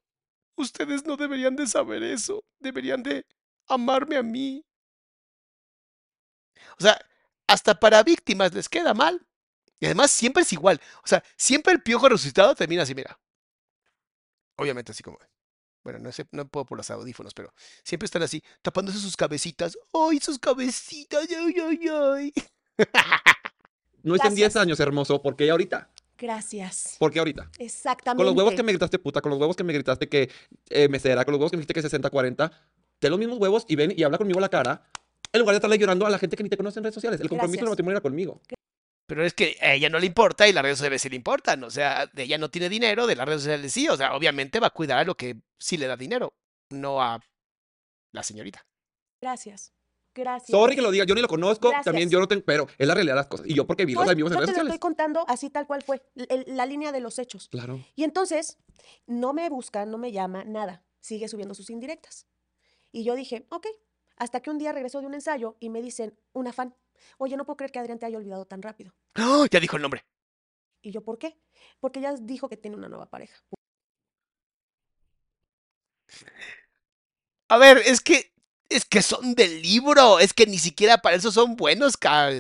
ustedes 0.56 1.06
no 1.06 1.18
deberían 1.18 1.56
de 1.56 1.68
saber 1.68 2.04
eso. 2.04 2.44
Deberían 2.60 3.04
de 3.04 3.26
amarme 3.68 4.18
a 4.18 4.24
mí. 4.24 4.66
O 6.78 6.84
sea, 6.84 7.00
hasta 7.48 7.80
para 7.80 8.04
víctimas 8.04 8.54
les 8.54 8.70
queda 8.70 8.94
mal. 8.94 9.26
Y 9.80 9.86
además 9.86 10.12
siempre 10.12 10.44
es 10.44 10.54
igual. 10.54 10.82
O 11.04 11.08
sea, 11.08 11.24
siempre 11.38 11.74
el 11.74 11.82
piojo 11.82 12.10
resucitado 12.10 12.56
termina 12.56 12.84
así, 12.84 12.96
mira. 12.96 13.20
Obviamente 14.58 14.92
así 14.92 15.04
como... 15.04 15.20
Bueno, 15.84 16.00
no, 16.00 16.12
sé, 16.12 16.26
no 16.32 16.48
puedo 16.48 16.66
por 16.66 16.80
los 16.80 16.90
audífonos, 16.90 17.36
pero 17.36 17.54
siempre 17.84 18.06
están 18.06 18.24
así, 18.24 18.44
tapándose 18.64 18.98
sus 18.98 19.16
cabecitas. 19.16 19.78
¡Ay, 19.94 20.20
sus 20.20 20.40
cabecitas! 20.40 21.28
¡Ay, 21.30 21.56
ay, 21.62 21.88
ay! 21.88 22.34
No 24.02 24.16
es 24.16 24.24
en 24.24 24.34
10 24.34 24.56
años, 24.56 24.80
hermoso, 24.80 25.22
porque 25.22 25.50
ahorita. 25.50 25.92
Gracias. 26.18 26.96
¿Por 26.98 27.12
qué 27.12 27.20
ahorita? 27.20 27.50
Exactamente. 27.60 28.18
Con 28.18 28.26
los 28.26 28.36
huevos 28.36 28.56
que 28.56 28.64
me 28.64 28.72
gritaste 28.72 29.00
puta, 29.00 29.22
con 29.22 29.32
los 29.32 29.40
huevos 29.40 29.56
que 29.56 29.64
me 29.64 29.74
gritaste 29.74 30.08
que 30.08 30.32
eh, 30.70 30.88
mesera, 30.88 31.26
con 31.26 31.34
los 31.34 31.40
huevos 31.40 31.52
que 31.52 31.58
me 31.58 31.62
dijiste 31.62 31.74
que 31.74 32.10
60-40, 32.10 32.52
ten 33.00 33.12
los 33.12 33.20
mismos 33.20 33.38
huevos 33.38 33.66
y 33.68 33.76
ven 33.76 33.94
y 33.96 34.04
habla 34.04 34.18
conmigo 34.18 34.40
a 34.40 34.42
la 34.42 34.50
cara, 34.50 34.90
en 35.32 35.40
lugar 35.40 35.54
de 35.54 35.58
estarle 35.58 35.78
llorando 35.78 36.06
a 36.06 36.10
la 36.10 36.18
gente 36.18 36.38
que 36.38 36.44
ni 36.44 36.50
te 36.50 36.58
conoce 36.58 36.80
en 36.80 36.84
redes 36.84 36.96
sociales. 36.96 37.20
El 37.20 37.28
compromiso 37.28 37.62
del 37.62 37.70
matrimonio 37.70 37.98
era 37.98 38.02
conmigo. 38.02 38.42
Pero 39.08 39.24
es 39.24 39.34
que 39.34 39.58
a 39.62 39.74
ella 39.74 39.90
no 39.90 40.00
le 40.00 40.08
importa 40.08 40.48
y 40.48 40.54
las 40.54 40.64
redes 40.64 40.80
sociales 40.80 41.02
sí 41.02 41.10
le 41.10 41.16
importan. 41.16 41.64
O 41.64 41.70
sea, 41.70 42.08
de 42.08 42.24
ella 42.24 42.38
no 42.38 42.50
tiene 42.50 42.70
dinero, 42.70 43.06
de 43.06 43.16
las 43.16 43.28
redes 43.28 43.42
sociales 43.42 43.72
sí. 43.72 43.88
O 43.88 43.98
sea, 43.98 44.16
obviamente 44.16 44.60
va 44.60 44.68
a 44.68 44.72
cuidar 44.72 45.00
a 45.00 45.04
lo 45.04 45.16
que 45.16 45.36
sí 45.60 45.78
le 45.78 45.88
da 45.88 45.96
dinero, 45.96 46.34
no 46.72 47.02
a 47.02 47.20
la 48.14 48.24
señorita. 48.24 48.66
Gracias. 49.22 49.75
Gracias. 50.16 50.50
Sorry 50.50 50.76
que 50.76 50.82
lo 50.82 50.92
diga, 50.92 51.04
yo 51.06 51.14
ni 51.14 51.22
lo 51.22 51.28
conozco, 51.28 51.68
Gracias. 51.68 51.84
también 51.86 52.10
yo 52.10 52.20
no 52.20 52.28
tengo, 52.28 52.44
pero 52.46 52.68
es 52.78 52.88
la 52.88 52.94
realidad 52.94 53.16
de 53.16 53.20
las 53.20 53.28
cosas. 53.28 53.46
Y 53.48 53.54
yo 53.54 53.68
porque 53.68 53.86
vi 53.86 53.94
los 53.94 54.04
Pues, 54.06 54.14
amigos 54.14 54.32
en 54.32 54.36
yo 54.36 54.40
redes 54.40 54.48
te 54.48 54.52
lo 54.54 54.56
sociales. 54.64 54.74
estoy 54.76 54.80
contando 54.80 55.26
así 55.28 55.50
tal 55.50 55.68
cual 55.68 55.84
fue, 55.84 56.02
el- 56.16 56.46
la 56.48 56.66
línea 56.66 56.92
de 56.94 57.02
los 57.02 57.20
hechos. 57.20 57.50
Claro. 57.50 57.80
Y 57.96 58.04
entonces, 58.06 58.58
no 59.08 59.34
me 59.34 59.50
busca, 59.50 59.86
no 59.86 59.98
me 59.98 60.12
llama, 60.14 60.44
nada. 60.46 60.84
Sigue 61.02 61.28
subiendo 61.28 61.54
sus 61.54 61.70
indirectas. 61.70 62.26
Y 62.94 63.04
yo 63.04 63.14
dije, 63.16 63.46
ok. 63.50 63.68
Hasta 64.18 64.40
que 64.40 64.50
un 64.50 64.58
día 64.58 64.72
regresó 64.72 65.02
de 65.02 65.08
un 65.08 65.14
ensayo 65.14 65.58
y 65.60 65.70
me 65.70 65.82
dicen, 65.82 66.18
una 66.32 66.54
fan, 66.54 66.74
oye, 67.18 67.36
no 67.36 67.46
puedo 67.46 67.58
creer 67.58 67.72
que 67.74 67.80
Adrián 67.80 68.00
te 68.00 68.06
haya 68.06 68.18
olvidado 68.18 68.46
tan 68.46 68.62
rápido. 68.62 68.94
¡Oh! 69.20 69.46
Ya 69.52 69.60
dijo 69.60 69.76
el 69.76 69.82
nombre. 69.82 70.06
Y 70.82 70.92
yo, 70.92 71.04
¿por 71.04 71.18
qué? 71.18 71.38
Porque 71.82 72.00
ya 72.00 72.14
dijo 72.14 72.48
que 72.48 72.56
tiene 72.56 72.78
una 72.78 72.88
nueva 72.88 73.10
pareja. 73.10 73.36
A 77.50 77.58
ver, 77.58 77.78
es 77.86 78.02
que 78.02 78.32
es 78.70 78.86
que 78.86 79.02
son 79.02 79.36
del 79.36 79.62
libro, 79.62 80.20
es 80.20 80.34
que 80.34 80.46
ni 80.46 80.58
siquiera 80.58 80.98
para 80.98 81.16
eso 81.16 81.32
son 81.32 81.56
buenos, 81.56 81.96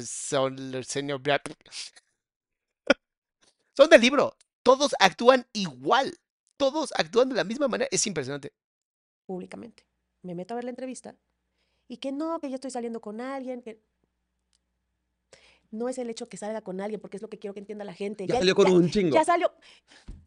son 0.08 0.76
el 0.76 0.86
señor. 0.86 1.22
Son 3.78 3.90
del 3.90 4.00
libro. 4.00 4.38
Todos 4.64 4.96
actúan 5.00 5.46
igual. 5.52 6.18
Todos 6.58 6.94
actúan 6.96 7.28
de 7.28 7.36
la 7.36 7.44
misma 7.44 7.68
manera. 7.68 7.90
Es 7.92 8.08
impresionante. 8.08 8.54
públicamente. 9.26 9.86
Me 10.22 10.34
meto 10.34 10.54
a 10.54 10.56
ver 10.56 10.64
la 10.64 10.70
entrevista 10.70 11.18
y 11.88 11.98
que 11.98 12.12
no, 12.12 12.40
que 12.40 12.50
yo 12.50 12.56
estoy 12.56 12.72
saliendo 12.72 13.02
con 13.02 13.22
alguien, 13.22 13.62
que 13.62 13.82
no 15.72 15.90
es 15.90 15.98
el 15.98 16.10
hecho 16.10 16.30
que 16.30 16.38
salga 16.38 16.62
con 16.62 16.82
alguien, 16.82 17.02
porque 17.02 17.18
es 17.18 17.22
lo 17.22 17.30
que 17.30 17.38
quiero 17.38 17.54
que 17.54 17.60
entienda 17.60 17.84
la 17.84 17.94
gente. 17.94 18.26
Ya 18.26 18.38
salió 18.38 18.56
con 18.56 18.72
un 18.72 18.90
chingo. 18.90 19.14
Ya 19.14 19.24
salió. 19.24 19.52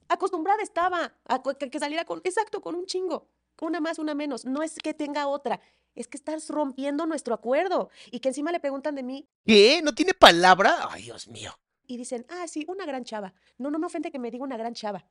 Acostumbrada 0.09 0.62
estaba 0.62 1.14
a 1.24 1.42
que 1.42 1.78
saliera 1.78 2.05
con, 2.05 2.20
exacto, 2.24 2.61
con 2.61 2.74
un 2.74 2.86
chingo. 2.86 3.28
Una 3.61 3.81
más, 3.81 3.99
una 3.99 4.15
menos. 4.15 4.45
No 4.45 4.63
es 4.63 4.77
que 4.77 4.95
tenga 4.95 5.27
otra, 5.27 5.61
es 5.95 6.07
que 6.09 6.17
estás 6.17 6.49
rompiendo 6.49 7.07
nuestro 7.07 7.35
acuerdo. 7.35 7.91
Y 8.11 8.21
que 8.21 8.29
encima 8.29 8.53
le 8.53 8.61
preguntan 8.61 8.95
de 8.95 9.03
mí 9.03 9.29
¿Qué? 9.45 9.81
¿No 9.83 9.95
tiene 9.95 10.15
palabra? 10.15 10.89
Ay, 10.91 11.03
Dios 11.05 11.29
mío. 11.29 11.53
y 11.87 11.97
dicen, 11.97 12.27
ah, 12.29 12.47
sí, 12.47 12.65
una 12.69 12.85
gran 12.87 13.05
chava. 13.05 13.33
No, 13.57 13.71
no 13.71 13.79
me 13.79 13.87
ofende 13.87 14.11
que 14.11 14.19
me 14.19 14.31
diga 14.31 14.45
una 14.45 14.57
gran 14.57 14.75
chava. 14.75 15.07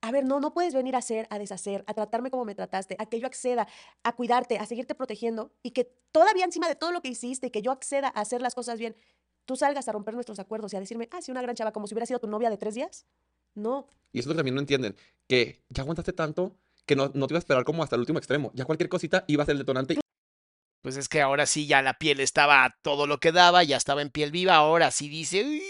A 0.00 0.10
ver, 0.10 0.24
no, 0.24 0.40
no 0.40 0.52
puedes 0.52 0.74
venir 0.74 0.96
a 0.96 0.98
hacer, 0.98 1.28
a 1.30 1.38
deshacer, 1.38 1.84
a 1.86 1.94
tratarme 1.94 2.28
como 2.30 2.44
me 2.44 2.56
trataste, 2.56 2.96
a 2.98 3.06
que 3.06 3.20
yo 3.20 3.26
acceda, 3.28 3.68
a 4.02 4.12
cuidarte, 4.16 4.58
a 4.58 4.66
seguirte 4.66 4.96
protegiendo 4.96 5.52
y 5.62 5.70
que 5.70 5.84
todavía 6.10 6.44
encima 6.44 6.66
de 6.66 6.74
todo 6.74 6.90
lo 6.90 7.02
que 7.02 7.08
hiciste 7.08 7.46
y 7.46 7.50
que 7.50 7.62
yo 7.62 7.70
acceda 7.70 8.08
a 8.08 8.20
hacer 8.22 8.42
las 8.42 8.56
cosas 8.56 8.80
bien, 8.80 8.96
tú 9.44 9.54
salgas 9.54 9.86
a 9.86 9.92
romper 9.92 10.14
nuestros 10.14 10.40
acuerdos 10.40 10.72
y 10.72 10.76
a 10.76 10.80
decirme, 10.80 11.08
ah, 11.12 11.22
sí, 11.22 11.30
una 11.30 11.40
gran 11.42 11.54
chava, 11.54 11.72
como 11.72 11.86
si 11.86 11.94
hubiera 11.94 12.06
sido 12.06 12.18
tu 12.18 12.26
novia 12.26 12.50
de 12.50 12.56
tres 12.56 12.74
días. 12.74 13.06
No, 13.54 13.86
Y 14.12 14.18
eso 14.18 14.34
también 14.34 14.54
no 14.54 14.60
entienden, 14.62 14.96
que 15.28 15.62
ya 15.68 15.82
aguantaste 15.82 16.12
tanto 16.14 16.56
que 16.86 16.96
no, 16.96 17.10
no 17.14 17.26
te 17.26 17.34
iba 17.34 17.38
a 17.38 17.40
esperar 17.40 17.64
como 17.64 17.82
hasta 17.82 17.96
el 17.96 18.00
último 18.00 18.18
extremo. 18.18 18.50
Ya 18.54 18.64
cualquier 18.64 18.88
cosita 18.88 19.24
iba 19.28 19.42
a 19.42 19.46
ser 19.46 19.54
el 19.54 19.58
detonante. 19.60 19.98
Pues 20.82 20.96
es 20.96 21.08
que 21.08 21.20
ahora 21.20 21.46
sí 21.46 21.66
ya 21.66 21.80
la 21.80 21.94
piel 21.94 22.18
estaba 22.20 22.74
todo 22.82 23.06
lo 23.06 23.18
que 23.18 23.30
daba, 23.30 23.62
ya 23.62 23.76
estaba 23.76 24.02
en 24.02 24.10
piel 24.10 24.32
viva, 24.32 24.56
ahora 24.56 24.90
sí 24.90 25.08
dice, 25.08 25.44
"Uy, 25.44 25.62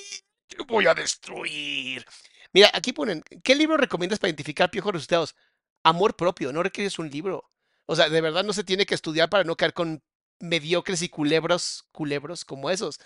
te 0.49 0.63
voy 0.65 0.87
a 0.87 0.95
destruir. 0.95 2.05
Mira, 2.53 2.71
aquí 2.75 2.93
ponen, 2.93 3.23
¿qué 3.43 3.55
libro 3.55 3.77
recomiendas 3.77 4.19
para 4.19 4.31
identificar 4.31 4.71
piojos 4.71 4.93
resultados? 4.93 5.35
Amor 5.83 6.17
propio, 6.17 6.53
no 6.53 6.63
requieres 6.63 6.99
un 6.99 7.11
libro. 7.11 7.51
O 7.87 7.97
sea, 7.97 8.09
de 8.09 8.21
verdad 8.21 8.45
no 8.45 8.53
se 8.53 8.65
tiene 8.65 8.87
que 8.87 8.95
estudiar 8.95 9.29
para 9.29 9.45
no 9.45 9.57
caer 9.57 9.73
con 9.75 10.03
mediocres 10.41 11.03
y 11.03 11.09
culebros, 11.09 11.89
culebros 11.93 12.45
como 12.45 12.71
esos. 12.71 12.99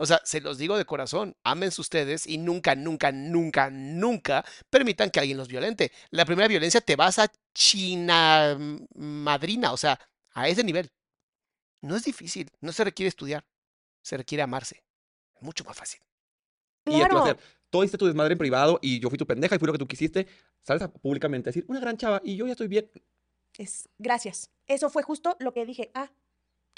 O 0.00 0.06
sea, 0.06 0.18
se 0.24 0.40
los 0.40 0.56
digo 0.56 0.78
de 0.78 0.86
corazón, 0.86 1.36
ámense 1.44 1.78
ustedes 1.78 2.26
y 2.26 2.38
nunca, 2.38 2.74
nunca, 2.74 3.12
nunca, 3.12 3.68
nunca 3.68 4.42
permitan 4.70 5.10
que 5.10 5.20
alguien 5.20 5.36
los 5.36 5.46
violente. 5.46 5.92
La 6.08 6.24
primera 6.24 6.48
violencia 6.48 6.80
te 6.80 6.96
vas 6.96 7.18
a 7.18 7.30
China 7.52 8.56
madrina, 8.94 9.74
o 9.74 9.76
sea, 9.76 10.00
a 10.32 10.48
ese 10.48 10.64
nivel. 10.64 10.90
No 11.82 11.96
es 11.96 12.04
difícil, 12.04 12.48
no 12.62 12.72
se 12.72 12.82
requiere 12.82 13.08
estudiar, 13.08 13.44
se 14.00 14.16
requiere 14.16 14.40
amarse. 14.40 14.82
Es 15.36 15.42
mucho 15.42 15.64
más 15.64 15.76
fácil. 15.76 16.00
Y 16.86 16.92
te 16.92 16.96
iba 16.96 17.06
a. 17.06 17.36
Tú 17.68 17.82
hiciste 17.82 17.98
tu 17.98 18.06
desmadre 18.06 18.32
en 18.32 18.38
privado 18.38 18.78
y 18.80 19.00
yo 19.00 19.10
fui 19.10 19.18
tu 19.18 19.26
pendeja 19.26 19.56
y 19.56 19.58
fui 19.58 19.66
lo 19.66 19.74
que 19.74 19.78
tú 19.78 19.86
quisiste. 19.86 20.26
Sales 20.62 20.82
a 20.82 20.90
públicamente 20.90 21.50
a 21.50 21.52
decir, 21.52 21.66
una 21.68 21.78
gran 21.78 21.98
chava 21.98 22.22
y 22.24 22.36
yo 22.36 22.46
ya 22.46 22.52
estoy 22.52 22.68
bien. 22.68 22.90
Es, 23.58 23.86
gracias. 23.98 24.50
Eso 24.66 24.88
fue 24.88 25.02
justo 25.02 25.36
lo 25.40 25.52
que 25.52 25.66
dije. 25.66 25.90
Ah, 25.92 26.10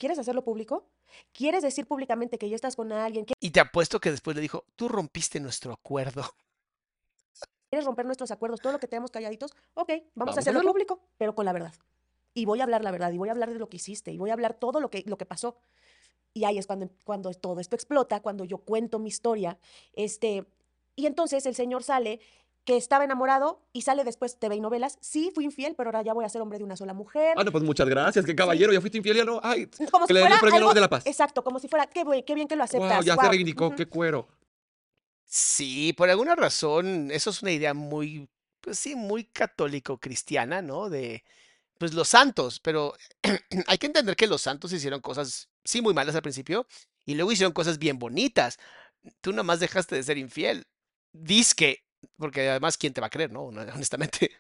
¿quieres 0.03 0.19
hacerlo 0.19 0.43
público? 0.43 0.89
¿Quieres 1.33 1.63
decir 1.63 1.87
públicamente 1.87 2.37
que 2.37 2.49
ya 2.49 2.57
estás 2.57 2.75
con 2.75 2.91
alguien? 2.91 3.25
Y 3.39 3.51
te 3.53 3.61
apuesto 3.61 4.01
que 4.01 4.11
después 4.11 4.35
le 4.35 4.43
dijo, 4.43 4.65
tú 4.75 4.89
rompiste 4.89 5.39
nuestro 5.39 5.73
acuerdo. 5.73 6.25
¿Quieres 7.71 7.87
romper 7.87 8.07
nuestros 8.07 8.33
acuerdos? 8.33 8.61
Todo 8.61 8.73
lo 8.73 8.81
que 8.81 8.89
tenemos 8.89 9.13
calladitos. 9.13 9.53
Ok, 9.75 9.91
vamos, 9.91 10.11
Vamos 10.17 10.35
a 10.35 10.39
a 10.39 10.41
hacerlo 10.41 10.59
hacerlo. 10.59 10.73
público, 10.73 11.01
pero 11.19 11.37
con 11.37 11.45
la 11.45 11.53
verdad. 11.53 11.73
Y 12.35 12.47
voy 12.47 12.59
a 12.59 12.65
hablar 12.65 12.83
la 12.83 12.91
verdad, 12.91 13.13
y 13.13 13.19
voy 13.19 13.29
a 13.29 13.33
hablar 13.33 13.53
de 13.53 13.61
lo 13.61 13.69
que 13.69 13.77
hiciste, 13.77 14.11
y 14.11 14.19
voy 14.19 14.31
a 14.31 14.33
hablar 14.33 14.55
todo 14.55 14.81
lo 14.81 14.91
que, 14.91 15.05
lo 15.07 15.17
que 15.17 15.25
pasó. 15.25 15.57
Y 16.35 16.43
ahí 16.43 16.59
es 16.59 16.67
cuando, 16.67 16.91
cuando 17.05 17.33
todo 17.35 17.61
esto 17.61 17.77
explota, 17.77 18.21
cuando 18.21 18.45
yo 18.45 18.59
cuento 18.59 18.99
mi 18.99 19.09
historia. 19.09 19.57
Este, 19.93 20.45
y 20.97 21.07
entonces 21.07 21.47
el 21.47 21.55
señor 21.55 21.85
sale 21.85 22.19
que 22.65 22.77
estaba 22.77 23.05
enamorado 23.05 23.67
y 23.73 23.83
sale 23.83 24.05
después 24.05 24.39
TV 24.39 24.57
y 24.57 24.61
novelas. 24.61 24.99
Sí, 25.01 25.33
fui 25.35 25.45
infiel, 25.45 25.75
pero 25.77 25.89
ahora 25.89 26.03
ya 26.03 26.13
voy 26.13 26.25
a 26.25 26.29
ser 26.29 26.41
hombre 26.43 26.59
de 26.59 26.65
una 26.65 26.77
sola 26.77 26.95
mujer. 26.95 27.35
Ah, 27.37 27.45
no, 27.45 27.51
pues 27.51 27.65
muchas 27.65 27.89
gracias, 27.89 28.25
qué 28.25 28.37
caballero, 28.37 28.73
ya 28.73 28.81
fuiste 28.81 28.99
infiel, 28.99 29.17
ya 29.17 29.25
no. 29.25 29.41
Ay, 29.43 29.67
como 29.91 30.07
que 30.07 30.13
si 30.13 30.15
le 30.15 30.21
den 30.21 30.29
fuera 30.29 30.41
premio 30.41 30.59
algo- 30.59 30.75
de 30.75 30.81
la 30.81 30.89
Paz. 30.89 31.07
Exacto, 31.07 31.43
como 31.43 31.59
si 31.59 31.69
fuera, 31.69 31.87
qué, 31.87 32.05
qué 32.25 32.35
bien 32.35 32.47
que 32.49 32.57
lo 32.57 32.65
aceptas. 32.65 32.97
Wow, 32.99 33.03
ya 33.03 33.15
guau. 33.15 33.27
se 33.27 33.31
reivindicó, 33.31 33.75
qué 33.75 33.87
cuero. 33.87 34.29
Sí, 35.25 35.93
por 35.97 36.11
alguna 36.11 36.35
razón, 36.37 37.11
eso 37.11 37.31
es 37.31 37.43
una 37.43 37.53
idea 37.53 37.73
muy, 37.75 38.29
pues 38.61 38.79
sí, 38.79 38.95
muy 38.95 39.25
católico-cristiana, 39.25 40.61
¿no? 40.61 40.91
De, 40.91 41.25
pues 41.79 41.95
los 41.95 42.09
santos, 42.09 42.61
pero 42.61 42.95
hay 43.67 43.79
que 43.79 43.87
entender 43.87 44.15
que 44.15 44.27
los 44.27 44.43
santos 44.43 44.73
hicieron 44.73 45.01
cosas, 45.01 45.49
sí, 45.65 45.81
muy 45.81 45.95
malas 45.95 46.15
al 46.15 46.23
principio, 46.23 46.67
y 47.07 47.15
luego 47.15 47.33
hicieron 47.33 47.53
cosas 47.55 47.79
bien 47.79 47.99
bonitas. 47.99 48.59
Tú 49.21 49.33
nomás 49.33 49.59
dejaste 49.59 49.97
de 49.97 50.03
ser 50.03 50.19
infiel. 50.19 50.67
Disque, 51.13 51.85
porque 52.17 52.49
además, 52.51 52.77
¿quién 52.79 52.93
te 52.93 53.01
va 53.01 53.09
a 53.09 53.11
creer, 53.11 53.33
no? 53.33 53.45
Honestamente. 53.75 54.31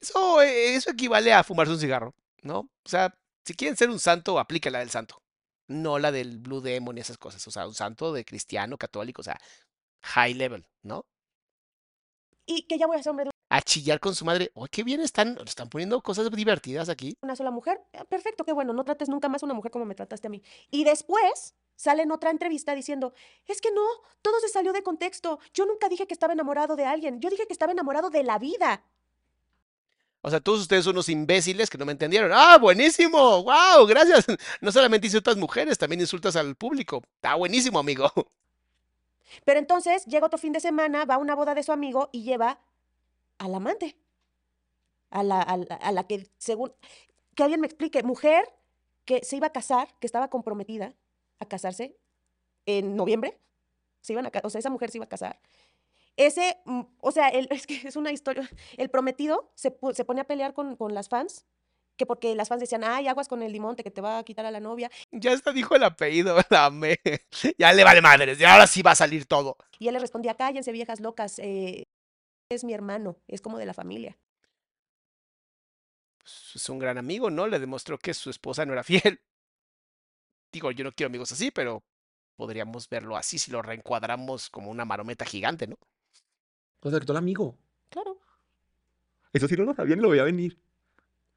Eso, 0.00 0.42
eh, 0.42 0.74
eso 0.74 0.90
equivale 0.90 1.32
a 1.32 1.44
fumarse 1.44 1.72
un 1.72 1.80
cigarro, 1.80 2.14
¿no? 2.42 2.60
O 2.60 2.88
sea, 2.88 3.14
si 3.44 3.54
quieren 3.54 3.76
ser 3.76 3.90
un 3.90 3.98
santo, 3.98 4.38
aplica 4.38 4.70
la 4.70 4.78
del 4.80 4.90
santo 4.90 5.22
no 5.68 5.98
la 5.98 6.10
del 6.10 6.38
Blue 6.38 6.60
Demon 6.60 6.98
y 6.98 7.00
esas 7.00 7.18
cosas. 7.18 7.46
O 7.46 7.50
sea, 7.50 7.66
un 7.66 7.74
santo 7.74 8.12
de 8.12 8.24
cristiano, 8.24 8.76
católico, 8.76 9.20
o 9.20 9.24
sea, 9.24 9.38
high 10.02 10.34
level, 10.34 10.66
¿no? 10.82 11.06
Y 12.46 12.62
que 12.66 12.78
ya 12.78 12.86
voy 12.86 12.96
a 12.96 13.02
ser 13.02 13.10
hombre 13.10 13.26
de 13.26 13.30
A 13.50 13.62
chillar 13.62 13.98
con 13.98 14.14
su 14.14 14.24
madre. 14.24 14.50
¡Oh, 14.54 14.66
qué 14.70 14.84
bien 14.84 15.00
están! 15.00 15.38
Están 15.46 15.68
poniendo 15.68 16.02
cosas 16.02 16.30
divertidas 16.30 16.88
aquí. 16.88 17.16
una 17.22 17.34
sola 17.34 17.50
mujer. 17.50 17.80
Eh, 17.92 18.04
Perfecto, 18.08 18.44
qué 18.44 18.52
bueno, 18.52 18.72
no 18.72 18.84
trates 18.84 19.08
nunca 19.08 19.28
más 19.28 19.42
a 19.42 19.46
una 19.46 19.54
mujer 19.54 19.70
como 19.70 19.84
me 19.86 19.94
trataste 19.94 20.26
a 20.26 20.30
mí. 20.30 20.42
Y 20.70 20.84
después 20.84 21.54
sale 21.74 22.02
en 22.02 22.12
otra 22.12 22.30
entrevista 22.30 22.74
diciendo, 22.74 23.14
es 23.46 23.60
que 23.60 23.70
no, 23.70 23.86
todo 24.20 24.38
se 24.40 24.48
salió 24.48 24.72
de 24.72 24.82
contexto. 24.82 25.38
Yo 25.54 25.64
nunca 25.64 25.88
dije 25.88 26.06
que 26.06 26.12
estaba 26.12 26.32
enamorado 26.34 26.76
de 26.76 26.84
alguien, 26.84 27.20
yo 27.20 27.30
dije 27.30 27.46
que 27.46 27.52
estaba 27.52 27.72
enamorado 27.72 28.10
de 28.10 28.22
la 28.22 28.38
vida. 28.38 28.84
O 30.20 30.30
sea, 30.30 30.40
todos 30.40 30.60
ustedes 30.60 30.84
son 30.84 30.96
unos 30.96 31.08
imbéciles 31.08 31.70
que 31.70 31.78
no 31.78 31.86
me 31.86 31.92
entendieron. 31.92 32.32
¡Ah, 32.34 32.58
buenísimo! 32.58 33.44
¡Wow! 33.44 33.86
Gracias. 33.86 34.26
No 34.60 34.72
solamente 34.72 35.06
insultas 35.06 35.36
mujeres, 35.36 35.78
también 35.78 36.00
insultas 36.00 36.36
al 36.36 36.56
público. 36.56 37.02
Está 37.14 37.36
buenísimo, 37.36 37.78
amigo. 37.78 38.10
Pero 39.44 39.58
entonces 39.60 40.04
llega 40.06 40.26
otro 40.26 40.38
fin 40.38 40.52
de 40.52 40.60
semana, 40.60 41.04
va 41.04 41.14
a 41.14 41.18
una 41.18 41.34
boda 41.34 41.54
de 41.54 41.62
su 41.62 41.70
amigo 41.70 42.08
y 42.12 42.24
lleva 42.24 42.58
al 43.38 43.54
amante. 43.54 43.96
A 45.10 45.22
la, 45.22 45.40
a 45.40 45.56
la- 45.56 45.74
a 45.76 45.92
la 45.92 46.06
que, 46.06 46.28
según. 46.38 46.72
Que 47.34 47.42
alguien 47.44 47.60
me 47.60 47.66
explique, 47.66 48.02
mujer 48.02 48.44
que 49.04 49.24
se 49.24 49.36
iba 49.36 49.46
a 49.46 49.52
casar, 49.52 49.88
que 50.00 50.06
estaba 50.06 50.28
comprometida 50.28 50.92
a 51.38 51.46
casarse 51.46 51.96
en 52.66 52.94
noviembre. 52.96 53.38
Se 54.02 54.12
iban 54.12 54.26
a, 54.26 54.30
o 54.42 54.50
sea, 54.50 54.58
esa 54.58 54.70
mujer 54.70 54.90
se 54.90 54.98
iba 54.98 55.04
a 55.06 55.08
casar. 55.08 55.40
Ese, 56.16 56.58
mm, 56.66 56.80
o 57.00 57.12
sea, 57.12 57.28
el- 57.28 57.48
es 57.50 57.66
que 57.66 57.80
es 57.88 57.96
una 57.96 58.12
historia. 58.12 58.48
El 58.76 58.90
prometido 58.90 59.50
se, 59.54 59.74
se 59.94 60.04
pone 60.04 60.20
a 60.20 60.24
pelear 60.24 60.52
con, 60.52 60.76
con 60.76 60.92
las 60.94 61.08
fans, 61.08 61.46
que 61.96 62.04
porque 62.06 62.34
las 62.34 62.48
fans 62.48 62.60
decían, 62.60 62.84
ay, 62.84 63.08
aguas 63.08 63.28
con 63.28 63.42
el 63.42 63.52
limonte 63.52 63.82
que 63.82 63.90
te 63.90 64.00
va 64.00 64.18
a 64.18 64.24
quitar 64.24 64.44
a 64.46 64.50
la 64.50 64.60
novia. 64.60 64.90
Ya 65.10 65.32
hasta 65.32 65.52
dijo 65.52 65.74
el 65.74 65.84
apellido, 65.84 66.36
la 66.50 66.66
amé. 66.66 66.98
Ya 67.56 67.72
le 67.72 67.82
vale 67.84 68.02
madres, 68.02 68.38
ya 68.38 68.52
ahora 68.52 68.66
sí 68.66 68.82
va 68.82 68.90
a 68.90 68.96
salir 68.96 69.26
todo. 69.26 69.56
Y 69.78 69.88
él 69.88 69.94
le 69.94 70.00
respondía, 70.00 70.34
cállense, 70.34 70.70
viejas 70.70 71.00
locas, 71.00 71.38
eh, 71.38 71.86
es 72.48 72.64
mi 72.64 72.72
hermano, 72.74 73.16
es 73.26 73.40
como 73.40 73.58
de 73.58 73.66
la 73.66 73.74
familia. 73.74 74.18
Pues, 76.18 76.52
Es 76.56 76.68
un 76.68 76.78
gran 76.78 76.98
amigo, 76.98 77.30
¿no? 77.30 77.46
Le 77.46 77.58
demostró 77.58 77.98
que 77.98 78.14
su 78.14 78.30
esposa 78.30 78.64
no 78.64 78.72
era 78.72 78.82
fiel. 78.84 79.20
Digo, 80.52 80.70
yo 80.70 80.84
no 80.84 80.92
quiero 80.92 81.08
amigos 81.08 81.32
así, 81.32 81.50
pero 81.50 81.82
podríamos 82.36 82.88
verlo 82.88 83.16
así 83.16 83.38
si 83.38 83.50
lo 83.50 83.60
reencuadramos 83.62 84.48
como 84.48 84.70
una 84.70 84.84
marometa 84.84 85.24
gigante, 85.24 85.66
¿no? 85.66 85.76
O 86.80 86.90
sea, 86.90 86.98
que 87.00 87.04
todo 87.06 87.14
el 87.14 87.22
amigo. 87.22 87.56
Claro. 87.90 88.18
Eso 89.32 89.46
sí 89.48 89.56
no 89.56 89.64
lo 89.64 89.74
sabía 89.74 89.96
ni 89.96 90.02
lo 90.02 90.08
veía 90.10 90.22
venir. 90.22 90.58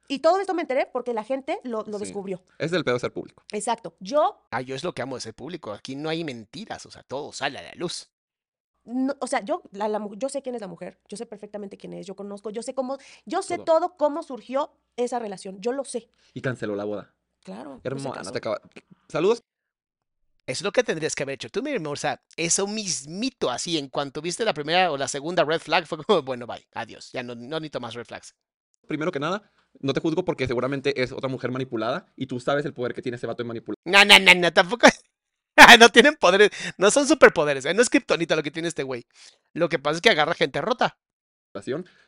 Y 0.08 0.20
todo 0.20 0.40
esto 0.40 0.54
me 0.54 0.62
enteré 0.62 0.86
porque 0.86 1.12
la 1.14 1.24
gente 1.24 1.58
lo, 1.64 1.84
lo 1.84 1.98
Sí. 1.98 2.04
descubrió. 2.06 2.42
Es 2.58 2.72
el 2.72 2.84
pedo 2.84 2.94
de 2.94 3.00
ser 3.00 3.12
público. 3.12 3.44
Exacto. 3.52 3.96
Yo, 4.00 4.46
Ah, 4.50 4.60
yo 4.62 4.74
es 4.74 4.84
lo 4.84 4.92
que 4.94 5.02
amo 5.02 5.16
de 5.16 5.20
ser 5.20 5.34
público. 5.34 5.72
Aquí 5.72 5.94
no 5.96 6.08
hay 6.08 6.24
mentiras, 6.24 6.84
o 6.86 6.90
sea, 6.90 7.02
todo 7.02 7.32
sale 7.32 7.58
a 7.58 7.62
la 7.62 7.72
luz. 7.74 8.10
No- 8.84 9.16
o 9.20 9.26
sea, 9.26 9.44
yo, 9.44 9.62
la, 9.72 9.88
la 9.88 10.06
yo 10.16 10.28
sé 10.28 10.42
quién 10.42 10.54
es 10.54 10.60
la 10.60 10.68
mujer, 10.68 10.98
yo 11.08 11.16
sé 11.16 11.26
perfectamente 11.26 11.76
quién 11.76 11.92
es, 11.92 12.06
yo 12.06 12.16
conozco, 12.16 12.50
yo 12.50 12.62
sé 12.62 12.74
cómo, 12.74 12.98
yo 13.26 13.42
sé 13.42 13.56
Todo. 13.56 13.64
todo 13.80 13.96
cómo 13.96 14.22
surgió 14.22 14.72
esa 14.96 15.18
relación, 15.18 15.60
yo 15.60 15.72
lo 15.72 15.84
sé. 15.84 16.08
Y 16.34 16.40
canceló 16.40 16.74
la 16.76 16.84
boda. 16.84 17.14
Claro. 17.44 17.80
Hermana, 17.82 18.22
te 18.30 18.38
acaba. 18.38 18.60
Saludos. 19.08 19.42
Es 20.46 20.62
lo 20.62 20.72
que 20.72 20.82
tendrías 20.82 21.14
que 21.14 21.22
haber 21.22 21.34
hecho 21.34 21.48
tú, 21.48 21.62
mi 21.62 21.70
hermosa. 21.70 22.20
Eso 22.36 22.66
mismito, 22.66 23.48
así, 23.48 23.78
en 23.78 23.88
cuanto 23.88 24.20
viste 24.20 24.44
la 24.44 24.52
primera 24.52 24.90
o 24.90 24.96
la 24.96 25.06
segunda 25.06 25.44
red 25.44 25.60
flag, 25.60 25.86
fue 25.86 26.02
como, 26.02 26.22
bueno, 26.22 26.46
bye, 26.46 26.66
adiós. 26.74 27.10
Ya 27.12 27.22
no, 27.22 27.34
no 27.34 27.58
necesito 27.60 27.80
más 27.80 27.94
red 27.94 28.04
flags. 28.04 28.34
Primero 28.88 29.12
que 29.12 29.20
nada, 29.20 29.50
no 29.80 29.92
te 29.92 30.00
juzgo 30.00 30.24
porque 30.24 30.46
seguramente 30.48 31.00
es 31.00 31.12
otra 31.12 31.28
mujer 31.28 31.52
manipulada 31.52 32.06
y 32.16 32.26
tú 32.26 32.40
sabes 32.40 32.64
el 32.64 32.74
poder 32.74 32.92
que 32.94 33.02
tiene 33.02 33.16
ese 33.16 33.26
vato 33.28 33.42
de 33.44 33.46
manipular. 33.48 33.76
No, 33.84 34.04
no, 34.04 34.18
no, 34.18 34.34
no, 34.34 34.52
tampoco. 34.52 34.88
No 35.78 35.88
tienen 35.88 36.16
poderes, 36.16 36.50
no 36.78 36.90
son 36.90 37.06
superpoderes, 37.06 37.64
¿eh? 37.64 37.74
no 37.74 37.82
es 37.82 37.90
kriptonita 37.90 38.36
lo 38.36 38.42
que 38.42 38.50
tiene 38.50 38.68
este 38.68 38.82
güey. 38.82 39.06
Lo 39.54 39.68
que 39.68 39.78
pasa 39.78 39.96
es 39.96 40.00
que 40.02 40.10
agarra 40.10 40.34
gente 40.34 40.60
rota. 40.60 40.98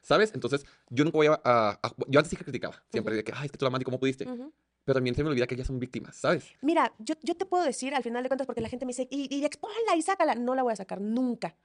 ¿sabes? 0.02 0.32
Entonces, 0.34 0.64
yo 0.88 1.04
nunca 1.04 1.18
voy 1.18 1.26
a, 1.26 1.40
a- 1.44 1.78
a- 1.82 1.94
Yo 2.08 2.18
antes 2.18 2.30
sí 2.30 2.36
que 2.36 2.44
criticaba. 2.44 2.82
Siempre 2.90 3.14
de 3.14 3.24
que, 3.24 3.32
ay, 3.34 3.46
es 3.46 3.52
que 3.52 3.58
tú 3.58 3.64
la 3.64 3.68
amas 3.68 3.80
y 3.80 3.84
cómo 3.84 3.98
pudiste. 3.98 4.24
Pero 4.24 4.94
también 4.94 5.14
se 5.14 5.22
me 5.22 5.30
olvida 5.30 5.46
que 5.46 5.54
ellas 5.54 5.66
son 5.66 5.78
víctimas, 5.78 6.16
¿sabes? 6.16 6.46
Mira, 6.62 6.94
yo, 6.98 7.14
yo 7.22 7.34
te 7.36 7.44
puedo 7.46 7.62
decir 7.64 7.94
al 7.94 8.02
final 8.02 8.22
de 8.22 8.28
cuentas 8.28 8.46
porque 8.46 8.60
la 8.60 8.68
gente 8.68 8.86
me 8.86 8.90
dice, 8.90 9.06
y, 9.10 9.34
y 9.34 9.44
expónla 9.44 9.96
y 9.96 10.02
sácala. 10.02 10.34
No 10.34 10.54
la 10.54 10.62
voy 10.62 10.72
a 10.72 10.76
sacar 10.76 11.00
nunca. 11.00 11.56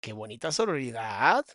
Qué 0.00 0.12
bonita 0.12 0.52
sororidad. 0.52 1.46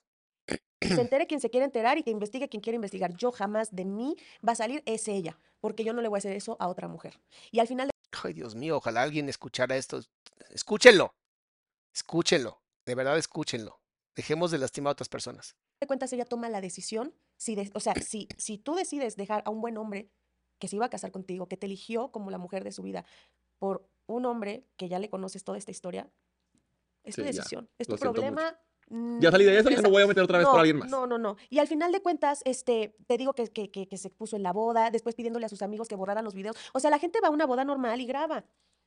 Que 0.47 0.87
se 0.87 1.01
entere 1.01 1.27
quien 1.27 1.39
se 1.41 1.49
quiere 1.51 1.65
enterar 1.65 1.97
y 1.99 2.03
que 2.03 2.09
investigue 2.09 2.49
quien 2.49 2.61
quiere 2.61 2.75
investigar. 2.77 3.13
Yo 3.15 3.31
jamás 3.31 3.69
de 3.75 3.85
mí 3.85 4.15
va 4.47 4.53
a 4.53 4.55
salir 4.55 4.81
es 4.87 5.07
ella, 5.07 5.37
porque 5.59 5.83
yo 5.83 5.93
no 5.93 6.01
le 6.01 6.07
voy 6.07 6.17
a 6.17 6.19
hacer 6.19 6.35
eso 6.35 6.57
a 6.59 6.67
otra 6.67 6.87
mujer. 6.87 7.19
Y 7.51 7.59
al 7.59 7.67
final 7.67 7.87
de 7.89 7.91
Ay, 8.23 8.33
Dios 8.33 8.55
mío, 8.55 8.77
ojalá 8.77 9.03
alguien 9.03 9.29
escuchara 9.29 9.77
esto. 9.77 10.01
Escúchenlo. 10.49 11.15
Escúchenlo. 11.93 12.61
De 12.85 12.95
verdad, 12.95 13.17
escúchenlo. 13.17 13.81
Dejemos 14.15 14.51
de 14.51 14.57
lastimar 14.57 14.91
a 14.91 14.93
otras 14.93 15.09
personas. 15.09 15.55
cuentas 15.87 16.11
ella 16.11 16.25
toma 16.25 16.49
la 16.49 16.59
decisión, 16.61 17.15
si 17.37 17.55
de- 17.55 17.71
o 17.73 17.79
sea, 17.79 17.93
si, 17.95 18.27
si 18.37 18.57
tú 18.57 18.75
decides 18.75 19.15
dejar 19.15 19.43
a 19.45 19.49
un 19.49 19.61
buen 19.61 19.77
hombre 19.77 20.11
que 20.59 20.67
se 20.67 20.75
iba 20.75 20.85
a 20.85 20.89
casar 20.89 21.11
contigo, 21.11 21.47
que 21.47 21.55
te 21.55 21.67
eligió 21.67 22.11
como 22.11 22.31
la 22.31 22.37
mujer 22.37 22.63
de 22.65 22.71
su 22.73 22.83
vida, 22.83 23.05
por 23.59 23.89
un 24.07 24.25
hombre 24.25 24.67
que 24.75 24.89
ya 24.89 24.99
le 24.99 25.09
conoces 25.09 25.43
toda 25.43 25.57
esta 25.57 25.71
historia, 25.71 26.11
es 27.03 27.15
tu 27.15 27.21
ya, 27.21 27.27
decisión, 27.27 27.69
es 27.77 27.87
tu 27.87 27.95
problema. 27.97 28.59
Mm, 28.89 29.19
Ya 29.19 29.31
salí 29.31 29.45
de 29.45 29.57
eso, 29.57 29.69
ya 29.69 29.81
no 29.81 29.89
voy 29.89 30.03
a 30.03 30.07
meter 30.07 30.23
otra 30.23 30.37
vez 30.39 30.45
no, 30.47 30.51
por 30.51 30.59
alguien 30.59 30.77
más. 30.77 30.89
No, 30.89 31.07
no, 31.07 31.17
no. 31.17 31.37
Y 31.49 31.59
al 31.59 31.67
final 31.67 31.91
de 31.91 32.01
cuentas, 32.01 32.41
este, 32.45 32.95
te 33.07 33.17
digo 33.17 33.33
que, 33.33 33.47
que, 33.47 33.71
que, 33.71 33.87
que 33.87 33.97
se 33.97 34.09
puso 34.09 34.35
en 34.35 34.43
la 34.43 34.51
boda, 34.53 34.91
después 34.91 35.15
pidiéndole 35.15 35.45
a 35.45 35.49
sus 35.49 35.61
amigos 35.61 35.87
que 35.87 35.95
borraran 35.95 36.23
los 36.25 36.33
videos. 36.35 36.55
O 36.73 36.79
sea, 36.79 36.89
la 36.89 36.99
gente 36.99 37.19
va 37.21 37.27
a 37.29 37.31
una 37.31 37.45
boda 37.45 37.63
normal 37.65 38.01
y 38.01 38.05
graba, 38.05 38.45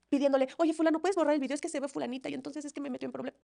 pidiéndole, 0.09 0.49
oye, 0.59 0.73
fulano, 0.75 1.01
¿puedes 1.01 1.17
borrar 1.17 1.35
el 1.35 1.41
video? 1.41 1.55
Es 1.55 1.61
que 1.61 1.69
se 1.69 1.81
ve 1.81 1.89
fulanita 1.89 2.29
y 2.29 2.35
entonces 2.35 2.65
es 2.65 2.73
que 2.73 2.81
me 2.81 2.91
metió 2.91 3.07
en 3.07 3.13
problemas. 3.13 3.41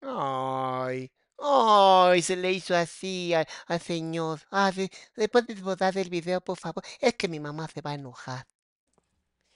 Ay, 0.00 1.10
ay, 1.38 2.22
se 2.22 2.36
le 2.36 2.52
hizo 2.52 2.74
así 2.76 3.34
al, 3.34 3.46
al 3.66 3.80
señor. 3.80 4.40
Ay, 4.50 4.72
de- 4.74 4.90
después 5.16 5.46
de 5.46 5.54
botar 5.56 5.96
el 5.96 6.08
video, 6.10 6.40
por 6.40 6.58
favor. 6.58 6.82
Es 7.00 7.14
que 7.14 7.28
mi 7.28 7.40
mamá 7.40 7.66
se 7.68 7.80
va 7.80 7.90
a 7.92 7.94
enojar. 7.94 8.46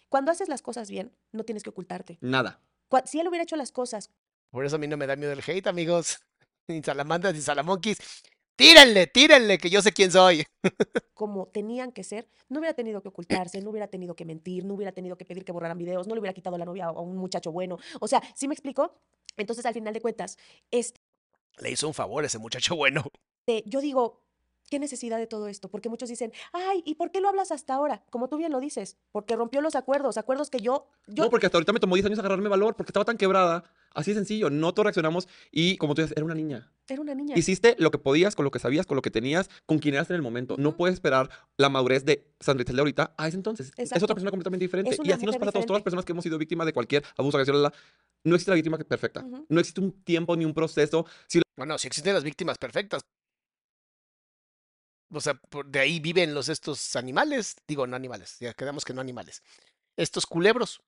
Cuando 0.09 0.31
haces 0.31 0.49
las 0.49 0.63
cosas 0.63 0.91
bien, 0.91 1.13
no 1.33 1.45
tienes 1.45 1.63
que 1.63 1.71
ocultarte. 1.71 2.19
Nada. 2.21 2.61
Si 3.07 3.19
él 3.19 3.29
hubiera 3.29 3.45
hecho 3.45 3.57
las 3.57 3.73
cosas 3.73 4.11
Por 4.53 4.67
eso 4.67 4.77
a 4.77 4.79
mí 4.79 4.87
no 4.87 4.99
me 4.99 5.07
da 5.07 5.17
miedo 5.17 5.33
el 5.33 5.43
hate, 5.45 5.67
amigos. 5.67 6.21
Ni 6.69 6.83
salamandras 6.83 7.35
ni 7.35 7.41
salamonquis. 7.41 7.99
Tírenle, 8.55 9.07
tírenle, 9.09 9.59
que 9.59 9.71
yo 9.71 9.81
sé 9.83 9.93
quién 9.93 10.13
soy. 10.13 10.45
como 11.15 11.47
tenían 11.47 11.91
que 11.91 12.05
ser, 12.05 12.29
no 12.49 12.59
hubiera 12.59 12.75
tenido 12.75 13.01
que 13.01 13.09
ocultarse, 13.09 13.63
no 13.63 13.71
hubiera 13.71 13.89
tenido 13.89 14.15
que 14.15 14.25
mentir, 14.25 14.65
no 14.65 14.75
hubiera 14.75 14.93
tenido 14.93 15.17
que 15.17 15.25
pedir 15.25 15.45
que 15.45 15.53
borraran 15.53 15.79
videos, 15.79 16.07
no 16.07 16.15
le 16.15 16.21
hubiera 16.21 16.35
quitado 16.35 16.59
la 16.59 16.67
novia 16.67 16.87
a 16.87 16.91
un 16.93 17.17
muchacho 17.17 17.51
bueno. 17.51 17.79
O 18.01 18.07
sea, 18.07 18.23
¿sí 18.35 18.47
me 18.47 18.55
explico? 18.55 18.95
Entonces, 19.37 19.65
al 19.65 19.73
final 19.73 19.95
de 19.95 20.01
cuentas, 20.03 20.37
este, 20.71 21.01
Le 21.59 21.71
hizo 21.71 21.89
un 21.89 21.95
favor 21.95 22.23
a 22.23 22.27
ese 22.27 22.39
muchacho 22.39 22.77
bueno. 22.77 23.05
yo 23.65 23.81
digo, 23.81 24.21
¿qué 24.69 24.79
necesidad 24.79 25.17
de 25.17 25.27
todo 25.27 25.49
esto? 25.49 25.71
Porque 25.71 25.89
muchos 25.89 26.11
dicen, 26.11 26.33
ay, 26.53 26.83
¿y 26.85 26.97
por 26.97 27.11
qué 27.11 27.21
lo 27.21 27.31
hablas 27.31 27.53
hasta 27.53 27.75
ahora? 27.75 28.05
Como 28.11 28.29
tú 28.29 28.37
bien 28.37 28.53
lo 28.53 28.61
dices, 28.61 28.99
porque 29.13 29.35
rompió 29.35 29.63
los 29.63 29.77
acuerdos, 29.77 30.19
acuerdos 30.19 30.51
que 30.51 30.59
yo, 30.59 30.89
yo 31.07 31.25
No, 31.25 31.31
porque 31.31 31.47
hasta 31.47 31.57
ahorita 31.57 31.73
me 31.73 31.81
tomó 31.81 31.95
10 31.95 32.07
años 32.07 32.19
agarrarme 32.19 32.49
valor 32.49 32.77
porque 32.77 32.91
estaba 32.91 33.05
tan 33.05 33.17
quebrada. 33.17 33.65
Así 33.95 34.11
de 34.13 34.17
sencillo. 34.17 34.51
No 34.51 34.73
todos 34.75 34.85
reaccionamos 34.87 35.29
y, 35.51 35.77
como 35.77 35.95
tú 35.95 36.03
dices, 36.03 36.17
era 36.17 36.25
una 36.25 36.35
niña. 36.35 36.73
era 36.89 37.01
una 37.01 37.15
niña. 37.15 37.37
Hiciste 37.39 37.77
lo 37.79 37.91
que 37.91 37.99
podías, 37.99 38.35
con 38.37 38.45
lo 38.45 38.51
que 38.51 38.59
sabías, 38.59 38.87
con 38.87 38.97
lo 38.97 39.03
que 39.03 39.11
tenías, 39.11 39.49
con 39.67 39.79
quien 39.79 39.95
eras 39.95 40.11
en 40.11 40.17
el 40.17 40.23
momento. 40.23 40.57
No 40.59 40.77
puedes 40.77 40.95
esperar 40.95 41.31
la 41.57 41.69
madurez 41.69 42.05
de 42.05 42.27
Sandra 42.41 42.65
de 42.71 42.79
ahorita 42.81 43.15
a 43.17 43.29
ese 43.29 43.37
entonces. 43.37 43.73
Es 43.77 43.93
otra 44.03 44.15
persona 44.15 44.31
completamente 44.31 44.65
diferente. 44.65 44.91
Y 45.03 45.13
así 45.13 45.27
nos 45.27 45.37
pasa 45.37 45.51
a 45.51 45.53
todos. 45.53 45.67
Todas 45.67 45.81
las 45.81 45.85
personas 45.85 46.05
que 46.05 46.13
hemos 46.13 46.23
sido 46.25 46.39
víctimas 46.39 46.67
de 46.67 46.73
cualquier 46.73 47.05
abuso, 47.17 47.37
agresión, 47.39 47.63
la- 47.63 47.73
no 48.25 48.35
existe 48.35 48.51
la 48.51 48.57
víctima 48.57 48.79
perfecta. 48.79 49.25
No 49.49 49.61
existe 49.61 49.81
un 49.81 49.93
tiempo 50.05 50.37
ni 50.37 50.45
un 50.45 50.55
proceso. 50.55 51.07
Si 51.27 51.41
Bueno, 51.57 51.77
si 51.79 51.87
existen 51.87 52.15
las 52.15 52.25
víctimas 52.25 52.57
perfectas. 52.59 53.03
O 55.15 55.21
sea, 55.21 55.35
por- 55.35 55.67
de 55.67 55.79
ahí 55.81 56.01
viven 56.01 56.33
los 56.35 56.49
estos 56.49 56.97
animales. 56.97 57.57
Digo, 57.69 57.87
no 57.87 57.97
animales, 57.97 58.39
ya 58.41 58.55
quedamos 58.55 58.85
que 58.85 58.95
no 58.95 59.01
animales. 59.01 59.43
Estos 59.97 60.25
culebros. 60.27 60.81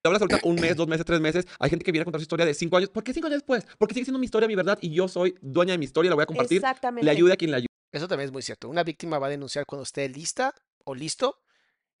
Te 0.00 0.08
hablas 0.08 0.22
ahorita 0.22 0.40
un 0.44 0.56
mes, 0.56 0.76
dos 0.76 0.88
meses, 0.88 1.04
tres 1.04 1.20
meses, 1.20 1.46
hay 1.58 1.70
gente 1.70 1.84
que 1.84 1.92
viene 1.92 2.02
a 2.02 2.04
contar 2.04 2.20
su 2.20 2.24
historia 2.24 2.46
de 2.46 2.54
cinco 2.54 2.76
años. 2.76 2.90
¿Por 2.90 3.02
qué 3.04 3.12
cinco 3.12 3.26
años 3.26 3.38
después? 3.38 3.66
Porque 3.78 3.94
sigue 3.94 4.04
siendo 4.04 4.18
mi 4.18 4.26
historia, 4.26 4.48
mi 4.48 4.54
verdad, 4.54 4.78
y 4.80 4.90
yo 4.90 5.08
soy 5.08 5.34
dueña 5.40 5.72
de 5.72 5.78
mi 5.78 5.84
historia, 5.84 6.08
la 6.10 6.14
voy 6.14 6.22
a 6.22 6.26
compartir. 6.26 6.58
Exactamente. 6.58 7.04
Le 7.04 7.10
ayude 7.10 7.32
a 7.32 7.36
quien 7.36 7.50
le 7.50 7.56
ayude. 7.58 7.68
Eso 7.92 8.06
también 8.06 8.26
es 8.26 8.32
muy 8.32 8.42
cierto. 8.42 8.68
Una 8.68 8.84
víctima 8.84 9.18
va 9.18 9.26
a 9.26 9.30
denunciar 9.30 9.64
cuando 9.66 9.82
esté 9.82 10.08
lista 10.08 10.54
o 10.84 10.94
listo. 10.94 11.42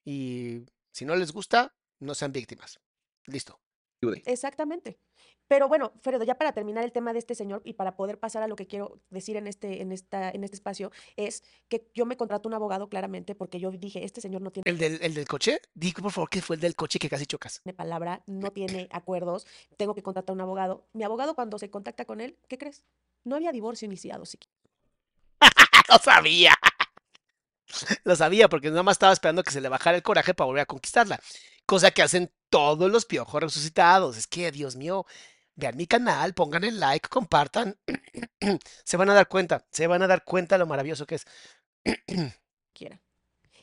Y 0.04 0.64
si 0.92 1.04
no 1.04 1.16
les 1.16 1.32
gusta, 1.32 1.74
no 2.00 2.14
sean 2.14 2.32
víctimas. 2.32 2.78
Listo. 3.26 3.60
Exactamente. 4.26 4.98
Pero 5.48 5.66
bueno, 5.66 5.92
Fredo, 6.02 6.24
ya 6.24 6.36
para 6.36 6.52
terminar 6.52 6.84
el 6.84 6.92
tema 6.92 7.12
de 7.12 7.18
este 7.18 7.34
señor 7.34 7.62
y 7.64 7.72
para 7.72 7.96
poder 7.96 8.18
pasar 8.18 8.42
a 8.42 8.48
lo 8.48 8.54
que 8.54 8.66
quiero 8.66 9.00
decir 9.08 9.36
en 9.36 9.46
este, 9.46 9.80
en 9.80 9.92
esta, 9.92 10.30
en 10.30 10.44
este 10.44 10.56
espacio, 10.56 10.92
es 11.16 11.42
que 11.68 11.88
yo 11.94 12.04
me 12.04 12.16
contrato 12.18 12.48
un 12.48 12.54
abogado 12.54 12.88
claramente 12.88 13.34
porque 13.34 13.58
yo 13.58 13.70
dije, 13.70 14.04
este 14.04 14.20
señor 14.20 14.42
no 14.42 14.50
tiene 14.50 14.70
¿El 14.70 14.78
del, 14.78 14.98
el 15.00 15.14
del 15.14 15.26
coche? 15.26 15.60
Digo, 15.74 16.02
por 16.02 16.12
favor, 16.12 16.28
que 16.28 16.42
fue 16.42 16.56
el 16.56 16.60
del 16.60 16.76
coche 16.76 16.98
que 16.98 17.08
casi 17.08 17.24
chocas. 17.24 17.62
palabra, 17.76 18.22
no 18.26 18.50
tiene 18.50 18.88
acuerdos, 18.92 19.46
tengo 19.78 19.94
que 19.94 20.02
contratar 20.02 20.34
un 20.34 20.42
abogado. 20.42 20.86
Mi 20.92 21.02
abogado 21.02 21.34
cuando 21.34 21.58
se 21.58 21.70
contacta 21.70 22.04
con 22.04 22.20
él, 22.20 22.36
¿qué 22.46 22.58
crees? 22.58 22.84
No 23.24 23.36
había 23.36 23.50
divorcio 23.50 23.86
iniciado 23.86 24.26
siquiera. 24.26 24.54
Lo 25.88 25.98
sabía. 25.98 26.54
Lo 28.04 28.16
sabía 28.16 28.48
porque 28.48 28.68
nada 28.68 28.82
más 28.82 28.96
estaba 28.96 29.12
esperando 29.12 29.42
que 29.42 29.50
se 29.50 29.62
le 29.62 29.68
bajara 29.68 29.96
el 29.96 30.02
coraje 30.02 30.34
para 30.34 30.46
volver 30.46 30.62
a 30.62 30.66
conquistarla. 30.66 31.20
Cosa 31.64 31.90
que 31.90 32.02
hacen 32.02 32.30
todos 32.50 32.90
los 32.90 33.04
piojos 33.06 33.42
resucitados. 33.42 34.16
Es 34.16 34.26
que, 34.26 34.50
Dios 34.50 34.76
mío, 34.76 35.06
vean 35.54 35.76
mi 35.76 35.86
canal, 35.86 36.34
pongan 36.34 36.64
el 36.64 36.78
like, 36.80 37.08
compartan. 37.08 37.76
se 38.84 38.96
van 38.96 39.10
a 39.10 39.14
dar 39.14 39.28
cuenta, 39.28 39.66
se 39.70 39.86
van 39.86 40.02
a 40.02 40.06
dar 40.06 40.24
cuenta 40.24 40.58
lo 40.58 40.66
maravilloso 40.66 41.06
que 41.06 41.16
es. 41.16 41.26
Quiera. 42.72 43.00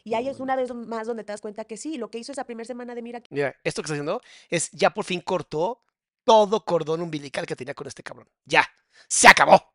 Y 0.04 0.14
ahí 0.14 0.28
es 0.28 0.40
una 0.40 0.56
vez 0.56 0.72
más 0.74 1.08
donde 1.08 1.24
te 1.24 1.32
das 1.34 1.42
cuenta 1.42 1.66
que 1.66 1.78
sí, 1.78 1.98
lo 1.98 2.12
que 2.12 2.20
hizo 2.20 2.32
esa 2.32 2.44
primera 2.46 2.66
semana 2.66 2.94
de 2.94 3.02
Mira 3.02 3.22
Mira, 3.32 3.56
esto 3.64 3.82
que 3.82 3.86
está 3.88 3.94
haciendo 3.94 4.22
es 4.50 4.70
ya 4.72 4.92
por 4.92 5.04
fin 5.04 5.20
cortó 5.22 5.82
todo 6.24 6.64
cordón 6.64 7.02
umbilical 7.02 7.46
que 7.48 7.56
tenía 7.56 7.74
con 7.74 7.88
este 7.88 8.04
cabrón. 8.04 8.30
Ya, 8.46 8.68
se 9.08 9.28
acabó. 9.28 9.74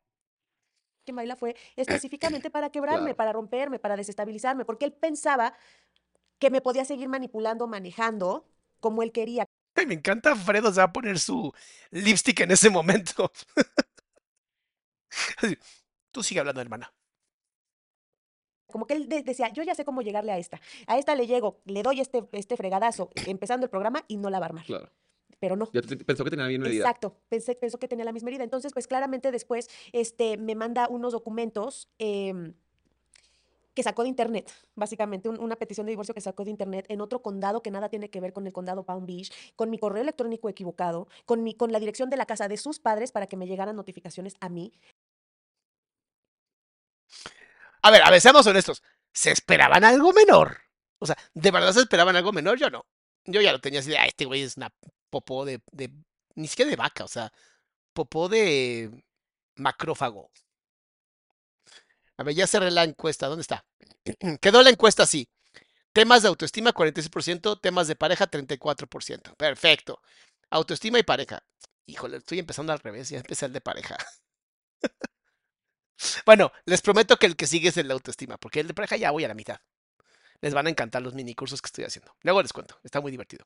que 1.05 1.11
baila 1.11 1.35
fue 1.35 1.55
específicamente 1.75 2.49
para 2.49 2.69
quebrarme, 2.69 3.07
Claro. 3.07 3.17
para 3.17 3.33
romperme, 3.33 3.79
para 3.79 3.97
desestabilizarme, 3.97 4.63
porque 4.63 4.85
él 4.85 4.93
pensaba 4.93 5.53
que 6.39 6.49
me 6.49 6.61
podía 6.61 6.85
seguir 6.85 7.09
manipulando, 7.09 7.67
manejando 7.67 8.47
como 8.81 9.03
él 9.03 9.13
quería. 9.13 9.45
Ay, 9.75 9.85
me 9.85 9.93
encanta 9.93 10.35
Fredo, 10.35 10.69
se 10.73 10.81
va 10.81 10.87
a 10.87 10.91
poner 10.93 11.17
su 11.17 11.53
lipstick 11.91 12.41
en 12.41 12.51
ese 12.51 12.69
momento. 12.69 13.31
Tú 16.11 16.23
sigue 16.23 16.39
hablando, 16.41 16.61
hermana. 16.61 16.93
Como 18.67 18.87
que 18.87 18.93
él 18.95 19.09
de- 19.09 19.23
decía, 19.23 19.49
yo 19.49 19.63
ya 19.63 19.75
sé 19.75 19.83
cómo 19.85 20.01
llegarle 20.01 20.31
a 20.31 20.37
esta. 20.37 20.61
A 20.87 20.97
esta 20.97 21.15
le 21.15 21.27
llego, 21.27 21.61
le 21.65 21.83
doy 21.83 21.99
este, 21.99 22.23
este 22.31 22.55
fregadazo 22.57 23.09
empezando 23.25 23.65
el 23.65 23.69
programa 23.69 24.03
y 24.07 24.17
no 24.17 24.29
la 24.29 24.39
va 24.39 24.45
a 24.45 24.49
armar. 24.49 24.65
Claro. 24.65 24.89
Pero 25.39 25.55
no. 25.55 25.69
Ya 25.73 25.81
pensó 25.81 26.23
que 26.23 26.29
tenía 26.29 26.45
bien 26.47 26.61
medida. 26.61 26.83
Exacto, 26.83 27.17
pensé, 27.27 27.55
pensó 27.55 27.79
que 27.79 27.87
tenía 27.87 28.05
la 28.05 28.11
misma 28.11 28.29
herida. 28.29 28.43
Entonces, 28.43 28.73
pues 28.73 28.87
claramente 28.87 29.31
después 29.31 29.69
este, 29.91 30.37
me 30.37 30.55
manda 30.55 30.87
unos 30.87 31.13
documentos 31.13 31.89
em, 31.97 32.53
que 33.73 33.83
sacó 33.83 34.03
de 34.03 34.09
internet, 34.09 34.51
básicamente, 34.75 35.29
un- 35.29 35.39
una 35.39 35.55
petición 35.55 35.85
de 35.85 35.91
divorcio 35.91 36.13
que 36.13 36.21
sacó 36.21 36.43
de 36.43 36.51
internet 36.51 36.85
en 36.89 37.01
otro 37.01 37.21
condado 37.21 37.61
que 37.61 37.71
nada 37.71 37.89
tiene 37.89 38.09
que 38.09 38.19
ver 38.19 38.33
con 38.33 38.45
el 38.47 38.53
condado 38.53 38.83
Palm 38.83 39.05
Beach, 39.05 39.31
con 39.55 39.69
mi 39.69 39.77
correo 39.77 40.01
electrónico 40.03 40.49
equivocado, 40.49 41.07
con, 41.25 41.43
mi, 41.43 41.53
con 41.55 41.71
la 41.71 41.79
dirección 41.79 42.09
de 42.09 42.17
la 42.17 42.25
casa 42.25 42.47
de 42.47 42.57
sus 42.57 42.79
padres 42.79 43.11
para 43.11 43.27
que 43.27 43.37
me 43.37 43.47
llegaran 43.47 43.75
notificaciones 43.75 44.35
a 44.39 44.49
mí. 44.49 44.71
A 47.81 47.91
ver, 47.91 48.01
a 48.03 48.11
ver, 48.11 48.21
seamos 48.21 48.45
honestos. 48.47 48.83
¿Se 49.13 49.31
esperaban 49.31 49.83
algo 49.83 50.13
menor? 50.13 50.57
O 50.99 51.05
sea, 51.05 51.17
¿de 51.33 51.51
verdad 51.51 51.73
se 51.73 51.81
esperaban 51.81 52.15
algo 52.15 52.31
menor? 52.31 52.57
Yo 52.57 52.69
no. 52.69 52.85
Yo 53.25 53.41
ya 53.41 53.51
lo 53.51 53.59
tenía 53.59 53.79
así 53.79 53.89
de, 53.89 53.97
ah, 53.97 54.05
este 54.05 54.25
güey 54.25 54.41
es 54.43 54.57
una 54.57 54.71
popó 55.09 55.45
de, 55.45 55.61
de, 55.71 55.91
ni 56.35 56.47
siquiera 56.47 56.69
de 56.71 56.77
vaca, 56.77 57.03
o 57.03 57.07
sea, 57.07 57.31
popó 57.93 58.29
de 58.29 59.03
macrófago. 59.55 60.31
A 62.21 62.23
ver, 62.23 62.35
ya 62.35 62.45
cerré 62.45 62.69
la 62.69 62.83
encuesta, 62.83 63.25
¿dónde 63.25 63.41
está? 63.41 63.65
Quedó 64.41 64.61
la 64.61 64.69
encuesta 64.69 65.01
así. 65.01 65.27
Temas 65.91 66.21
de 66.21 66.27
autoestima 66.27 66.71
46%, 66.71 67.59
temas 67.59 67.87
de 67.87 67.95
pareja 67.95 68.29
34%. 68.29 69.35
Perfecto. 69.35 69.99
Autoestima 70.51 70.99
y 70.99 71.03
pareja. 71.03 71.43
Híjole, 71.87 72.17
estoy 72.17 72.37
empezando 72.37 72.73
al 72.73 72.79
revés, 72.79 73.09
ya 73.09 73.17
empecé 73.17 73.47
el 73.47 73.53
de 73.53 73.61
pareja. 73.61 73.97
Bueno, 76.25 76.51
les 76.65 76.81
prometo 76.81 77.17
que 77.17 77.27
el 77.27 77.35
que 77.35 77.45
sigue 77.45 77.69
es 77.69 77.77
el 77.77 77.87
de 77.87 77.93
autoestima, 77.93 78.37
porque 78.37 78.59
el 78.59 78.67
de 78.67 78.73
pareja 78.73 78.97
ya 78.97 79.11
voy 79.11 79.23
a 79.23 79.27
la 79.27 79.35
mitad. 79.35 79.59
Les 80.41 80.53
van 80.53 80.65
a 80.65 80.71
encantar 80.71 81.03
los 81.03 81.13
mini 81.13 81.35
cursos 81.35 81.61
que 81.61 81.67
estoy 81.67 81.83
haciendo. 81.83 82.15
Luego 82.23 82.41
les 82.41 82.53
cuento, 82.53 82.79
está 82.83 83.01
muy 83.01 83.11
divertido. 83.11 83.45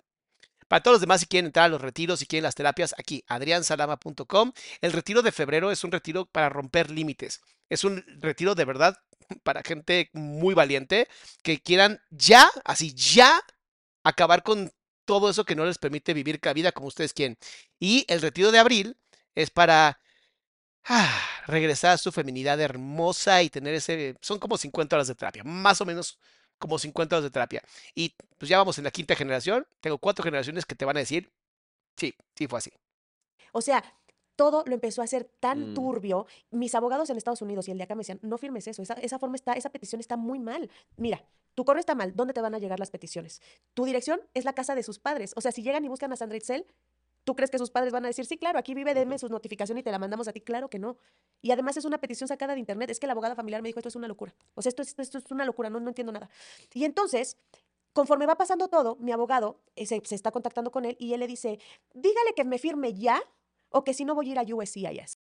Para 0.67 0.81
todos 0.81 0.95
los 0.95 1.01
demás, 1.01 1.21
si 1.21 1.27
quieren 1.27 1.47
entrar 1.47 1.65
a 1.65 1.69
los 1.69 1.81
retiros, 1.81 2.19
si 2.19 2.25
quieren 2.25 2.43
las 2.43 2.55
terapias, 2.55 2.95
aquí, 2.97 3.23
adriansalama.com. 3.27 4.51
El 4.81 4.91
retiro 4.93 5.21
de 5.21 5.31
febrero 5.31 5.71
es 5.71 5.83
un 5.83 5.91
retiro 5.91 6.25
para 6.25 6.49
romper 6.49 6.89
límites. 6.89 7.41
Es 7.69 7.83
un 7.83 8.03
retiro 8.19 8.55
de 8.55 8.65
verdad 8.65 8.97
para 9.43 9.63
gente 9.63 10.09
muy 10.13 10.53
valiente 10.53 11.07
que 11.43 11.61
quieran 11.61 12.01
ya, 12.09 12.49
así 12.63 12.93
ya, 12.93 13.41
acabar 14.03 14.43
con 14.43 14.71
todo 15.05 15.29
eso 15.29 15.45
que 15.45 15.55
no 15.55 15.65
les 15.65 15.77
permite 15.77 16.13
vivir 16.13 16.39
la 16.43 16.53
vida 16.53 16.71
como 16.71 16.87
ustedes 16.87 17.13
quieren. 17.13 17.37
Y 17.79 18.05
el 18.07 18.21
retiro 18.21 18.51
de 18.51 18.59
abril 18.59 18.97
es 19.35 19.51
para 19.51 19.99
ah, 20.85 21.21
regresar 21.47 21.91
a 21.91 21.97
su 21.97 22.11
feminidad 22.11 22.59
hermosa 22.59 23.43
y 23.43 23.49
tener 23.49 23.75
ese, 23.75 24.15
son 24.21 24.39
como 24.39 24.57
50 24.57 24.95
horas 24.95 25.07
de 25.07 25.15
terapia, 25.15 25.43
más 25.43 25.81
o 25.81 25.85
menos 25.85 26.19
como 26.59 26.79
50 26.79 27.15
horas 27.15 27.23
de 27.23 27.29
terapia. 27.31 27.61
Y 27.93 28.15
pues 28.37 28.49
ya 28.49 28.57
vamos 28.57 28.77
en 28.77 28.83
la 28.83 28.91
quinta 28.91 29.15
generación, 29.15 29.67
tengo 29.81 29.97
cuatro 29.97 30.23
generaciones 30.23 30.65
que 30.65 30.75
te 30.75 30.85
van 30.85 30.97
a 30.97 30.99
decir, 30.99 31.31
sí, 31.97 32.15
sí 32.35 32.47
fue 32.47 32.59
así. 32.59 32.71
O 33.51 33.61
sea, 33.61 33.83
todo 34.35 34.63
lo 34.67 34.73
empezó 34.73 35.01
a 35.01 35.05
hacer 35.05 35.23
tan 35.39 35.71
Mm. 35.71 35.73
turbio. 35.75 36.27
Mis 36.51 36.75
abogados 36.75 37.09
en 37.09 37.17
Estados 37.17 37.41
Unidos 37.41 37.67
y 37.67 37.71
el 37.71 37.77
de 37.77 37.83
acá 37.85 37.95
me 37.95 38.01
decían, 38.01 38.19
no 38.21 38.37
firmes 38.37 38.67
eso, 38.67 38.81
esa, 38.81 38.95
esa 38.95 39.17
forma 39.19 39.35
está, 39.37 39.53
esa 39.53 39.69
petición 39.69 40.01
está 40.01 40.17
muy 40.17 40.39
mal. 40.39 40.69
Mira, 40.97 41.23
tu 41.53 41.63
correo 41.63 41.79
está 41.79 41.95
mal, 41.95 42.13
¿dónde 42.15 42.33
te 42.33 42.41
van 42.41 42.53
a 42.53 42.59
llegar 42.59 42.79
las 42.79 42.91
peticiones? 42.91 43.41
Tu 43.73 43.85
dirección 43.85 44.19
es 44.33 44.43
la 44.43 44.51
casa 44.53 44.75
de 44.75 44.83
sus 44.83 44.99
padres. 44.99 45.31
O 45.37 45.41
sea, 45.41 45.53
si 45.53 45.63
llegan 45.63 45.85
y 45.85 45.87
buscan 45.87 46.11
a 46.11 46.17
Sandra 46.17 46.37
Itzel, 46.37 46.65
¿tú 47.25 47.35
crees 47.35 47.51
que 47.51 47.57
sus 47.57 47.71
padres 47.71 47.91
van 47.91 48.05
a 48.05 48.07
decir, 48.07 48.25
sí, 48.25 48.37
claro, 48.37 48.57
aquí 48.57 48.73
vive, 48.73 48.93
deme 48.93 49.19
sus 49.19 49.29
notificaciones 49.29 49.81
y 49.81 49.83
te 49.83 49.91
la 49.91 49.99
mandamos 49.99 50.27
a 50.29 50.31
ti? 50.31 50.39
Claro 50.39 50.69
que 50.69 50.79
no. 50.79 50.97
Y 51.41 51.51
además 51.51 51.75
es 51.75 51.83
una 51.83 51.97
petición 51.97 52.29
sacada 52.29 52.53
de 52.53 52.59
internet. 52.59 52.89
Es 52.89 52.99
que 52.99 53.07
la 53.07 53.13
abogada 53.13 53.35
familiar 53.35 53.61
me 53.61 53.67
dijo, 53.67 53.79
esto 53.79 53.89
es 53.89 53.95
una 53.95 54.07
locura. 54.07 54.33
O 54.53 54.61
sea, 54.61 54.69
esto 54.69 54.81
es, 54.81 54.97
esto 54.97 55.17
es 55.17 55.31
una 55.31 55.43
locura, 55.43 55.69
no, 55.69 55.79
no 55.81 55.89
entiendo 55.89 56.13
nada. 56.13 56.29
Y 56.73 56.85
entonces, 56.85 57.37
conforme 57.91 58.25
va 58.25 58.37
pasando 58.37 58.69
todo, 58.69 58.95
mi 58.97 59.11
abogado 59.11 59.59
eh, 59.75 59.85
se, 59.85 60.01
se 60.05 60.15
está 60.15 60.31
contactando 60.31 60.71
con 60.71 60.85
él 60.85 60.95
y 60.99 61.13
él 61.13 61.19
le 61.19 61.27
dice, 61.27 61.59
dígale 61.93 62.33
que 62.35 62.45
me 62.45 62.59
firme 62.59 62.93
ya 62.93 63.21
o 63.69 63.83
que 63.83 63.93
si 63.93 64.05
no 64.05 64.15
voy 64.15 64.29
a 64.29 64.31
ir 64.31 64.39
a 64.39 64.55
USCIS, 64.55 65.19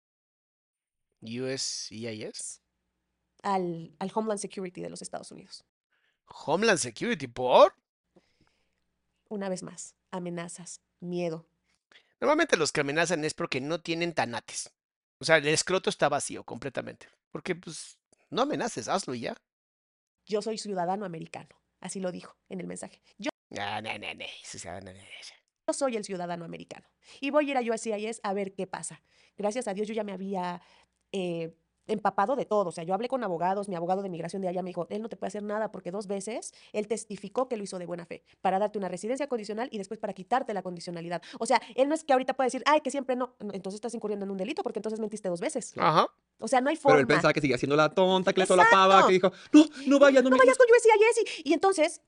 USCIS, 1.22 2.62
al, 3.42 3.96
al 4.00 4.12
Homeland 4.14 4.40
Security 4.40 4.82
de 4.82 4.90
los 4.90 5.02
Estados 5.02 5.32
Unidos. 5.32 5.66
Homeland 6.46 6.80
Security, 6.80 7.28
por. 7.28 7.74
Una 9.30 9.50
vez 9.50 9.64
más, 9.64 9.96
amenazas, 10.12 10.82
miedo. 11.00 11.46
Normalmente 12.24 12.56
los 12.56 12.72
que 12.72 12.80
amenazan 12.80 13.26
es 13.26 13.34
porque 13.34 13.60
no 13.60 13.82
tienen 13.82 14.14
tanates. 14.14 14.72
O 15.20 15.26
sea, 15.26 15.36
el 15.36 15.48
escroto 15.50 15.90
está 15.90 16.08
vacío 16.08 16.46
completamente. 16.46 17.10
Porque, 17.32 17.54
pues, 17.54 18.00
no 18.30 18.44
amenaces, 18.44 18.88
hazlo 18.88 19.14
y 19.14 19.20
ya. 19.20 19.36
Yo 20.26 20.42
soy 20.42 20.58
ciudadano 20.58 21.04
americano, 21.04 21.50
así 21.82 22.00
lo 22.00 22.14
dijo 22.14 22.38
en 22.48 22.62
el 22.62 22.68
mensaje. 22.68 23.02
Yo 23.18 23.30
no, 23.50 23.82
no, 23.82 23.92
no. 23.98 25.74
Soy 25.74 25.98
el 25.98 26.06
ciudadano 26.06 26.46
americano 26.46 26.88
y 27.20 27.30
voy 27.30 27.50
a 27.50 27.52
ir 27.52 27.70
a 27.70 27.74
USCIS 27.74 28.22
a 28.24 28.34
ver 28.34 28.54
qué 28.54 28.68
pasa. 28.68 29.04
Gracias 29.36 29.68
a 29.68 29.74
Dios 29.74 29.90
yo 29.90 29.94
ya 29.94 30.06
me 30.06 30.14
había 30.14 30.62
eh, 31.12 31.58
empapado 31.88 32.36
de 32.36 32.46
todo. 32.46 32.70
O 32.70 32.72
sea, 32.72 32.84
yo 32.84 32.94
hablé 32.94 33.08
con 33.08 33.24
abogados, 33.24 33.70
mi 33.70 33.76
abogado 33.76 34.02
de 34.02 34.10
migración 34.10 34.42
de 34.42 34.48
allá 34.48 34.62
me 34.62 34.70
dijo, 34.70 34.88
él 34.90 35.02
no 35.02 35.10
te 35.10 35.18
puede 35.18 35.30
hacer 35.30 35.44
nada 35.44 35.72
porque 35.72 35.92
dos 35.92 36.08
veces 36.08 36.54
él 36.72 36.88
testificó 36.88 37.48
que 37.48 37.58
lo 37.58 37.64
hizo 37.64 37.80
de 37.80 37.86
buena 37.86 38.06
fe 38.06 38.24
para 38.42 38.60
darte 38.60 38.78
una 38.78 38.88
residencia 38.88 39.28
condicional 39.28 39.70
y 39.72 39.78
después 39.78 40.00
para 40.00 40.14
quitarte 40.14 40.54
la 40.54 40.62
condicionalidad. 40.62 41.22
O 41.40 41.46
sea, 41.46 41.62
él 41.76 41.90
no 41.90 41.96
es 41.96 42.04
que 42.04 42.14
ahorita 42.14 42.34
pueda 42.34 42.48
decir, 42.48 42.64
ay, 42.66 42.82
que 42.82 42.92
siempre 42.92 43.16
no. 43.16 43.36
Entonces 43.40 43.76
estás 43.76 43.94
incurriendo 43.94 44.26
en 44.26 44.32
un 44.32 44.38
delito 44.38 44.64
porque 44.64 44.80
entonces 44.80 45.00
mentiste 45.00 45.30
dos 45.30 45.40
veces. 45.40 45.74
Ajá. 45.78 46.08
O 46.40 46.48
sea, 46.48 46.60
no 46.62 46.70
hay 46.70 46.76
forma. 46.76 46.96
Pero 46.96 47.02
él 47.02 47.08
pensaba 47.08 47.32
que 47.34 47.42
seguía 47.42 47.58
siendo 47.58 47.76
la 47.76 47.94
tonta, 47.94 48.34
que 48.34 48.42
le 48.42 48.46
solapaba, 48.46 48.96
Exacto. 48.96 49.08
que 49.08 49.14
dijo, 49.14 49.32
no, 49.54 49.66
no 49.88 50.00
vayas, 50.00 50.24
no, 50.24 50.30
no 50.30 50.36
me 50.36 50.40
vayas 50.40 50.58
con 50.58 50.68
USCIS. 50.68 51.42
Y 51.46 51.54
entonces 51.54 52.02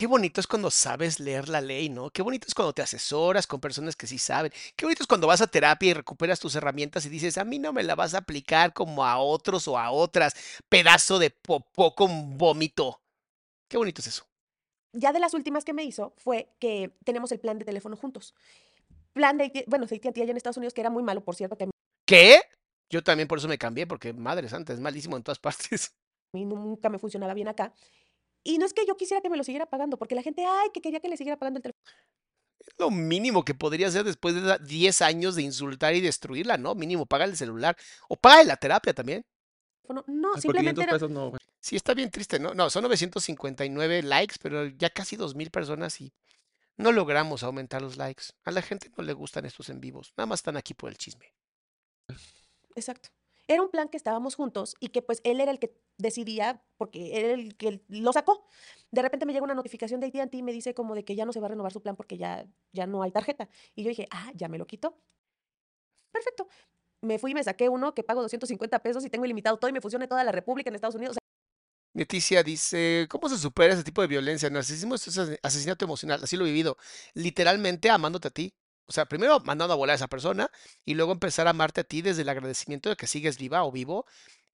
Qué 0.00 0.06
bonito 0.06 0.40
es 0.40 0.46
cuando 0.46 0.70
sabes 0.70 1.20
leer 1.20 1.50
la 1.50 1.60
ley, 1.60 1.90
¿no? 1.90 2.08
Qué 2.08 2.22
bonito 2.22 2.46
es 2.48 2.54
cuando 2.54 2.72
te 2.72 2.80
asesoras 2.80 3.46
con 3.46 3.60
personas 3.60 3.96
que 3.96 4.06
sí 4.06 4.16
saben. 4.16 4.50
Qué 4.74 4.86
bonito 4.86 5.02
es 5.02 5.06
cuando 5.06 5.26
vas 5.26 5.42
a 5.42 5.46
terapia 5.46 5.90
y 5.90 5.92
recuperas 5.92 6.40
tus 6.40 6.54
herramientas 6.54 7.04
y 7.04 7.10
dices, 7.10 7.36
a 7.36 7.44
mí 7.44 7.58
no 7.58 7.74
me 7.74 7.82
la 7.82 7.94
vas 7.96 8.14
a 8.14 8.18
aplicar 8.20 8.72
como 8.72 9.04
a 9.04 9.18
otros 9.18 9.68
o 9.68 9.76
a 9.76 9.90
otras, 9.90 10.34
pedazo 10.70 11.18
de 11.18 11.28
popó 11.28 11.94
con 11.94 12.38
vómito. 12.38 13.02
Qué 13.68 13.76
bonito 13.76 14.00
es 14.00 14.06
eso. 14.06 14.26
ya 14.94 15.12
de 15.12 15.20
las 15.20 15.34
últimas 15.34 15.66
que 15.66 15.74
me 15.74 15.84
hizo 15.84 16.14
fue 16.16 16.48
que 16.58 16.96
tenemos 17.04 17.30
el 17.32 17.38
plan 17.38 17.58
de 17.58 17.66
teléfono 17.66 17.94
juntos. 17.94 18.34
Plan 19.12 19.36
de, 19.36 19.66
bueno, 19.66 19.84
de 19.84 19.96
AT&T 19.96 20.22
allá 20.22 20.30
en 20.30 20.36
Estados 20.38 20.56
Unidos, 20.56 20.72
que 20.72 20.80
era 20.80 20.88
muy 20.88 21.02
malo, 21.02 21.22
por 21.22 21.36
cierto, 21.36 21.58
que 21.58 21.64
a 21.64 21.70
¿Qué? 22.06 22.40
Yo 22.88 23.02
también 23.02 23.28
por 23.28 23.36
eso 23.36 23.48
me 23.48 23.58
cambié, 23.58 23.86
porque 23.86 24.14
madre 24.14 24.48
santa, 24.48 24.72
es 24.72 24.80
malísimo 24.80 25.18
en 25.18 25.24
todas 25.24 25.38
partes. 25.40 25.94
mí 26.32 26.46
nunca 26.46 26.88
me 26.88 26.98
funcionaba 26.98 27.34
bien 27.34 27.48
acá. 27.48 27.74
Y 28.42 28.58
no 28.58 28.66
es 28.66 28.72
que 28.72 28.86
yo 28.86 28.96
quisiera 28.96 29.20
que 29.20 29.28
me 29.30 29.36
lo 29.36 29.44
siguiera 29.44 29.66
pagando, 29.66 29.98
porque 29.98 30.14
la 30.14 30.22
gente, 30.22 30.44
ay, 30.46 30.68
que 30.72 30.80
quería 30.80 31.00
que 31.00 31.08
le 31.08 31.16
siguiera 31.16 31.38
pagando 31.38 31.58
el 31.58 31.62
teléfono. 31.62 31.84
Es 32.58 32.68
lo 32.78 32.90
mínimo 32.90 33.44
que 33.44 33.54
podría 33.54 33.88
hacer 33.88 34.04
después 34.04 34.34
de 34.34 34.42
da- 34.42 34.58
10 34.58 35.00
años 35.02 35.34
de 35.34 35.42
insultar 35.42 35.94
y 35.94 36.00
destruirla, 36.00 36.56
¿no? 36.58 36.74
Mínimo, 36.74 37.06
paga 37.06 37.24
el 37.24 37.36
celular. 37.36 37.76
O 38.08 38.16
paga 38.16 38.44
la 38.44 38.56
terapia 38.56 38.92
también. 38.94 39.24
No, 39.88 40.02
Por 40.32 40.40
simplemente 40.40 40.82
500 40.82 40.84
era- 40.84 40.92
pesos 40.92 41.10
no. 41.10 41.32
Sí, 41.58 41.76
está 41.76 41.94
bien 41.94 42.10
triste, 42.10 42.38
¿no? 42.38 42.54
No, 42.54 42.70
son 42.70 42.82
959 42.82 44.02
likes, 44.02 44.36
pero 44.40 44.66
ya 44.66 44.88
casi 44.90 45.16
2000 45.16 45.50
personas 45.50 46.00
y 46.00 46.12
no 46.76 46.92
logramos 46.92 47.42
aumentar 47.42 47.82
los 47.82 47.96
likes. 47.96 48.26
A 48.44 48.50
la 48.52 48.62
gente 48.62 48.90
no 48.96 49.02
le 49.02 49.12
gustan 49.14 49.44
estos 49.46 49.68
en 49.68 49.80
vivos, 49.80 50.12
nada 50.16 50.26
más 50.26 50.38
están 50.40 50.56
aquí 50.56 50.74
por 50.74 50.90
el 50.90 50.96
chisme. 50.96 51.34
Exacto. 52.74 53.10
Era 53.50 53.62
un 53.62 53.68
plan 53.68 53.88
que 53.88 53.96
estábamos 53.96 54.36
juntos 54.36 54.76
y 54.78 54.90
que 54.90 55.02
pues 55.02 55.20
él 55.24 55.40
era 55.40 55.50
el 55.50 55.58
que 55.58 55.76
decidía, 55.98 56.62
porque 56.76 57.18
era 57.18 57.32
el 57.34 57.56
que 57.56 57.82
lo 57.88 58.12
sacó. 58.12 58.46
De 58.92 59.02
repente 59.02 59.26
me 59.26 59.32
llega 59.32 59.42
una 59.44 59.54
notificación 59.54 59.98
de 59.98 60.06
AT&T 60.06 60.36
y 60.36 60.42
me 60.44 60.52
dice 60.52 60.72
como 60.72 60.94
de 60.94 61.04
que 61.04 61.16
ya 61.16 61.24
no 61.24 61.32
se 61.32 61.40
va 61.40 61.46
a 61.46 61.50
renovar 61.50 61.72
su 61.72 61.82
plan 61.82 61.96
porque 61.96 62.16
ya, 62.16 62.46
ya 62.72 62.86
no 62.86 63.02
hay 63.02 63.10
tarjeta. 63.10 63.48
Y 63.74 63.82
yo 63.82 63.88
dije, 63.88 64.06
ah, 64.12 64.30
ya 64.36 64.46
me 64.46 64.56
lo 64.56 64.68
quitó. 64.68 64.96
Perfecto. 66.12 66.46
Me 67.02 67.18
fui 67.18 67.32
y 67.32 67.34
me 67.34 67.42
saqué 67.42 67.68
uno 67.68 67.92
que 67.92 68.04
pago 68.04 68.22
250 68.22 68.78
pesos 68.84 69.04
y 69.04 69.10
tengo 69.10 69.24
ilimitado 69.24 69.56
todo 69.56 69.68
y 69.68 69.72
me 69.72 69.80
funciona 69.80 70.06
toda 70.06 70.22
la 70.22 70.30
República 70.30 70.68
en 70.70 70.76
Estados 70.76 70.94
Unidos. 70.94 71.16
Leticia 71.92 72.44
dice, 72.44 73.08
¿cómo 73.10 73.28
se 73.28 73.36
supera 73.36 73.74
ese 73.74 73.82
tipo 73.82 74.00
de 74.00 74.06
violencia? 74.06 74.48
Narcisismo 74.48 74.94
es 74.94 75.08
ase- 75.08 75.40
asesinato 75.42 75.84
emocional, 75.84 76.20
así 76.22 76.36
lo 76.36 76.44
he 76.44 76.50
vivido. 76.50 76.76
Literalmente 77.14 77.90
amándote 77.90 78.28
a 78.28 78.30
ti. 78.30 78.54
O 78.90 78.92
sea, 78.92 79.06
primero 79.06 79.38
mandando 79.38 79.72
a 79.72 79.76
volar 79.76 79.92
a 79.92 79.96
esa 79.98 80.08
persona 80.08 80.50
y 80.84 80.94
luego 80.94 81.12
empezar 81.12 81.46
a 81.46 81.50
amarte 81.50 81.82
a 81.82 81.84
ti 81.84 82.02
desde 82.02 82.22
el 82.22 82.28
agradecimiento 82.28 82.88
de 82.88 82.96
que 82.96 83.06
sigues 83.06 83.38
viva 83.38 83.62
o 83.62 83.70
vivo 83.70 84.04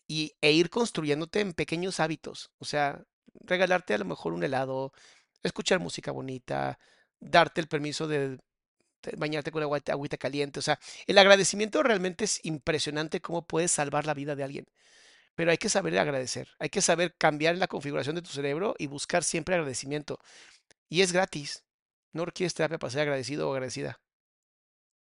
y, 0.06 0.34
e 0.42 0.52
ir 0.52 0.68
construyéndote 0.68 1.40
en 1.40 1.54
pequeños 1.54 2.00
hábitos. 2.00 2.50
O 2.58 2.66
sea, 2.66 3.02
regalarte 3.40 3.94
a 3.94 3.98
lo 3.98 4.04
mejor 4.04 4.34
un 4.34 4.44
helado, 4.44 4.92
escuchar 5.42 5.80
música 5.80 6.12
bonita, 6.12 6.78
darte 7.18 7.62
el 7.62 7.66
permiso 7.66 8.06
de, 8.08 8.38
bañarte 9.16 9.50
con 9.50 9.62
agua, 9.62 9.80
agüita 9.86 10.18
caliente. 10.18 10.58
O 10.58 10.62
sea, 10.62 10.78
el 11.06 11.16
agradecimiento 11.16 11.82
realmente 11.82 12.26
es 12.26 12.44
impresionante 12.44 13.22
cómo 13.22 13.46
puedes 13.46 13.70
salvar 13.70 14.04
la 14.04 14.12
vida 14.12 14.36
de 14.36 14.44
alguien. 14.44 14.66
Pero 15.34 15.50
hay 15.50 15.56
que 15.56 15.70
saber 15.70 15.98
agradecer, 15.98 16.48
hay 16.58 16.68
que 16.68 16.82
saber 16.82 17.14
cambiar 17.16 17.56
la 17.56 17.68
configuración 17.68 18.16
de 18.16 18.22
tu 18.22 18.30
cerebro 18.30 18.74
y 18.78 18.86
buscar 18.86 19.24
siempre 19.24 19.54
agradecimiento. 19.54 20.18
Y 20.90 21.00
es 21.00 21.12
gratis. 21.12 21.64
¿No 22.12 22.26
quieres 22.26 22.52
terapia 22.52 22.78
para 22.78 22.90
ser 22.90 23.00
agradecido 23.00 23.48
o 23.48 23.54
agradecida? 23.54 23.98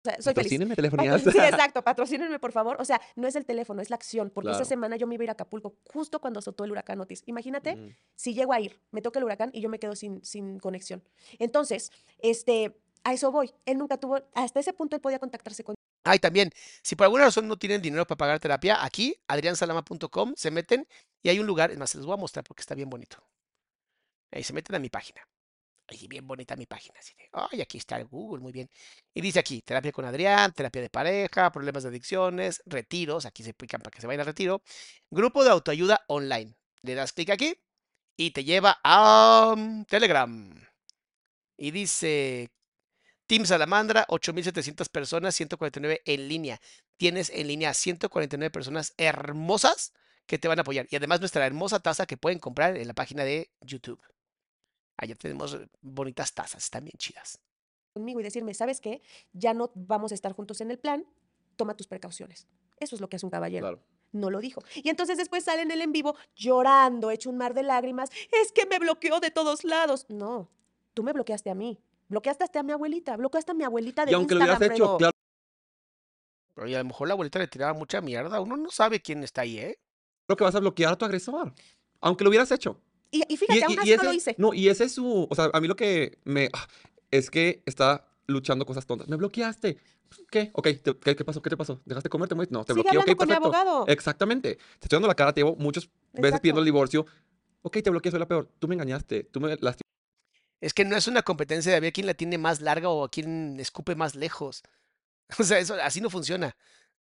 O 0.01 0.09
sea, 0.09 0.13
soy 0.21 0.33
feliz. 0.33 0.35
Patrocínenme 0.35 0.75
telefonía. 0.75 1.19
Sí, 1.19 1.29
exacto, 1.37 1.83
patrocínenme, 1.83 2.39
por 2.39 2.51
favor. 2.51 2.77
O 2.79 2.85
sea, 2.85 3.01
no 3.15 3.27
es 3.27 3.35
el 3.35 3.45
teléfono, 3.45 3.81
es 3.81 3.89
la 3.89 3.95
acción, 3.97 4.29
porque 4.29 4.49
esa 4.51 4.59
Claro. 4.59 4.69
semana 4.69 4.95
yo 4.95 5.07
me 5.07 5.15
iba 5.15 5.23
a 5.23 5.25
ir 5.25 5.29
a 5.29 5.33
Acapulco 5.33 5.75
justo 5.91 6.19
cuando 6.19 6.39
azotó 6.39 6.63
el 6.63 6.71
huracán 6.71 6.99
Otis. 7.01 7.23
Imagínate 7.25 7.75
Mm. 7.75 7.95
si 8.15 8.33
llego 8.33 8.53
a 8.53 8.59
ir, 8.59 8.79
me 8.91 9.01
toca 9.01 9.19
el 9.19 9.25
huracán 9.25 9.49
y 9.53 9.61
yo 9.61 9.69
me 9.69 9.79
quedo 9.79 9.95
sin, 9.95 10.23
sin 10.23 10.59
conexión. 10.59 11.03
Entonces, 11.39 11.91
este, 12.19 12.77
a 13.03 13.13
eso 13.13 13.31
voy. 13.31 13.51
Él 13.65 13.77
nunca 13.77 13.97
tuvo, 13.97 14.19
hasta 14.33 14.59
ese 14.59 14.73
punto 14.73 14.95
él 14.95 15.01
podía 15.01 15.19
contactarse 15.19 15.63
con 15.63 15.75
Ah, 16.03 16.15
y 16.15 16.19
también, 16.19 16.51
si 16.83 16.95
por 16.95 17.03
alguna 17.03 17.25
razón 17.25 17.49
no 17.49 17.57
tienen 17.57 17.81
dinero 17.81 18.07
para 18.07 18.17
pagar 18.17 18.39
terapia, 18.39 18.81
aquí, 18.81 19.19
adriansalama.com, 19.27 20.33
se 20.37 20.51
meten 20.51 20.87
y 21.21 21.27
hay 21.29 21.39
un 21.39 21.45
lugar, 21.45 21.69
es 21.71 21.77
más, 21.77 21.89
se 21.89 21.97
los 21.97 22.05
voy 22.07 22.13
a 22.13 22.17
mostrar 22.17 22.45
porque 22.45 22.61
está 22.61 22.75
bien 22.75 22.89
bonito. 22.89 23.17
Ahí 24.31 24.43
se 24.43 24.53
meten 24.53 24.75
a 24.75 24.79
mi 24.79 24.89
página. 24.89 25.27
Ahí 25.89 26.07
bien 26.07 26.27
bonita 26.27 26.55
mi 26.55 26.65
página. 26.65 26.99
Ay, 27.31 27.61
aquí 27.61 27.77
está 27.77 28.01
Google, 28.03 28.41
muy 28.41 28.51
bien. 28.51 28.69
Y 29.13 29.21
dice 29.21 29.39
aquí, 29.39 29.61
terapia 29.61 29.91
con 29.91 30.05
Adrián, 30.05 30.51
terapia 30.51 30.81
de 30.81 30.89
pareja, 30.89 31.51
problemas 31.51 31.83
de 31.83 31.89
adicciones, 31.89 32.61
retiros, 32.65 33.25
aquí 33.25 33.43
se 33.43 33.53
pican 33.53 33.81
para 33.81 33.93
que 33.93 34.01
se 34.01 34.07
vayan 34.07 34.21
al 34.21 34.27
retiro, 34.27 34.61
grupo 35.09 35.43
de 35.43 35.51
autoayuda 35.51 36.03
online. 36.07 36.55
Le 36.81 36.95
das 36.95 37.13
clic 37.13 37.29
aquí 37.29 37.55
y 38.17 38.31
te 38.31 38.43
lleva 38.43 38.79
a 38.83 39.53
um, 39.55 39.85
Telegram. 39.85 40.53
Y 41.57 41.71
dice, 41.71 42.51
Team 43.27 43.45
Salamandra, 43.45 44.05
8.700 44.07 44.89
personas, 44.89 45.35
149 45.35 46.01
en 46.05 46.27
línea. 46.27 46.61
Tienes 46.97 47.29
en 47.29 47.47
línea 47.47 47.69
a 47.69 47.73
149 47.73 48.51
personas 48.51 48.93
hermosas 48.97 49.93
que 50.25 50.37
te 50.37 50.47
van 50.47 50.59
a 50.59 50.61
apoyar. 50.61 50.87
Y 50.89 50.95
además 50.97 51.19
nuestra 51.19 51.45
hermosa 51.45 51.79
taza 51.79 52.05
que 52.05 52.17
pueden 52.17 52.39
comprar 52.39 52.77
en 52.77 52.87
la 52.87 52.93
página 52.93 53.23
de 53.23 53.51
YouTube. 53.61 54.01
Allá 54.97 55.15
tenemos 55.15 55.53
eh, 55.53 55.67
bonitas 55.81 56.33
tazas, 56.33 56.63
están 56.63 56.83
bien 56.83 56.97
chidas. 56.97 57.39
conmigo 57.93 58.19
y 58.19 58.23
decirme, 58.23 58.53
¿sabes 58.53 58.81
qué? 58.81 59.01
Ya 59.33 59.53
no 59.53 59.71
vamos 59.73 60.11
a 60.11 60.15
estar 60.15 60.33
juntos 60.33 60.61
en 60.61 60.71
el 60.71 60.77
plan, 60.77 61.05
toma 61.55 61.75
tus 61.75 61.87
precauciones. 61.87 62.47
Eso 62.79 62.95
es 62.95 63.01
lo 63.01 63.09
que 63.09 63.15
hace 63.15 63.25
un 63.25 63.31
caballero. 63.31 63.63
Claro. 63.63 63.83
No 64.11 64.29
lo 64.29 64.39
dijo. 64.39 64.61
Y 64.75 64.89
entonces 64.89 65.17
después 65.17 65.43
sale 65.43 65.63
en 65.63 65.71
el 65.71 65.81
en 65.81 65.91
vivo 65.91 66.15
llorando, 66.35 67.11
hecho 67.11 67.29
un 67.29 67.37
mar 67.37 67.53
de 67.53 67.63
lágrimas. 67.63 68.09
Es 68.31 68.51
que 68.51 68.65
me 68.65 68.79
bloqueó 68.79 69.19
de 69.19 69.31
todos 69.31 69.63
lados. 69.63 70.05
No, 70.09 70.49
tú 70.93 71.03
me 71.03 71.13
bloqueaste 71.13 71.49
a 71.49 71.55
mí. 71.55 71.79
Bloqueaste 72.07 72.43
hasta 72.43 72.61
a 72.61 72.63
mi 72.63 72.71
abuelita. 72.71 73.17
Bloqueaste 73.17 73.51
a 73.51 73.55
mi 73.55 73.63
abuelita 73.65 74.05
de 74.05 74.11
Y 74.11 74.13
aunque 74.13 74.35
lo 74.35 74.41
hubieras 74.41 74.61
hecho, 74.61 74.97
claro. 74.97 75.13
Pero 76.53 76.67
y 76.67 76.75
a 76.75 76.79
lo 76.79 76.85
mejor 76.85 77.07
la 77.07 77.13
abuelita 77.13 77.39
le 77.39 77.47
tiraba 77.47 77.73
mucha 77.73 77.99
mierda. 77.99 78.39
Uno 78.39 78.55
no 78.55 78.71
sabe 78.71 79.01
quién 79.01 79.23
está 79.23 79.41
ahí, 79.41 79.59
¿eh? 79.59 79.79
Creo 80.25 80.37
que 80.37 80.43
vas 80.43 80.55
a 80.55 80.59
bloquear 80.59 80.93
a 80.93 80.97
tu 80.97 81.05
agresor. 81.05 81.53
Aunque 81.99 82.23
lo 82.23 82.29
hubieras 82.29 82.51
hecho. 82.51 82.79
Y, 83.11 83.23
y 83.33 83.37
fíjate, 83.37 83.63
aún 83.65 83.79
así 83.79 83.95
no 83.95 84.03
lo 84.03 84.13
hice. 84.13 84.35
No, 84.37 84.53
y 84.53 84.67
ese 84.69 84.85
es 84.85 84.93
su. 84.93 85.27
O 85.29 85.35
sea, 85.35 85.49
a 85.53 85.59
mí 85.61 85.67
lo 85.67 85.75
que 85.75 86.19
me. 86.25 86.49
ah, 86.53 86.67
Es 87.11 87.29
que 87.29 87.63
está 87.65 88.07
luchando 88.27 88.65
cosas 88.65 88.85
tontas. 88.85 89.07
Me 89.07 89.15
bloqueaste. 89.15 89.77
¿Qué? 90.31 90.51
Ok, 90.53 90.67
te- 90.83 90.97
¿qué, 90.97 91.15
qué 91.15 91.25
pasó? 91.25 91.41
¿Qué 91.41 91.49
te 91.49 91.57
pasó? 91.57 91.81
¿Dejaste 91.85 92.09
comer? 92.09 92.27
¿Te 92.29 92.35
moriste? 92.35 92.53
No, 92.53 92.63
te 92.63 92.73
Sigue 92.73 92.89
bloqueé. 92.91 93.13
Ok, 93.13 93.17
con 93.19 93.27
mi 93.27 93.33
abogado. 93.35 93.85
Exactamente. 93.87 94.55
Te 94.55 94.61
estoy 94.85 94.95
dando 94.97 95.07
la 95.07 95.15
cara, 95.15 95.33
te 95.33 95.41
llevo 95.41 95.55
muchas 95.57 95.85
veces 95.85 95.93
Exacto. 96.25 96.41
pidiendo 96.41 96.59
el 96.61 96.65
divorcio. 96.65 97.05
Ok, 97.61 97.77
te 97.83 97.89
bloqueé, 97.89 98.11
soy 98.11 98.19
la 98.19 98.27
peor. 98.27 98.49
Tú 98.59 98.67
me 98.67 98.75
engañaste. 98.75 99.23
Tú 99.25 99.39
me 99.41 99.49
lastimaste. 99.49 99.81
Es 100.59 100.73
que 100.73 100.85
no 100.85 100.95
es 100.97 101.07
una 101.07 101.21
competencia 101.23 101.71
de 101.73 101.79
ver 101.79 101.93
quién 101.93 102.07
la 102.07 102.13
tiene 102.13 102.37
más 102.37 102.61
larga 102.61 102.89
o 102.89 103.03
a 103.05 103.09
quién 103.11 103.59
escupe 103.59 103.95
más 103.95 104.15
lejos. 104.15 104.63
O 105.39 105.43
sea, 105.43 105.59
eso 105.59 105.75
así 105.75 105.99
no 105.99 106.09
funciona. 106.09 106.55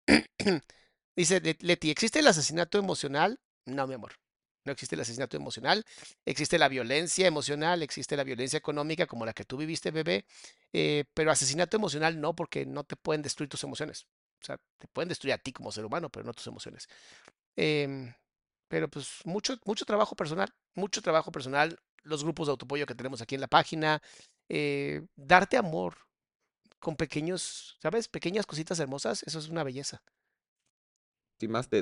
Dice 1.16 1.40
Le- 1.40 1.56
Leti, 1.60 1.90
¿existe 1.90 2.18
el 2.18 2.26
asesinato 2.26 2.76
emocional? 2.78 3.40
No, 3.64 3.86
mi 3.86 3.94
amor. 3.94 4.12
No 4.66 4.72
existe 4.72 4.96
el 4.96 5.00
asesinato 5.00 5.36
emocional. 5.36 5.84
Existe 6.24 6.58
la 6.58 6.68
violencia 6.68 7.26
emocional, 7.26 7.82
existe 7.82 8.16
la 8.16 8.24
violencia 8.24 8.58
económica 8.58 9.06
como 9.06 9.24
la 9.24 9.32
que 9.32 9.44
tú 9.44 9.56
viviste, 9.56 9.90
bebé. 9.90 10.26
eh, 10.72 11.04
pero 11.14 11.30
asesinato 11.30 11.76
emocional 11.76 12.20
no, 12.20 12.34
porque 12.34 12.66
no 12.66 12.84
te 12.84 12.96
pueden 12.96 13.22
destruir 13.22 13.48
tus 13.48 13.64
emociones. 13.64 14.06
O 14.42 14.44
sea, 14.44 14.58
te 14.78 14.88
pueden 14.88 15.08
destruir 15.08 15.34
a 15.34 15.38
ti 15.38 15.52
como 15.52 15.72
ser 15.72 15.84
humano, 15.84 16.10
pero 16.10 16.26
no 16.26 16.34
tus 16.34 16.46
emociones. 16.46 16.88
Em, 17.56 18.12
pero 18.68 18.88
pues 18.88 19.20
mucho, 19.24 19.58
mucho 19.64 19.84
trabajo 19.86 20.16
personal, 20.16 20.52
mucho 20.74 21.00
trabajo 21.02 21.32
personal, 21.32 21.78
los 22.02 22.24
grupos 22.24 22.48
de 22.48 22.52
autoapoyo 22.52 22.86
que 22.86 22.94
tenemos 22.94 23.22
aquí 23.22 23.34
en 23.36 23.40
la 23.40 23.48
página, 23.48 24.02
eh, 24.48 25.02
darte 25.16 25.56
amor 25.56 25.96
con 26.80 26.96
pequeños, 26.96 27.78
¿sabes? 27.80 28.08
Pequeñas 28.08 28.46
cositas 28.46 28.78
hermosas, 28.80 29.22
eso 29.24 29.38
es 29.38 29.48
una 29.48 29.64
belleza. 29.64 30.02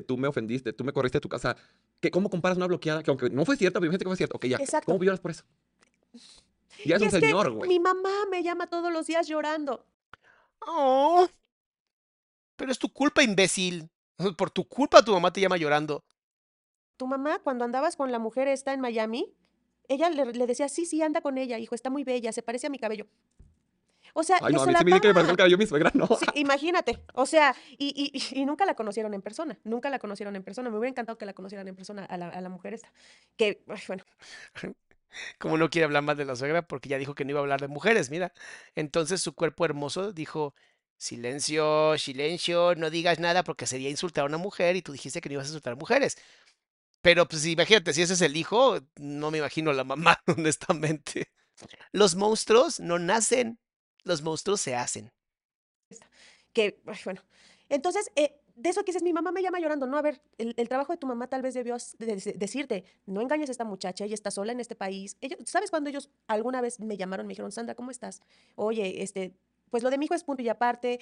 Tú 0.00 0.16
me 0.16 0.28
ofendiste. 0.28 0.72
Tú 0.72 0.84
me 0.84 0.92
corriste 0.92 1.18
de 1.18 1.22
tu 1.22 1.28
casa. 1.28 1.56
¿Qué, 2.04 2.10
¿Cómo 2.10 2.28
comparas 2.28 2.58
una 2.58 2.66
bloqueada? 2.66 3.02
Que 3.02 3.10
aunque 3.10 3.30
no 3.30 3.46
fue 3.46 3.56
cierta, 3.56 3.80
pero 3.80 3.86
imagínate 3.86 4.04
que 4.04 4.10
fue 4.10 4.16
cierta. 4.18 4.36
Ok, 4.36 4.44
ya. 4.44 4.58
Exacto. 4.58 4.92
¿Cómo 4.92 5.02
lloras 5.02 5.20
por 5.20 5.30
eso? 5.30 5.42
Ya 6.84 6.96
es 6.96 7.00
Y 7.00 7.04
un 7.04 7.08
es 7.08 7.14
señor, 7.14 7.50
güey. 7.50 7.66
mi 7.66 7.80
mamá 7.80 8.10
me 8.30 8.42
llama 8.42 8.66
todos 8.66 8.92
los 8.92 9.06
días 9.06 9.26
llorando. 9.26 9.86
Oh, 10.66 11.26
pero 12.56 12.70
es 12.70 12.78
tu 12.78 12.90
culpa, 12.92 13.22
imbécil. 13.22 13.88
Por 14.36 14.50
tu 14.50 14.68
culpa 14.68 15.02
tu 15.02 15.12
mamá 15.12 15.32
te 15.32 15.40
llama 15.40 15.56
llorando. 15.56 16.04
Tu 16.98 17.06
mamá, 17.06 17.38
cuando 17.38 17.64
andabas 17.64 17.96
con 17.96 18.12
la 18.12 18.18
mujer 18.18 18.48
esta 18.48 18.74
en 18.74 18.80
Miami, 18.80 19.34
ella 19.88 20.10
le, 20.10 20.26
le 20.26 20.46
decía, 20.46 20.68
sí, 20.68 20.84
sí, 20.84 21.00
anda 21.02 21.22
con 21.22 21.38
ella, 21.38 21.58
hijo, 21.58 21.74
está 21.74 21.88
muy 21.88 22.04
bella, 22.04 22.32
se 22.32 22.42
parece 22.42 22.66
a 22.66 22.70
mi 22.70 22.78
cabello. 22.78 23.06
O 24.14 24.22
sea, 24.22 24.38
Ay, 24.38 24.52
no, 24.54 24.62
a 24.62 24.66
mí 24.66 24.74
sí 24.76 24.84
me 24.84 24.90
dice 24.92 25.00
que 25.00 25.08
me 25.08 25.14
parece 25.14 25.30
el 25.32 25.36
solapaba. 25.36 25.38
cabello 25.38 25.56
de 25.56 25.64
mi 25.64 25.68
suegra, 25.68 25.90
no. 25.94 26.08
Sí, 26.08 26.26
imagínate, 26.34 27.04
o 27.14 27.26
sea, 27.26 27.56
y, 27.78 28.12
y- 28.14 28.40
y 28.40 28.44
nunca 28.46 28.66
la 28.66 28.74
conocieron 28.76 29.14
en 29.14 29.22
persona, 29.22 29.58
nunca 29.64 29.90
la 29.90 29.98
conocieron 29.98 30.36
en 30.36 30.44
persona. 30.44 30.70
Me 30.70 30.78
hubiera 30.78 30.90
encantado 30.90 31.18
que 31.18 31.26
la 31.26 31.34
conocieran 31.34 31.68
en 31.68 31.76
persona 31.76 32.04
a 32.04 32.16
la, 32.18 32.28
a 32.28 32.40
la 32.40 32.48
mujer 32.50 32.74
esta. 32.74 32.92
Que, 33.36 33.62
bueno, 33.88 34.04
Como 35.38 35.58
no 35.58 35.70
quiere 35.70 35.84
hablar 35.84 36.02
más 36.02 36.16
de 36.16 36.24
la 36.24 36.36
suegra 36.36 36.62
porque 36.66 36.88
ya 36.88 36.98
dijo 36.98 37.14
que 37.14 37.24
no 37.24 37.30
iba 37.30 37.40
a 37.40 37.42
hablar 37.42 37.60
de 37.60 37.68
mujeres, 37.68 38.10
mira. 38.10 38.32
Entonces 38.74 39.20
su 39.22 39.34
cuerpo 39.34 39.64
hermoso 39.64 40.12
dijo, 40.12 40.54
silencio, 40.96 41.96
silencio, 41.98 42.74
no 42.76 42.90
digas 42.90 43.18
nada 43.20 43.44
porque 43.44 43.66
sería 43.66 43.90
insultar 43.90 44.24
a 44.24 44.28
una 44.28 44.38
mujer 44.38 44.76
y 44.76 44.82
tú 44.82 44.92
dijiste 44.92 45.20
que 45.20 45.28
no 45.28 45.34
ibas 45.34 45.46
a 45.46 45.50
insultar 45.50 45.74
a 45.74 45.76
mujeres. 45.76 46.16
Pero 47.02 47.28
pues 47.28 47.46
imagínate, 47.46 47.92
si 47.94 48.02
ese 48.02 48.14
es 48.14 48.22
el 48.22 48.36
hijo, 48.36 48.78
no 48.96 49.30
me 49.30 49.38
imagino 49.38 49.70
a 49.70 49.74
la 49.74 49.84
mamá, 49.84 50.22
honestamente. 50.28 51.28
Los 51.92 52.14
monstruos 52.16 52.80
no 52.80 52.98
nacen, 52.98 53.58
los 54.04 54.22
monstruos 54.22 54.60
se 54.60 54.74
hacen. 54.76 55.10
que, 56.52 56.80
ay, 56.86 56.98
bueno. 57.04 57.22
Entonces, 57.68 58.10
eh, 58.16 58.40
de 58.56 58.68
eso 58.70 58.82
que 58.84 58.92
dices, 58.92 59.02
mi 59.02 59.12
mamá 59.12 59.32
me 59.32 59.42
llama 59.42 59.58
llorando, 59.58 59.86
no, 59.86 59.96
a 59.98 60.02
ver, 60.02 60.20
el, 60.38 60.54
el 60.56 60.68
trabajo 60.68 60.92
de 60.92 60.98
tu 60.98 61.06
mamá 61.06 61.26
tal 61.28 61.42
vez 61.42 61.54
debió 61.54 61.74
as- 61.74 61.96
de- 61.98 62.16
de- 62.16 62.32
decirte, 62.34 62.84
no 63.06 63.20
engañes 63.20 63.48
a 63.48 63.52
esta 63.52 63.64
muchacha, 63.64 64.04
ella 64.04 64.14
está 64.14 64.30
sola 64.30 64.52
en 64.52 64.60
este 64.60 64.76
país. 64.76 65.16
Ellos, 65.20 65.38
¿Sabes 65.46 65.70
cuando 65.70 65.90
ellos 65.90 66.10
alguna 66.28 66.60
vez 66.60 66.78
me 66.80 66.96
llamaron, 66.96 67.26
me 67.26 67.32
dijeron, 67.32 67.50
Sandra, 67.52 67.74
¿cómo 67.74 67.90
estás? 67.90 68.20
Oye, 68.54 69.02
este, 69.02 69.34
pues 69.70 69.82
lo 69.82 69.90
de 69.90 69.98
mi 69.98 70.04
hijo 70.04 70.14
es 70.14 70.22
punto 70.24 70.42
y 70.42 70.48
aparte, 70.48 71.00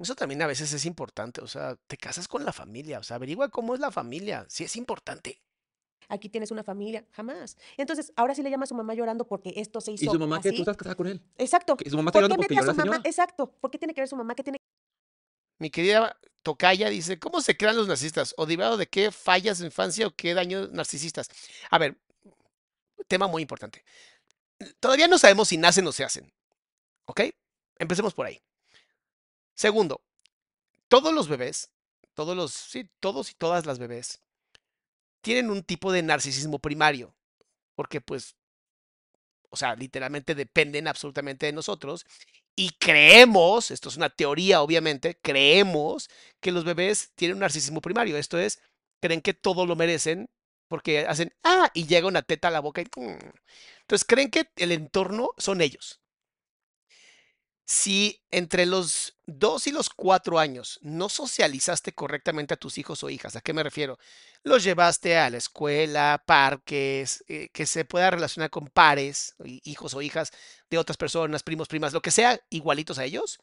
Eso 0.00 0.14
también 0.14 0.40
a 0.42 0.46
veces 0.46 0.72
es 0.72 0.84
importante, 0.86 1.40
o 1.40 1.48
sea, 1.48 1.76
te 1.88 1.96
casas 1.96 2.28
con 2.28 2.44
la 2.44 2.52
familia, 2.52 3.00
o 3.00 3.02
sea, 3.02 3.16
averigua 3.16 3.48
cómo 3.50 3.74
es 3.74 3.80
la 3.80 3.90
familia, 3.90 4.46
sí 4.48 4.62
es 4.64 4.76
importante. 4.76 5.42
Aquí 6.08 6.28
tienes 6.28 6.50
una 6.50 6.62
familia, 6.62 7.04
jamás. 7.12 7.56
Entonces, 7.76 8.12
ahora 8.16 8.34
sí 8.34 8.42
le 8.42 8.50
llama 8.50 8.64
a 8.64 8.66
su 8.66 8.74
mamá 8.74 8.94
llorando 8.94 9.26
porque 9.26 9.52
esto 9.56 9.80
se 9.80 9.92
hizo 9.92 10.04
Y 10.04 10.08
su 10.08 10.18
mamá, 10.18 10.40
que 10.40 10.52
tú 10.52 10.62
estás 10.62 10.76
casada 10.76 10.96
con 10.96 11.06
él. 11.06 11.22
Exacto. 11.36 11.76
Que 11.76 11.88
su 11.88 11.96
mamá 11.96 12.10
está 12.10 12.20
¿Por 12.20 12.28
qué 12.28 12.36
porque 12.36 12.54
mete 12.54 12.58
a 12.58 12.62
llora 12.62 12.72
su 12.72 12.76
mamá? 12.78 12.92
señora. 12.92 13.08
Exacto. 13.08 13.50
¿Por 13.60 13.70
qué 13.70 13.78
tiene 13.78 13.94
que 13.94 14.00
ver 14.00 14.08
su 14.08 14.16
mamá? 14.16 14.34
¿Qué 14.34 14.42
tiene 14.42 14.58
Mi 15.58 15.70
querida 15.70 16.18
Tocaya 16.42 16.88
dice, 16.88 17.18
¿cómo 17.18 17.40
se 17.40 17.56
crean 17.56 17.76
los 17.76 17.88
narcisistas? 17.88 18.34
¿O 18.36 18.46
derivado 18.46 18.76
de 18.76 18.88
qué 18.88 19.10
fallas 19.10 19.58
de 19.58 19.66
infancia 19.66 20.06
o 20.06 20.14
qué 20.14 20.34
daños 20.34 20.70
narcisistas? 20.72 21.28
A 21.70 21.78
ver, 21.78 21.98
tema 23.06 23.26
muy 23.26 23.42
importante. 23.42 23.84
Todavía 24.80 25.08
no 25.08 25.18
sabemos 25.18 25.48
si 25.48 25.56
nacen 25.56 25.86
o 25.86 25.92
se 25.92 26.04
hacen. 26.04 26.32
¿Ok? 27.06 27.22
Empecemos 27.78 28.14
por 28.14 28.26
ahí. 28.26 28.40
Segundo, 29.54 30.00
todos 30.88 31.12
los 31.12 31.28
bebés, 31.28 31.70
todos 32.14 32.36
los, 32.36 32.52
sí, 32.52 32.88
todos 33.00 33.30
y 33.30 33.34
todas 33.34 33.66
las 33.66 33.78
bebés, 33.78 34.20
tienen 35.20 35.50
un 35.50 35.62
tipo 35.62 35.92
de 35.92 36.02
narcisismo 36.02 36.58
primario. 36.58 37.14
Porque 37.76 38.00
pues, 38.00 38.36
o 39.50 39.56
sea, 39.56 39.74
literalmente 39.74 40.34
dependen 40.34 40.88
absolutamente 40.88 41.46
de 41.46 41.52
nosotros. 41.52 42.04
Y 42.56 42.70
creemos, 42.78 43.70
esto 43.70 43.88
es 43.88 43.96
una 43.96 44.10
teoría 44.10 44.62
obviamente, 44.62 45.18
creemos 45.22 46.10
que 46.40 46.52
los 46.52 46.64
bebés 46.64 47.12
tienen 47.14 47.36
un 47.36 47.40
narcisismo 47.40 47.80
primario. 47.80 48.16
Esto 48.16 48.38
es, 48.38 48.60
creen 49.00 49.20
que 49.22 49.34
todo 49.34 49.66
lo 49.66 49.76
merecen 49.76 50.28
porque 50.68 51.06
hacen, 51.06 51.32
ah, 51.44 51.70
y 51.74 51.86
llega 51.86 52.08
una 52.08 52.22
teta 52.22 52.48
a 52.48 52.50
la 52.50 52.60
boca 52.60 52.82
y... 52.82 52.84
mm. 52.96 53.18
Entonces 53.82 54.04
creen 54.06 54.30
que 54.30 54.48
el 54.56 54.72
entorno 54.72 55.30
son 55.38 55.60
ellos. 55.62 56.00
Si 57.70 58.22
entre 58.30 58.64
los 58.64 59.18
2 59.26 59.66
y 59.66 59.72
los 59.72 59.90
4 59.90 60.38
años 60.38 60.78
no 60.82 61.10
socializaste 61.10 61.92
correctamente 61.92 62.54
a 62.54 62.56
tus 62.56 62.78
hijos 62.78 63.04
o 63.04 63.10
hijas, 63.10 63.36
¿a 63.36 63.42
qué 63.42 63.52
me 63.52 63.62
refiero? 63.62 63.98
Los 64.42 64.64
llevaste 64.64 65.18
a 65.18 65.28
la 65.28 65.36
escuela, 65.36 66.22
parques, 66.26 67.22
eh, 67.28 67.50
que 67.52 67.66
se 67.66 67.84
pueda 67.84 68.10
relacionar 68.10 68.48
con 68.48 68.68
pares, 68.68 69.34
hi- 69.44 69.60
hijos 69.64 69.92
o 69.92 70.00
hijas 70.00 70.30
de 70.70 70.78
otras 70.78 70.96
personas, 70.96 71.42
primos, 71.42 71.68
primas, 71.68 71.92
lo 71.92 72.00
que 72.00 72.10
sea, 72.10 72.40
igualitos 72.48 72.98
a 72.98 73.04
ellos, 73.04 73.38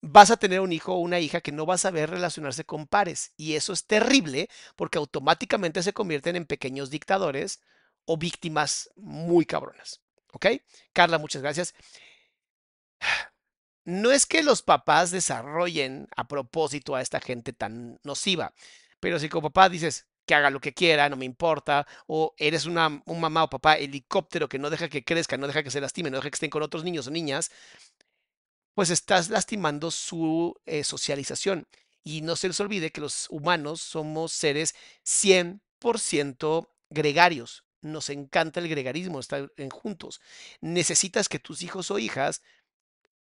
vas 0.00 0.30
a 0.30 0.36
tener 0.36 0.60
un 0.60 0.72
hijo 0.72 0.92
o 0.94 0.98
una 0.98 1.20
hija 1.20 1.40
que 1.40 1.52
no 1.52 1.66
va 1.66 1.74
a 1.74 1.78
saber 1.78 2.10
relacionarse 2.10 2.64
con 2.64 2.86
pares. 2.86 3.32
Y 3.36 3.54
eso 3.54 3.72
es 3.72 3.86
terrible 3.86 4.48
porque 4.76 4.98
automáticamente 4.98 5.82
se 5.82 5.92
convierten 5.92 6.36
en 6.36 6.46
pequeños 6.46 6.90
dictadores 6.90 7.60
o 8.04 8.16
víctimas 8.18 8.90
muy 8.96 9.46
cabronas. 9.46 10.00
¿Ok? 10.32 10.46
Carla, 10.92 11.18
muchas 11.18 11.42
gracias. 11.42 11.74
No 13.84 14.12
es 14.12 14.26
que 14.26 14.42
los 14.42 14.62
papás 14.62 15.10
desarrollen 15.10 16.08
a 16.16 16.26
propósito 16.26 16.94
a 16.94 17.02
esta 17.02 17.20
gente 17.20 17.52
tan 17.52 18.00
nociva, 18.02 18.54
pero 18.98 19.18
si 19.18 19.28
como 19.28 19.50
papá 19.50 19.68
dices 19.68 20.06
que 20.26 20.34
haga 20.34 20.50
lo 20.50 20.60
que 20.60 20.72
quiera, 20.72 21.08
no 21.08 21.16
me 21.16 21.26
importa, 21.26 21.86
o 22.06 22.34
eres 22.38 22.64
una, 22.66 23.02
un 23.04 23.20
mamá 23.20 23.44
o 23.44 23.50
papá 23.50 23.76
helicóptero 23.76 24.48
que 24.48 24.58
no 24.58 24.70
deja 24.70 24.88
que 24.88 25.04
crezca, 25.04 25.36
no 25.36 25.46
deja 25.46 25.62
que 25.62 25.70
se 25.70 25.80
lastime, 25.80 26.10
no 26.10 26.16
deja 26.16 26.30
que 26.30 26.36
estén 26.36 26.50
con 26.50 26.62
otros 26.62 26.84
niños 26.84 27.06
o 27.06 27.10
niñas, 27.10 27.50
pues 28.74 28.90
estás 28.90 29.30
lastimando 29.30 29.90
su 29.90 30.54
eh, 30.66 30.84
socialización. 30.84 31.68
Y 32.02 32.20
no 32.20 32.36
se 32.36 32.48
les 32.48 32.60
olvide 32.60 32.90
que 32.90 33.00
los 33.00 33.28
humanos 33.30 33.80
somos 33.80 34.32
seres 34.32 34.74
100% 35.04 36.68
gregarios. 36.90 37.64
Nos 37.80 38.10
encanta 38.10 38.60
el 38.60 38.68
gregarismo, 38.68 39.20
estar 39.20 39.52
en 39.56 39.70
juntos. 39.70 40.20
Necesitas 40.60 41.28
que 41.28 41.38
tus 41.38 41.62
hijos 41.62 41.90
o 41.90 41.98
hijas 41.98 42.42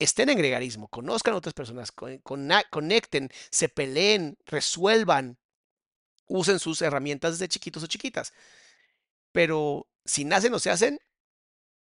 estén 0.00 0.30
en 0.30 0.38
gregarismo, 0.38 0.88
conozcan 0.88 1.34
a 1.34 1.36
otras 1.36 1.54
personas, 1.54 1.92
conecten, 1.92 3.30
se 3.50 3.68
peleen, 3.68 4.36
resuelvan, 4.46 5.38
usen 6.26 6.58
sus 6.58 6.82
herramientas 6.82 7.32
desde 7.32 7.48
chiquitos 7.48 7.82
o 7.82 7.86
chiquitas. 7.86 8.32
Pero 9.30 9.86
si 10.04 10.24
nacen 10.24 10.54
o 10.54 10.58
se 10.58 10.70
hacen, 10.70 10.98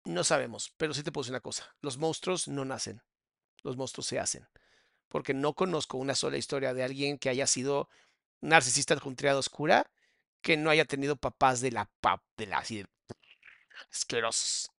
no 0.05 0.25
sabemos. 0.25 0.73
Pero 0.77 0.95
sí 0.95 1.03
te 1.03 1.13
puedo 1.13 1.25
decir 1.25 1.35
una 1.35 1.41
cosa, 1.41 1.77
los 1.81 1.99
monstruos 1.99 2.49
no 2.49 2.65
nacen, 2.65 3.03
los 3.63 3.77
monstruos 3.77 4.07
se 4.07 4.19
hacen. 4.19 4.49
Porque 5.09 5.35
no 5.35 5.55
conozco 5.55 5.99
una 5.99 6.15
sola 6.15 6.39
historia 6.39 6.75
de 6.75 6.83
alguien 6.83 7.19
que 7.19 7.29
haya 7.29 7.47
sido 7.47 7.89
narcisista 8.41 8.97
con 8.97 9.17
triada 9.17 9.39
oscura, 9.39 9.91
que 10.41 10.57
no 10.57 10.71
haya 10.71 10.85
tenido 10.85 11.17
papás 11.17 11.61
de 11.61 11.73
la 11.73 11.91
pap, 12.01 12.23
de 12.37 12.47
la 12.47 12.59
así 12.59 12.79
de 12.79 12.87
asquerosos. 13.91 14.71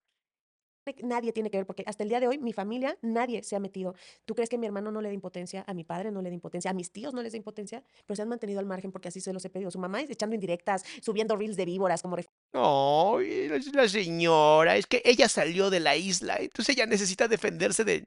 Nadie 1.03 1.33
tiene 1.33 1.51
que 1.51 1.59
ver, 1.59 1.67
porque 1.67 1.85
hasta 1.87 2.03
el 2.03 2.09
día 2.09 2.21
de 2.21 2.29
hoy 2.29 2.39
mi 2.39 2.53
familia, 2.53 2.97
nadie 3.03 3.43
se 3.43 3.57
ha 3.57 3.61
metido. 3.61 3.95
¿Tú 4.25 4.35
crees 4.35 4.49
que 4.49 4.59
mi 4.59 4.67
hermano 4.67 4.91
no 4.91 5.01
le 5.01 5.09
da 5.09 5.15
impotencia? 5.15 5.65
A 5.67 5.75
mi 5.75 5.85
padre 5.85 6.11
no 6.11 6.23
le 6.23 6.29
da 6.31 6.35
impotencia, 6.35 6.71
a 6.71 6.75
mis 6.75 6.91
tíos 6.93 7.15
no 7.15 7.23
les 7.23 7.33
da 7.33 7.39
impotencia, 7.39 7.83
pero 8.07 8.17
se 8.17 8.23
han 8.23 8.29
mantenido 8.29 8.61
al 8.61 8.67
margen 8.67 8.93
porque 8.93 9.09
así 9.09 9.21
se 9.21 9.33
los 9.33 9.45
he 9.45 9.51
pedido. 9.51 9.71
Su 9.71 9.79
mamá 9.79 10.01
es 10.01 10.11
echando 10.11 10.35
indirectas, 10.35 10.85
subiendo 11.03 11.37
reels 11.37 11.57
de 11.57 11.65
víboras 11.65 12.03
como 12.03 12.17
No, 12.53 13.21
y 13.21 13.49
la 13.49 13.89
señora, 13.89 14.77
es 14.77 14.87
que 14.87 15.03
ella 15.05 15.29
salió 15.29 15.71
de 15.71 15.81
la 15.81 15.97
isla, 15.97 16.37
entonces 16.39 16.75
ella 16.77 16.87
necesita 16.87 17.29
defenderse 17.29 17.85
de, 17.85 18.07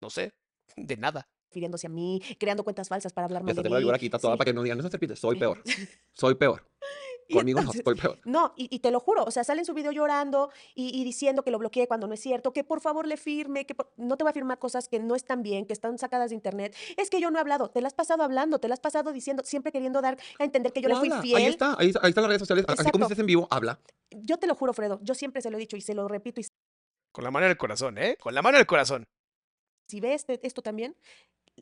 no 0.00 0.10
sé, 0.10 0.32
de 0.76 0.96
nada. 0.96 1.28
refiriéndose 1.50 1.86
a 1.86 1.90
mí, 1.90 2.20
creando 2.38 2.64
cuentas 2.64 2.88
falsas 2.88 3.12
para 3.12 3.26
hablar 3.26 3.42
mal 3.44 3.54
de 3.54 3.62
tengo 3.62 3.74
la 3.74 3.78
mí. 3.78 3.84
víbora 3.84 3.96
aquí 3.96 4.10
tatuada 4.10 4.34
Sí. 4.34 4.38
para 4.38 4.46
que 4.50 4.54
no 4.54 4.62
digan, 4.62 4.78
no 4.78 4.82
se 4.82 4.90
repite, 4.90 5.14
soy 5.16 5.38
peor. 5.38 5.62
Soy 6.12 6.34
peor. 6.34 6.66
Conmigo 7.32 7.60
entonces- 7.60 7.82
no, 7.84 7.92
soy 7.92 8.00
peor. 8.00 8.20
No, 8.24 8.52
y, 8.56 8.68
y 8.74 8.80
te 8.80 8.90
lo 8.90 9.00
juro, 9.00 9.24
o 9.24 9.30
sea, 9.30 9.44
sale 9.44 9.60
en 9.60 9.64
su 9.64 9.72
video 9.74 9.92
llorando 9.92 10.50
y, 10.74 11.00
y 11.00 11.04
diciendo 11.04 11.42
que 11.42 11.50
lo 11.50 11.58
bloqueé 11.58 11.86
cuando 11.88 12.06
no 12.06 12.14
es 12.14 12.20
cierto, 12.20 12.52
que 12.52 12.64
por 12.64 12.80
favor 12.80 13.06
le 13.06 13.16
firme, 13.16 13.64
que 13.66 13.74
por- 13.74 13.92
no 13.96 14.16
te 14.16 14.24
va 14.24 14.30
a 14.30 14.32
firmar 14.32 14.58
cosas 14.58 14.88
que 14.88 14.98
no 15.00 15.14
están 15.14 15.42
bien, 15.42 15.66
que 15.66 15.72
están 15.72 15.96
sacadas 15.98 16.30
de 16.30 16.34
internet. 16.36 16.74
Es 16.96 17.08
que 17.10 17.20
yo 17.20 17.30
no 17.30 17.38
he 17.38 17.40
hablado, 17.40 17.70
te 17.70 17.80
las 17.80 17.92
has 17.92 17.94
pasado 17.94 18.22
hablando, 18.22 18.58
te 18.58 18.68
las 18.68 18.76
has 18.78 18.80
pasado 18.82 19.12
diciendo, 19.12 19.42
siempre 19.44 19.72
queriendo 19.72 20.00
dar 20.02 20.18
a 20.38 20.44
entender 20.44 20.72
que 20.72 20.80
yo 20.82 20.88
le 20.88 20.96
fui 20.96 21.08
Habla, 21.08 21.22
fiel. 21.22 21.36
Ahí 21.36 21.44
está, 21.46 21.76
ahí, 21.78 21.92
ahí 22.02 22.08
están 22.10 22.22
las 22.22 22.28
redes 22.28 22.40
sociales. 22.40 22.64
Así 22.68 22.76
como 22.76 22.88
Exacto. 22.88 22.98
dices 23.08 23.18
en 23.20 23.26
vivo, 23.26 23.48
habla. 23.50 23.80
Yo 24.10 24.38
te 24.38 24.46
lo 24.46 24.54
juro, 24.54 24.72
Fredo, 24.72 25.00
yo 25.02 25.14
siempre 25.14 25.40
se 25.42 25.50
lo 25.50 25.56
he 25.56 25.60
dicho 25.60 25.76
y 25.76 25.80
se 25.80 25.94
lo 25.94 26.06
repito 26.08 26.40
y 26.40 26.46
Con 27.12 27.24
la 27.24 27.30
mano 27.30 27.46
en 27.46 27.50
el 27.52 27.56
corazón, 27.58 27.98
¿eh? 27.98 28.16
Con 28.20 28.34
la 28.34 28.42
mano 28.42 28.56
en 28.58 28.60
el 28.60 28.66
corazón. 28.66 29.04
si 29.88 30.00
ves 30.00 30.22
este- 30.28 30.46
esto 30.46 30.62
también, 30.62 30.96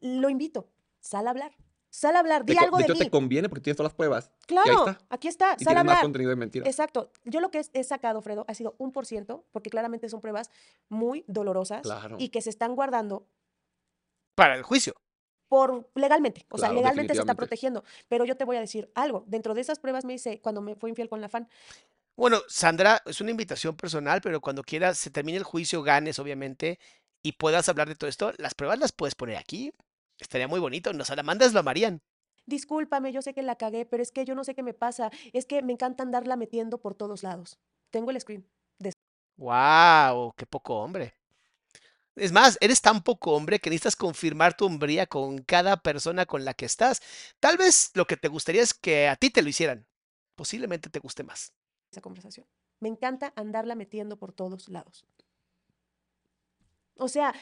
lo 0.01 0.29
invito, 0.31 0.69
sal 1.01 1.27
a 1.27 1.31
hablar, 1.31 1.53
sal 1.95 2.17
a 2.17 2.21
hablar, 2.21 2.45
Te 2.45 2.53
di 2.53 2.59
co- 2.59 2.65
algo 2.65 2.77
de 2.79 2.85
de, 2.85 2.87
hecho, 2.87 2.95
mí. 2.95 3.05
te 3.05 3.11
conviene 3.11 3.49
porque 3.51 3.65
tienes 3.65 3.77
todas 3.77 3.91
las 3.93 3.97
pruebas. 3.97 4.31
Claro, 4.47 4.87
está. 4.89 4.99
aquí 5.11 5.29
está, 5.29 5.57
Y 5.59 5.65
sal 5.65 5.75
a 5.77 5.81
tienes 5.81 5.85
más 5.85 5.93
hablar. 5.93 6.03
contenido 6.03 6.31
de 6.31 6.37
mentiras. 6.37 6.67
Exacto. 6.69 7.13
Yo 7.25 7.41
lo 7.41 7.51
que 7.51 7.63
he 7.73 7.85
sacado, 7.85 8.23
Fredo, 8.23 8.45
ha 8.49 8.55
sido 8.55 8.75
un 8.79 8.93
por 8.93 9.05
ciento, 9.05 9.45
porque 9.53 9.69
claramente 9.71 10.09
son 10.09 10.21
pruebas 10.23 10.51
muy 10.89 11.25
dolorosas 11.29 11.83
Claro. 11.83 12.17
y 12.19 12.31
que 12.31 12.41
se 12.41 12.49
están 12.51 12.75
guardando 12.75 13.27
Para 14.35 14.55
el 14.57 14.63
juicio. 14.63 14.95
por 15.49 15.91
legalmente. 15.95 16.47
O 16.51 16.57
sea, 16.57 16.69
Claro, 16.69 16.81
legalmente 16.81 17.13
se 17.15 17.21
está 17.21 17.35
protegiendo. 17.35 17.85
Pero 18.09 18.25
yo 18.25 18.37
te 18.39 18.45
voy 18.45 18.57
a 18.57 18.61
decir 18.61 18.91
algo. 18.95 19.25
Dentro 19.27 19.53
de 19.53 19.61
esas 19.61 19.79
pruebas 19.79 20.05
me 20.07 20.15
hice 20.15 20.41
cuando 20.41 20.63
me 20.63 20.75
fue 20.77 20.89
infiel 20.89 21.11
con 21.11 21.21
la 21.21 21.29
fan. 21.29 21.47
Bueno, 22.17 22.39
Sandra, 22.49 23.03
es 23.05 23.21
una 23.21 23.31
invitación 23.33 23.77
personal, 23.77 24.21
pero 24.23 24.41
cuando 24.41 24.63
quieras, 24.63 24.97
se 24.99 25.11
termine 25.11 25.37
el 25.39 25.45
juicio, 25.45 25.83
ganes, 25.83 26.19
obviamente, 26.19 26.79
y 27.23 27.33
puedas 27.33 27.69
hablar 27.69 27.89
de 27.89 27.97
todo 27.97 28.09
esto, 28.09 28.33
las 28.39 28.55
pruebas 28.55 28.79
las 28.79 28.93
puedes 28.93 29.15
poner 29.15 29.37
aquí. 29.37 29.73
Estaría 30.23 30.49
muy 30.49 30.61
bonito. 30.61 30.93
Nos 30.93 31.09
salamandas 31.09 31.53
lo 31.53 31.61
amarían. 31.61 32.01
Discúlpame, 32.47 33.13
yo 33.13 33.23
sé 33.23 33.35
que 33.35 33.43
la 33.43 33.57
cagué, 33.57 33.85
pero 33.87 34.03
es 34.03 34.11
que 34.11 34.25
yo 34.25 34.35
no 34.35 34.45
sé 34.45 34.55
qué 34.55 34.63
me 34.63 34.75
pasa. 34.75 35.11
Es 35.33 35.45
que 35.47 35.63
me 35.63 35.73
encanta 35.73 36.03
andarla 36.03 36.37
metiendo 36.37 36.79
por 36.79 36.95
todos 36.95 37.23
lados. 37.23 37.59
Tengo 37.91 38.11
el 38.11 38.21
screen. 38.21 38.47
de- 38.79 38.93
¡Wow! 39.37 40.33
¡Qué 40.37 40.47
poco 40.47 40.77
hombre! 40.81 41.15
Es 42.15 42.31
más, 42.33 42.59
eres 42.61 42.83
tan 42.83 43.03
poco 43.03 43.33
hombre 43.33 43.59
que 43.59 43.71
necesitas 43.71 43.97
confirmar 43.97 44.55
tu 44.57 44.67
hombría 44.67 45.07
con 45.07 45.39
cada 45.39 45.79
persona 45.79 46.27
con 46.27 46.45
la 46.45 46.53
que 46.55 46.67
estás. 46.67 47.01
Tal 47.41 47.57
vez 47.57 47.91
lo 47.95 48.07
que 48.07 48.17
te 48.19 48.29
gustaría 48.29 48.63
es 48.63 48.75
que 48.75 49.09
a 49.09 49.17
ti 49.17 49.31
te 49.31 49.43
lo 49.43 49.49
hicieran. 49.49 49.87
Posiblemente 50.35 50.91
te 50.91 50.99
guste 51.01 51.25
más. 51.25 51.53
esa 51.91 52.01
conversación. 52.01 52.47
Me 52.81 52.89
encanta 52.89 53.33
andarla 53.37 53.75
metiendo 53.75 54.19
por 54.19 54.33
todos 54.33 54.69
lados. 54.69 55.07
O 56.97 57.09
sea, 57.09 57.35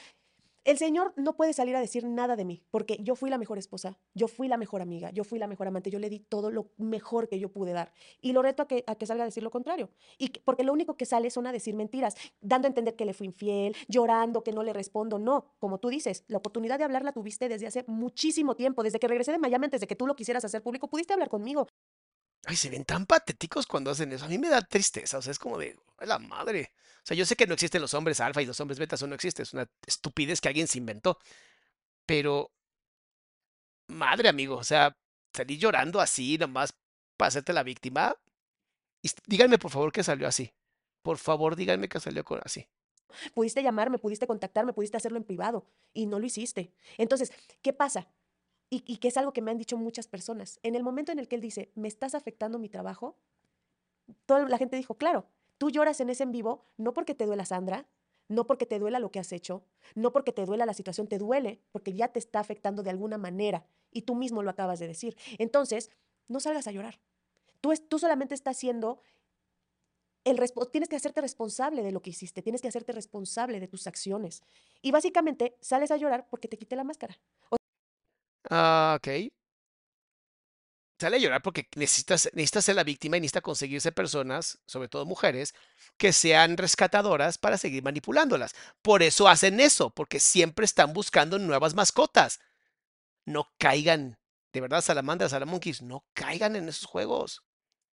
el 0.65 0.79
Señor 0.79 1.13
no 1.17 1.37
puede 1.37 1.53
salir 1.53 1.75
a 1.77 1.81
decir 1.81 2.05
nada 2.07 2.37
de 2.37 2.45
mí, 2.45 2.63
porque 2.71 2.99
yo 3.03 3.17
fui 3.17 3.31
la 3.31 3.39
mejor 3.39 3.59
esposa, 3.59 3.99
yo 4.15 4.29
fui 4.29 4.47
la 4.49 4.57
mejor 4.57 4.83
amiga, 4.83 5.11
yo 5.11 5.25
fui 5.25 5.39
la 5.39 5.47
mejor 5.47 5.67
amante, 5.69 5.91
yo 5.91 5.99
le 5.99 6.11
di 6.11 6.21
todo 6.21 6.51
lo 6.51 6.71
mejor 6.77 7.29
que 7.29 7.39
yo 7.39 7.51
pude 7.51 7.73
dar. 7.73 7.93
Y 8.21 8.33
lo 8.33 8.43
reto 8.43 8.63
a 8.63 8.69
que, 8.69 8.85
a 8.87 8.95
que 8.97 9.07
salga 9.07 9.25
a 9.25 9.27
decir 9.27 9.43
lo 9.43 9.51
contrario. 9.51 9.91
Y 10.19 10.29
que- 10.29 10.41
porque 10.45 10.65
lo 10.65 10.73
único 10.73 10.97
que 10.97 11.07
sale 11.07 11.31
son 11.31 11.47
a 11.47 11.53
decir 11.53 11.75
mentiras, 11.75 12.15
dando 12.41 12.67
a 12.67 12.71
entender 12.71 12.95
que 12.97 13.05
le 13.05 13.15
fui 13.15 13.27
infiel, 13.27 13.75
llorando, 13.89 14.43
que 14.45 14.53
no 14.53 14.63
le 14.63 14.73
respondo. 14.73 15.19
No, 15.19 15.55
como 15.59 15.79
tú 15.79 15.89
dices, 15.89 16.25
la 16.29 16.39
oportunidad 16.39 16.79
de 16.79 16.85
hablar 16.85 17.05
la 17.05 17.13
tuviste 17.13 17.49
desde 17.49 17.67
hace 17.67 17.85
muchísimo 17.87 18.55
tiempo, 18.55 18.83
desde 18.83 18.99
que 18.99 19.09
regresé 19.09 19.33
de 19.33 19.39
Miami, 19.39 19.65
antes 19.67 19.81
de 19.81 19.87
que 19.87 19.97
tú 19.97 20.07
lo 20.07 20.17
quisieras 20.17 20.45
hacer 20.45 20.63
público, 20.63 20.89
pudiste 20.89 21.13
hablar 21.13 21.29
conmigo. 21.29 21.67
Ay, 22.47 22.57
se 22.57 22.71
ven 22.71 22.85
tan 22.85 23.07
patéticos 23.07 23.67
cuando 23.67 23.91
hacen 23.91 24.13
eso. 24.13 24.25
A 24.25 24.29
mí 24.29 24.39
me 24.39 24.49
da 24.49 24.63
tristeza. 24.63 25.19
O 25.19 25.23
sea, 25.23 25.31
es 25.31 25.39
como 25.39 25.59
de, 25.59 25.77
¡ay, 25.99 26.09
la 26.09 26.19
madre! 26.19 26.73
O 27.03 27.07
sea, 27.07 27.17
yo 27.17 27.25
sé 27.27 27.37
que 27.37 27.47
no 27.47 27.55
existen 27.55 27.81
los 27.81 27.95
hombres 27.95 28.21
alfa 28.21 28.43
y 28.43 28.47
los 28.47 28.61
hombres 28.61 28.79
beta, 28.79 28.97
eso 28.97 29.07
no 29.07 29.15
existe. 29.15 29.43
Es 29.43 29.53
una 29.53 29.69
estupidez 29.87 30.41
que 30.41 30.49
alguien 30.49 30.69
se 30.69 30.79
inventó. 30.79 31.19
Pero, 32.07 32.51
madre, 33.89 34.29
amigo, 34.29 34.57
o 34.57 34.65
sea, 34.65 34.97
salir 35.35 35.59
llorando 35.59 36.01
así 36.01 36.39
nomás 36.39 36.75
para 37.17 37.29
hacerte 37.29 37.53
la 37.53 37.63
víctima. 37.63 38.17
Y 39.03 39.11
díganme, 39.27 39.59
por 39.59 39.71
favor, 39.71 39.93
que 39.93 40.03
salió 40.03 40.27
así. 40.27 40.53
Por 41.03 41.19
favor, 41.19 41.57
díganme 41.57 41.89
que 41.89 42.01
salió 42.01 42.25
así. 42.45 42.69
Pudiste 43.35 43.63
llamarme, 43.63 43.99
pudiste 43.99 44.27
contactarme, 44.27 44.73
pudiste 44.73 44.97
hacerlo 44.97 45.19
en 45.19 45.25
privado 45.25 45.67
y 45.93 46.07
no 46.07 46.19
lo 46.19 46.27
hiciste. 46.27 46.73
Entonces, 46.97 47.33
¿qué 47.63 47.73
pasa? 47.73 48.09
Y, 48.73 48.99
que 48.99 49.09
es 49.09 49.17
algo 49.17 49.33
que 49.33 49.43
me 49.43 49.51
han 49.51 49.59
dicho 49.59 49.77
muchas 49.77 50.07
personas. 50.07 50.61
En 50.63 50.77
el 50.77 50.85
momento 50.85 51.11
en 51.11 51.19
el 51.19 51.27
que 51.27 51.35
él 51.35 51.43
dice, 51.43 51.73
me 51.75 51.89
estás 51.89 52.15
afectando 52.15 52.59
mi 52.61 52.69
trabajo, 52.69 53.17
toda 54.27 54.49
la 54.49 54.59
gente 54.59 54.77
dijo, 54.77 54.95
claro, 54.97 55.27
tú 55.59 55.71
lloras 55.71 56.01
en 56.01 56.09
ese 56.09 56.23
en 56.23 56.31
vivo 56.31 56.65
no 56.77 56.95
porque 56.95 57.15
te 57.17 57.27
duela 57.27 57.45
Sandra, 57.45 57.89
no 58.29 58.47
porque 58.47 58.67
te 58.67 58.79
duela 58.79 59.01
lo 59.01 59.11
que 59.11 59.19
has 59.19 59.33
hecho, 59.33 59.65
no 59.97 60.13
porque 60.13 60.33
te 60.33 60.47
duela 60.47 60.67
la 60.67 60.75
situación, 60.75 61.09
te 61.09 61.19
duele 61.19 61.61
porque 61.73 61.95
ya 61.95 62.09
te 62.09 62.21
está 62.21 62.39
afectando 62.39 62.85
de 62.85 62.91
alguna 62.91 63.19
manera 63.19 63.67
y 63.91 64.03
tú 64.03 64.15
mismo 64.15 64.43
lo 64.45 64.51
acabas 64.51 64.79
de 64.79 64.87
decir. 64.87 65.17
Entonces, 65.39 65.91
no 66.29 66.39
salgas 66.39 66.69
a 66.69 66.71
llorar. 66.73 67.01
Tú, 67.61 67.73
es- 67.73 67.89
tú 67.89 67.99
solamente 67.99 68.35
estás 68.35 68.57
siendo 68.57 69.01
el 70.25 70.39
tienes 70.71 70.89
que 70.89 70.97
hacerte 70.97 71.21
responsable 71.21 71.83
de 71.83 71.93
lo 71.93 72.03
que 72.03 72.11
hiciste, 72.11 72.43
tienes 72.43 72.63
que 72.63 72.69
hacerte 72.69 72.93
responsable 72.93 73.59
de 73.59 73.69
tus 73.69 73.87
acciones. 73.87 74.43
Y 74.83 74.93
básicamente 74.93 75.57
sales 75.61 75.91
a 75.91 75.97
llorar 75.97 76.29
porque 76.29 76.47
te 76.47 76.59
quité 76.59 76.77
la 76.77 76.85
máscara. 76.85 77.19
Ah, 78.49 78.97
ok. 78.99 79.31
Sale 81.01 81.17
a 81.17 81.19
llorar 81.19 81.41
porque 81.41 81.67
necesitas, 81.77 82.29
necesitas 82.35 82.67
ser 82.67 82.77
la 82.77 82.85
víctima 82.85 83.17
y 83.17 83.21
necesita 83.21 83.41
conseguirse 83.41 83.91
personas, 83.91 84.59
sobre 84.67 84.89
todo 84.89 85.07
mujeres, 85.07 85.55
que 85.97 86.13
sean 86.13 86.59
rescatadoras 86.59 87.39
para 87.39 87.57
seguir 87.57 87.83
manipulándolas. 87.83 88.55
Por 88.83 89.03
eso 89.03 89.27
hacen 89.27 89.61
eso, 89.61 89.91
porque 89.91 90.21
siempre 90.21 90.67
están 90.67 90.93
buscando 90.93 91.39
nuevas 91.39 91.75
mascotas. 91.75 92.41
No 93.25 93.49
caigan, 93.59 94.19
de 94.53 94.61
verdad, 94.61 94.83
salamandras, 94.83 95.31
salamonkeys, 95.31 95.81
no 95.81 96.05
caigan 96.13 96.55
en 96.55 96.69
esos 96.69 96.85
juegos. 96.85 97.43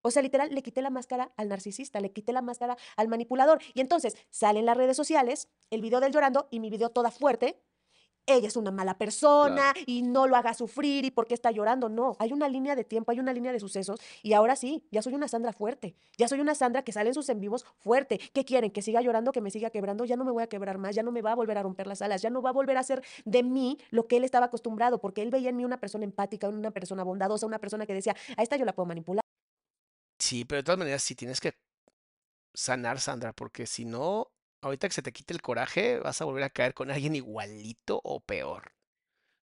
O 0.02 0.10
sea, 0.10 0.24
literal, 0.24 0.50
le 0.54 0.64
quité 0.64 0.82
la 0.82 0.90
máscara 0.90 1.32
al 1.38 1.50
narcisista, 1.50 2.00
le 2.00 2.12
quité 2.12 2.32
la 2.34 2.42
máscara 2.42 2.76
al 2.96 3.08
manipulador. 3.08 3.60
Y 3.74 3.82
entonces 3.82 4.16
sale 4.30 4.60
en 4.60 4.66
las 4.66 4.78
redes 4.78 4.98
sociales 4.98 5.48
el 5.70 5.82
video 5.82 6.00
del 6.00 6.12
llorando 6.12 6.48
y 6.50 6.60
mi 6.60 6.70
video 6.70 6.90
toda 6.90 7.12
fuerte. 7.12 7.62
Ella 8.28 8.48
es 8.48 8.56
una 8.56 8.72
mala 8.72 8.98
persona 8.98 9.74
y 9.86 10.02
no 10.02 10.28
lo 10.28 10.36
haga 10.36 10.54
sufrir 10.54 11.06
y 11.06 11.12
por 11.12 11.28
qué 11.28 11.34
está 11.34 11.52
llorando. 11.52 11.90
No, 11.90 12.16
hay 12.20 12.34
una 12.34 12.50
línea 12.50 12.76
de 12.76 12.84
tiempo, 12.84 13.12
hay 13.12 13.20
una 13.20 13.34
línea 13.34 13.52
de 13.52 13.60
sucesos 13.60 14.00
y 14.24 14.34
ahora 14.34 14.56
sí, 14.56 14.84
ya 14.92 15.02
soy 15.02 15.14
una 15.14 15.28
Sandra 15.28 15.54
fuerte. 15.54 15.96
Ya 16.18 16.28
soy 16.28 16.40
una 16.40 16.56
Sandra 16.56 16.84
que 16.84 16.92
sale 16.92 17.10
en 17.10 17.14
sus 17.14 17.30
en 17.30 17.40
vivos 17.40 17.66
fuerte. 17.78 18.20
¿Qué 18.34 18.44
quieren? 18.44 18.72
¿Que 18.72 18.82
siga 18.82 19.02
llorando, 19.02 19.32
que 19.32 19.42
me 19.42 19.52
siga 19.52 19.70
quebrando? 19.70 20.06
Ya 20.06 20.16
no 20.16 20.26
me 20.26 20.32
voy 20.32 20.44
a 20.44 20.48
quebrar 20.48 20.78
más, 20.78 20.96
ya 20.96 21.04
no 21.04 21.12
me 21.12 21.22
va 21.22 21.34
a 21.34 21.36
volver 21.36 21.58
a 21.58 21.64
romper 21.64 21.88
las 21.88 22.02
alas, 22.02 22.22
ya 22.22 22.30
no 22.30 22.42
va 22.42 22.50
a 22.50 22.54
volver 22.54 22.78
a 22.78 22.80
hacer 22.80 23.04
de 23.26 23.44
mí 23.44 23.78
lo 23.92 24.08
que 24.08 24.18
él 24.18 24.24
estaba 24.24 24.48
acostumbrado, 24.48 25.00
porque 25.00 25.22
él 25.22 25.30
veía 25.30 25.50
en 25.50 25.58
mí 25.58 25.66
una 25.66 25.80
persona 25.80 26.04
empática, 26.04 26.50
una 26.50 26.72
persona 26.72 27.04
bondadosa, 27.04 27.46
una 27.46 27.60
persona 27.60 27.86
que 27.86 27.94
decía, 27.94 28.16
a 28.38 28.44
esta 28.44 28.58
yo 28.58 28.66
la 28.66 28.74
puedo 28.74 28.88
manipular. 28.88 29.22
Sí, 30.20 30.46
pero 30.46 30.60
de 30.60 30.64
todas 30.64 30.80
maneras 30.80 31.04
sí 31.04 31.14
tienes 31.14 31.40
que 31.40 31.54
sanar, 32.54 33.00
Sandra, 33.00 33.34
porque 33.34 33.68
si 33.68 33.86
no, 33.86 34.32
ahorita 34.66 34.88
que 34.88 34.96
se 34.96 35.02
te 35.02 35.14
quite 35.14 35.34
el 35.34 35.42
coraje, 35.42 36.00
vas 36.00 36.20
a 36.22 36.26
volver 36.26 36.44
a 36.44 36.50
caer 36.50 36.74
con 36.74 36.90
alguien 36.90 37.16
igualito 37.16 38.02
o 38.04 38.20
peor. 38.20 38.74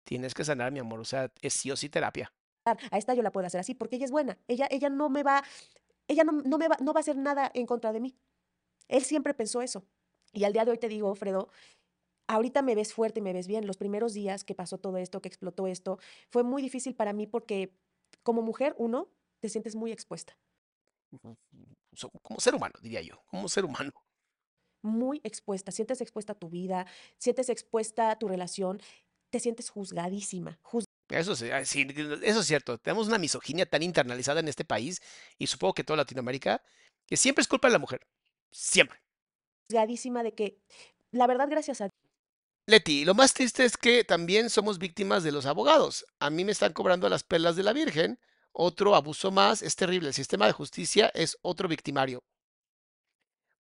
Tienes 0.04 0.32
que 0.32 0.44
sanar, 0.44 0.72
mi 0.72 0.78
amor. 0.78 0.98
O 0.98 1.04
sea, 1.04 1.30
es 1.42 1.52
sí 1.52 1.70
o 1.70 1.76
sí 1.76 1.88
terapia. 1.90 2.32
A 2.64 2.98
esta 2.98 3.14
yo 3.14 3.22
la 3.22 3.30
puedo 3.30 3.46
hacer 3.46 3.60
así 3.60 3.74
porque 3.74 3.96
ella 3.96 4.06
es 4.06 4.10
buena. 4.10 4.38
Ella, 4.48 4.66
ella 4.70 4.88
no 4.88 5.10
me 5.10 5.22
va, 5.22 5.44
ella 6.08 6.24
no, 6.24 6.32
no 6.32 6.56
me 6.58 6.68
va, 6.68 6.76
no 6.80 6.92
va 6.92 7.00
a 7.00 7.02
hacer 7.02 7.16
nada 7.16 7.50
en 7.54 7.66
contra 7.66 7.92
de 7.92 8.00
mí. 8.00 8.16
Él 8.88 9.04
siempre 9.04 9.34
pensó 9.34 9.60
eso. 9.60 9.84
Y 10.32 10.44
al 10.44 10.52
día 10.52 10.64
de 10.64 10.70
hoy 10.70 10.78
te 10.78 10.88
digo, 10.88 11.14
Fredo, 11.14 11.48
ahorita 12.26 12.62
me 12.62 12.74
ves 12.74 12.94
fuerte 12.94 13.20
y 13.20 13.22
me 13.22 13.32
ves 13.32 13.46
bien. 13.46 13.66
Los 13.66 13.76
primeros 13.76 14.14
días 14.14 14.44
que 14.44 14.54
pasó 14.54 14.78
todo 14.78 14.96
esto, 14.96 15.20
que 15.20 15.28
explotó 15.28 15.66
esto, 15.66 15.98
fue 16.30 16.44
muy 16.44 16.62
difícil 16.62 16.94
para 16.94 17.12
mí 17.12 17.26
porque 17.26 17.74
como 18.22 18.40
mujer, 18.40 18.74
uno, 18.78 19.08
te 19.40 19.50
sientes 19.50 19.76
muy 19.76 19.92
expuesta. 19.92 20.38
Como 22.22 22.40
ser 22.40 22.54
humano, 22.54 22.74
diría 22.80 23.02
yo. 23.02 23.22
Como 23.26 23.48
ser 23.48 23.64
humano. 23.64 23.92
Muy 24.82 25.20
expuesta, 25.24 25.72
sientes 25.72 26.00
expuesta 26.00 26.32
a 26.32 26.38
tu 26.38 26.48
vida, 26.48 26.86
sientes 27.18 27.48
expuesta 27.48 28.10
a 28.10 28.18
tu 28.18 28.28
relación, 28.28 28.80
te 29.30 29.40
sientes 29.40 29.70
juzgadísima, 29.70 30.58
Eso, 31.08 31.36
sí, 31.36 31.50
ah, 31.50 31.64
sí, 31.64 31.86
eso 32.22 32.40
es 32.40 32.46
cierto. 32.46 32.78
Tenemos 32.78 33.08
una 33.08 33.18
misoginia 33.18 33.66
tan 33.66 33.82
internalizada 33.82 34.40
en 34.40 34.48
este 34.48 34.64
país 34.64 35.00
y 35.38 35.46
supongo 35.46 35.74
que 35.74 35.84
toda 35.84 35.98
Latinoamérica, 35.98 36.62
que 37.06 37.16
siempre 37.16 37.42
es 37.42 37.48
culpa 37.48 37.68
de 37.68 37.72
la 37.72 37.78
mujer. 37.78 38.06
Siempre. 38.50 38.98
juzgadísima 39.68 40.22
de 40.22 40.34
que, 40.34 40.58
la 41.12 41.26
verdad, 41.26 41.48
gracias 41.48 41.80
a 41.80 41.88
Leti, 42.66 43.04
lo 43.04 43.14
más 43.14 43.34
triste 43.34 43.64
es 43.64 43.76
que 43.76 44.04
también 44.04 44.48
somos 44.48 44.78
víctimas 44.78 45.24
de 45.24 45.32
los 45.32 45.46
abogados. 45.46 46.04
A 46.20 46.30
mí 46.30 46.44
me 46.44 46.52
están 46.52 46.72
cobrando 46.72 47.08
las 47.08 47.24
perlas 47.24 47.56
de 47.56 47.64
la 47.64 47.72
Virgen, 47.72 48.20
otro 48.52 48.94
abuso 48.94 49.30
más, 49.30 49.62
es 49.62 49.74
terrible. 49.76 50.08
El 50.08 50.14
sistema 50.14 50.46
de 50.46 50.52
justicia 50.52 51.10
es 51.14 51.36
otro 51.42 51.68
victimario. 51.68 52.22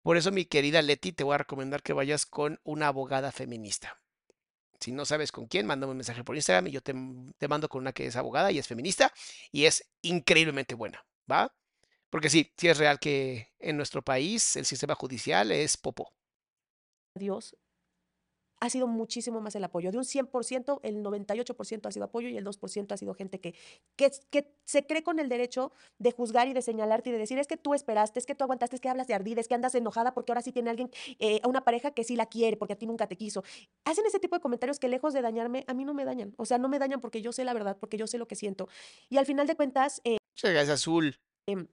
Por 0.08 0.16
eso, 0.16 0.32
mi 0.32 0.46
querida 0.46 0.80
Leti, 0.80 1.12
te 1.12 1.22
voy 1.22 1.34
a 1.34 1.36
recomendar 1.36 1.82
que 1.82 1.92
vayas 1.92 2.24
con 2.24 2.58
una 2.64 2.86
abogada 2.86 3.30
feminista. 3.30 3.98
Si 4.80 4.90
no 4.90 5.04
sabes 5.04 5.32
con 5.32 5.48
quién, 5.48 5.66
mándame 5.66 5.90
un 5.90 5.98
mensaje 5.98 6.24
por 6.24 6.34
Instagram 6.34 6.68
y 6.68 6.70
yo 6.70 6.80
te, 6.80 6.94
te 7.36 7.46
mando 7.46 7.68
con 7.68 7.82
una 7.82 7.92
que 7.92 8.06
es 8.06 8.16
abogada 8.16 8.50
y 8.50 8.58
es 8.58 8.66
feminista 8.66 9.12
y 9.52 9.66
es 9.66 9.86
increíblemente 10.00 10.74
buena, 10.74 11.04
¿va? 11.30 11.54
Porque 12.08 12.30
sí, 12.30 12.50
sí 12.56 12.68
es 12.68 12.78
real 12.78 12.98
que 12.98 13.52
en 13.58 13.76
nuestro 13.76 14.00
país 14.00 14.56
el 14.56 14.64
sistema 14.64 14.94
judicial 14.94 15.52
es 15.52 15.76
popo. 15.76 16.14
Dios 17.14 17.54
ha 18.60 18.70
sido 18.70 18.86
muchísimo 18.86 19.40
más 19.40 19.54
el 19.54 19.64
apoyo. 19.64 19.90
De 19.92 19.98
un 19.98 20.04
100%, 20.04 20.80
el 20.82 21.02
98% 21.02 21.86
ha 21.86 21.92
sido 21.92 22.04
apoyo 22.04 22.28
y 22.28 22.36
el 22.36 22.44
2% 22.44 22.92
ha 22.92 22.96
sido 22.96 23.14
gente 23.14 23.40
que, 23.40 23.54
que, 23.96 24.10
que 24.30 24.52
se 24.64 24.86
cree 24.86 25.02
con 25.02 25.18
el 25.18 25.28
derecho 25.28 25.72
de 25.98 26.12
juzgar 26.12 26.48
y 26.48 26.52
de 26.52 26.62
señalarte 26.62 27.10
y 27.10 27.12
de 27.12 27.18
decir, 27.18 27.38
es 27.38 27.46
que 27.46 27.56
tú 27.56 27.74
esperaste, 27.74 28.18
es 28.18 28.26
que 28.26 28.34
tú 28.34 28.44
aguantaste, 28.44 28.76
es 28.76 28.80
que 28.80 28.88
hablas 28.88 29.06
de 29.06 29.14
ardida, 29.14 29.40
es 29.40 29.48
que 29.48 29.54
andas 29.54 29.74
enojada 29.74 30.14
porque 30.14 30.32
ahora 30.32 30.42
sí 30.42 30.52
tiene 30.52 30.70
alguien, 30.70 30.90
eh, 31.18 31.40
una 31.46 31.64
pareja 31.64 31.92
que 31.92 32.04
sí 32.04 32.16
la 32.16 32.26
quiere, 32.26 32.56
porque 32.56 32.72
a 32.74 32.76
ti 32.76 32.86
nunca 32.86 33.06
te 33.06 33.16
quiso. 33.16 33.44
Hacen 33.84 34.04
ese 34.06 34.18
tipo 34.18 34.34
de 34.36 34.40
comentarios 34.40 34.78
que 34.78 34.88
lejos 34.88 35.14
de 35.14 35.22
dañarme, 35.22 35.64
a 35.66 35.74
mí 35.74 35.84
no 35.84 35.94
me 35.94 36.04
dañan. 36.04 36.34
O 36.36 36.44
sea, 36.46 36.58
no 36.58 36.68
me 36.68 36.78
dañan 36.78 37.00
porque 37.00 37.22
yo 37.22 37.32
sé 37.32 37.44
la 37.44 37.54
verdad, 37.54 37.76
porque 37.78 37.96
yo 37.96 38.06
sé 38.06 38.18
lo 38.18 38.26
que 38.26 38.36
siento. 38.36 38.68
Y 39.08 39.18
al 39.18 39.26
final 39.26 39.46
de 39.46 39.54
cuentas, 39.56 40.00
eh, 40.04 40.18
Es 40.42 40.68
azul. 40.68 41.18
em, 41.46 41.66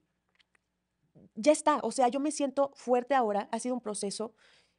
ya 1.35 1.51
está. 1.51 1.79
O 1.83 1.91
sea, 1.91 2.07
yo 2.07 2.19
me 2.19 2.31
siento 2.31 2.71
fuerte 2.75 3.13
ahora. 3.13 3.47
Ha 3.51 3.59
sido 3.59 3.75
un 3.75 3.81
proceso 3.81 4.33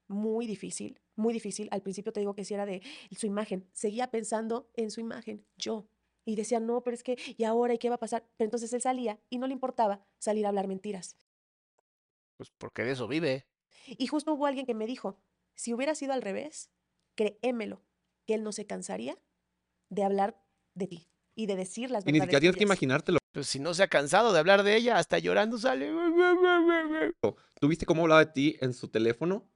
muy 0.09 0.47
difícil, 0.47 1.01
muy 1.17 1.33
difícil. 1.35 1.69
Al 1.71 1.83
principio 1.83 2.13
te 2.13 2.21
digo 2.21 2.35
que 2.35 2.45
si 2.45 2.55
era 2.55 2.67
de 2.67 2.83
su 3.17 3.27
imagen. 3.27 3.69
Seguía 3.73 4.11
pensando 4.11 4.71
en 4.75 4.91
su 4.91 5.01
imagen, 5.01 5.45
yo. 5.57 5.89
Y 6.25 6.35
decía, 6.37 6.59
no, 6.61 6.83
pero 6.83 6.95
es 6.95 7.03
que, 7.03 7.17
¿y 7.37 7.45
ahora? 7.45 7.75
¿Y 7.75 7.79
qué 7.79 7.89
va 7.89 7.97
a 7.97 8.01
pasar? 8.01 8.27
Pero 8.37 8.47
entonces 8.47 8.73
él 8.73 8.81
salía 8.81 9.21
y 9.31 9.39
no 9.39 9.47
le 9.47 9.53
importaba 9.53 10.05
salir 10.19 10.45
a 10.45 10.49
hablar 10.49 10.67
mentiras. 10.67 11.17
Pues 12.37 12.51
porque 12.59 12.85
de 12.85 12.93
eso 12.93 13.09
vive. 13.09 13.47
Y 13.87 14.07
justo 14.09 14.33
hubo 14.35 14.47
alguien 14.47 14.67
que 14.67 14.75
me 14.75 14.87
dijo, 14.87 15.19
si 15.55 15.73
hubiera 15.73 15.95
sido 15.95 16.13
al 16.13 16.23
revés, 16.23 16.71
créemelo, 17.15 17.83
que 18.27 18.35
él 18.35 18.43
no 18.43 18.53
se 18.53 18.67
cansaría 18.67 19.19
de 19.89 20.03
hablar 20.03 20.43
de 20.75 20.87
ti 20.89 21.09
y 21.35 21.47
de 21.47 21.57
decir 21.57 21.91
las 21.91 22.07
Y 22.07 22.13
ni 22.13 22.21
siquiera 22.21 22.41
tienes 22.41 22.57
que 22.57 22.65
tuyas". 22.65 22.77
imaginártelo. 22.77 23.19
Pues 23.33 23.47
si 23.47 23.59
no 23.59 23.75
se 23.75 23.83
ha 23.83 23.89
cansado 23.89 24.33
de 24.33 24.39
hablar 24.39 24.63
de 24.63 24.77
ella, 24.77 24.99
hasta 24.99 25.19
llorando 25.19 25.59
sale. 25.59 25.91
¿Tú 27.61 27.69
viste 27.69 27.87
cómo 27.87 28.03
hablaba 28.03 28.25
de 28.25 28.33
ti 28.33 28.57
en 28.61 28.73
su 28.75 28.89
teléfono? 28.89 29.49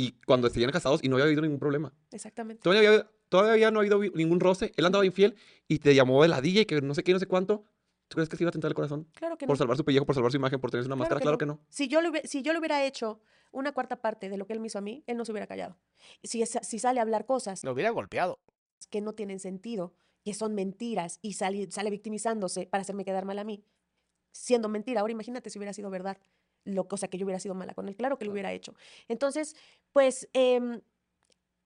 Y 0.00 0.12
cuando 0.26 0.48
seguían 0.48 0.70
casados 0.70 1.00
y 1.02 1.08
no 1.08 1.16
había 1.16 1.26
habido 1.26 1.42
ningún 1.42 1.58
problema. 1.58 1.92
Exactamente. 2.10 2.62
Todavía, 2.62 2.88
había- 2.88 3.10
todavía 3.28 3.70
no 3.70 3.80
ha 3.80 3.82
habido 3.82 4.00
ningún 4.14 4.40
roce. 4.40 4.72
Él 4.76 4.86
andaba 4.86 5.04
infiel 5.04 5.34
y 5.68 5.78
te 5.78 5.94
llamó 5.94 6.22
de 6.22 6.28
la 6.28 6.40
DJ 6.40 6.66
que 6.66 6.80
no 6.80 6.94
sé 6.94 7.02
qué, 7.04 7.12
no 7.12 7.18
sé 7.18 7.26
cuánto. 7.26 7.64
¿Tú 8.08 8.14
crees 8.14 8.28
que 8.30 8.36
se 8.36 8.42
iba 8.44 8.48
a 8.48 8.52
tentar 8.52 8.70
el 8.70 8.74
corazón? 8.74 9.06
Claro 9.14 9.36
que 9.36 9.46
Por 9.46 9.54
no. 9.54 9.58
salvar 9.58 9.76
su 9.76 9.84
pellejo, 9.84 10.06
por 10.06 10.14
salvar 10.14 10.30
su 10.32 10.36
imagen, 10.38 10.58
por 10.58 10.70
tener 10.70 10.86
una 10.86 10.96
máscara. 10.96 11.20
Claro 11.20 11.36
que 11.38 11.44
no. 11.46 11.60
Si 11.68 11.86
yo, 11.88 12.00
le 12.00 12.08
hubie- 12.10 12.24
si 12.24 12.40
yo 12.42 12.52
le 12.54 12.58
hubiera 12.60 12.82
hecho 12.84 13.20
una 13.52 13.72
cuarta 13.72 14.00
parte 14.00 14.28
de 14.30 14.36
lo 14.38 14.46
que 14.46 14.52
él 14.54 14.60
me 14.60 14.68
hizo 14.68 14.78
a 14.78 14.80
mí, 14.80 15.04
él 15.06 15.16
no 15.18 15.24
se 15.24 15.32
hubiera 15.32 15.46
callado. 15.46 15.76
Si, 16.24 16.40
es- 16.42 16.58
si 16.62 16.78
sale 16.78 16.98
a 16.98 17.02
hablar 17.02 17.26
cosas 17.26 17.62
Lo 17.62 17.72
hubiera 17.72 17.90
golpeado. 17.90 18.40
que 18.88 19.00
no 19.02 19.12
tienen 19.12 19.38
sentido, 19.38 19.92
que 20.24 20.32
son 20.34 20.54
mentiras, 20.54 21.18
y 21.22 21.34
sale, 21.34 21.70
sale 21.70 21.90
victimizándose 21.90 22.66
para 22.66 22.80
hacerme 22.82 23.04
quedar 23.04 23.24
mal 23.26 23.38
a 23.38 23.44
mí, 23.44 23.64
siendo 24.32 24.68
mentira. 24.68 25.00
Ahora 25.02 25.12
imagínate 25.12 25.50
si 25.50 25.58
hubiera 25.58 25.72
sido 25.72 25.90
verdad, 25.90 26.16
lo, 26.64 26.88
cosa 26.88 27.08
que 27.08 27.18
yo 27.18 27.26
hubiera 27.26 27.40
sido 27.40 27.54
mala 27.54 27.74
con 27.74 27.88
él. 27.88 27.96
Claro 27.96 28.18
que 28.18 28.24
lo 28.24 28.32
hubiera 28.32 28.52
hecho. 28.52 28.74
Entonces, 29.08 29.56
pues 29.92 30.28
em, 30.32 30.80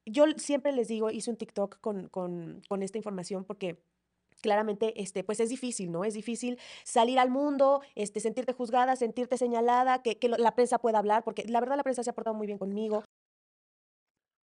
yo 0.07 0.27
siempre 0.37 0.73
les 0.73 0.89
digo, 0.89 1.11
hice 1.11 1.31
un 1.31 1.37
TikTok 1.37 1.81
con, 1.81 2.09
con, 2.09 2.63
con 2.69 2.83
esta 2.83 2.99
información 2.99 3.45
porque 3.45 3.83
claramente, 4.41 5.01
este, 5.01 5.25
pues 5.25 5.41
es 5.41 5.49
difícil, 5.49 5.91
¿no? 5.91 6.05
Es 6.05 6.15
difícil 6.15 6.59
salir 6.85 7.19
al 7.19 7.31
mundo, 7.31 7.81
este, 7.95 8.21
sentirte 8.21 8.53
juzgada, 8.53 8.97
sentirte 8.97 9.39
señalada, 9.39 10.03
que, 10.03 10.19
que 10.19 10.29
la 10.29 10.55
prensa 10.55 10.79
pueda 10.79 10.99
hablar, 10.99 11.25
porque 11.25 11.45
la 11.47 11.61
verdad 11.61 11.77
la 11.77 11.83
prensa 11.83 12.03
se 12.03 12.11
ha 12.11 12.15
portado 12.15 12.37
muy 12.37 12.47
bien 12.47 12.59
conmigo. 12.59 13.05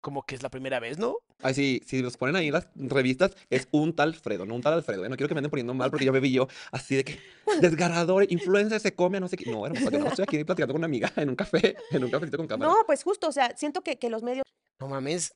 Como 0.01 0.23
que 0.23 0.35
es 0.35 0.43
la 0.43 0.49
primera 0.49 0.79
vez, 0.79 0.97
¿no? 0.97 1.17
Ay, 1.41 1.53
sí, 1.53 1.81
si 1.85 2.01
los 2.01 2.17
ponen 2.17 2.35
ahí 2.35 2.47
en 2.47 2.53
las 2.53 2.69
revistas, 2.75 3.35
es 3.49 3.67
un 3.71 3.93
tal 3.93 4.15
Fredo, 4.15 4.45
no 4.45 4.55
un 4.55 4.61
tal 4.61 4.73
Alfredo. 4.73 5.05
¿eh? 5.05 5.09
No 5.09 5.15
quiero 5.15 5.27
que 5.27 5.35
me 5.35 5.39
anden 5.39 5.49
poniendo 5.49 5.73
mal 5.73 5.89
porque 5.89 6.05
ya 6.05 6.11
me 6.11 6.19
vi 6.19 6.31
yo 6.31 6.47
así 6.71 6.95
de 6.95 7.03
que 7.03 7.19
desgarrador, 7.61 8.25
influencer 8.29 8.79
se 8.79 8.93
come 8.93 9.17
a 9.17 9.19
no 9.19 9.27
sé 9.27 9.37
qué. 9.37 9.49
No, 9.49 9.65
hermosa, 9.65 9.91
yo 9.91 9.99
no 9.99 10.07
estoy 10.07 10.23
aquí 10.23 10.43
platicando 10.43 10.73
con 10.73 10.79
una 10.79 10.85
amiga 10.85 11.11
en 11.15 11.29
un 11.29 11.35
café, 11.35 11.75
en 11.91 12.03
un 12.03 12.09
cafecito 12.09 12.37
con 12.37 12.47
cámara. 12.47 12.71
No, 12.71 12.77
pues 12.85 13.03
justo, 13.03 13.27
o 13.27 13.31
sea, 13.31 13.55
siento 13.57 13.81
que, 13.81 13.97
que 13.97 14.09
los 14.09 14.23
medios 14.23 14.45
No 14.79 14.87
mames. 14.87 15.33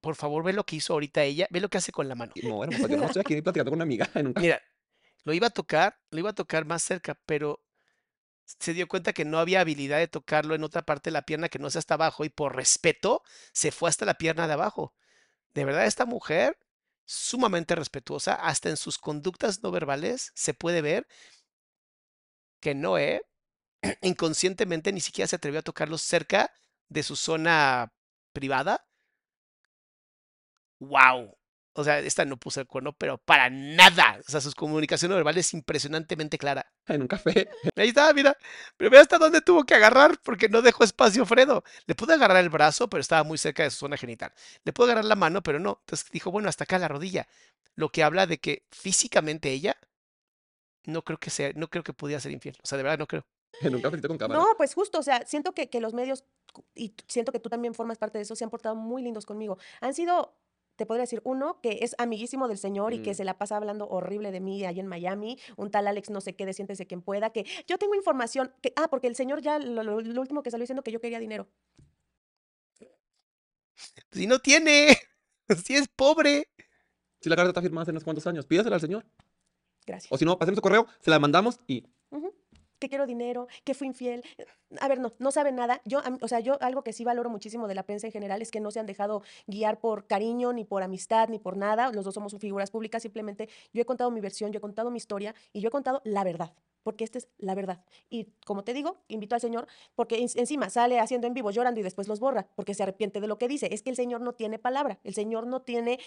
Por 0.00 0.16
favor, 0.16 0.44
ve 0.44 0.52
lo 0.52 0.64
que 0.64 0.76
hizo 0.76 0.92
ahorita 0.92 1.22
ella. 1.22 1.46
Ve 1.50 1.60
lo 1.60 1.70
que 1.70 1.78
hace 1.78 1.90
con 1.90 2.08
la 2.08 2.14
mano. 2.14 2.32
No, 2.42 2.62
hermosa, 2.62 2.86
yo 2.88 2.96
no 2.98 3.04
estoy 3.04 3.20
aquí 3.20 3.40
platicando 3.40 3.70
con 3.70 3.78
una 3.78 3.84
amiga 3.84 4.08
en 4.14 4.26
un 4.26 4.32
café. 4.34 4.46
Mira, 4.46 4.62
lo 5.24 5.32
iba 5.32 5.46
a 5.46 5.50
tocar, 5.50 5.98
lo 6.10 6.18
iba 6.18 6.30
a 6.30 6.34
tocar 6.34 6.66
más 6.66 6.82
cerca, 6.82 7.18
pero 7.24 7.64
se 8.44 8.74
dio 8.74 8.88
cuenta 8.88 9.12
que 9.12 9.24
no 9.24 9.38
había 9.38 9.60
habilidad 9.60 9.98
de 9.98 10.08
tocarlo 10.08 10.54
en 10.54 10.64
otra 10.64 10.82
parte 10.82 11.10
de 11.10 11.14
la 11.14 11.22
pierna 11.22 11.48
que 11.48 11.58
no 11.58 11.70
sea 11.70 11.80
hasta 11.80 11.94
abajo 11.94 12.24
y 12.24 12.28
por 12.28 12.56
respeto 12.56 13.22
se 13.52 13.72
fue 13.72 13.88
hasta 13.88 14.04
la 14.04 14.14
pierna 14.14 14.46
de 14.46 14.54
abajo. 14.54 14.94
De 15.54 15.64
verdad, 15.64 15.86
esta 15.86 16.06
mujer, 16.06 16.58
sumamente 17.06 17.74
respetuosa, 17.74 18.34
hasta 18.34 18.70
en 18.70 18.76
sus 18.76 18.98
conductas 18.98 19.62
no 19.62 19.70
verbales 19.70 20.32
se 20.34 20.54
puede 20.54 20.82
ver 20.82 21.06
que 22.60 22.74
no, 22.74 22.98
¿eh? 22.98 23.22
Inconscientemente 24.02 24.92
ni 24.92 25.00
siquiera 25.00 25.28
se 25.28 25.36
atrevió 25.36 25.60
a 25.60 25.62
tocarlo 25.62 25.98
cerca 25.98 26.52
de 26.88 27.02
su 27.02 27.16
zona 27.16 27.92
privada. 28.32 28.86
¡Wow! 30.80 31.36
O 31.76 31.82
sea, 31.82 31.98
esta 31.98 32.24
no 32.24 32.36
puso 32.36 32.60
el 32.60 32.66
cuerno, 32.66 32.92
pero 32.92 33.18
para 33.18 33.50
nada. 33.50 34.20
O 34.26 34.30
sea, 34.30 34.40
su 34.40 34.52
comunicación 34.52 35.10
verbal 35.10 35.36
es 35.36 35.52
impresionantemente 35.54 36.38
clara. 36.38 36.72
En 36.86 37.02
un 37.02 37.08
café. 37.08 37.48
Ahí 37.76 37.88
está, 37.88 38.12
mira. 38.12 38.36
Pero 38.76 38.90
ve 38.90 38.98
hasta 38.98 39.18
dónde 39.18 39.40
tuvo 39.40 39.64
que 39.64 39.74
agarrar 39.74 40.18
porque 40.22 40.48
no 40.48 40.62
dejó 40.62 40.84
espacio 40.84 41.26
Fredo. 41.26 41.64
Le 41.86 41.94
pudo 41.94 42.14
agarrar 42.14 42.42
el 42.42 42.48
brazo, 42.48 42.88
pero 42.88 43.00
estaba 43.00 43.24
muy 43.24 43.38
cerca 43.38 43.64
de 43.64 43.70
su 43.70 43.78
zona 43.78 43.96
genital. 43.96 44.32
Le 44.64 44.72
pudo 44.72 44.86
agarrar 44.86 45.04
la 45.04 45.16
mano, 45.16 45.42
pero 45.42 45.58
no. 45.58 45.78
Entonces 45.80 46.08
dijo, 46.12 46.30
bueno, 46.30 46.48
hasta 46.48 46.64
acá 46.64 46.78
la 46.78 46.88
rodilla. 46.88 47.26
Lo 47.74 47.88
que 47.88 48.04
habla 48.04 48.26
de 48.26 48.38
que 48.38 48.66
físicamente 48.70 49.50
ella 49.50 49.76
no 50.84 51.02
creo 51.02 51.18
que 51.18 51.30
sea, 51.30 51.52
no 51.54 51.68
creo 51.68 51.82
que 51.82 51.92
pudiera 51.92 52.20
ser 52.20 52.32
infiel. 52.32 52.56
O 52.62 52.66
sea, 52.66 52.76
de 52.76 52.84
verdad 52.84 52.98
no 52.98 53.06
creo. 53.06 53.26
En 53.60 53.74
un 53.74 53.82
cafecito 53.82 54.08
con 54.08 54.18
cámara. 54.18 54.40
No, 54.40 54.46
pues 54.56 54.74
justo, 54.74 54.98
o 54.98 55.02
sea, 55.02 55.24
siento 55.26 55.52
que, 55.52 55.70
que 55.70 55.80
los 55.80 55.94
medios, 55.94 56.24
y 56.74 56.94
siento 57.06 57.32
que 57.32 57.40
tú 57.40 57.48
también 57.48 57.74
formas 57.74 57.98
parte 57.98 58.18
de 58.18 58.22
eso, 58.22 58.36
se 58.36 58.44
han 58.44 58.50
portado 58.50 58.74
muy 58.74 59.02
lindos 59.02 59.26
conmigo. 59.26 59.58
Han 59.80 59.94
sido, 59.94 60.36
te 60.76 60.86
podría 60.86 61.02
decir, 61.02 61.20
uno 61.24 61.60
que 61.60 61.78
es 61.82 61.94
amiguísimo 61.98 62.48
del 62.48 62.58
señor 62.58 62.92
y 62.94 63.02
que 63.02 63.12
Mm. 63.12 63.14
se 63.14 63.24
la 63.24 63.38
pasa 63.38 63.56
hablando 63.56 63.86
horrible 63.88 64.30
de 64.32 64.40
mí 64.40 64.64
allá 64.64 64.80
en 64.80 64.86
Miami, 64.88 65.38
un 65.56 65.70
tal 65.70 65.86
Alex 65.86 66.10
no 66.10 66.20
sé 66.20 66.34
qué, 66.34 66.46
de 66.46 66.52
siéntese 66.52 66.86
quien 66.86 67.02
pueda, 67.02 67.30
que 67.30 67.44
yo 67.66 67.78
tengo 67.78 67.94
información, 67.94 68.52
que, 68.62 68.72
ah, 68.76 68.88
porque 68.88 69.06
el 69.06 69.14
señor 69.16 69.40
ya, 69.42 69.58
lo, 69.58 69.82
lo- 69.82 70.00
lo 70.00 70.20
último 70.20 70.42
que 70.42 70.50
salió 70.50 70.62
diciendo 70.64 70.82
que 70.82 70.92
yo 70.92 71.00
quería 71.00 71.18
dinero. 71.20 71.46
Si 74.12 74.26
no 74.26 74.38
tiene, 74.38 74.96
si 75.66 75.74
es 75.74 75.88
pobre. 75.88 76.48
Si 77.20 77.28
la 77.28 77.36
carta 77.36 77.50
está 77.50 77.62
firmada 77.62 77.82
hace 77.82 77.90
unos 77.90 78.04
cuantos 78.04 78.26
años, 78.26 78.46
pídasela 78.46 78.76
al 78.76 78.80
señor. 78.80 79.04
Gracias. 79.86 80.12
O 80.12 80.18
si 80.18 80.24
no, 80.24 80.38
pasemos 80.38 80.56
su 80.56 80.62
correo, 80.62 80.86
se 81.00 81.10
la 81.10 81.18
mandamos 81.18 81.58
y 81.66 81.84
Ujú. 82.10 82.32
Que 82.84 82.90
quiero 82.90 83.06
dinero, 83.06 83.48
que 83.64 83.72
fui 83.72 83.86
infiel. 83.86 84.22
A 84.78 84.88
ver, 84.88 85.00
no, 85.00 85.14
no 85.18 85.30
saben 85.30 85.56
nada. 85.56 85.80
Yo, 85.86 86.02
o 86.20 86.28
sea, 86.28 86.40
yo 86.40 86.58
algo 86.60 86.82
que 86.84 86.92
sí 86.92 87.02
valoro 87.02 87.30
muchísimo 87.30 87.66
de 87.66 87.74
la 87.74 87.82
prensa 87.84 88.06
en 88.06 88.12
general 88.12 88.42
es 88.42 88.50
que 88.50 88.60
no 88.60 88.70
se 88.70 88.78
han 88.78 88.84
dejado 88.84 89.22
guiar 89.46 89.80
por 89.80 90.06
cariño, 90.06 90.52
ni 90.52 90.64
por 90.66 90.82
amistad, 90.82 91.28
ni 91.30 91.38
por 91.38 91.56
nada. 91.56 91.90
Los 91.92 92.04
dos 92.04 92.12
somos 92.12 92.36
figuras 92.38 92.70
públicas. 92.70 93.00
Simplemente 93.02 93.48
yo 93.72 93.80
he 93.80 93.86
contado 93.86 94.10
mi 94.10 94.20
versión, 94.20 94.52
yo 94.52 94.58
he 94.58 94.60
contado 94.60 94.90
mi 94.90 94.98
historia 94.98 95.34
y 95.54 95.60
yo 95.62 95.68
he 95.68 95.70
contado 95.70 96.02
la 96.04 96.24
verdad. 96.24 96.52
porque 96.82 97.04
esta 97.04 97.16
es 97.16 97.28
la 97.38 97.54
verdad. 97.54 97.82
Y 98.10 98.26
como 98.44 98.62
te 98.62 98.74
digo, 98.74 98.98
invito 99.08 99.34
al 99.34 99.40
Señor, 99.40 99.66
porque 99.94 100.16
en- 100.18 100.28
encima 100.34 100.68
sale 100.68 101.00
haciendo 101.00 101.26
en 101.26 101.32
vivo, 101.32 101.50
llorando 101.50 101.80
y 101.80 101.82
después 101.82 102.08
los 102.08 102.20
borra, 102.20 102.46
porque 102.56 102.74
se 102.74 102.82
arrepiente 102.82 103.22
de 103.22 103.26
lo 103.26 103.38
que 103.38 103.48
dice. 103.48 103.68
Es 103.72 103.80
que 103.82 103.88
el 103.88 103.96
Señor 103.96 104.20
no 104.20 104.34
tiene 104.34 104.58
palabra, 104.58 104.98
el 105.02 105.14
Señor 105.14 105.46
no 105.46 105.62
tiene 105.62 105.98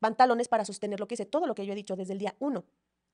pantalones 0.00 0.48
para 0.48 0.64
sostener 0.64 1.00
lo 1.00 1.08
que 1.08 1.14
dice. 1.14 1.26
Todo 1.26 1.46
lo 1.48 1.54
que 1.54 1.66
yo 1.66 1.72
he 1.72 1.76
dicho 1.76 1.96
desde 1.96 2.12
el 2.12 2.18
día 2.20 2.36
uno 2.38 2.64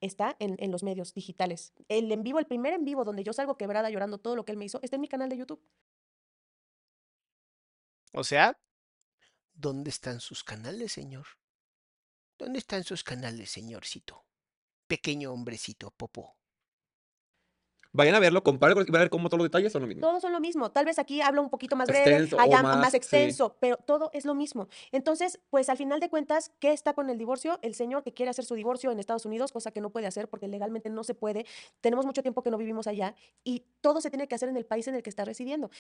está 0.01 0.37
en, 0.39 0.57
en 0.59 0.71
los 0.71 0.83
medios 0.83 1.15
digitales. 1.15 1.73
El 1.89 2.11
en 2.13 2.23
vivo, 2.23 2.39
el 2.39 2.47
primer 2.47 2.73
en 2.73 2.85
vivo 2.85 3.05
donde 3.05 3.25
yo 3.25 3.33
salgo 3.33 3.57
quebrada 3.57 3.91
llorando 3.91 4.19
todo 4.19 4.37
lo 4.37 4.45
que 4.45 4.53
él 4.53 4.59
me 4.59 4.65
hizo, 4.65 4.81
está 4.83 4.97
en 4.97 5.03
mi 5.03 5.09
canal 5.09 5.29
de 5.29 5.37
YouTube. 5.39 5.63
O 8.13 8.25
sea, 8.25 8.59
¿dónde 9.53 9.91
están 9.91 10.21
sus 10.21 10.43
canales, 10.43 10.93
señor? 10.93 11.27
¿Dónde 12.39 12.59
están 12.59 12.85
sus 12.85 13.05
canales, 13.05 13.51
señorcito? 13.51 14.25
Pequeño 14.89 15.33
hombrecito, 15.33 15.91
popó. 15.93 16.40
Vayan 17.93 18.15
a 18.15 18.21
verlo, 18.21 18.43
comparen 18.45 18.77
con 18.77 18.87
van 18.87 18.97
a 18.97 19.05
ver 19.05 19.11
cómo 19.11 19.29
todos 19.29 19.39
los 19.39 19.47
detalles 19.47 19.73
son 19.73 19.83
lo 19.83 19.89
mismo. 19.89 20.01
Todos 20.01 20.23
son 20.23 20.33
lo 20.33 20.41
mismo. 20.41 20.71
Tal 20.71 20.85
vez 20.85 20.99
aquí 20.99 21.21
hablo 21.21 21.43
un 21.43 21.51
poquito 21.51 21.75
más 21.75 21.89
breve, 21.89 22.11
Extenso 22.11 22.41
allá 22.41 22.63
más, 22.63 22.79
más, 22.79 22.91
sí. 22.91 22.97
extenso, 22.97 23.57
pero 23.59 23.77
todo 23.79 24.11
es 24.13 24.25
lo 24.25 24.35
mismo. 24.35 24.69
Entonces, 24.93 25.41
pues 25.51 25.69
al 25.69 25.77
final 25.77 25.99
de 25.99 26.09
cuentas, 26.09 26.53
¿qué 26.61 26.73
está 26.73 26.95
con 26.95 27.11
el 27.11 27.19
divorcio? 27.19 27.59
El 27.63 27.75
señor 27.75 28.05
que 28.05 28.13
quiere 28.13 28.31
hacer 28.31 28.45
su 28.45 28.55
divorcio 28.55 28.93
en 28.93 29.01
Estados 29.01 29.27
Unidos, 29.27 29.51
cosa 29.53 29.73
que 29.73 29.81
no 29.81 29.91
puede 29.91 30.07
hacer 30.07 30.29
porque 30.29 30.47
legalmente 30.47 30.89
no 30.89 31.03
se 31.03 31.15
puede. 31.15 31.47
Tenemos 31.81 32.07
mucho 32.07 32.23
tiempo 32.23 32.43
que 32.43 32.51
no 32.51 32.59
vivimos 32.59 32.87
allá 32.87 33.15
y 33.43 33.65
todo 33.81 34.01
se 34.01 34.11
tiene 34.11 34.29
que 34.29 34.37
hacer 34.37 34.49
en 34.49 34.57
el 34.57 34.67
país 34.67 34.87
en 34.87 34.95
el 34.95 35.03
que 35.03 35.11
está 35.11 35.25
residiendo. 35.25 35.71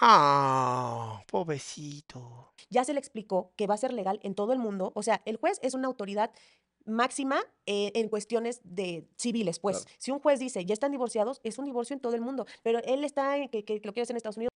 Ah, 0.00 1.22
pobrecito. 1.26 2.54
Ya 2.70 2.84
se 2.84 2.92
le 2.94 3.00
explicó 3.00 3.52
que 3.56 3.66
va 3.66 3.74
a 3.74 3.78
ser 3.78 3.92
legal 3.92 4.18
en 4.22 4.34
todo 4.34 4.52
el 4.52 4.58
mundo. 4.58 4.92
O 4.94 5.02
sea, 5.02 5.22
el 5.26 5.36
juez 5.36 5.58
es 5.62 5.74
una 5.74 5.88
autoridad 5.88 6.30
máxima 6.90 7.42
eh, 7.66 7.92
en 7.94 8.08
cuestiones 8.08 8.60
de 8.64 9.08
civiles, 9.16 9.58
pues. 9.58 9.78
Claro. 9.78 9.96
Si 9.98 10.10
un 10.10 10.20
juez 10.20 10.38
dice, 10.38 10.64
ya 10.64 10.74
están 10.74 10.92
divorciados, 10.92 11.40
es 11.44 11.58
un 11.58 11.64
divorcio 11.64 11.94
en 11.94 12.00
todo 12.00 12.14
el 12.14 12.20
mundo. 12.20 12.46
Pero 12.62 12.80
él 12.84 13.04
está 13.04 13.36
en 13.36 13.48
que, 13.48 13.64
que 13.64 13.74
lo 13.76 13.92
quiere 13.92 14.02
hacer 14.02 14.14
en 14.14 14.18
Estados 14.18 14.36
Unidos. 14.36 14.50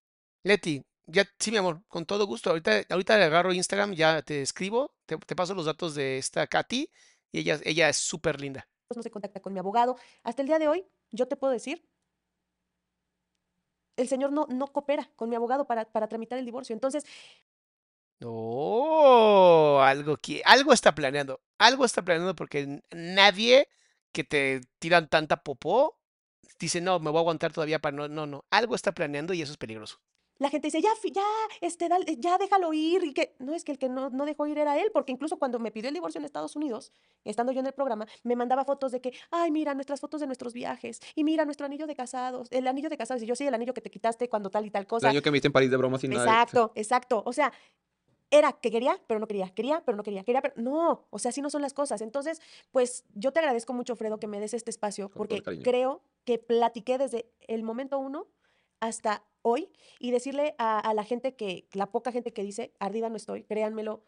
Leti, 0.44 0.82
ya, 1.06 1.24
sí, 1.38 1.50
mi 1.50 1.58
amor, 1.58 1.82
con 1.88 2.06
todo 2.06 2.26
gusto. 2.26 2.50
Ahorita, 2.50 2.82
ahorita 2.88 3.18
le 3.18 3.24
agarro 3.24 3.52
Instagram, 3.52 3.94
ya 3.94 4.22
te 4.22 4.42
escribo, 4.42 4.94
te, 5.06 5.16
te 5.18 5.36
paso 5.36 5.54
los 5.54 5.66
datos 5.66 5.94
de 5.94 6.18
esta 6.18 6.46
Katy 6.46 6.88
y 7.32 7.38
ella, 7.40 7.60
ella 7.64 7.88
es 7.88 7.96
súper 7.96 8.40
linda. 8.40 8.68
no 8.94 9.02
se 9.02 9.10
contacta 9.10 9.40
con 9.40 9.52
mi 9.52 9.58
abogado. 9.58 9.96
Hasta 10.22 10.42
el 10.42 10.48
día 10.48 10.58
de 10.58 10.68
hoy, 10.68 10.86
yo 11.10 11.28
te 11.28 11.36
puedo 11.36 11.52
decir, 11.52 11.84
el 13.96 14.08
señor 14.08 14.32
no, 14.32 14.46
no 14.48 14.68
coopera 14.68 15.10
con 15.16 15.28
mi 15.28 15.36
abogado 15.36 15.66
para, 15.66 15.84
para 15.84 16.08
tramitar 16.08 16.38
el 16.38 16.44
divorcio. 16.44 16.74
Entonces, 16.74 17.04
Oh, 18.22 19.80
algo 19.82 20.16
que, 20.16 20.42
algo 20.44 20.72
está 20.72 20.94
planeando, 20.94 21.40
algo 21.58 21.84
está 21.84 22.02
planeando 22.02 22.34
porque 22.34 22.80
nadie 22.92 23.68
que 24.12 24.24
te 24.24 24.60
tiran 24.78 25.08
tanta 25.08 25.42
popó 25.42 25.98
dice, 26.58 26.80
no, 26.80 27.00
me 27.00 27.10
voy 27.10 27.18
a 27.18 27.20
aguantar 27.20 27.52
todavía 27.52 27.80
para 27.80 27.96
no, 27.96 28.08
no, 28.08 28.26
no, 28.26 28.44
algo 28.50 28.74
está 28.74 28.92
planeando 28.92 29.34
y 29.34 29.42
eso 29.42 29.52
es 29.52 29.58
peligroso. 29.58 29.98
la 30.38 30.50
gente 30.50 30.66
dice, 30.66 30.82
ya, 30.82 30.90
ya, 31.12 31.22
este, 31.60 31.88
dale- 31.88 32.16
ya 32.18 32.38
déjalo 32.38 32.72
ir. 32.72 33.04
Y 33.04 33.12
que 33.14 33.34
no 33.38 33.54
es 33.54 33.62
que 33.64 33.72
el 33.72 33.78
que 33.78 33.88
no, 33.88 34.10
no 34.10 34.24
dejó 34.26 34.46
ir 34.46 34.58
era 34.58 34.78
él, 34.78 34.90
porque 34.92 35.12
incluso 35.12 35.38
cuando 35.38 35.58
me 35.58 35.70
pidió 35.70 35.88
el 35.88 35.94
divorcio 35.94 36.18
en 36.18 36.24
Estados 36.24 36.56
Unidos, 36.56 36.92
estando 37.24 37.52
yo 37.52 37.60
en 37.60 37.66
el 37.66 37.72
programa, 37.72 38.06
me 38.24 38.34
mandaba 38.36 38.64
fotos 38.64 38.90
de 38.92 39.00
que, 39.00 39.12
ay, 39.30 39.50
mira, 39.52 39.74
nuestras 39.74 40.00
fotos 40.00 40.20
de 40.20 40.26
nuestros 40.26 40.52
viajes, 40.52 41.00
y 41.14 41.22
mira 41.24 41.44
nuestro 41.44 41.66
anillo 41.66 41.86
de 41.86 41.94
casados, 41.94 42.48
el 42.50 42.66
anillo 42.66 42.88
de 42.90 42.96
casados, 42.96 43.22
y 43.22 43.26
yo 43.26 43.36
sí, 43.36 43.46
el 43.46 43.54
anillo 43.54 43.74
que 43.74 43.80
te 43.80 43.90
quitaste 43.90 44.28
cuando 44.28 44.50
tal 44.50 44.66
y 44.66 44.70
tal 44.70 44.82
El 44.82 44.88
cosa. 44.88 45.08
año 45.10 45.22
que 45.22 45.30
me 45.30 45.34
viste 45.36 45.48
en 45.48 45.52
París 45.52 45.70
de 45.70 45.76
broma 45.76 45.98
sin 45.98 46.10
nada. 46.10 46.24
Exacto, 46.26 46.72
exacto. 46.74 47.22
O 47.26 47.32
sea, 47.32 47.52
era 48.34 48.52
que 48.52 48.70
quería, 48.70 49.00
pero 49.06 49.20
no 49.20 49.28
quería, 49.28 49.48
quería, 49.50 49.82
pero 49.84 49.96
no 49.96 50.02
quería, 50.02 50.24
quería, 50.24 50.42
pero 50.42 50.54
no. 50.56 51.06
O 51.10 51.18
sea, 51.20 51.28
así 51.28 51.40
no 51.40 51.50
son 51.50 51.62
las 51.62 51.72
cosas. 51.72 52.00
Entonces, 52.00 52.40
pues 52.72 53.04
yo 53.14 53.32
te 53.32 53.38
agradezco 53.38 53.72
mucho, 53.72 53.94
Fredo, 53.94 54.18
que 54.18 54.26
me 54.26 54.40
des 54.40 54.54
este 54.54 54.70
espacio, 54.70 55.08
Con 55.08 55.18
porque 55.18 55.42
creo 55.62 56.02
que 56.24 56.38
platiqué 56.38 56.98
desde 56.98 57.30
el 57.46 57.62
momento 57.62 57.98
uno 57.98 58.26
hasta 58.80 59.24
hoy 59.42 59.70
y 60.00 60.10
decirle 60.10 60.56
a, 60.58 60.80
a 60.80 60.94
la 60.94 61.04
gente 61.04 61.36
que, 61.36 61.68
la 61.72 61.86
poca 61.86 62.10
gente 62.10 62.32
que 62.32 62.42
dice, 62.42 62.72
ardida 62.80 63.08
no 63.08 63.16
estoy, 63.16 63.44
créanmelo, 63.44 64.02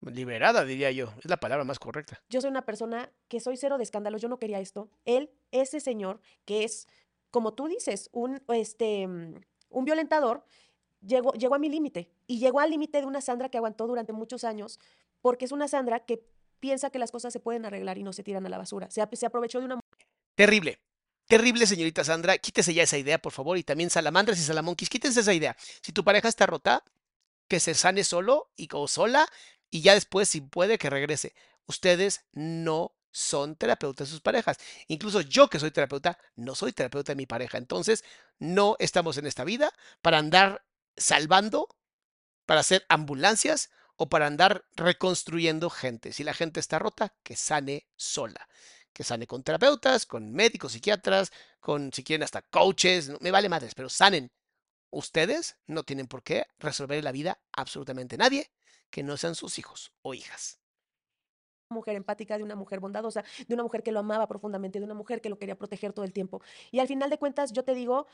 Liberada, 0.00 0.64
diría 0.64 0.92
yo, 0.92 1.12
es 1.18 1.28
la 1.28 1.38
palabra 1.38 1.64
más 1.64 1.80
correcta. 1.80 2.22
yo 2.28 2.40
soy 2.40 2.50
una 2.50 2.64
persona 2.64 3.10
que 3.26 3.40
soy 3.40 3.56
cero 3.56 3.78
de 3.78 3.82
escándalos, 3.82 4.22
yo 4.22 4.28
no 4.28 4.38
quería 4.38 4.60
esto. 4.60 4.88
Él, 5.04 5.28
ese 5.50 5.80
señor, 5.80 6.20
que 6.44 6.62
es, 6.62 6.86
como 7.32 7.54
tú 7.54 7.66
dices, 7.66 8.08
un, 8.12 8.40
este, 8.46 9.08
mm, 9.08 9.34
un 9.70 9.84
violentador, 9.84 10.44
llegó, 11.04 11.32
llegó 11.32 11.56
a 11.56 11.58
mi 11.58 11.68
límite. 11.68 12.12
Y 12.28 12.38
llegó 12.38 12.60
al 12.60 12.70
límite 12.70 13.00
de 13.00 13.06
una 13.06 13.20
Sandra 13.20 13.48
que 13.48 13.58
aguantó 13.58 13.88
durante 13.88 14.12
muchos 14.12 14.44
años, 14.44 14.78
porque 15.20 15.46
es 15.46 15.50
una 15.52 15.66
Sandra 15.66 16.04
que 16.04 16.22
piensa 16.60 16.90
que 16.90 17.00
las 17.00 17.10
cosas 17.10 17.32
se 17.32 17.40
pueden 17.40 17.64
arreglar 17.64 17.98
y 17.98 18.04
no 18.04 18.12
se 18.12 18.22
tiran 18.22 18.46
a 18.46 18.48
la 18.48 18.58
basura. 18.58 18.90
Se, 18.90 19.00
ap- 19.00 19.14
se 19.14 19.26
aprovechó 19.26 19.58
de 19.58 19.64
una 19.64 19.80
Terrible. 20.36 20.78
Terrible, 21.26 21.66
señorita 21.66 22.04
Sandra. 22.04 22.38
Quítese 22.38 22.72
ya 22.74 22.84
esa 22.84 22.96
idea, 22.98 23.18
por 23.18 23.32
favor. 23.32 23.58
Y 23.58 23.64
también 23.64 23.90
salamandras 23.90 24.38
y 24.38 24.42
salamonquis, 24.42 24.88
quítense 24.88 25.20
esa 25.20 25.34
idea. 25.34 25.56
Si 25.82 25.92
tu 25.92 26.04
pareja 26.04 26.28
está 26.28 26.46
rota, 26.46 26.84
que 27.48 27.60
se 27.60 27.74
sane 27.74 28.04
solo 28.04 28.50
y 28.56 28.68
o 28.72 28.86
sola 28.88 29.26
y 29.70 29.80
ya 29.80 29.94
después, 29.94 30.28
si 30.28 30.40
puede, 30.40 30.78
que 30.78 30.90
regrese. 30.90 31.34
Ustedes 31.66 32.24
no 32.32 32.92
son 33.10 33.56
terapeutas 33.56 34.08
de 34.08 34.12
sus 34.12 34.20
parejas. 34.20 34.58
Incluso 34.86 35.22
yo 35.22 35.48
que 35.48 35.58
soy 35.58 35.70
terapeuta, 35.70 36.18
no 36.36 36.54
soy 36.54 36.72
terapeuta 36.72 37.12
de 37.12 37.16
mi 37.16 37.26
pareja. 37.26 37.58
Entonces, 37.58 38.04
no 38.38 38.76
estamos 38.78 39.16
en 39.18 39.26
esta 39.26 39.44
vida 39.44 39.72
para 40.02 40.18
andar 40.18 40.62
salvando, 40.96 41.68
para 42.48 42.60
hacer 42.60 42.86
ambulancias 42.88 43.68
o 43.96 44.08
para 44.08 44.26
andar 44.26 44.64
reconstruyendo 44.74 45.68
gente. 45.68 46.14
Si 46.14 46.24
la 46.24 46.32
gente 46.32 46.60
está 46.60 46.78
rota, 46.78 47.14
que 47.22 47.36
sane 47.36 47.86
sola. 47.94 48.48
Que 48.94 49.04
sane 49.04 49.26
con 49.26 49.42
terapeutas, 49.42 50.06
con 50.06 50.32
médicos, 50.32 50.72
psiquiatras, 50.72 51.30
con, 51.60 51.92
si 51.92 52.02
quieren, 52.02 52.22
hasta 52.22 52.40
coaches. 52.40 53.10
me 53.20 53.30
vale 53.30 53.50
madres, 53.50 53.74
pero 53.74 53.90
sanen. 53.90 54.32
Ustedes 54.88 55.58
no 55.66 55.82
tienen 55.82 56.06
por 56.06 56.22
qué 56.22 56.46
resolver 56.58 57.04
la 57.04 57.12
vida 57.12 57.38
absolutamente 57.52 58.16
nadie 58.16 58.50
que 58.88 59.02
no 59.02 59.18
sean 59.18 59.34
sus 59.34 59.58
hijos 59.58 59.92
o 60.00 60.14
hijas. 60.14 60.57
Mujer 61.70 61.96
empática, 61.96 62.36
de 62.38 62.44
una 62.44 62.56
mujer 62.56 62.80
bondadosa, 62.80 63.24
de 63.46 63.54
una 63.54 63.62
mujer 63.62 63.82
que 63.82 63.92
lo 63.92 64.00
amaba 64.00 64.26
profundamente, 64.26 64.78
de 64.78 64.84
una 64.84 64.94
mujer 64.94 65.20
que 65.20 65.28
lo 65.28 65.38
quería 65.38 65.56
proteger 65.56 65.92
todo 65.92 66.04
el 66.04 66.12
tiempo. 66.12 66.40
Y 66.70 66.78
al 66.78 66.86
final 66.88 67.10
de 67.10 67.18
cuentas, 67.18 67.52
yo 67.52 67.62
te 67.64 67.74
digo, 67.74 68.06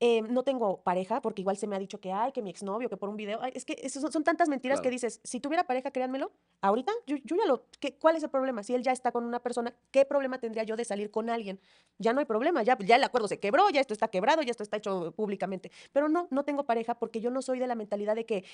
eh, 0.00 0.22
no 0.22 0.42
tengo 0.42 0.82
pareja, 0.82 1.20
porque 1.20 1.42
igual 1.42 1.56
se 1.56 1.66
me 1.66 1.76
ha 1.76 1.78
dicho 1.78 2.00
que, 2.00 2.10
ay, 2.10 2.32
que 2.32 2.42
mi 2.42 2.50
exnovio, 2.50 2.88
que 2.88 2.96
por 2.96 3.08
un 3.08 3.16
video, 3.16 3.38
ay, 3.42 3.52
es 3.54 3.64
que 3.64 3.76
eso 3.82 4.00
son, 4.00 4.10
son 4.12 4.24
tantas 4.24 4.48
mentiras 4.48 4.80
que 4.80 4.90
dices, 4.90 5.20
si 5.22 5.40
tuviera 5.40 5.64
pareja, 5.64 5.90
créanmelo, 5.90 6.32
ahorita 6.60 6.92
yo, 7.06 7.16
yo 7.24 7.36
ya 7.36 7.46
lo, 7.46 7.66
¿qué- 7.80 7.96
¿cuál 7.98 8.16
es 8.16 8.22
el 8.22 8.30
problema? 8.30 8.62
Si 8.62 8.74
él 8.74 8.82
ya 8.82 8.92
está 8.92 9.12
con 9.12 9.24
una 9.24 9.40
persona, 9.40 9.74
¿qué 9.90 10.04
problema 10.04 10.38
tendría 10.38 10.64
yo 10.64 10.76
de 10.76 10.84
salir 10.84 11.10
con 11.10 11.28
alguien? 11.30 11.60
Ya 11.98 12.12
no 12.12 12.20
hay 12.20 12.26
problema, 12.26 12.62
ya, 12.62 12.76
ya 12.78 12.96
el 12.96 13.04
acuerdo 13.04 13.28
se 13.28 13.38
quebró, 13.38 13.68
ya 13.70 13.80
esto 13.80 13.92
está 13.94 14.08
quebrado, 14.08 14.42
ya 14.42 14.50
esto 14.50 14.62
está 14.62 14.78
hecho 14.78 15.12
públicamente. 15.12 15.70
Pero 15.92 16.08
no, 16.08 16.26
no 16.30 16.44
tengo 16.44 16.64
pareja 16.64 16.98
porque 16.98 17.20
yo 17.20 17.30
no 17.30 17.42
soy 17.42 17.58
de 17.58 17.66
la 17.66 17.74
mentalidad 17.74 18.16
de 18.16 18.24
que 18.26 18.44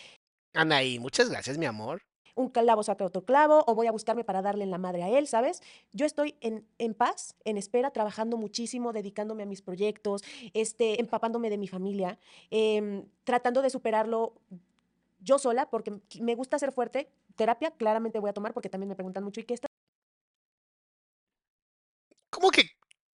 Anaí, 0.54 0.98
muchas 0.98 1.30
gracias, 1.30 1.56
mi 1.58 1.66
amor. 1.66 2.02
Un 2.34 2.48
clavo 2.48 2.82
saca 2.82 3.04
otro 3.04 3.24
clavo 3.24 3.64
o 3.66 3.74
voy 3.74 3.86
a 3.86 3.92
buscarme 3.92 4.24
para 4.24 4.42
darle 4.42 4.64
en 4.64 4.70
la 4.70 4.78
madre 4.78 5.02
a 5.02 5.08
él, 5.08 5.26
¿sabes? 5.26 5.62
Yo 5.92 6.06
estoy 6.06 6.36
en, 6.40 6.66
en 6.78 6.94
paz, 6.94 7.36
en 7.44 7.56
espera, 7.56 7.90
trabajando 7.90 8.36
muchísimo, 8.36 8.92
dedicándome 8.92 9.42
a 9.42 9.46
mis 9.46 9.62
proyectos, 9.62 10.22
este, 10.54 11.00
empapándome 11.00 11.50
de 11.50 11.58
mi 11.58 11.68
familia, 11.68 12.18
em, 12.50 13.04
tratando 13.24 13.62
de 13.62 13.70
superarlo 13.70 14.34
yo 15.20 15.38
sola, 15.38 15.68
porque 15.68 16.00
me 16.20 16.34
gusta 16.34 16.58
ser 16.58 16.72
fuerte. 16.72 17.10
Terapia 17.36 17.70
claramente 17.72 18.18
voy 18.18 18.30
a 18.30 18.32
tomar 18.32 18.52
porque 18.52 18.68
también 18.68 18.88
me 18.88 18.94
preguntan 18.94 19.24
mucho, 19.24 19.40
¿y 19.40 19.44
qué 19.44 19.54
estás 19.54 19.68
¿Cómo 22.30 22.50
que 22.50 22.70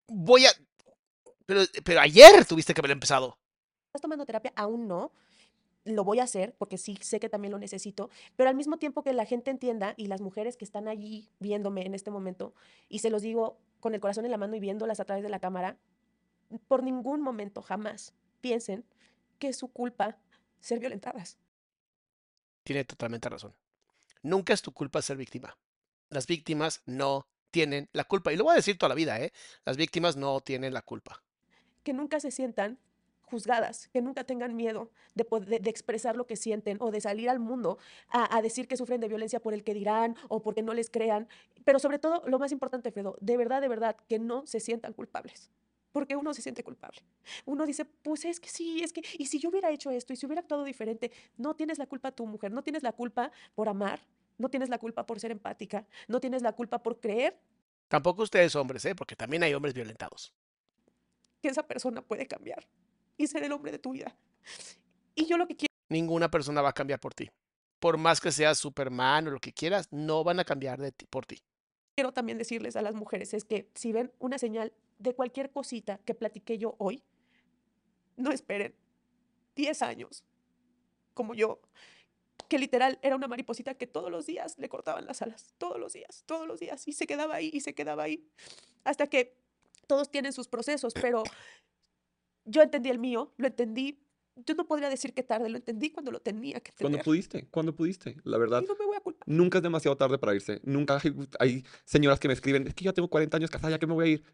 voy 0.07 0.47
a... 0.47 0.51
Pero, 1.47 1.63
pero 1.85 2.01
ayer 2.01 2.45
tuviste 2.45 2.75
que 2.75 2.81
haber 2.81 2.91
empezado. 2.91 3.39
tomando 4.01 4.27
terapia? 4.27 4.53
Aún 4.57 4.87
no. 4.87 5.13
Lo 5.85 6.05
voy 6.05 6.19
a 6.19 6.25
hacer 6.25 6.55
porque 6.57 6.79
sí 6.79 6.97
sé 7.01 7.21
que 7.21 7.29
también 7.29 7.53
lo 7.53 7.59
necesito, 7.59 8.11
pero 8.37 8.49
al 8.49 8.57
mismo 8.57 8.79
tiempo 8.79 9.03
que 9.03 9.13
la 9.13 9.27
gente 9.27 9.51
entienda 9.51 9.95
y 9.97 10.07
las 10.07 10.21
mujeres 10.21 10.57
que 10.57 10.65
están 10.65 10.89
allí 10.89 11.29
viéndome 11.41 11.85
en 11.85 11.95
este 11.95 12.11
momento, 12.11 12.55
y 12.89 13.01
se 13.01 13.11
los 13.11 13.23
digo 13.23 13.59
con 13.81 13.95
el 13.95 14.01
corazón 14.01 14.25
en 14.25 14.31
la 14.31 14.39
mano 14.39 14.57
y 14.57 14.61
viéndolas 14.61 15.01
a 15.01 15.05
través 15.05 15.23
de 15.23 15.29
la 15.29 15.41
cámara, 15.41 15.77
por 16.69 16.83
ningún 16.83 17.21
momento 17.21 17.61
jamás 17.61 18.15
piensen 18.41 18.85
que 19.39 19.49
es 19.49 19.57
su 19.57 19.69
culpa 19.69 20.17
ser 20.61 20.79
violentadas. 20.79 21.39
Tiene 22.63 22.85
totalmente 22.85 23.29
razón. 23.29 23.53
Nunca 24.23 24.55
es 24.55 24.63
tu 24.63 24.73
culpa 24.73 25.03
ser 25.03 25.19
víctima. 25.19 25.57
Las 26.09 26.27
víctimas 26.27 26.83
no 26.87 27.27
tienen 27.51 27.91
la 27.93 28.05
culpa. 28.05 28.33
Y 28.33 28.37
lo 28.37 28.45
voy 28.45 28.53
a 28.53 28.57
decir 28.57 28.79
toda 28.79 28.89
la 28.89 28.95
vida, 28.95 29.21
¿eh? 29.21 29.33
Las 29.67 29.77
víctimas 29.77 30.17
no 30.17 30.41
tienen 30.41 30.73
la 30.73 30.81
culpa. 30.81 31.23
que 31.83 31.93
nunca 31.93 32.19
se 32.19 32.31
sientan 32.31 32.79
juzgadas, 33.35 33.89
que 33.93 34.01
nunca 34.01 34.23
tengan 34.25 34.55
miedo 34.57 34.91
de, 35.15 35.25
de- 35.47 35.59
de 35.59 35.71
expresar 35.71 36.17
lo 36.17 36.27
que 36.27 36.37
sienten 36.37 36.77
o 36.81 36.91
de 36.91 37.01
salir 37.01 37.29
al 37.29 37.39
mundo 37.41 37.79
a, 38.09 38.23
a 38.37 38.41
decir 38.43 38.67
que 38.69 38.77
sufren 38.77 39.01
de 39.01 39.09
violencia 39.09 39.41
por 39.41 39.53
el 39.55 39.63
que 39.65 39.75
dirán 39.75 40.15
o 40.29 40.41
porque 40.41 40.63
no 40.63 40.73
les 40.73 40.89
crean. 40.89 41.27
Pero 41.65 41.79
sobre 41.79 41.99
todo, 41.99 42.23
lo 42.27 42.39
más 42.39 42.53
importante, 42.53 42.91
Fredo, 42.93 43.17
de 43.21 43.37
verdad, 43.37 43.61
de 43.61 43.69
verdad, 43.69 43.97
que 44.09 44.19
no 44.19 44.47
se 44.47 44.61
sientan 44.61 44.93
culpables. 44.93 45.51
Porque 45.93 46.17
uno 46.17 46.33
se 46.35 46.43
siente 46.43 46.63
culpable. 46.65 47.01
Uno 47.45 47.67
dice, 47.67 47.85
pues 47.85 48.25
es 48.25 48.41
que 48.41 48.49
sí, 48.49 48.81
es 48.83 48.93
que, 48.93 49.03
y 49.19 49.27
si 49.27 49.39
yo 49.39 49.49
hubiera 49.51 49.71
hecho 49.71 49.91
esto, 49.91 50.13
y 50.13 50.17
si 50.17 50.27
hubiera 50.27 50.41
actuado 50.41 50.65
diferente, 50.65 51.11
no 51.37 51.55
tienes 51.55 51.79
la 51.79 51.87
culpa 51.87 52.11
tu 52.13 52.27
mujer, 52.27 52.51
no 52.53 52.63
tienes 52.63 52.83
la 52.83 52.93
culpa 52.93 53.31
por 53.55 53.69
amar, 53.69 54.01
no 54.39 54.49
tienes 54.49 54.69
la 54.69 54.79
culpa 54.79 55.07
por 55.07 55.19
ser 55.21 55.31
empática, 55.31 55.87
no 56.09 56.19
tienes 56.21 56.43
la 56.43 56.53
culpa 56.53 56.83
por 56.83 56.99
creer 57.01 57.37
Tampoco 57.89 58.23
ustedes 58.23 58.57
hombres, 58.57 58.85
¿eh? 58.87 58.95
Porque 58.95 59.15
también 59.15 59.43
hay 59.45 59.55
hombres 59.55 59.73
violentados. 59.75 60.33
que 61.41 61.49
esa 61.49 61.63
persona 61.67 62.01
puede 62.03 62.27
cambiar 62.27 62.67
y 63.17 63.27
ser 63.27 63.45
el 63.45 63.53
hombre 63.53 63.73
de 63.73 63.79
tu 63.79 63.93
vida. 63.93 64.17
Y 65.15 65.27
yo 65.27 65.37
lo 65.37 65.47
que 65.47 65.57
quiero 65.57 65.75
Ninguna 65.89 66.31
persona 66.31 66.63
va 66.63 66.71
a 66.71 66.73
cambiar 66.73 67.01
por 67.01 67.15
ti. 67.15 67.31
Por 67.79 67.99
más 67.99 68.21
que 68.21 68.33
seas 68.33 68.59
Superman 68.59 69.29
o 69.29 69.31
lo 69.31 69.41
que 69.41 69.53
quieras, 69.53 69.93
no 69.93 70.25
van 70.25 70.41
a 70.41 70.45
cambiar 70.45 70.81
de 70.81 70.93
ti, 70.93 71.07
por 71.07 71.27
ti. 71.27 71.43
quiero 71.95 72.13
también 72.13 72.39
decirles 72.39 72.77
a 72.77 72.83
las 72.83 72.95
mujeres 72.95 73.35
es 73.35 73.45
que 73.45 73.71
si 73.75 73.93
ven 73.93 74.11
una 74.19 74.39
señal 74.39 74.73
de 74.99 75.15
cualquier 75.15 75.51
cosita 75.51 75.99
que 75.99 76.15
platiqué 76.15 76.59
yo 76.59 76.75
hoy, 76.79 77.05
no 78.17 78.33
esperen 78.33 78.75
10 79.55 79.83
años, 79.83 80.25
como 81.13 81.35
yo, 81.35 81.61
que 82.49 82.59
literal 82.59 82.99
era 83.03 83.17
una 83.17 83.29
mariposita 83.29 83.75
que 83.75 83.87
todos 83.87 84.11
los 84.11 84.27
días 84.27 84.59
le 84.59 84.69
cortaban 84.69 85.07
las 85.07 85.23
alas, 85.23 85.55
todos 85.59 85.79
los 85.79 85.93
días, 85.93 86.25
todos 86.27 86.49
los 86.49 86.61
días, 86.61 86.87
y 86.89 86.93
se 86.93 87.07
quedaba 87.07 87.37
ahí 87.37 87.51
y 87.53 87.61
se 87.61 87.75
quedaba 87.75 88.05
ahí, 88.05 88.27
hasta 88.83 89.07
que 89.07 89.37
todos 89.87 90.11
tienen 90.11 90.33
sus 90.33 90.49
procesos, 90.49 90.95
pero 90.95 91.23
yo 92.45 92.63
entendí 92.63 92.91
el 92.91 92.99
mío, 92.99 93.33
lo 93.37 93.47
entendí, 93.47 94.01
yo 94.37 94.55
no 94.55 94.67
podría 94.67 94.89
decir 94.91 95.15
que 95.15 95.23
tarde, 95.23 95.49
lo 95.49 95.57
entendí 95.57 95.91
cuando 95.91 96.11
lo 96.11 96.21
tenía 96.21 96.61
que 96.61 96.73
Cuando 96.81 96.99
tener. 96.99 97.05
pudiste, 97.05 97.49
cuando 97.51 97.75
pudiste, 97.75 98.17
la 98.25 98.39
verdad. 98.39 98.63
Y 98.63 98.67
no 98.67 98.75
me 98.79 98.85
voy 98.87 98.97
a 98.97 99.01
culpar. 99.01 99.29
Nunca 99.29 99.59
es 99.59 99.63
demasiado 99.63 99.97
tarde 99.97 100.19
para 100.19 100.35
irse. 100.35 100.61
Nunca 100.65 101.01
hay, 101.03 101.15
hay 101.39 101.65
señoras 101.85 102.21
que 102.21 102.29
me 102.29 102.35
escriben, 102.35 102.67
es 102.67 102.75
que 102.75 102.85
yo 102.85 102.91
ya 102.91 102.95
tengo 102.95 103.09
40 103.09 103.37
años 103.37 103.51
casada, 103.51 103.71
¿ya 103.71 103.79
que 103.79 103.87
me 103.87 103.95
voy 103.95 104.05
a 104.05 104.09
ir? 104.13 104.25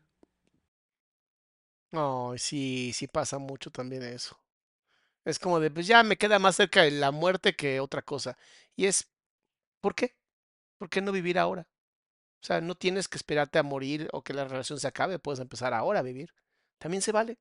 Ay, 1.93 2.39
sí, 2.39 2.93
sí 2.95 3.07
pasa 3.09 3.39
mucho 3.39 3.71
también 3.71 4.03
eso. 4.03 4.39
Es 5.25 5.39
como 5.39 5.61
de, 5.61 5.71
pues 5.71 5.87
ya 5.87 6.03
me 6.05 6.19
queda 6.19 6.39
más 6.39 6.57
cerca 6.57 6.83
de 6.83 6.93
la 6.93 7.11
muerte 7.13 7.55
que 7.57 7.81
otra 7.81 8.03
cosa. 8.03 8.39
Y 8.77 8.87
es, 8.87 9.11
¿por 9.81 9.95
qué? 9.95 10.17
¿Por 10.79 10.91
qué 10.91 11.01
no 11.03 11.13
vivir 11.13 11.39
ahora? 11.39 11.69
O 12.43 12.47
sea, 12.47 12.61
no 12.63 12.77
tienes 12.77 13.09
que 13.09 13.19
esperarte 13.19 13.59
a 13.59 13.63
morir 13.65 14.09
o 14.13 14.23
que 14.25 14.35
la 14.35 14.47
relación 14.47 14.81
se 14.81 14.89
acabe, 14.89 15.19
puedes 15.21 15.41
empezar 15.41 15.75
ahora 15.75 16.01
a 16.01 16.03
vivir. 16.03 16.35
También 16.79 17.03
se 17.03 17.13
vale. 17.13 17.39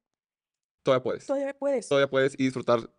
Todavía 0.84 1.04
puedes. 1.04 1.26
Todavía 1.26 1.54
puedes. 1.58 1.88
Todavía 1.88 2.10
puedes 2.10 2.34
y 2.40 2.44
disfrutar 2.44 2.90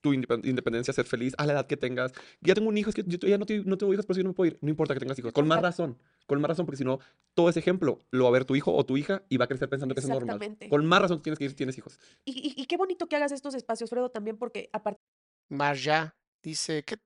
tu 0.00 0.12
independ- 0.12 0.46
independencia, 0.46 0.94
ser 0.94 1.06
feliz 1.06 1.34
a 1.38 1.44
la 1.46 1.54
edad 1.54 1.66
que 1.66 1.76
tengas. 1.76 2.12
Ya 2.40 2.54
tengo 2.54 2.68
un 2.68 2.78
hijo, 2.78 2.88
es 2.90 2.94
que 2.94 3.02
yo 3.04 3.18
ya 3.18 3.36
no, 3.36 3.46
te- 3.46 3.64
no 3.64 3.76
tengo 3.76 3.92
hijos, 3.92 4.06
pero 4.06 4.14
si 4.16 4.22
no 4.22 4.28
me 4.30 4.34
puedo 4.34 4.52
ir. 4.52 4.58
No 4.62 4.68
importa 4.70 4.94
que 4.94 5.00
tengas 5.00 5.18
hijos. 5.18 5.32
Con 5.32 5.48
más 5.48 5.60
razón. 5.60 5.98
Con 6.26 6.40
más 6.40 6.48
razón, 6.50 6.66
porque 6.66 6.76
si 6.76 6.84
no, 6.84 7.00
todo 7.34 7.48
ese 7.48 7.58
ejemplo 7.58 8.04
lo 8.12 8.24
va 8.24 8.28
a 8.28 8.32
ver 8.32 8.44
tu 8.44 8.54
hijo 8.54 8.72
o 8.72 8.84
tu 8.86 8.96
hija 8.96 9.24
y 9.28 9.38
va 9.38 9.46
a 9.46 9.48
crecer 9.48 9.68
pensando 9.68 9.94
que 9.94 10.00
es 10.00 10.06
normal. 10.08 10.36
Exactamente. 10.36 10.68
Con 10.68 10.86
más 10.86 11.02
razón 11.02 11.20
tienes 11.22 11.38
que 11.38 11.44
ir 11.46 11.50
si 11.50 11.56
tienes 11.56 11.76
hijos. 11.78 11.98
Y, 12.24 12.32
y- 12.32 12.62
y 12.62 12.66
qué 12.66 12.76
bonito 12.76 13.08
que 13.08 13.16
hagas 13.16 13.32
estos 13.32 13.54
espacios, 13.54 13.90
Fredo, 13.90 14.10
también 14.10 14.36
porque 14.36 14.70
aparte 14.72 15.00
Marja 15.48 16.16
dice, 16.42 16.84
¿qué, 16.84 16.98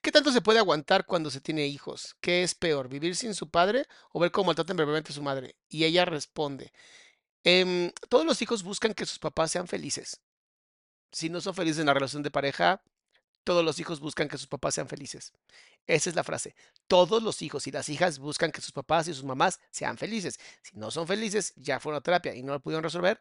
¿qué 0.00 0.10
tanto 0.12 0.30
se 0.32 0.40
puede 0.40 0.60
aguantar 0.60 1.04
cuando 1.04 1.30
se 1.30 1.40
tiene 1.40 1.66
hijos? 1.66 2.16
¿Qué 2.20 2.42
es 2.42 2.54
peor, 2.54 2.88
vivir 2.88 3.16
sin 3.16 3.34
su 3.34 3.50
padre 3.50 3.84
o 4.12 4.20
ver 4.20 4.30
cómo 4.30 4.46
maltratan 4.46 4.76
verbalmente 4.76 5.12
a 5.12 5.14
su 5.14 5.22
madre? 5.22 5.56
Y 5.68 5.84
ella 5.84 6.04
responde, 6.04 6.72
"Em, 7.44 7.92
todos 8.08 8.26
los 8.26 8.42
hijos 8.42 8.62
buscan 8.62 8.94
que 8.94 9.06
sus 9.06 9.18
papás 9.18 9.50
sean 9.52 9.66
felices. 9.68 10.20
Si 11.12 11.28
no 11.28 11.40
son 11.40 11.54
felices 11.54 11.80
en 11.80 11.86
la 11.86 11.94
relación 11.94 12.22
de 12.22 12.30
pareja, 12.30 12.82
todos 13.44 13.64
los 13.64 13.78
hijos 13.80 14.00
buscan 14.00 14.28
que 14.28 14.38
sus 14.38 14.46
papás 14.46 14.74
sean 14.74 14.88
felices. 14.88 15.32
Esa 15.86 16.10
es 16.10 16.16
la 16.16 16.24
frase. 16.24 16.54
Todos 16.86 17.22
los 17.22 17.42
hijos 17.42 17.66
y 17.66 17.70
las 17.72 17.88
hijas 17.88 18.18
buscan 18.18 18.52
que 18.52 18.60
sus 18.60 18.72
papás 18.72 19.08
y 19.08 19.14
sus 19.14 19.24
mamás 19.24 19.60
sean 19.70 19.96
felices. 19.98 20.38
Si 20.62 20.76
no 20.76 20.90
son 20.90 21.06
felices, 21.06 21.54
ya 21.56 21.80
fueron 21.80 21.98
a 21.98 22.02
terapia 22.02 22.34
y 22.34 22.42
no 22.42 22.52
lo 22.52 22.60
pudieron 22.60 22.84
resolver, 22.84 23.20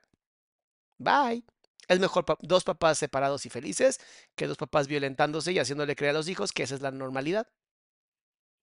bye. 0.98 1.44
Es 1.88 2.00
mejor 2.00 2.26
dos 2.42 2.64
papás 2.64 3.00
separados 3.00 3.46
y 3.46 3.50
felices 3.50 4.00
que 4.36 4.46
dos 4.46 4.58
papás 4.58 4.88
violentándose 4.88 5.52
y 5.54 5.60
haciéndole 5.60 5.96
creer 5.96 6.12
a 6.12 6.20
los 6.20 6.28
hijos 6.30 6.52
que 6.52 6.64
esa 6.64 6.76
es 6.76 6.82
la 6.82 6.92
normalidad. 6.92 7.48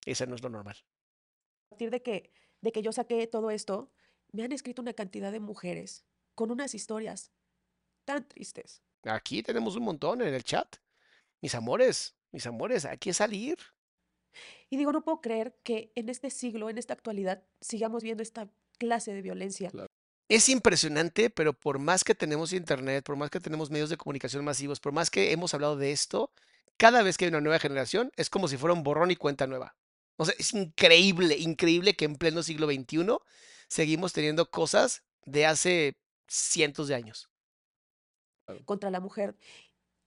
Esa 0.05 0.27
no 0.27 0.37
es 0.37 0.43
lo 0.43 0.49
normal. 0.49 0.77
partir 1.69 1.91
de 1.91 2.03
que, 2.03 2.31
de 2.61 2.71
que 2.71 2.83
yo 2.83 2.93
saqué 2.93 3.27
todo 3.27 3.51
esto, 3.51 3.91
me 4.37 4.45
han 4.45 4.53
escrito 4.53 4.83
una 4.83 4.93
cantidad 4.93 5.33
de 5.33 5.41
mujeres 5.41 6.05
con 6.35 6.51
unas 6.51 6.75
historias 6.75 7.33
tan 8.05 8.29
tristes. 8.29 8.83
Aquí 9.05 9.43
tenemos 9.43 9.77
un 9.77 9.85
montón 9.85 10.21
en 10.21 10.35
el 10.35 10.45
chat. 10.45 10.77
Mis 11.41 11.55
amores, 11.55 12.15
mis 12.33 12.47
amores, 12.47 12.85
hay 12.85 12.99
que 12.99 13.15
salir. 13.15 13.57
Y 14.69 14.77
digo, 14.77 14.93
no 14.93 15.03
puedo 15.03 15.21
creer 15.21 15.57
que 15.63 15.91
en 15.95 16.09
este 16.09 16.31
siglo, 16.31 16.69
en 16.69 16.77
esta 16.77 16.93
actualidad, 16.93 17.43
sigamos 17.61 18.03
viendo 18.03 18.23
esta 18.23 18.51
clase 18.79 19.15
de 19.15 19.23
violencia. 19.23 19.71
Es 20.29 20.49
impresionante, 20.49 21.31
pero 21.31 21.53
por 21.53 21.79
más 21.79 22.05
que 22.05 22.15
tenemos 22.15 22.53
internet, 22.53 23.05
por 23.05 23.17
más 23.17 23.31
que 23.31 23.41
tenemos 23.41 23.71
medios 23.71 23.89
de 23.89 23.97
comunicación 23.97 24.45
masivos, 24.45 24.81
por 24.81 24.93
más 24.93 25.09
que 25.09 25.33
hemos 25.33 25.55
hablado 25.55 25.77
de 25.77 25.93
esto, 25.93 26.31
cada 26.77 27.03
vez 27.03 27.17
que 27.17 27.25
hay 27.25 27.31
una 27.31 27.41
nueva 27.41 27.59
generación 27.59 28.13
es 28.17 28.29
como 28.29 28.49
si 28.49 28.57
fuera 28.57 28.75
un 28.75 28.83
borrón 28.83 29.11
y 29.11 29.17
cuenta 29.17 29.47
nueva. 29.47 29.77
O 30.17 30.25
sea, 30.25 30.35
es 30.39 30.53
increíble, 30.53 31.37
increíble 31.39 31.95
que 31.95 32.05
en 32.05 32.17
pleno 32.17 32.43
siglo 32.43 32.67
XXI 32.67 33.19
seguimos 33.69 34.13
teniendo 34.13 34.51
cosas 34.51 35.03
de 35.25 35.47
hace 35.47 35.97
cientos 36.29 36.89
de 36.89 36.95
años. 36.95 37.31
contra 38.65 38.91
la 38.91 39.01
mujer. 39.01 39.37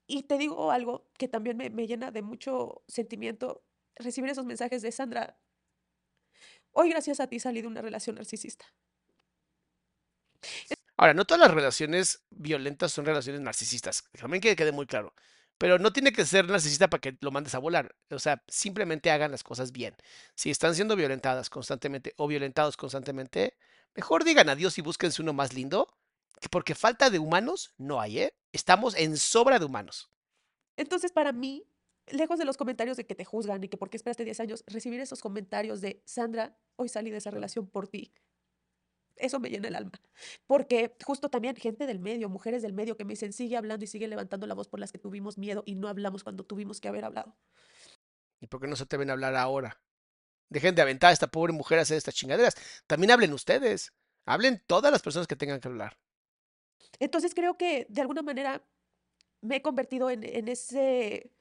Y 0.08 0.24
te 0.24 0.38
digo 0.38 0.72
algo 0.72 1.10
que 1.18 1.28
también 1.28 1.58
me, 1.58 1.70
me 1.70 1.88
llena 1.88 2.12
de 2.12 2.22
mucho 2.22 2.84
sentimiento, 2.88 3.64
recibir 3.96 4.30
esos 4.32 4.46
mensajes 4.46 4.82
de 4.82 4.92
Sandra. 4.92 5.38
Hoy 6.72 6.90
gracias 6.90 7.20
a 7.20 7.28
ti 7.28 7.40
salí 7.40 7.62
de 7.62 7.68
una 7.68 7.82
relación 7.82 8.16
narcisista. 8.16 8.66
Ahora, 10.98 11.14
no 11.14 11.26
todas 11.26 11.40
las 11.40 11.54
relaciones 11.54 12.26
violentas 12.30 12.92
son 12.92 13.06
relaciones 13.06 13.42
narcisistas. 13.42 14.04
También 14.20 14.42
que 14.42 14.56
quede 14.56 14.72
muy 14.72 14.86
claro. 14.86 15.14
Pero 15.60 15.78
no 15.78 15.94
tiene 15.94 16.14
que 16.14 16.26
ser 16.26 16.48
narcisista 16.48 16.90
para 16.90 17.02
que 17.02 17.18
lo 17.20 17.32
mandes 17.32 17.54
a 17.54 17.60
volar. 17.60 17.94
O 18.10 18.18
sea, 18.18 18.42
simplemente 18.48 19.12
hagan 19.12 19.30
las 19.30 19.44
cosas 19.44 19.72
bien. 19.72 19.94
Si 20.34 20.50
están 20.50 20.74
siendo 20.74 20.96
violentadas 20.96 21.50
constantemente 21.50 22.14
o 22.18 22.28
violentados 22.28 22.78
constantemente, 22.78 23.58
mejor 23.94 24.24
digan 24.24 24.50
adiós 24.50 24.78
y 24.78 24.82
búsquense 24.82 25.22
uno 25.22 25.34
más 25.34 25.54
lindo. 25.54 25.88
que 26.40 26.48
Porque 26.50 26.76
falta 26.76 27.10
de 27.10 27.20
humanos 27.20 27.74
no 27.78 28.00
hay, 28.00 28.20
¿eh? 28.20 28.34
Estamos 28.54 28.96
en 28.96 29.18
sobra 29.18 29.60
de 29.60 29.66
humanos. 29.66 30.10
Entonces, 30.78 31.12
para 31.12 31.34
mí, 31.34 31.68
lejos 32.08 32.40
de 32.40 32.46
los 32.46 32.56
comentarios 32.56 32.96
de 32.96 33.06
que 33.06 33.14
te 33.14 33.26
juzgan 33.26 33.62
y 33.62 33.68
que 33.68 33.76
por 33.76 33.90
qué 33.90 33.98
esperaste 33.98 34.24
10 34.24 34.40
años, 34.40 34.64
recibir 34.66 35.02
esos 35.02 35.22
comentarios 35.22 35.82
de 35.82 36.02
Sandra, 36.06 36.58
hoy 36.78 36.88
salí 36.88 37.12
de 37.12 37.18
esa 37.18 37.32
relación 37.32 37.68
por 37.68 37.90
ti. 37.90 38.14
Eso 39.20 39.40
me 39.40 39.50
llena 39.50 39.68
el 39.68 39.76
alma. 39.76 39.92
Porque 40.48 40.96
justo 41.06 41.30
también 41.30 41.56
gente 41.56 41.86
del 41.86 42.00
medio, 42.00 42.30
mujeres 42.30 42.62
del 42.62 42.74
medio 42.74 42.98
que 42.98 43.06
me 43.06 43.14
dicen, 43.14 43.34
sigue 43.34 43.58
hablando 43.58 43.84
y 43.84 43.88
sigue 43.88 44.08
levantando 44.08 44.48
la 44.48 44.56
voz 44.56 44.68
por 44.68 44.80
las 44.80 44.92
que 44.92 44.98
tuvimos 44.98 45.38
miedo 45.38 45.64
y 45.66 45.76
no 45.76 45.88
hablamos 45.88 46.24
cuando 46.24 46.46
tuvimos 46.46 46.80
que 46.80 46.88
haber 46.88 47.06
hablado. 47.06 47.36
¿Y 48.40 48.48
por 48.48 48.62
qué 48.62 48.68
no 48.68 48.76
se 48.76 48.84
atreven 48.84 49.10
a 49.10 49.14
hablar 49.14 49.36
ahora? 49.36 49.82
Dejen 50.50 50.74
de 50.74 50.82
aventar 50.82 51.10
a 51.12 51.14
esta 51.14 51.28
pobre 51.28 51.54
mujer 51.54 51.78
a 51.78 51.84
hacer 51.84 51.98
estas 51.98 52.16
chingaderas. 52.16 52.56
También 52.88 53.12
hablen 53.12 53.34
ustedes. 53.34 53.94
Hablen 54.26 54.64
todas 54.66 54.92
las 54.92 55.02
personas 55.02 55.28
que 55.28 55.36
tengan 55.36 55.60
que 55.60 55.68
hablar. 55.68 55.98
Entonces 57.00 57.34
creo 57.36 57.58
que 57.58 57.86
de 57.90 58.02
alguna 58.02 58.22
manera 58.22 58.64
me 59.42 59.58
he 59.58 59.62
convertido 59.62 60.10
en, 60.10 60.24
en 60.24 60.48
ese 60.48 61.32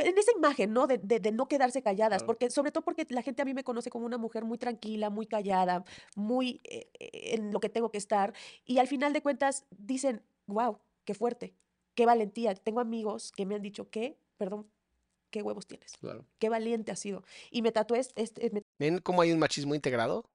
en 0.00 0.18
esa 0.18 0.32
imagen, 0.36 0.72
¿no? 0.72 0.86
De, 0.86 0.98
de- 0.98 1.20
de 1.20 1.32
no 1.32 1.48
quedarse 1.48 1.82
calladas, 1.82 2.18
Claro. 2.22 2.26
porque 2.26 2.50
sobre 2.50 2.70
todo 2.72 2.84
porque 2.84 3.06
la 3.10 3.22
gente 3.22 3.42
a 3.42 3.44
mí 3.44 3.54
me 3.54 3.64
conoce 3.64 3.90
como 3.90 4.06
una 4.06 4.18
mujer 4.18 4.44
muy 4.44 4.58
tranquila, 4.58 5.10
muy 5.10 5.26
callada, 5.26 5.84
muy 6.14 6.60
eh, 6.64 6.90
eh, 6.98 7.34
en 7.34 7.52
lo 7.52 7.60
que 7.60 7.68
tengo 7.68 7.90
que 7.90 7.98
estar, 7.98 8.32
y 8.64 8.78
al 8.78 8.88
final 8.88 9.12
de 9.12 9.22
cuentas 9.22 9.64
dicen, 9.70 10.22
wow, 10.46 10.78
qué 11.04 11.14
fuerte, 11.14 11.54
qué 11.94 12.06
valentía. 12.06 12.54
Tengo 12.54 12.80
amigos 12.80 13.32
que 13.32 13.46
me 13.46 13.54
han 13.54 13.62
dicho, 13.62 13.88
¿qué? 13.90 14.18
Perdón, 14.36 14.70
¿qué 15.30 15.42
huevos 15.42 15.66
tienes? 15.66 15.92
Claro. 15.98 16.26
Qué 16.38 16.48
valiente 16.48 16.92
has 16.92 16.98
sido. 17.00 17.22
Y 17.50 17.62
me 17.62 17.72
tatué, 17.72 18.00
este- 18.00 18.50
me 18.50 18.62
¿Ven 18.78 18.98
cómo 19.00 19.22
hay 19.22 19.32
un 19.32 19.38
machismo 19.38 19.74
integrado? 19.74 20.28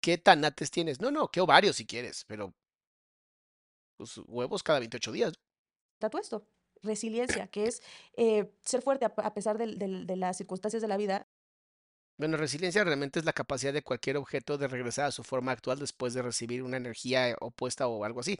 ¿Qué 0.00 0.18
tanates 0.18 0.70
tienes? 0.70 1.00
No, 1.00 1.10
no, 1.10 1.28
qué 1.30 1.40
ovarios 1.40 1.76
si 1.76 1.86
quieres, 1.86 2.24
pero 2.26 2.52
pues, 3.96 4.18
huevos 4.26 4.62
cada 4.62 4.78
28 4.80 5.12
días. 5.12 5.32
tatué 5.98 6.20
esto. 6.20 6.46
Resiliencia, 6.84 7.46
que 7.48 7.66
es 7.66 7.82
eh, 8.16 8.50
ser 8.64 8.82
fuerte 8.82 9.04
a, 9.06 9.34
pesar 9.34 9.58
del- 9.58 9.78
de 10.06 10.16
las 10.16 10.36
circunstancias 10.36 10.82
de 10.82 10.88
la 10.88 10.96
vida, 10.98 11.26
Bueno, 12.16 12.36
resiliencia 12.36 12.84
realmente 12.84 13.18
es 13.18 13.24
la 13.24 13.32
capacidad 13.32 13.72
de 13.72 13.82
cualquier 13.82 14.16
objeto 14.16 14.56
de 14.56 14.68
regresar 14.68 15.06
a 15.06 15.12
su 15.12 15.24
forma 15.24 15.50
actual 15.52 15.80
después 15.80 16.14
de 16.14 16.22
recibir 16.22 16.62
una 16.62 16.76
energía 16.76 17.34
opuesta 17.40 17.88
o 17.88 18.04
algo 18.04 18.20
así. 18.20 18.38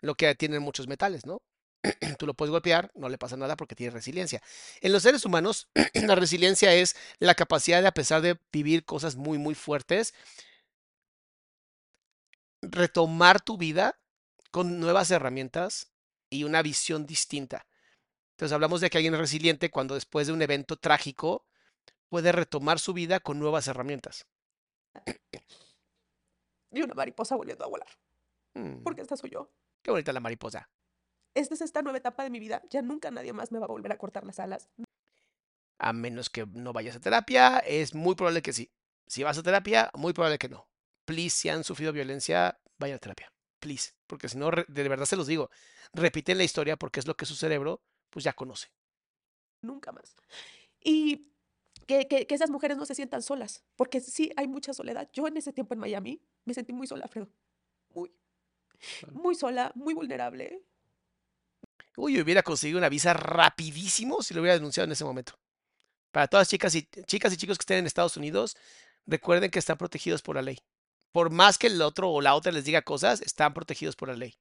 Lo 0.00 0.16
que 0.16 0.34
tienen 0.36 0.62
muchos 0.62 0.88
metales, 0.88 1.26
¿no? 1.26 1.42
Tú 2.18 2.26
lo 2.26 2.34
puedes 2.34 2.50
golpear, 2.52 2.92
no 2.94 3.08
le 3.08 3.18
pasa 3.18 3.36
nada 3.36 3.56
porque 3.56 3.76
tiene 3.76 3.92
resiliencia. 3.92 4.42
En 4.82 4.92
los 4.92 5.02
seres 5.04 5.24
humanos, 5.26 5.68
la 5.94 6.16
resiliencia 6.16 6.74
es 6.74 6.96
la 7.20 7.34
capacidad 7.36 7.82
de, 7.82 7.88
a 7.88 7.94
pesar 7.94 8.22
de 8.22 8.38
vivir 8.52 8.84
cosas 8.84 9.16
muy, 9.16 9.38
muy 9.38 9.54
fuertes, 9.54 10.14
retomar 12.62 13.40
tu 13.40 13.56
vida 13.58 13.98
con 14.50 14.80
nuevas 14.80 15.10
herramientas 15.10 15.92
y 16.30 16.44
una 16.44 16.62
visión 16.62 17.06
distinta. 17.06 17.66
Entonces 18.34 18.52
hablamos 18.52 18.80
de 18.80 18.90
que 18.90 18.98
alguien 18.98 19.14
es 19.14 19.20
resiliente 19.20 19.70
cuando 19.70 19.94
después 19.94 20.26
de 20.26 20.32
un 20.32 20.42
evento 20.42 20.76
trágico 20.76 21.46
puede 22.08 22.32
retomar 22.32 22.78
su 22.80 22.92
vida 22.92 23.20
con 23.20 23.38
nuevas 23.38 23.66
herramientas. 23.68 24.26
y 26.70 26.82
una 26.82 26.94
mariposa 26.94 27.36
volviendo 27.36 27.64
a 27.64 27.68
volar, 27.68 27.88
Mm, 28.54 28.82
porque 28.84 29.02
esta 29.02 29.16
soy 29.16 29.30
yo. 29.30 29.50
qué 29.82 29.90
bonita 29.90 30.12
la 30.12 30.20
mariposa. 30.20 30.68
Esta 31.34 31.54
es 31.54 31.60
esta 31.60 31.82
nueva 31.82 31.98
etapa 31.98 32.22
de 32.22 32.30
mi 32.30 32.38
vida. 32.38 32.62
Ya 32.70 32.82
nunca 32.82 33.10
nadie 33.10 33.32
más 33.32 33.50
me 33.50 33.58
va 33.58 33.64
a 33.64 33.68
volver 33.68 33.90
a 33.90 33.98
cortar 33.98 34.24
las 34.24 34.38
alas. 34.38 34.68
A 35.78 35.92
menos 35.92 36.30
que 36.30 36.46
no 36.46 36.72
vayas 36.72 36.94
a 36.94 37.00
terapia, 37.00 37.58
es 37.58 37.94
muy 37.94 38.14
probable 38.14 38.42
que 38.42 38.52
sí. 38.52 38.70
Si 39.08 39.24
vas 39.24 39.36
a 39.38 39.42
terapia, 39.42 39.90
muy 39.94 40.12
probable 40.12 40.38
que 40.38 40.48
no. 40.48 40.68
Please, 41.04 41.36
si 41.36 41.48
han 41.48 41.64
sufrido 41.64 41.92
violencia, 41.92 42.60
vayan 42.78 42.96
a 42.96 43.00
terapia. 43.00 43.32
please, 43.58 43.92
porque 44.06 44.28
si 44.28 44.36
no, 44.38 44.50
de 44.50 44.88
verdad 44.88 45.06
se 45.06 45.16
los 45.16 45.26
digo, 45.26 45.50
repiten 45.92 46.38
la 46.38 46.44
historia 46.44 46.76
porque 46.76 47.00
es 47.00 47.06
lo 47.06 47.16
que 47.16 47.26
su 47.26 47.34
cerebro 47.34 47.82
pues 48.14 48.24
ya 48.24 48.32
conoce. 48.32 48.68
nunca 49.60 49.90
más. 49.92 50.14
Y 50.82 51.32
que, 51.86 52.06
que- 52.06 52.26
que 52.26 52.34
esas 52.34 52.50
mujeres 52.50 52.76
no 52.76 52.84
se 52.86 52.94
sientan 52.94 53.22
solas, 53.22 53.64
porque 53.76 54.00
sí 54.00 54.30
hay 54.36 54.46
mucha 54.46 54.72
soledad. 54.74 55.08
Yo 55.12 55.26
en 55.26 55.36
ese 55.38 55.52
tiempo 55.52 55.74
en 55.74 55.80
Miami 55.80 56.20
me 56.44 56.54
sentí 56.54 56.72
muy 56.72 56.86
sola, 56.86 57.08
Fredo. 57.08 57.28
Muy, 57.94 58.12
muy 59.12 59.34
sola, 59.34 59.72
muy 59.74 59.94
vulnerable. 59.94 60.62
Uy, 61.96 62.20
hubiera 62.20 62.42
conseguido 62.42 62.78
una 62.78 62.88
visa 62.90 63.14
rapidísimo 63.14 64.22
si 64.22 64.34
lo 64.34 64.42
hubiera 64.42 64.54
denunciado 64.58 64.84
en 64.84 64.92
ese 64.92 65.04
momento. 65.04 65.32
Para 66.12 66.28
todas 66.28 66.42
las 66.42 66.50
chicas 66.50 66.74
y, 66.74 66.82
chicas 67.06 67.32
y 67.32 67.36
chicos 67.38 67.56
que 67.58 67.62
estén 67.62 67.78
en 67.78 67.86
Estados 67.86 68.16
Unidos, 68.16 68.56
recuerden 69.06 69.50
que 69.50 69.58
están 69.58 69.78
protegidos 69.78 70.22
por 70.22 70.36
la 70.36 70.42
ley. 70.42 70.58
Por 71.10 71.30
más 71.30 71.56
que 71.58 71.68
el 71.68 71.80
otro 71.82 72.10
o 72.10 72.20
la 72.20 72.34
otra 72.34 72.52
les 72.52 72.64
diga 72.64 72.82
cosas, 72.82 73.20
están 73.22 73.54
protegidos 73.54 73.96
por 73.96 74.08
la 74.08 74.14
ley. 74.16 74.36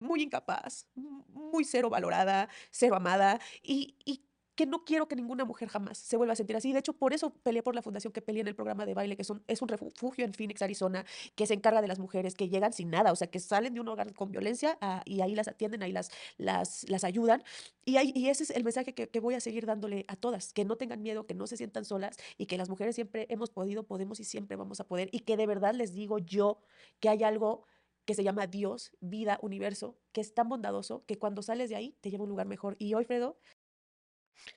Muy 0.00 0.22
incapaz, 0.22 0.86
muy 0.94 1.64
cero 1.64 1.90
valorada, 1.90 2.48
cero 2.70 2.96
amada 2.96 3.40
y, 3.62 3.96
y 4.04 4.24
que 4.56 4.66
no 4.66 4.84
quiero 4.84 5.08
que 5.08 5.16
ninguna 5.16 5.46
mujer 5.46 5.68
jamás 5.70 5.96
se 5.96 6.18
vuelva 6.18 6.34
a 6.34 6.36
sentir 6.36 6.54
así. 6.54 6.70
De 6.72 6.80
hecho, 6.80 6.92
por 6.92 7.14
eso 7.14 7.30
peleé 7.32 7.62
por 7.62 7.74
la 7.74 7.80
fundación 7.80 8.12
que 8.12 8.20
peleé 8.20 8.42
en 8.42 8.48
el 8.48 8.54
programa 8.54 8.84
de 8.84 8.92
baile, 8.92 9.16
que 9.16 9.22
es 9.22 9.30
un, 9.30 9.42
es 9.46 9.62
un 9.62 9.68
refugio 9.68 10.22
en 10.24 10.34
Phoenix, 10.34 10.60
Arizona, 10.60 11.06
que 11.34 11.46
se 11.46 11.54
encarga 11.54 11.80
de 11.80 11.88
las 11.88 11.98
mujeres 11.98 12.34
que 12.34 12.50
llegan 12.50 12.74
sin 12.74 12.90
nada, 12.90 13.10
o 13.10 13.16
sea, 13.16 13.28
que 13.30 13.40
salen 13.40 13.72
de 13.72 13.80
un 13.80 13.88
hogar 13.88 14.12
con 14.12 14.30
violencia 14.30 14.76
ah, 14.82 15.02
y 15.06 15.22
ahí 15.22 15.34
las 15.34 15.48
atienden, 15.48 15.82
ahí 15.82 15.92
las, 15.92 16.10
las, 16.36 16.84
las 16.90 17.04
ayudan. 17.04 17.42
Y, 17.86 17.96
ahí- 17.96 18.12
y 18.14 18.28
ese 18.28 18.42
es 18.44 18.50
el 18.50 18.64
mensaje 18.64 18.92
que, 18.94 19.08
que 19.08 19.20
voy 19.20 19.34
a 19.34 19.40
seguir 19.40 19.64
dándole 19.64 20.04
a 20.08 20.16
todas, 20.16 20.52
que 20.52 20.64
no 20.66 20.76
tengan 20.76 21.02
miedo, 21.02 21.26
que 21.26 21.34
no 21.34 21.46
se 21.46 21.56
sientan 21.56 21.84
solas 21.86 22.16
y 22.36 22.44
que 22.46 22.58
las 22.58 22.68
mujeres 22.68 22.94
siempre 22.94 23.26
hemos 23.30 23.50
podido, 23.50 23.84
podemos 23.84 24.20
y 24.20 24.24
siempre 24.24 24.56
vamos 24.56 24.80
a 24.80 24.84
poder. 24.86 25.08
Y 25.12 25.20
que 25.20 25.36
de 25.38 25.46
verdad 25.46 25.74
les 25.74 25.94
digo 25.94 26.18
yo 26.18 26.60
que 27.00 27.08
hay 27.08 27.22
algo 27.24 27.64
que 28.10 28.14
se 28.16 28.24
llama 28.24 28.48
Dios, 28.48 28.90
vida, 28.98 29.38
universo, 29.40 29.96
que 30.10 30.20
es 30.20 30.34
tan 30.34 30.48
bondadoso 30.48 31.04
que 31.06 31.16
cuando 31.16 31.42
sales 31.42 31.70
de 31.70 31.76
ahí 31.76 31.96
te 32.00 32.10
lleva 32.10 32.22
a 32.22 32.24
un 32.24 32.30
lugar 32.30 32.48
mejor. 32.48 32.74
Y 32.80 32.92
hoy, 32.94 33.04
Fredo, 33.04 33.38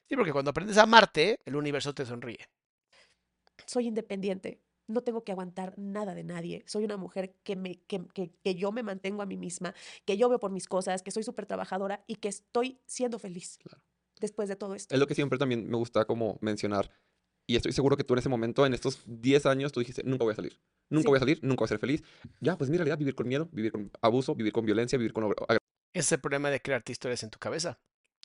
Sí, 0.07 0.15
porque 0.15 0.31
cuando 0.31 0.51
aprendes 0.51 0.77
a 0.77 0.84
amarte, 0.84 1.39
el 1.45 1.55
universo 1.55 1.93
te 1.93 2.05
sonríe. 2.05 2.39
soy 3.65 3.88
independiente, 3.88 4.61
no 4.88 5.01
tengo 5.01 5.23
que 5.23 5.31
aguantar 5.31 5.73
nada 5.77 6.13
de 6.15 6.23
nadie, 6.23 6.63
soy 6.67 6.84
una 6.85 6.97
mujer 6.97 7.35
que, 7.43 7.55
me, 7.55 7.75
que, 7.84 8.05
que- 8.13 8.31
que 8.43 8.55
yo 8.55 8.71
me 8.71 8.84
mantengo 8.84 9.21
a 9.21 9.25
mí 9.25 9.38
misma, 9.38 9.73
que 10.05 10.17
yo 10.17 10.30
veo 10.30 10.39
por 10.39 10.51
mis 10.51 10.67
cosas, 10.67 11.01
que 11.03 11.11
soy 11.11 11.23
súper 11.23 11.45
trabajadora 11.45 12.03
y 12.07 12.15
que 12.15 12.27
estoy 12.27 12.80
siendo 12.85 13.19
feliz 13.19 13.59
después 14.19 14.49
de 14.49 14.55
todo 14.55 14.75
esto. 14.75 14.93
Es 14.93 14.99
lo 14.99 15.07
que 15.07 15.15
siempre 15.15 15.38
también 15.39 15.69
me 15.69 15.77
gusta 15.77 16.05
como 16.05 16.38
mencionar. 16.41 16.91
Y 17.45 17.55
estoy 17.57 17.73
seguro 17.73 17.97
que 17.97 18.03
tú 18.03 18.13
en 18.13 18.19
ese 18.19 18.29
momento, 18.29 18.65
en 18.65 18.73
estos 18.73 19.01
10 19.05 19.45
años, 19.45 19.71
tú 19.71 19.79
dijiste, 19.81 20.03
nunca 20.03 20.23
voy 20.23 20.33
a 20.33 20.35
salir. 20.35 20.59
Nunca 20.89 21.03
Sí. 21.03 21.07
voy 21.09 21.17
a 21.17 21.19
salir, 21.19 21.39
nunca 21.43 21.61
voy 21.61 21.65
a 21.65 21.69
ser 21.69 21.79
feliz. 21.79 22.03
Ya, 22.39 22.57
pues 22.57 22.69
mi 22.69 22.77
realidad, 22.77 22.97
vivir 22.97 23.15
con 23.15 23.27
miedo, 23.27 23.49
vivir 23.51 23.71
con 23.71 23.91
abuso, 24.01 24.35
vivir 24.35 24.53
con 24.53 24.65
violencia, 24.65 24.97
vivir 24.97 25.13
con... 25.13 25.25
Ese 25.31 25.59
es 25.93 26.11
el 26.13 26.21
problema 26.21 26.49
de 26.49 26.61
crearte 26.61 26.91
historias 26.91 27.23
en 27.23 27.29
tu 27.29 27.39
cabeza. 27.39 27.79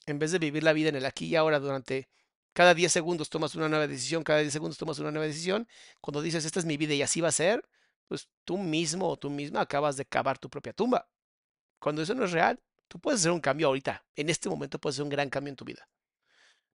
En 0.06 0.18
vez 0.18 0.32
de 0.32 0.38
vivir 0.38 0.62
la 0.62 0.72
vida 0.72 0.88
en 0.88 0.96
el 0.96 1.04
aquí 1.04 1.26
y 1.26 1.36
ahora 1.36 1.58
durante 1.60 2.08
cada 2.52 2.74
10 2.74 2.90
segundos 2.90 3.28
tomas 3.28 3.54
una 3.54 3.68
nueva 3.68 3.86
decisión, 3.86 4.22
cada 4.22 4.40
10 4.40 4.52
segundos 4.52 4.78
tomas 4.78 4.98
una 4.98 5.10
nueva 5.10 5.26
decisión, 5.26 5.68
cuando 6.00 6.22
dices, 6.22 6.44
esta 6.44 6.60
es 6.60 6.64
mi 6.66 6.76
vida 6.76 6.94
y 6.94 7.02
así 7.02 7.20
va 7.20 7.28
a 7.28 7.32
ser, 7.32 7.62
pues 8.06 8.28
tú 8.44 8.56
mismo 8.56 9.08
o 9.08 9.16
tú 9.18 9.30
misma 9.30 9.60
acabas 9.60 9.96
de 9.96 10.06
cavar 10.06 10.38
tu 10.38 10.48
propia 10.48 10.72
tumba. 10.72 11.08
Cuando 11.78 12.02
eso 12.02 12.14
no 12.14 12.24
es 12.24 12.32
real, 12.32 12.60
tú 12.88 12.98
puedes 12.98 13.20
hacer 13.20 13.32
un 13.32 13.40
cambio 13.40 13.66
ahorita. 13.68 14.04
En 14.16 14.30
este 14.30 14.48
momento 14.48 14.78
puedes 14.78 14.96
hacer 14.96 15.04
un 15.04 15.10
gran 15.10 15.28
cambio 15.30 15.50
en 15.50 15.56
tu 15.56 15.64
vida. 15.64 15.88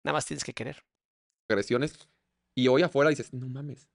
Nada 0.03 0.13
más 0.13 0.25
tienes 0.25 0.43
que 0.43 0.53
querer. 0.53 0.83
agresiones. 1.49 1.93
Y 2.55 2.67
hoy 2.67 2.81
afuera 2.83 3.09
dices, 3.09 3.33
no 3.33 3.47
mames. 3.49 3.87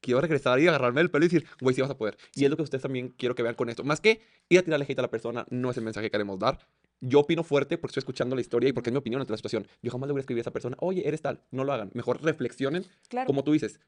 Quiero 0.00 0.20
regresar 0.20 0.60
y 0.60 0.68
agarrarme 0.68 1.00
el 1.00 1.10
pelo 1.10 1.24
y 1.24 1.28
decir, 1.28 1.46
güey, 1.60 1.74
sí 1.74 1.80
vas 1.80 1.90
a 1.90 1.96
poder. 1.96 2.16
Y 2.34 2.44
es 2.44 2.50
lo 2.50 2.56
que 2.56 2.62
ustedes 2.62 2.82
también 2.82 3.08
quiero 3.16 3.34
que 3.34 3.42
vean 3.42 3.54
con 3.54 3.70
esto. 3.70 3.84
Más 3.84 4.00
que 4.00 4.20
ir 4.50 4.58
a 4.58 4.62
tirarle 4.62 4.84
hate 4.88 4.98
a 4.98 5.02
la 5.02 5.10
persona, 5.10 5.46
no 5.50 5.70
es 5.70 5.76
el 5.78 5.84
mensaje 5.84 6.06
que 6.06 6.10
queremos 6.10 6.38
dar. 6.38 6.58
Yo 7.00 7.20
opino 7.20 7.42
fuerte 7.42 7.76
porque 7.78 7.92
estoy 7.92 8.00
escuchando 8.02 8.34
la 8.36 8.40
historia 8.42 8.68
y 8.68 8.72
porque 8.72 8.90
es 8.90 8.92
mi 8.92 8.98
opinión 8.98 9.20
ante 9.20 9.32
la 9.32 9.36
situación. 9.38 9.66
Yo 9.82 9.90
jamás 9.90 10.06
le 10.08 10.12
voy 10.12 10.20
a 10.20 10.22
escribir 10.22 10.40
a 10.40 10.42
esa 10.42 10.52
persona, 10.52 10.76
oye, 10.80 11.06
eres 11.08 11.22
tal. 11.22 11.42
No 11.50 11.64
lo 11.64 11.72
hagan. 11.72 11.90
Mejor 11.94 12.22
reflexionen, 12.22 12.84
Claro. 13.08 13.26
como 13.26 13.44
tú 13.44 13.52
dices. 13.52 13.80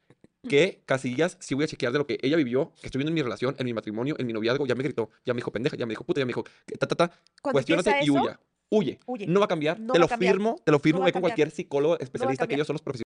¿Qué 0.49 0.83
casillas 0.87 1.37
sí 1.41 1.55
voy 1.55 1.65
a 1.65 1.67
chequear 1.67 1.93
de 1.93 1.99
lo 1.99 2.07
que 2.07 2.19
ella 2.23 2.37
vivió, 2.37 2.73
que 2.81 2.87
estoy 2.87 2.99
viendo 3.01 3.11
en 3.11 3.15
mi 3.15 3.23
relación, 3.23 3.55
en 3.59 3.65
mi 3.67 3.75
matrimonio, 3.75 4.15
en 4.19 4.27
mi 4.27 4.33
noviazgo? 4.33 4.67
Ya 4.67 4.75
me 4.75 4.85
gritó, 4.85 5.11
ya 5.25 5.35
me 5.35 5.39
dijo 5.39 5.51
pendeja, 5.53 5.77
ya 5.77 5.87
me 5.87 5.91
dijo 5.93 6.05
puta, 6.05 6.21
ya 6.21 6.25
me 6.25 6.31
dijo 6.31 6.45
que 6.67 6.77
ta, 6.79 6.87
ta, 6.87 6.95
ta. 6.95 7.21
Cuestiónate 7.43 7.91
y 8.05 8.11
huya. 8.11 8.41
Huye. 8.71 8.99
huye. 9.07 9.27
No 9.27 9.41
va 9.41 9.47
a 9.47 9.49
cambiar. 9.49 9.79
No 9.81 9.93
te 9.93 9.99
va 9.99 10.05
lo 10.05 10.09
cambiar. 10.09 10.35
firmo, 10.35 10.57
te 10.65 10.73
lo 10.73 10.79
firmo. 10.79 11.01
va 11.01 11.05
a 11.05 11.09
Ve 11.09 11.13
con 11.13 11.21
cualquier 11.23 11.51
psicólogo 11.51 11.99
especialista 11.99 12.45
que 12.45 12.49
cambiar. 12.49 12.59
ellos 12.59 12.67
son 12.67 12.75
los 12.75 12.83
profesionales. 12.83 13.06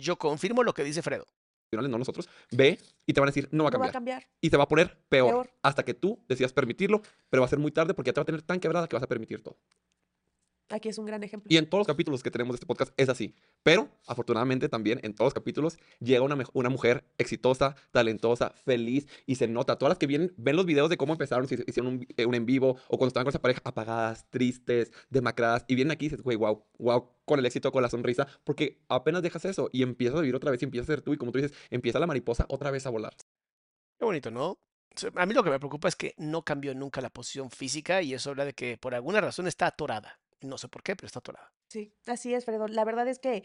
Yo 0.00 0.16
confirmo 0.16 0.62
lo 0.62 0.74
que 0.74 0.84
dice 0.84 1.02
Fredo. 1.02 1.26
no 1.72 1.82
nosotros, 1.98 2.28
ve 2.50 2.78
y 3.06 3.12
te 3.12 3.20
van 3.20 3.28
a 3.28 3.32
decir, 3.32 3.48
no 3.52 3.64
va 3.64 3.68
a 3.68 3.72
no 3.72 3.78
va 3.78 3.90
cambiar. 3.90 4.18
a 4.18 4.20
cambiar. 4.22 4.28
Y 4.40 4.50
te 4.50 4.56
va 4.56 4.64
a 4.64 4.68
poner 4.68 4.98
peor, 5.08 5.30
Peor. 5.30 5.50
hasta 5.62 5.84
que 5.84 5.94
tú 5.94 6.24
decidas 6.28 6.52
permitirlo, 6.52 7.02
pero 7.28 7.42
va 7.42 7.46
a 7.46 7.50
ser 7.50 7.58
muy 7.58 7.70
tarde 7.70 7.94
porque 7.94 8.08
ya 8.08 8.12
te 8.14 8.20
va 8.20 8.22
a 8.22 8.26
tener 8.26 8.42
tan 8.42 8.58
quebrada 8.58 8.88
que 8.88 8.96
vas 8.96 9.02
a 9.02 9.06
permitir 9.08 9.42
todo. 9.42 9.56
Aquí 10.70 10.88
es 10.88 10.98
un 10.98 11.04
gran 11.04 11.22
ejemplo. 11.24 11.48
Y 11.50 11.56
en 11.56 11.68
todos 11.68 11.80
los 11.80 11.86
capítulos 11.88 12.22
que 12.22 12.30
tenemos 12.30 12.54
de 12.54 12.56
este 12.56 12.66
podcast 12.66 12.92
es 12.96 13.08
así. 13.08 13.34
Pero, 13.64 13.88
afortunadamente, 14.06 14.68
también 14.68 15.00
en 15.02 15.14
todos 15.14 15.26
los 15.26 15.34
capítulos 15.34 15.78
llega 15.98 16.22
una, 16.22 16.38
una 16.52 16.68
mujer 16.70 17.04
exitosa, 17.18 17.74
talentosa, 17.90 18.50
feliz 18.64 19.08
y 19.26 19.34
se 19.34 19.48
nota. 19.48 19.76
Todas 19.76 19.90
las 19.90 19.98
que 19.98 20.06
vienen, 20.06 20.32
ven 20.36 20.54
los 20.54 20.66
videos 20.66 20.88
de 20.88 20.96
cómo 20.96 21.12
empezaron, 21.12 21.48
si 21.48 21.56
hicieron 21.66 21.94
un, 21.94 22.06
eh, 22.16 22.24
un 22.24 22.36
en 22.36 22.46
vivo 22.46 22.76
o 22.86 22.98
cuando 22.98 23.08
estaban 23.08 23.24
con 23.24 23.30
esa 23.30 23.42
pareja 23.42 23.60
apagadas, 23.64 24.30
tristes, 24.30 24.92
demacradas. 25.10 25.64
Y 25.66 25.74
vienen 25.74 25.90
aquí 25.90 26.06
y 26.06 26.08
dices, 26.10 26.22
güey, 26.22 26.36
wow, 26.36 26.64
wow, 26.78 27.10
con 27.24 27.40
el 27.40 27.46
éxito, 27.46 27.72
con 27.72 27.82
la 27.82 27.90
sonrisa, 27.90 28.28
porque 28.44 28.80
apenas 28.88 29.22
dejas 29.22 29.44
eso 29.44 29.70
y 29.72 29.82
empiezas 29.82 30.18
a 30.18 30.20
vivir 30.20 30.36
otra 30.36 30.52
vez 30.52 30.62
y 30.62 30.66
empiezas 30.66 30.88
a 30.88 30.92
ser 30.92 31.02
tú. 31.02 31.12
Y 31.12 31.16
como 31.16 31.32
tú 31.32 31.38
dices, 31.38 31.56
empieza 31.70 31.98
la 31.98 32.06
mariposa 32.06 32.46
otra 32.48 32.70
vez 32.70 32.86
a 32.86 32.90
volar. 32.90 33.16
Qué 33.98 34.04
bonito, 34.04 34.30
¿no? 34.30 34.60
A 35.16 35.26
mí 35.26 35.34
lo 35.34 35.42
que 35.42 35.50
me 35.50 35.58
preocupa 35.58 35.88
es 35.88 35.96
que 35.96 36.14
no 36.16 36.42
cambió 36.42 36.74
nunca 36.74 37.00
la 37.00 37.10
posición 37.10 37.50
física 37.50 38.02
y 38.02 38.14
eso 38.14 38.30
habla 38.30 38.44
de 38.44 38.54
que 38.54 38.76
por 38.78 38.94
alguna 38.94 39.20
razón 39.20 39.46
está 39.46 39.66
atorada. 39.66 40.20
No 40.40 40.58
sé 40.58 40.68
por 40.68 40.82
qué, 40.82 40.96
pero 40.96 41.06
está 41.06 41.18
atorada. 41.18 41.52
Sí, 41.68 41.92
así 42.06 42.34
es, 42.34 42.44
Fredo. 42.44 42.66
La 42.68 42.84
verdad 42.84 43.06
es 43.08 43.18
que, 43.18 43.44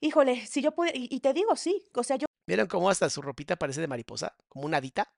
híjole, 0.00 0.46
si 0.46 0.62
yo 0.62 0.72
pudiera, 0.72 0.96
y, 0.98 1.08
y 1.10 1.20
te 1.20 1.32
digo, 1.32 1.56
sí, 1.56 1.84
o 1.94 2.02
sea, 2.02 2.16
yo 2.16 2.26
¿Vieron 2.46 2.66
cómo 2.66 2.88
hasta 2.88 3.10
su 3.10 3.20
ropita 3.20 3.56
parece 3.56 3.80
de 3.82 3.88
mariposa? 3.88 4.34
Como 4.48 4.64
una 4.64 4.78
hadita. 4.78 5.12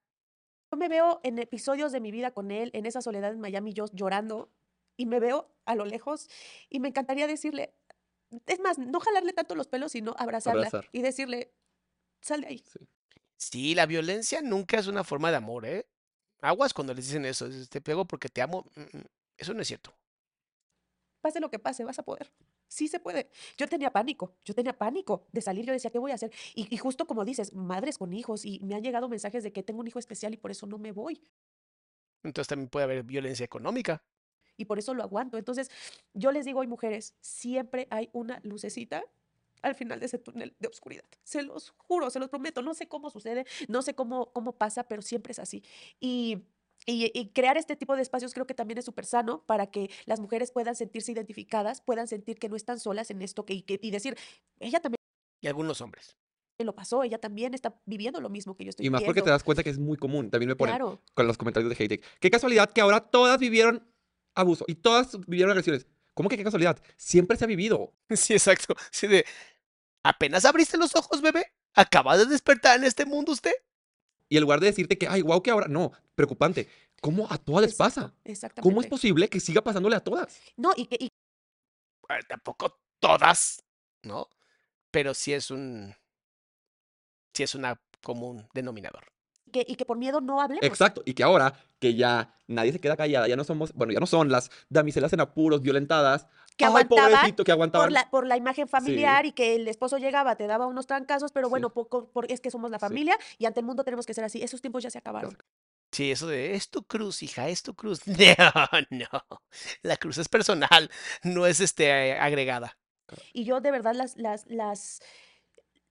Yo 0.72 0.76
me 0.78 0.88
veo 0.88 1.20
en 1.22 1.38
episodios 1.38 1.92
de 1.92 2.00
mi 2.00 2.10
vida 2.10 2.32
con 2.32 2.50
él, 2.50 2.70
en 2.74 2.86
esa 2.86 3.02
soledad 3.02 3.32
en 3.32 3.40
Miami, 3.40 3.72
yo 3.72 3.86
llorando, 3.92 4.50
y 4.96 5.06
me 5.06 5.20
veo 5.20 5.54
a 5.64 5.74
lo 5.76 5.84
lejos, 5.84 6.28
y 6.68 6.80
me 6.80 6.88
encantaría 6.88 7.26
decirle, 7.28 7.72
es 8.46 8.60
más, 8.60 8.78
no 8.78 8.98
jalarle 9.00 9.32
tanto 9.32 9.54
los 9.54 9.68
pelos, 9.68 9.92
sino 9.92 10.14
abrazarla 10.18 10.66
Abrazar. 10.66 10.88
y 10.92 11.02
decirle, 11.02 11.52
sal 12.20 12.40
de 12.42 12.48
ahí. 12.48 12.64
Sí, 13.36 13.74
la 13.74 13.86
violencia 13.86 14.42
nunca 14.42 14.78
es 14.78 14.86
una 14.86 15.04
forma 15.04 15.30
de 15.30 15.36
amor, 15.36 15.66
¿eh? 15.66 15.86
Aguas 16.42 16.74
cuando 16.74 16.94
les 16.94 17.06
dicen 17.06 17.24
eso, 17.26 17.48
te 17.68 17.80
pego 17.80 18.06
porque 18.06 18.28
te 18.28 18.42
amo. 18.42 18.66
Mm, 18.74 18.98
mm, 18.98 19.04
Eso 19.36 19.54
no 19.54 19.62
es 19.62 19.68
cierto. 19.68 19.94
Pase 21.20 21.40
lo 21.40 21.50
que 21.50 21.58
pase, 21.58 21.84
vas 21.84 21.98
a 21.98 22.02
poder. 22.02 22.30
Sí 22.68 22.88
se 22.88 23.00
puede. 23.00 23.30
Yo 23.58 23.68
tenía 23.68 23.90
pánico, 23.92 24.34
yo 24.44 24.54
tenía 24.54 24.76
pánico 24.76 25.26
de 25.32 25.40
salir, 25.42 25.64
yo 25.66 25.72
decía, 25.72 25.90
¿qué 25.90 25.98
voy 25.98 26.12
a 26.12 26.14
hacer? 26.14 26.32
Y, 26.54 26.72
y 26.74 26.78
justo 26.78 27.06
como 27.06 27.24
dices, 27.24 27.52
madres 27.54 27.98
con 27.98 28.12
hijos, 28.12 28.44
y 28.44 28.60
me 28.60 28.74
han 28.74 28.82
llegado 28.82 29.08
mensajes 29.08 29.42
de 29.42 29.52
que 29.52 29.62
tengo 29.62 29.80
un 29.80 29.86
hijo 29.88 29.98
especial 29.98 30.32
y 30.32 30.36
por 30.36 30.50
eso 30.50 30.66
no 30.66 30.78
me 30.78 30.92
voy. 30.92 31.22
Entonces 32.22 32.48
también 32.48 32.68
puede 32.68 32.84
haber 32.84 33.02
violencia 33.02 33.44
económica. 33.44 34.02
y 34.56 34.66
por 34.66 34.78
eso 34.78 34.92
lo 34.94 35.02
aguanto. 35.02 35.38
Entonces, 35.38 35.70
yo 36.12 36.32
les 36.32 36.44
digo 36.44 36.60
hoy, 36.60 36.66
mujeres, 36.66 37.14
siempre 37.20 37.86
hay 37.90 38.10
una 38.12 38.40
lucecita 38.42 39.02
al 39.62 39.74
final 39.74 40.00
de 40.00 40.06
ese 40.06 40.18
túnel 40.18 40.54
de 40.58 40.68
oscuridad. 40.68 41.04
Se 41.22 41.42
los 41.42 41.70
juro, 41.78 42.10
se 42.10 42.18
los 42.18 42.28
prometo. 42.28 42.62
No 42.62 42.74
sé 42.74 42.86
cómo 42.88 43.10
sucede, 43.10 43.46
no 43.68 43.82
sé 43.82 43.94
cómo, 43.94 44.32
cómo 44.32 44.52
pasa, 44.52 44.84
pero 44.84 45.02
siempre 45.02 45.32
es 45.32 45.38
así. 45.38 45.62
Y, 45.98 46.44
y, 46.86 47.10
y 47.18 47.28
crear 47.30 47.56
este 47.56 47.76
tipo 47.76 47.94
de 47.96 48.02
espacios 48.02 48.32
creo 48.34 48.46
que 48.46 48.54
también 48.54 48.78
es 48.78 48.84
súper 48.84 49.06
sano 49.06 49.44
para 49.46 49.66
que 49.70 49.90
las 50.06 50.20
mujeres 50.20 50.50
puedan 50.52 50.74
sentirse 50.76 51.12
identificadas, 51.12 51.80
puedan 51.82 52.08
sentir 52.08 52.38
que 52.38 52.48
no 52.48 52.56
están 52.56 52.80
solas 52.80 53.10
en 53.10 53.22
esto 53.22 53.44
que, 53.44 53.54
y, 53.54 53.62
que, 53.62 53.78
y 53.82 53.90
decir, 53.90 54.16
ella 54.58 54.80
también 54.80 54.96
Y 55.42 55.46
algunos 55.48 55.80
hombres. 55.80 56.16
lo 56.58 56.74
pasó, 56.74 57.02
ella 57.04 57.18
también 57.18 57.54
está 57.54 57.80
viviendo 57.86 58.20
lo 58.20 58.28
mismo 58.28 58.56
que 58.56 58.64
yo 58.64 58.70
estoy 58.70 58.86
Y 58.86 58.90
más 58.90 59.00
porque 59.02 59.20
te 59.20 59.24
viviendo. 59.24 59.32
das 59.32 59.42
cuenta 59.44 59.62
que 59.62 59.70
es 59.70 59.78
muy 59.78 59.96
común. 59.96 60.30
También 60.30 60.48
me 60.48 60.56
ponen 60.56 60.74
Claro. 60.74 61.02
con 61.14 61.26
los 61.26 61.38
comentarios 61.38 61.74
de 61.76 61.82
hate. 61.84 62.04
Qué 62.20 62.30
casualidad 62.30 62.70
que 62.70 62.80
ahora 62.82 63.00
todas 63.00 63.38
vivieron 63.40 63.86
abuso 64.34 64.64
y 64.68 64.74
todas 64.76 65.18
vivieron 65.26 65.50
agresiones. 65.52 65.86
¿Cómo 66.14 66.28
que 66.28 66.36
qué 66.36 66.44
casualidad? 66.44 66.78
Siempre 66.96 67.36
se 67.38 67.44
ha 67.44 67.46
vivido. 67.46 67.94
Sí, 68.10 68.34
exacto. 68.34 68.74
Sí, 68.90 69.06
de, 69.06 69.24
¿apenas 70.02 70.44
abriste 70.44 70.76
los 70.76 70.94
ojos, 70.96 71.20
bebé? 71.22 71.52
¿Acabas 71.74 72.18
de 72.18 72.26
despertar 72.26 72.78
en 72.78 72.84
este 72.84 73.06
mundo 73.06 73.32
usted? 73.32 73.52
Y 74.30 74.36
en 74.36 74.42
lugar 74.42 74.60
de 74.60 74.68
decirte 74.68 74.96
que, 74.96 75.08
ay, 75.08 75.22
wow, 75.22 75.42
que 75.42 75.50
ahora. 75.50 75.66
No, 75.66 75.92
preocupante. 76.14 76.68
¿Cómo 77.02 77.26
a 77.30 77.36
todas 77.36 77.62
les 77.62 77.74
pasa? 77.74 78.14
Exactamente. 78.24 78.62
¿Cómo 78.62 78.80
es 78.80 78.86
posible 78.86 79.28
que 79.28 79.40
siga 79.40 79.60
pasándole 79.60 79.96
a 79.96 80.00
todas? 80.00 80.40
No, 80.56 80.70
y 80.76 80.86
que, 80.86 80.96
y 81.00 81.08
Bueno, 82.06 82.22
tampoco 82.28 82.80
todas, 83.00 83.64
¿no? 84.04 84.28
Pero 84.92 85.14
sí 85.14 85.32
es 85.32 85.50
un. 85.50 85.94
Sí 87.34 87.42
es 87.42 87.56
una 87.56 87.82
común 88.02 88.48
denominador. 88.54 89.12
Que, 89.50 89.64
y 89.68 89.76
que 89.76 89.84
por 89.84 89.98
miedo 89.98 90.20
no 90.20 90.40
hablemos. 90.40 90.64
Exacto. 90.64 91.02
Y 91.04 91.14
que 91.14 91.22
ahora 91.22 91.52
que 91.78 91.94
ya 91.94 92.34
nadie 92.46 92.72
se 92.72 92.80
queda 92.80 92.96
callada, 92.96 93.28
ya 93.28 93.36
no 93.36 93.44
somos, 93.44 93.72
bueno, 93.74 93.92
ya 93.92 94.00
no 94.00 94.06
son 94.06 94.30
las 94.30 94.50
damiselas 94.68 95.12
en 95.12 95.20
apuros, 95.20 95.60
violentadas. 95.62 96.26
Que 96.56 96.64
ay, 96.64 96.68
aguantaban 96.70 97.10
pobrecito, 97.12 97.44
que 97.44 97.52
aguantaban. 97.52 97.86
por 97.86 97.92
la, 97.92 98.10
por 98.10 98.26
la 98.26 98.36
imagen 98.36 98.68
familiar 98.68 99.24
y 99.24 99.32
que 99.32 99.54
el 99.54 99.66
esposo 99.68 99.96
llegaba, 99.98 100.36
te 100.36 100.46
daba 100.46 100.66
unos 100.66 100.86
trancazos, 100.86 101.32
pero 101.32 101.46
Sí. 101.46 101.50
bueno, 101.50 101.72
poco, 101.72 102.10
por, 102.10 102.30
es 102.30 102.40
que 102.40 102.50
somos 102.50 102.70
la 102.70 102.78
Sí. 102.78 102.86
familia 102.86 103.16
y 103.38 103.46
ante 103.46 103.60
el 103.60 103.66
mundo 103.66 103.82
tenemos 103.84 104.04
que 104.04 104.12
ser 104.14 104.24
así. 104.24 104.42
Esos 104.42 104.60
tiempos 104.60 104.82
ya 104.82 104.90
se 104.90 104.98
acabaron. 104.98 105.36
Sí, 105.92 106.10
eso 106.12 106.26
de, 106.28 106.54
es 106.54 106.68
tu 106.68 106.82
cruz, 106.84 107.22
hija, 107.22 107.48
es 107.48 107.62
tu 107.62 107.74
cruz. 107.74 108.00
No, 108.90 109.06
no. 109.10 109.40
La 109.82 109.96
cruz 109.96 110.18
es 110.18 110.28
personal, 110.28 110.90
no 111.22 111.46
es 111.46 111.60
este 111.60 112.12
agregada. 112.12 112.76
Y 113.32 113.44
yo 113.44 113.60
de 113.60 113.70
verdad 113.72 113.94
las, 113.94 114.16
las, 114.16 114.46
las, 114.46 115.00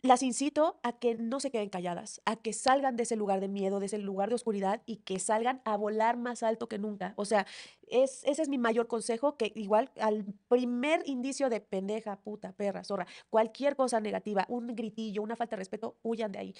las 0.02 0.24
incito 0.24 0.80
a 0.84 0.94
que 0.98 1.16
no 1.16 1.40
se 1.40 1.52
queden 1.52 1.70
calladas, 1.70 2.22
a 2.26 2.38
que 2.38 2.54
salgan 2.54 2.96
de 2.96 3.04
ese 3.04 3.16
lugar 3.16 3.42
de 3.42 3.50
miedo, 3.50 3.80
de 3.80 3.88
ese 3.88 3.98
lugar 3.98 4.30
de 4.30 4.36
oscuridad 4.36 4.82
y 4.86 4.98
que 4.98 5.20
salgan 5.20 5.62
a 5.66 5.76
volar 5.76 6.18
más 6.18 6.44
alto 6.44 6.70
que 6.70 6.78
nunca. 6.78 7.14
O 7.18 7.26
sea, 7.26 7.46
es, 7.88 8.24
ese 8.24 8.42
es 8.42 8.50
mi 8.50 8.58
mayor 8.58 8.88
consejo, 8.88 9.36
que 9.36 9.52
igual 9.56 9.92
al 10.00 10.26
primer 10.48 11.02
indicio 11.06 11.50
de 11.50 11.60
pendeja, 11.60 12.18
puta, 12.22 12.54
perra, 12.54 12.84
zorra, 12.84 13.08
cualquier 13.30 13.76
cosa 13.76 14.00
negativa, 14.00 14.46
un 14.48 14.76
gritillo, 14.76 15.22
una 15.22 15.36
falta 15.36 15.56
de 15.56 15.62
respeto, 15.62 15.98
huyan 16.02 16.32
de 16.32 16.40
ahí. 16.40 16.56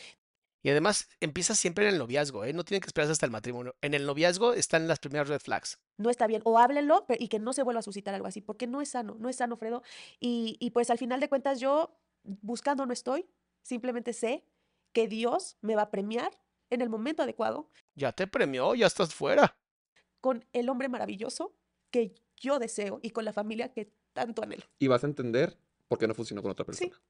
Y 0.62 0.70
además 0.70 1.08
empieza 1.22 1.56
siempre 1.56 1.88
en 1.88 1.94
el 1.94 2.00
noviazgo, 2.00 2.44
¿eh? 2.44 2.52
No 2.52 2.66
tienen 2.66 2.82
que 2.82 2.88
esperarse 2.88 3.14
hasta 3.14 3.26
el 3.26 3.32
matrimonio. 3.32 3.76
En 3.82 3.94
el 3.94 4.06
noviazgo 4.06 4.54
están 4.54 4.90
las 4.90 5.00
primeras 5.00 5.30
red 5.30 5.40
flags. 5.40 5.80
No 5.98 6.10
está 6.10 6.28
bien. 6.28 6.42
O 6.44 6.60
háblenlo 6.60 7.06
y 7.18 7.30
que 7.30 7.40
no 7.40 7.54
se 7.54 7.64
vuelva 7.64 7.80
a 7.80 7.84
suscitar 7.84 8.14
algo 8.14 8.28
así, 8.28 8.42
porque 8.42 8.68
no 8.68 8.82
es 8.82 8.90
sano, 8.90 9.16
no 9.20 9.30
es 9.30 9.38
sano, 9.38 9.56
Fredo. 9.56 9.84
Y, 10.20 10.58
y 10.60 10.72
pues 10.72 10.90
al 10.90 10.98
final 10.98 11.22
de 11.22 11.30
cuentas 11.30 11.62
yo 11.62 11.98
buscando 12.24 12.86
no 12.86 12.94
estoy, 12.94 13.28
simplemente 13.62 14.14
sé 14.14 14.46
que 14.94 15.08
Dios 15.08 15.58
me 15.62 15.76
va 15.76 15.84
a 15.84 15.92
premiar 15.92 16.32
en 16.70 16.82
el 16.82 16.90
momento 16.90 17.24
adecuado. 17.24 17.70
Ya 17.96 18.12
te 18.12 18.28
premió, 18.28 18.76
ya 18.76 18.88
estás 18.88 19.14
fuera. 19.14 19.58
Con 20.22 20.46
el 20.54 20.70
hombre 20.70 20.90
maravilloso 20.90 21.56
que 21.92 22.16
yo 22.38 22.60
deseo 22.60 23.00
y 23.02 23.12
con 23.12 23.26
la 23.26 23.34
familia 23.34 23.72
que 23.72 23.92
tanto 24.14 24.44
anhelo. 24.44 24.64
Y 24.80 24.88
vas 24.88 25.04
a 25.04 25.08
entender 25.08 25.58
por 25.88 25.98
qué 25.98 26.08
no 26.08 26.14
funcionó 26.14 26.42
con 26.42 26.52
otra 26.52 26.66
persona. 26.66 26.92
Sí, 26.92 27.02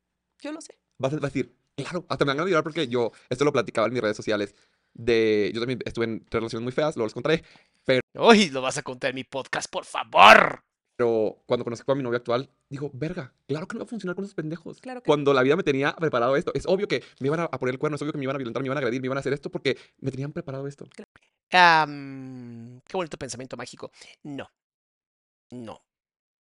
yo 0.42 0.52
lo 0.52 0.62
sé. 0.62 0.78
Vas 0.98 1.14
a 1.14 1.18
decir, 1.18 1.56
claro, 1.76 2.06
hasta 2.10 2.26
me 2.26 2.30
van 2.32 2.40
a 2.40 2.44
olvidar 2.44 2.64
porque 2.64 2.88
yo, 2.88 3.12
esto 3.30 3.46
lo 3.46 3.54
platicaba 3.54 3.88
en 3.88 3.94
mis 3.94 4.02
redes 4.02 4.18
sociales, 4.18 4.56
de, 4.94 5.52
yo 5.54 5.62
también 5.62 5.80
estuve 5.86 6.06
en 6.06 6.26
relaciones 6.30 6.64
muy 6.64 6.72
feas, 6.72 6.96
luego 6.96 7.08
les 7.08 7.14
contaré, 7.14 7.44
pero... 7.86 8.02
Uy, 8.16 8.50
lo 8.50 8.62
vas 8.62 8.78
a 8.78 8.84
contar 8.84 9.12
en 9.12 9.16
mi 9.16 9.24
podcast, 9.24 9.70
por 9.72 9.86
favor. 9.86 10.64
Pero 11.00 11.42
cuando 11.46 11.64
conocí 11.64 11.82
a 11.88 11.96
mi 11.96 12.04
novia 12.04 12.18
actual, 12.18 12.50
digo, 12.68 12.92
verga, 12.94 13.34
claro 13.48 13.70
que 13.70 13.76
no 13.76 13.80
va 13.80 13.86
a 13.86 13.88
funcionar 13.88 14.16
con 14.18 14.26
esos 14.26 14.36
pendejos. 14.36 14.82
Claro 14.82 15.02
que 15.02 15.08
Cuando 15.08 15.34
la 15.34 15.44
vida 15.44 15.56
me 15.56 15.64
tenía 15.64 15.96
preparado 15.96 16.36
esto, 16.36 16.52
es 16.54 16.66
obvio 16.66 16.90
que 16.90 17.06
me 17.22 17.28
iban 17.28 17.40
a 17.40 17.48
poner 17.52 17.76
el 17.76 17.80
cuerno, 17.80 17.96
es 17.96 18.02
obvio 18.02 18.12
que 18.12 18.18
me 18.18 18.26
iban 18.26 18.36
a 18.36 18.38
violentar, 18.38 18.62
me 18.62 18.68
iban 18.68 18.78
a 18.78 18.82
agredir, 18.82 19.00
me 19.00 19.08
iban 19.08 19.18
a 19.18 19.22
hacer 19.22 19.32
esto 19.32 19.50
porque 19.50 19.78
me 20.00 20.12
tenían 20.12 20.34
preparado 20.34 20.68
esto. 20.68 20.90
Qué 21.48 22.98
bonito 22.98 23.18
pensamiento 23.18 23.56
mágico. 23.56 23.94
No, 24.24 24.52
no. 25.52 25.82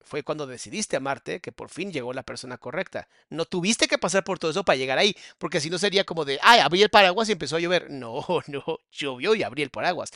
Fue 0.01 0.25
cuando 0.25 0.49
decidiste 0.49 0.97
amarte 0.97 1.39
que 1.39 1.53
por 1.53 1.69
fin 1.69 1.93
llegó 1.93 2.13
la 2.13 2.25
persona 2.25 2.59
correcta. 2.59 3.09
No 3.31 3.45
tuviste 3.45 3.87
que 3.87 3.97
pasar 3.97 4.25
por 4.25 4.41
todo 4.41 4.51
eso 4.51 4.65
para 4.65 4.77
llegar 4.77 4.99
ahí, 4.99 5.15
porque 5.39 5.61
si 5.61 5.71
no 5.71 5.79
sería 5.79 6.03
como 6.03 6.25
de, 6.25 6.41
ay, 6.43 6.59
abrí 6.59 6.83
el 6.83 6.91
paraguas 6.91 7.29
y 7.29 7.33
empezó 7.33 7.55
a 7.55 7.61
llover. 7.61 7.91
No, 7.91 8.25
no, 8.49 8.65
llovió 8.91 9.37
y 9.37 9.45
abrí 9.45 9.63
el 9.63 9.71
paraguas. 9.71 10.11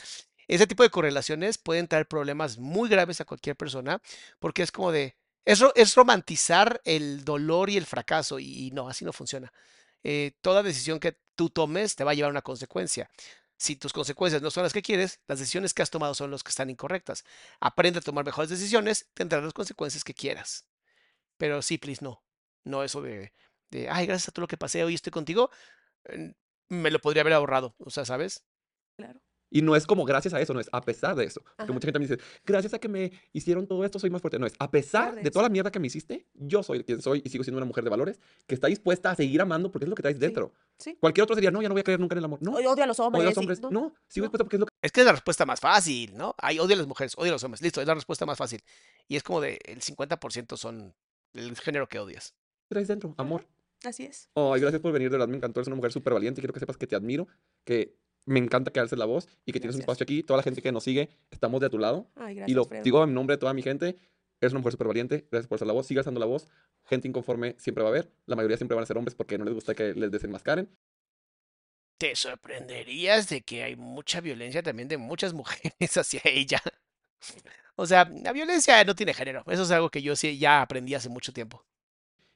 Ese 0.47 0.67
tipo 0.67 0.83
de 0.83 0.89
correlaciones 0.89 1.57
pueden 1.57 1.87
traer 1.87 2.07
problemas 2.07 2.57
muy 2.57 2.89
graves 2.89 3.21
a 3.21 3.25
cualquier 3.25 3.55
persona, 3.55 4.01
porque 4.39 4.63
es 4.63 4.71
como 4.71 4.91
de, 4.91 5.15
es, 5.45 5.63
es 5.75 5.95
romantizar 5.95 6.81
el 6.85 7.23
dolor 7.25 7.69
y 7.69 7.77
el 7.77 7.85
fracaso, 7.85 8.39
y, 8.39 8.71
no, 8.71 8.89
así 8.89 9.05
no 9.05 9.13
funciona. 9.13 9.51
Eh, 10.03 10.33
toda 10.41 10.63
decisión 10.63 10.99
que 10.99 11.17
tú 11.35 11.49
tomes 11.49 11.95
te 11.95 12.03
va 12.03 12.11
a 12.11 12.13
llevar 12.13 12.29
a 12.29 12.31
una 12.31 12.41
consecuencia. 12.41 13.09
Si 13.57 13.75
tus 13.75 13.93
consecuencias 13.93 14.41
no 14.41 14.51
son 14.51 14.63
las 14.63 14.73
que 14.73 14.81
quieres, 14.81 15.21
las 15.27 15.39
decisiones 15.39 15.73
que 15.73 15.81
has 15.81 15.89
tomado 15.89 16.13
son 16.13 16.31
las 16.31 16.43
que 16.43 16.49
están 16.49 16.69
incorrectas. 16.69 17.23
Aprende 17.61 17.99
a 17.99 18.01
tomar 18.01 18.25
mejores 18.25 18.49
decisiones, 18.49 19.07
tendrás 19.13 19.43
las 19.43 19.53
consecuencias 19.53 20.03
que 20.03 20.13
quieras. 20.13 20.65
Pero 21.37 21.61
sí, 21.61 21.77
please, 21.77 22.03
no. 22.03 22.23
No 22.65 22.83
eso 22.83 23.01
de, 23.01 23.33
de 23.71 23.89
ay, 23.89 24.07
gracias 24.07 24.29
a 24.29 24.31
todo 24.31 24.43
lo 24.43 24.47
que 24.47 24.57
pasé, 24.57 24.83
hoy 24.83 24.95
estoy 24.95 25.11
contigo, 25.11 25.49
me 26.69 26.91
lo 26.91 26.99
podría 26.99 27.21
haber 27.21 27.33
ahorrado. 27.33 27.75
O 27.79 27.89
sea, 27.89 28.05
¿sabes? 28.05 28.43
Claro. 28.97 29.21
Y 29.55 29.61
no 29.61 29.75
es 29.75 29.85
como 29.85 30.03
gracias 30.03 30.33
a 30.33 30.41
eso, 30.41 30.51
no 30.53 30.59
es 30.59 30.67
a 30.71 30.81
pesar 30.81 31.15
de 31.15 31.25
eso. 31.25 31.41
Porque 31.41 31.63
Ajá. 31.63 31.73
mucha 31.73 31.85
gente 31.85 31.99
me 31.99 32.07
dice, 32.07 32.19
gracias 32.43 32.73
a 32.73 32.79
que 32.79 32.89
me 32.89 33.11
hicieron 33.33 33.67
todo 33.67 33.85
esto, 33.85 33.99
soy 33.99 34.09
más 34.09 34.19
fuerte. 34.19 34.39
No, 34.39 34.47
es 34.47 34.53
a 34.57 34.71
pesar 34.71 35.13
de 35.21 35.29
toda 35.29 35.43
la 35.43 35.49
mierda 35.49 35.71
que 35.71 35.79
me 35.79 35.85
hiciste, 35.87 36.25
yo 36.33 36.63
soy 36.63 36.83
quien 36.83 37.01
soy 37.03 37.21
y 37.23 37.29
sigo 37.29 37.43
siendo 37.43 37.57
una 37.59 37.65
mujer 37.67 37.83
de 37.83 37.91
valores 37.91 38.19
que 38.47 38.55
está 38.55 38.65
dispuesta 38.65 39.11
a 39.11 39.15
seguir 39.15 39.39
amando 39.41 39.71
porque 39.71 39.85
es 39.85 39.89
lo 39.89 39.95
que 39.95 40.01
traes 40.01 40.19
dentro. 40.19 40.53
Sí. 40.79 40.97
Cualquier 40.99 41.23
otro 41.23 41.35
sería, 41.35 41.51
no, 41.51 41.61
ya 41.61 41.69
no 41.69 41.75
voy 41.75 41.81
a 41.81 41.83
creer 41.83 41.99
nunca 41.99 42.15
en 42.15 42.17
el 42.19 42.25
amor. 42.25 42.39
No, 42.41 42.53
Odio 42.53 42.83
a 42.83 42.87
los 42.87 42.99
hombres. 42.99 43.19
odio 43.21 43.27
a 43.27 43.29
los 43.29 43.33
sí, 43.35 43.39
hombres. 43.39 43.61
no. 43.61 43.69
No, 43.69 43.93
sigo 44.07 44.25
no. 44.25 44.31
dispuesta 44.31 44.43
porque 44.43 44.55
es 44.55 44.59
lo 44.61 44.65
que 44.65 44.71
Es 44.81 44.91
que 44.91 44.99
es 45.01 45.05
la 45.05 45.11
respuesta 45.11 45.45
más 45.45 45.59
fácil, 45.59 46.17
¿no? 46.17 46.33
Hay 46.39 46.57
odio 46.57 46.73
a 46.73 46.77
las 46.79 46.87
mujeres, 46.87 47.13
odio 47.17 47.29
a 47.31 47.33
los 47.33 47.43
hombres. 47.43 47.61
Listo, 47.61 47.79
es 47.79 47.87
la 47.87 47.93
respuesta 47.93 48.25
más 48.25 48.37
fácil. 48.39 48.63
Y 49.07 49.15
es 49.17 49.21
como 49.23 49.39
de 49.39 49.59
el 49.65 49.81
50% 49.81 50.57
son 50.57 50.95
el 51.33 51.55
género 51.57 51.87
que 51.87 51.99
odias. 51.99 52.33
traes 52.69 52.87
dentro, 52.87 53.13
amor. 53.17 53.45
Así 53.83 54.03
es. 54.05 54.29
Ay, 54.35 54.61
gracias 54.61 54.81
por 54.81 54.93
venir, 54.93 55.09
de 55.09 55.17
verdad 55.17 55.27
me 55.27 55.35
encantó. 55.37 55.59
Eres 55.59 55.67
una 55.67 55.75
mujer 55.75 55.91
súper 55.91 56.13
valiente 56.13 56.39
y 56.39 56.41
quiero 56.41 56.53
que 56.53 56.59
sepas 56.59 56.77
que 56.77 56.87
te 56.87 56.95
admiro, 56.95 57.27
que 57.65 57.97
me 58.25 58.39
encanta 58.39 58.71
que 58.71 58.79
alces 58.79 58.97
la 58.97 59.05
voz 59.05 59.27
y 59.45 59.51
que 59.51 59.59
tienes 59.59 59.75
un 59.75 59.81
espacio 59.81 60.03
aquí. 60.03 60.23
Toda 60.23 60.37
la 60.37 60.43
gente 60.43 60.61
que 60.61 60.71
nos 60.71 60.83
sigue, 60.83 61.09
estamos 61.31 61.59
de 61.61 61.69
tu 61.69 61.77
lado. 61.77 62.09
Ay, 62.15 62.35
gracias, 62.35 62.51
y 62.51 62.53
lo 62.53 62.65
Fredo. 62.65 62.83
digo 62.83 63.03
en 63.03 63.13
nombre 63.13 63.35
de 63.35 63.39
toda 63.39 63.53
mi 63.53 63.61
gente. 63.61 63.97
Eres 64.41 64.51
una 64.51 64.59
mujer 64.59 64.73
súper 64.73 64.87
valiente. 64.87 65.27
Gracias 65.31 65.47
por 65.47 65.55
alzar 65.55 65.67
la 65.67 65.73
voz. 65.73 65.87
Sigue 65.87 65.99
alzando 65.99 66.19
la 66.19 66.25
voz. 66.25 66.47
Gente 66.85 67.07
inconforme 67.07 67.55
siempre 67.57 67.83
va 67.83 67.89
a 67.89 67.93
haber. 67.93 68.11
La 68.25 68.35
mayoría 68.35 68.57
siempre 68.57 68.75
van 68.75 68.83
a 68.83 68.85
ser 68.85 68.97
hombres 68.97 69.15
porque 69.15 69.37
no 69.37 69.45
les 69.45 69.53
gusta 69.53 69.73
que 69.73 69.93
les 69.93 70.11
desenmascaren. 70.11 70.69
Te 71.97 72.15
sorprenderías 72.15 73.29
de 73.29 73.41
que 73.41 73.63
hay 73.63 73.75
mucha 73.75 74.19
violencia 74.19 74.61
también 74.61 74.89
de 74.89 74.97
muchas 74.97 75.33
mujeres 75.33 75.73
hacia 75.97 76.21
ella. 76.25 76.61
O 77.75 77.85
sea, 77.85 78.05
la 78.05 78.33
violencia 78.33 78.83
no 78.83 78.95
tiene 78.95 79.13
género. 79.13 79.43
Eso 79.47 79.63
es 79.63 79.71
algo 79.71 79.89
que 79.89 80.01
yo 80.01 80.15
sí 80.15 80.37
ya 80.37 80.61
aprendí 80.61 80.93
hace 80.93 81.09
mucho 81.09 81.31
tiempo. 81.31 81.65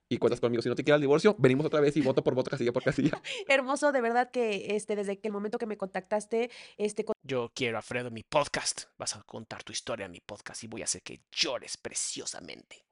Y 0.09 0.17
cuentas 0.17 0.39
conmigo. 0.39 0.61
Si 0.61 0.69
no 0.69 0.75
te 0.75 0.83
queda 0.83 0.95
el 0.95 1.01
divorcio, 1.01 1.35
venimos 1.37 1.65
otra 1.65 1.79
vez 1.79 1.95
y 1.97 2.01
voto 2.01 2.23
por 2.23 2.33
voto, 2.33 2.49
casilla 2.49 2.71
por 2.71 2.83
casilla. 2.83 3.21
Hermoso, 3.47 3.91
de 3.91 4.01
verdad 4.01 4.31
que 4.31 4.75
este, 4.75 4.95
desde 4.95 5.19
que 5.19 5.27
el 5.27 5.33
momento 5.33 5.57
que 5.57 5.65
me 5.65 5.77
contactaste, 5.77 6.49
este, 6.77 7.05
con 7.05 7.13
Yo 7.23 7.51
quiero, 7.53 7.77
Alfredo, 7.77 8.09
mi 8.11 8.23
podcast. 8.23 8.83
Vas 8.97 9.15
a 9.15 9.23
contar 9.23 9.63
tu 9.63 9.71
historia 9.71 10.05
en 10.05 10.11
mi 10.11 10.21
podcast 10.21 10.63
y 10.63 10.67
voy 10.67 10.81
a 10.81 10.85
hacer 10.85 11.01
que 11.01 11.21
llores 11.31 11.77
preciosamente. 11.77 12.85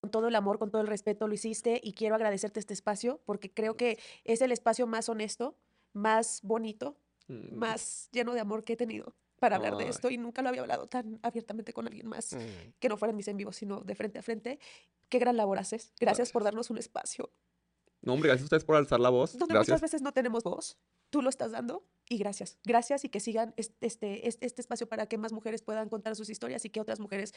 con 0.00 0.10
todo 0.10 0.28
el 0.28 0.34
amor, 0.36 0.58
con 0.58 0.70
todo 0.70 0.82
el 0.82 0.88
respeto 0.88 1.26
lo 1.26 1.34
hiciste 1.34 1.80
y 1.82 1.92
quiero 1.92 2.14
agradecerte 2.14 2.60
este 2.60 2.72
espacio 2.72 3.20
porque 3.24 3.52
creo 3.52 3.76
que 3.76 3.98
es 4.24 4.40
el 4.42 4.52
espacio 4.52 4.86
más 4.86 5.08
honesto, 5.08 5.56
más 5.92 6.40
bonito, 6.42 6.96
Mm, 7.28 7.56
más 7.56 8.08
lleno 8.10 8.32
de 8.32 8.40
amor 8.40 8.64
que 8.64 8.72
he 8.72 8.76
tenido 8.76 9.14
para 9.38 9.56
hablar 9.56 9.76
de 9.76 9.88
esto 9.88 10.10
y 10.10 10.18
nunca 10.18 10.42
lo 10.42 10.48
había 10.48 10.62
hablado 10.62 10.86
tan 10.86 11.18
abiertamente 11.22 11.72
con 11.72 11.86
alguien 11.86 12.06
más 12.08 12.34
Mm. 12.34 12.72
que 12.78 12.88
no 12.88 12.96
fueran 12.96 13.16
mis 13.16 13.28
en 13.28 13.36
vivos, 13.36 13.56
sino 13.56 13.80
de 13.80 13.94
frente 13.94 14.18
a 14.18 14.22
frente. 14.22 14.58
Qué 15.08 15.18
gran 15.18 15.36
labor 15.36 15.58
haces. 15.58 15.92
Gracias 16.00 16.32
por 16.32 16.44
darnos 16.44 16.70
un 16.70 16.78
espacio 16.78 17.30
No, 18.02 18.12
hombre, 18.14 18.28
gracias 18.28 18.44
a 18.44 18.46
ustedes 18.46 18.64
por 18.64 18.76
alzar 18.76 19.00
la 19.00 19.10
voz. 19.10 19.36
donde 19.38 19.54
muchas 19.58 19.80
veces 19.80 20.02
no 20.02 20.12
tenemos 20.12 20.44
voz. 20.44 20.78
Tú 21.10 21.22
lo 21.22 21.30
estás 21.30 21.52
dando 21.52 21.84
y 22.08 22.18
gracias. 22.18 22.58
Gracias 22.64 23.04
y 23.04 23.08
que 23.08 23.18
sigan 23.20 23.54
es- 23.56 23.72
este, 23.80 24.28
es- 24.28 24.38
este 24.40 24.60
espacio 24.60 24.88
para 24.88 25.06
que 25.06 25.16
más 25.18 25.32
mujeres 25.32 25.62
puedan 25.62 25.88
contar 25.88 26.14
sus 26.16 26.28
historias 26.30 26.64
y 26.64 26.70
que 26.70 26.80
otras 26.80 27.00
mujeres 27.00 27.32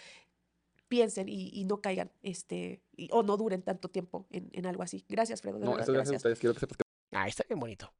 piensen 0.88 1.30
y, 1.30 1.50
y 1.54 1.64
no 1.66 1.82
caigan 1.82 2.12
este, 2.22 2.84
y- 2.98 3.08
o 3.12 3.24
no 3.24 3.38
duren 3.38 3.62
tanto 3.62 3.90
tiempo 3.90 4.28
en, 4.30 4.50
en 4.52 4.66
algo 4.66 4.84
así. 4.84 5.06
Gracias, 5.08 5.42
Fredo. 5.42 5.58
De 5.60 5.66
No, 5.66 5.72
verdad, 5.72 5.84
eso 5.84 5.92
es 5.94 5.96
gracias 5.96 6.14
a 6.14 6.18
ustedes. 6.18 6.40
Quiero 6.40 6.54
que 6.54 6.60
sepas 6.60 6.78
que 6.78 6.84
Ah, 7.14 7.28
está 7.28 7.44
bien 7.48 7.60
bonito. 7.60 7.94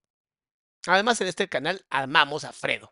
Además, 0.88 1.20
en 1.22 1.28
este 1.28 1.48
canal 1.48 1.86
amamos 1.90 2.44
a 2.44 2.52
Fredo. 2.52 2.92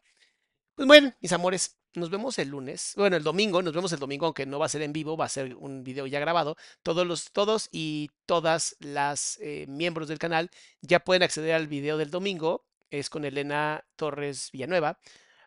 Pues 0.79 0.87
bueno, 0.87 1.13
mis 1.19 1.33
amores, 1.33 1.77
nos 1.93 2.09
vemos 2.09 2.39
el 2.39 2.47
lunes. 2.47 2.93
Bueno, 2.95 3.17
el 3.17 3.23
domingo, 3.23 3.61
nos 3.61 3.73
vemos 3.73 3.91
el 3.91 3.99
domingo, 3.99 4.27
aunque 4.27 4.45
no 4.45 4.59
va 4.59 4.67
a 4.67 4.69
ser 4.69 4.81
en 4.81 4.93
vivo, 4.93 5.17
va 5.17 5.25
a 5.25 5.29
ser 5.29 5.53
un 5.55 5.83
video 5.83 6.07
ya 6.07 6.21
grabado. 6.21 6.55
Todos 6.83 7.05
los, 7.05 7.33
todos 7.33 7.67
y 7.73 8.11
todas 8.25 8.77
las 8.79 9.37
eh, 9.41 9.65
miembros 9.67 10.07
del 10.07 10.19
canal 10.19 10.49
ya 10.79 11.01
pueden 11.01 11.23
acceder 11.23 11.53
al 11.53 11.67
video 11.67 11.97
del 11.97 12.11
domingo. 12.11 12.63
Es 12.91 13.09
con 13.09 13.25
Elena 13.25 13.83
Torres 13.97 14.51
Villanueva, 14.53 15.01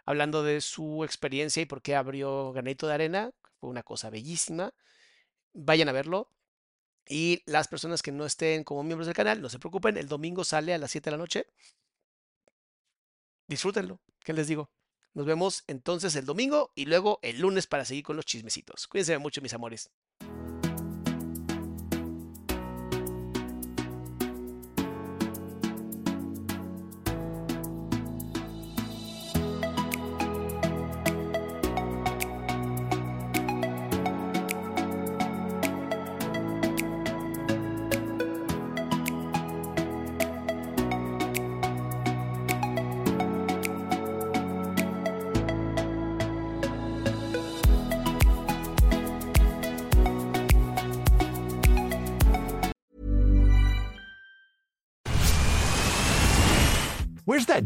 hablando 0.05 0.43
de 0.43 0.61
su 0.61 1.03
experiencia 1.03 1.63
y 1.63 1.65
por 1.65 1.81
qué 1.81 1.97
abrió 1.97 2.53
Granito 2.53 2.87
de 2.87 2.93
Arena. 2.93 3.33
Fue 3.59 3.71
una 3.71 3.83
cosa 3.83 4.11
bellísima. 4.11 4.75
Vayan 5.55 5.89
a 5.89 5.93
verlo. 5.93 6.29
Y 7.09 7.43
las 7.47 7.69
personas 7.69 8.03
que 8.03 8.13
no 8.13 8.27
estén 8.27 8.65
como 8.65 8.83
miembros 8.83 9.07
del 9.07 9.17
canal, 9.17 9.41
no 9.41 9.49
se 9.49 9.59
preocupen, 9.59 9.97
el 9.97 10.09
domingo 10.09 10.45
sale 10.45 10.75
a 10.75 10.79
las 10.79 10.91
7 10.91 11.07
de 11.07 11.11
la 11.13 11.17
noche. 11.23 11.47
Disfrútenlo, 13.49 13.99
¿qué 14.23 14.35
les 14.35 14.47
digo? 14.47 14.69
Nos 15.15 15.27
vemos 15.27 15.65
entonces 15.67 16.17
el 16.17 16.25
domingo 16.25 16.73
y 16.75 16.87
luego 16.87 17.19
el 17.23 17.41
lunes 17.41 17.67
para 17.67 17.85
seguir 17.85 18.05
con 18.05 18.17
los 18.17 18.25
chismecitos. 18.25 18.87
Cuídense 18.87 19.19
mucho, 19.19 19.43
mis 19.43 19.53
amores. 19.53 19.91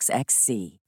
XXC. 0.00 0.79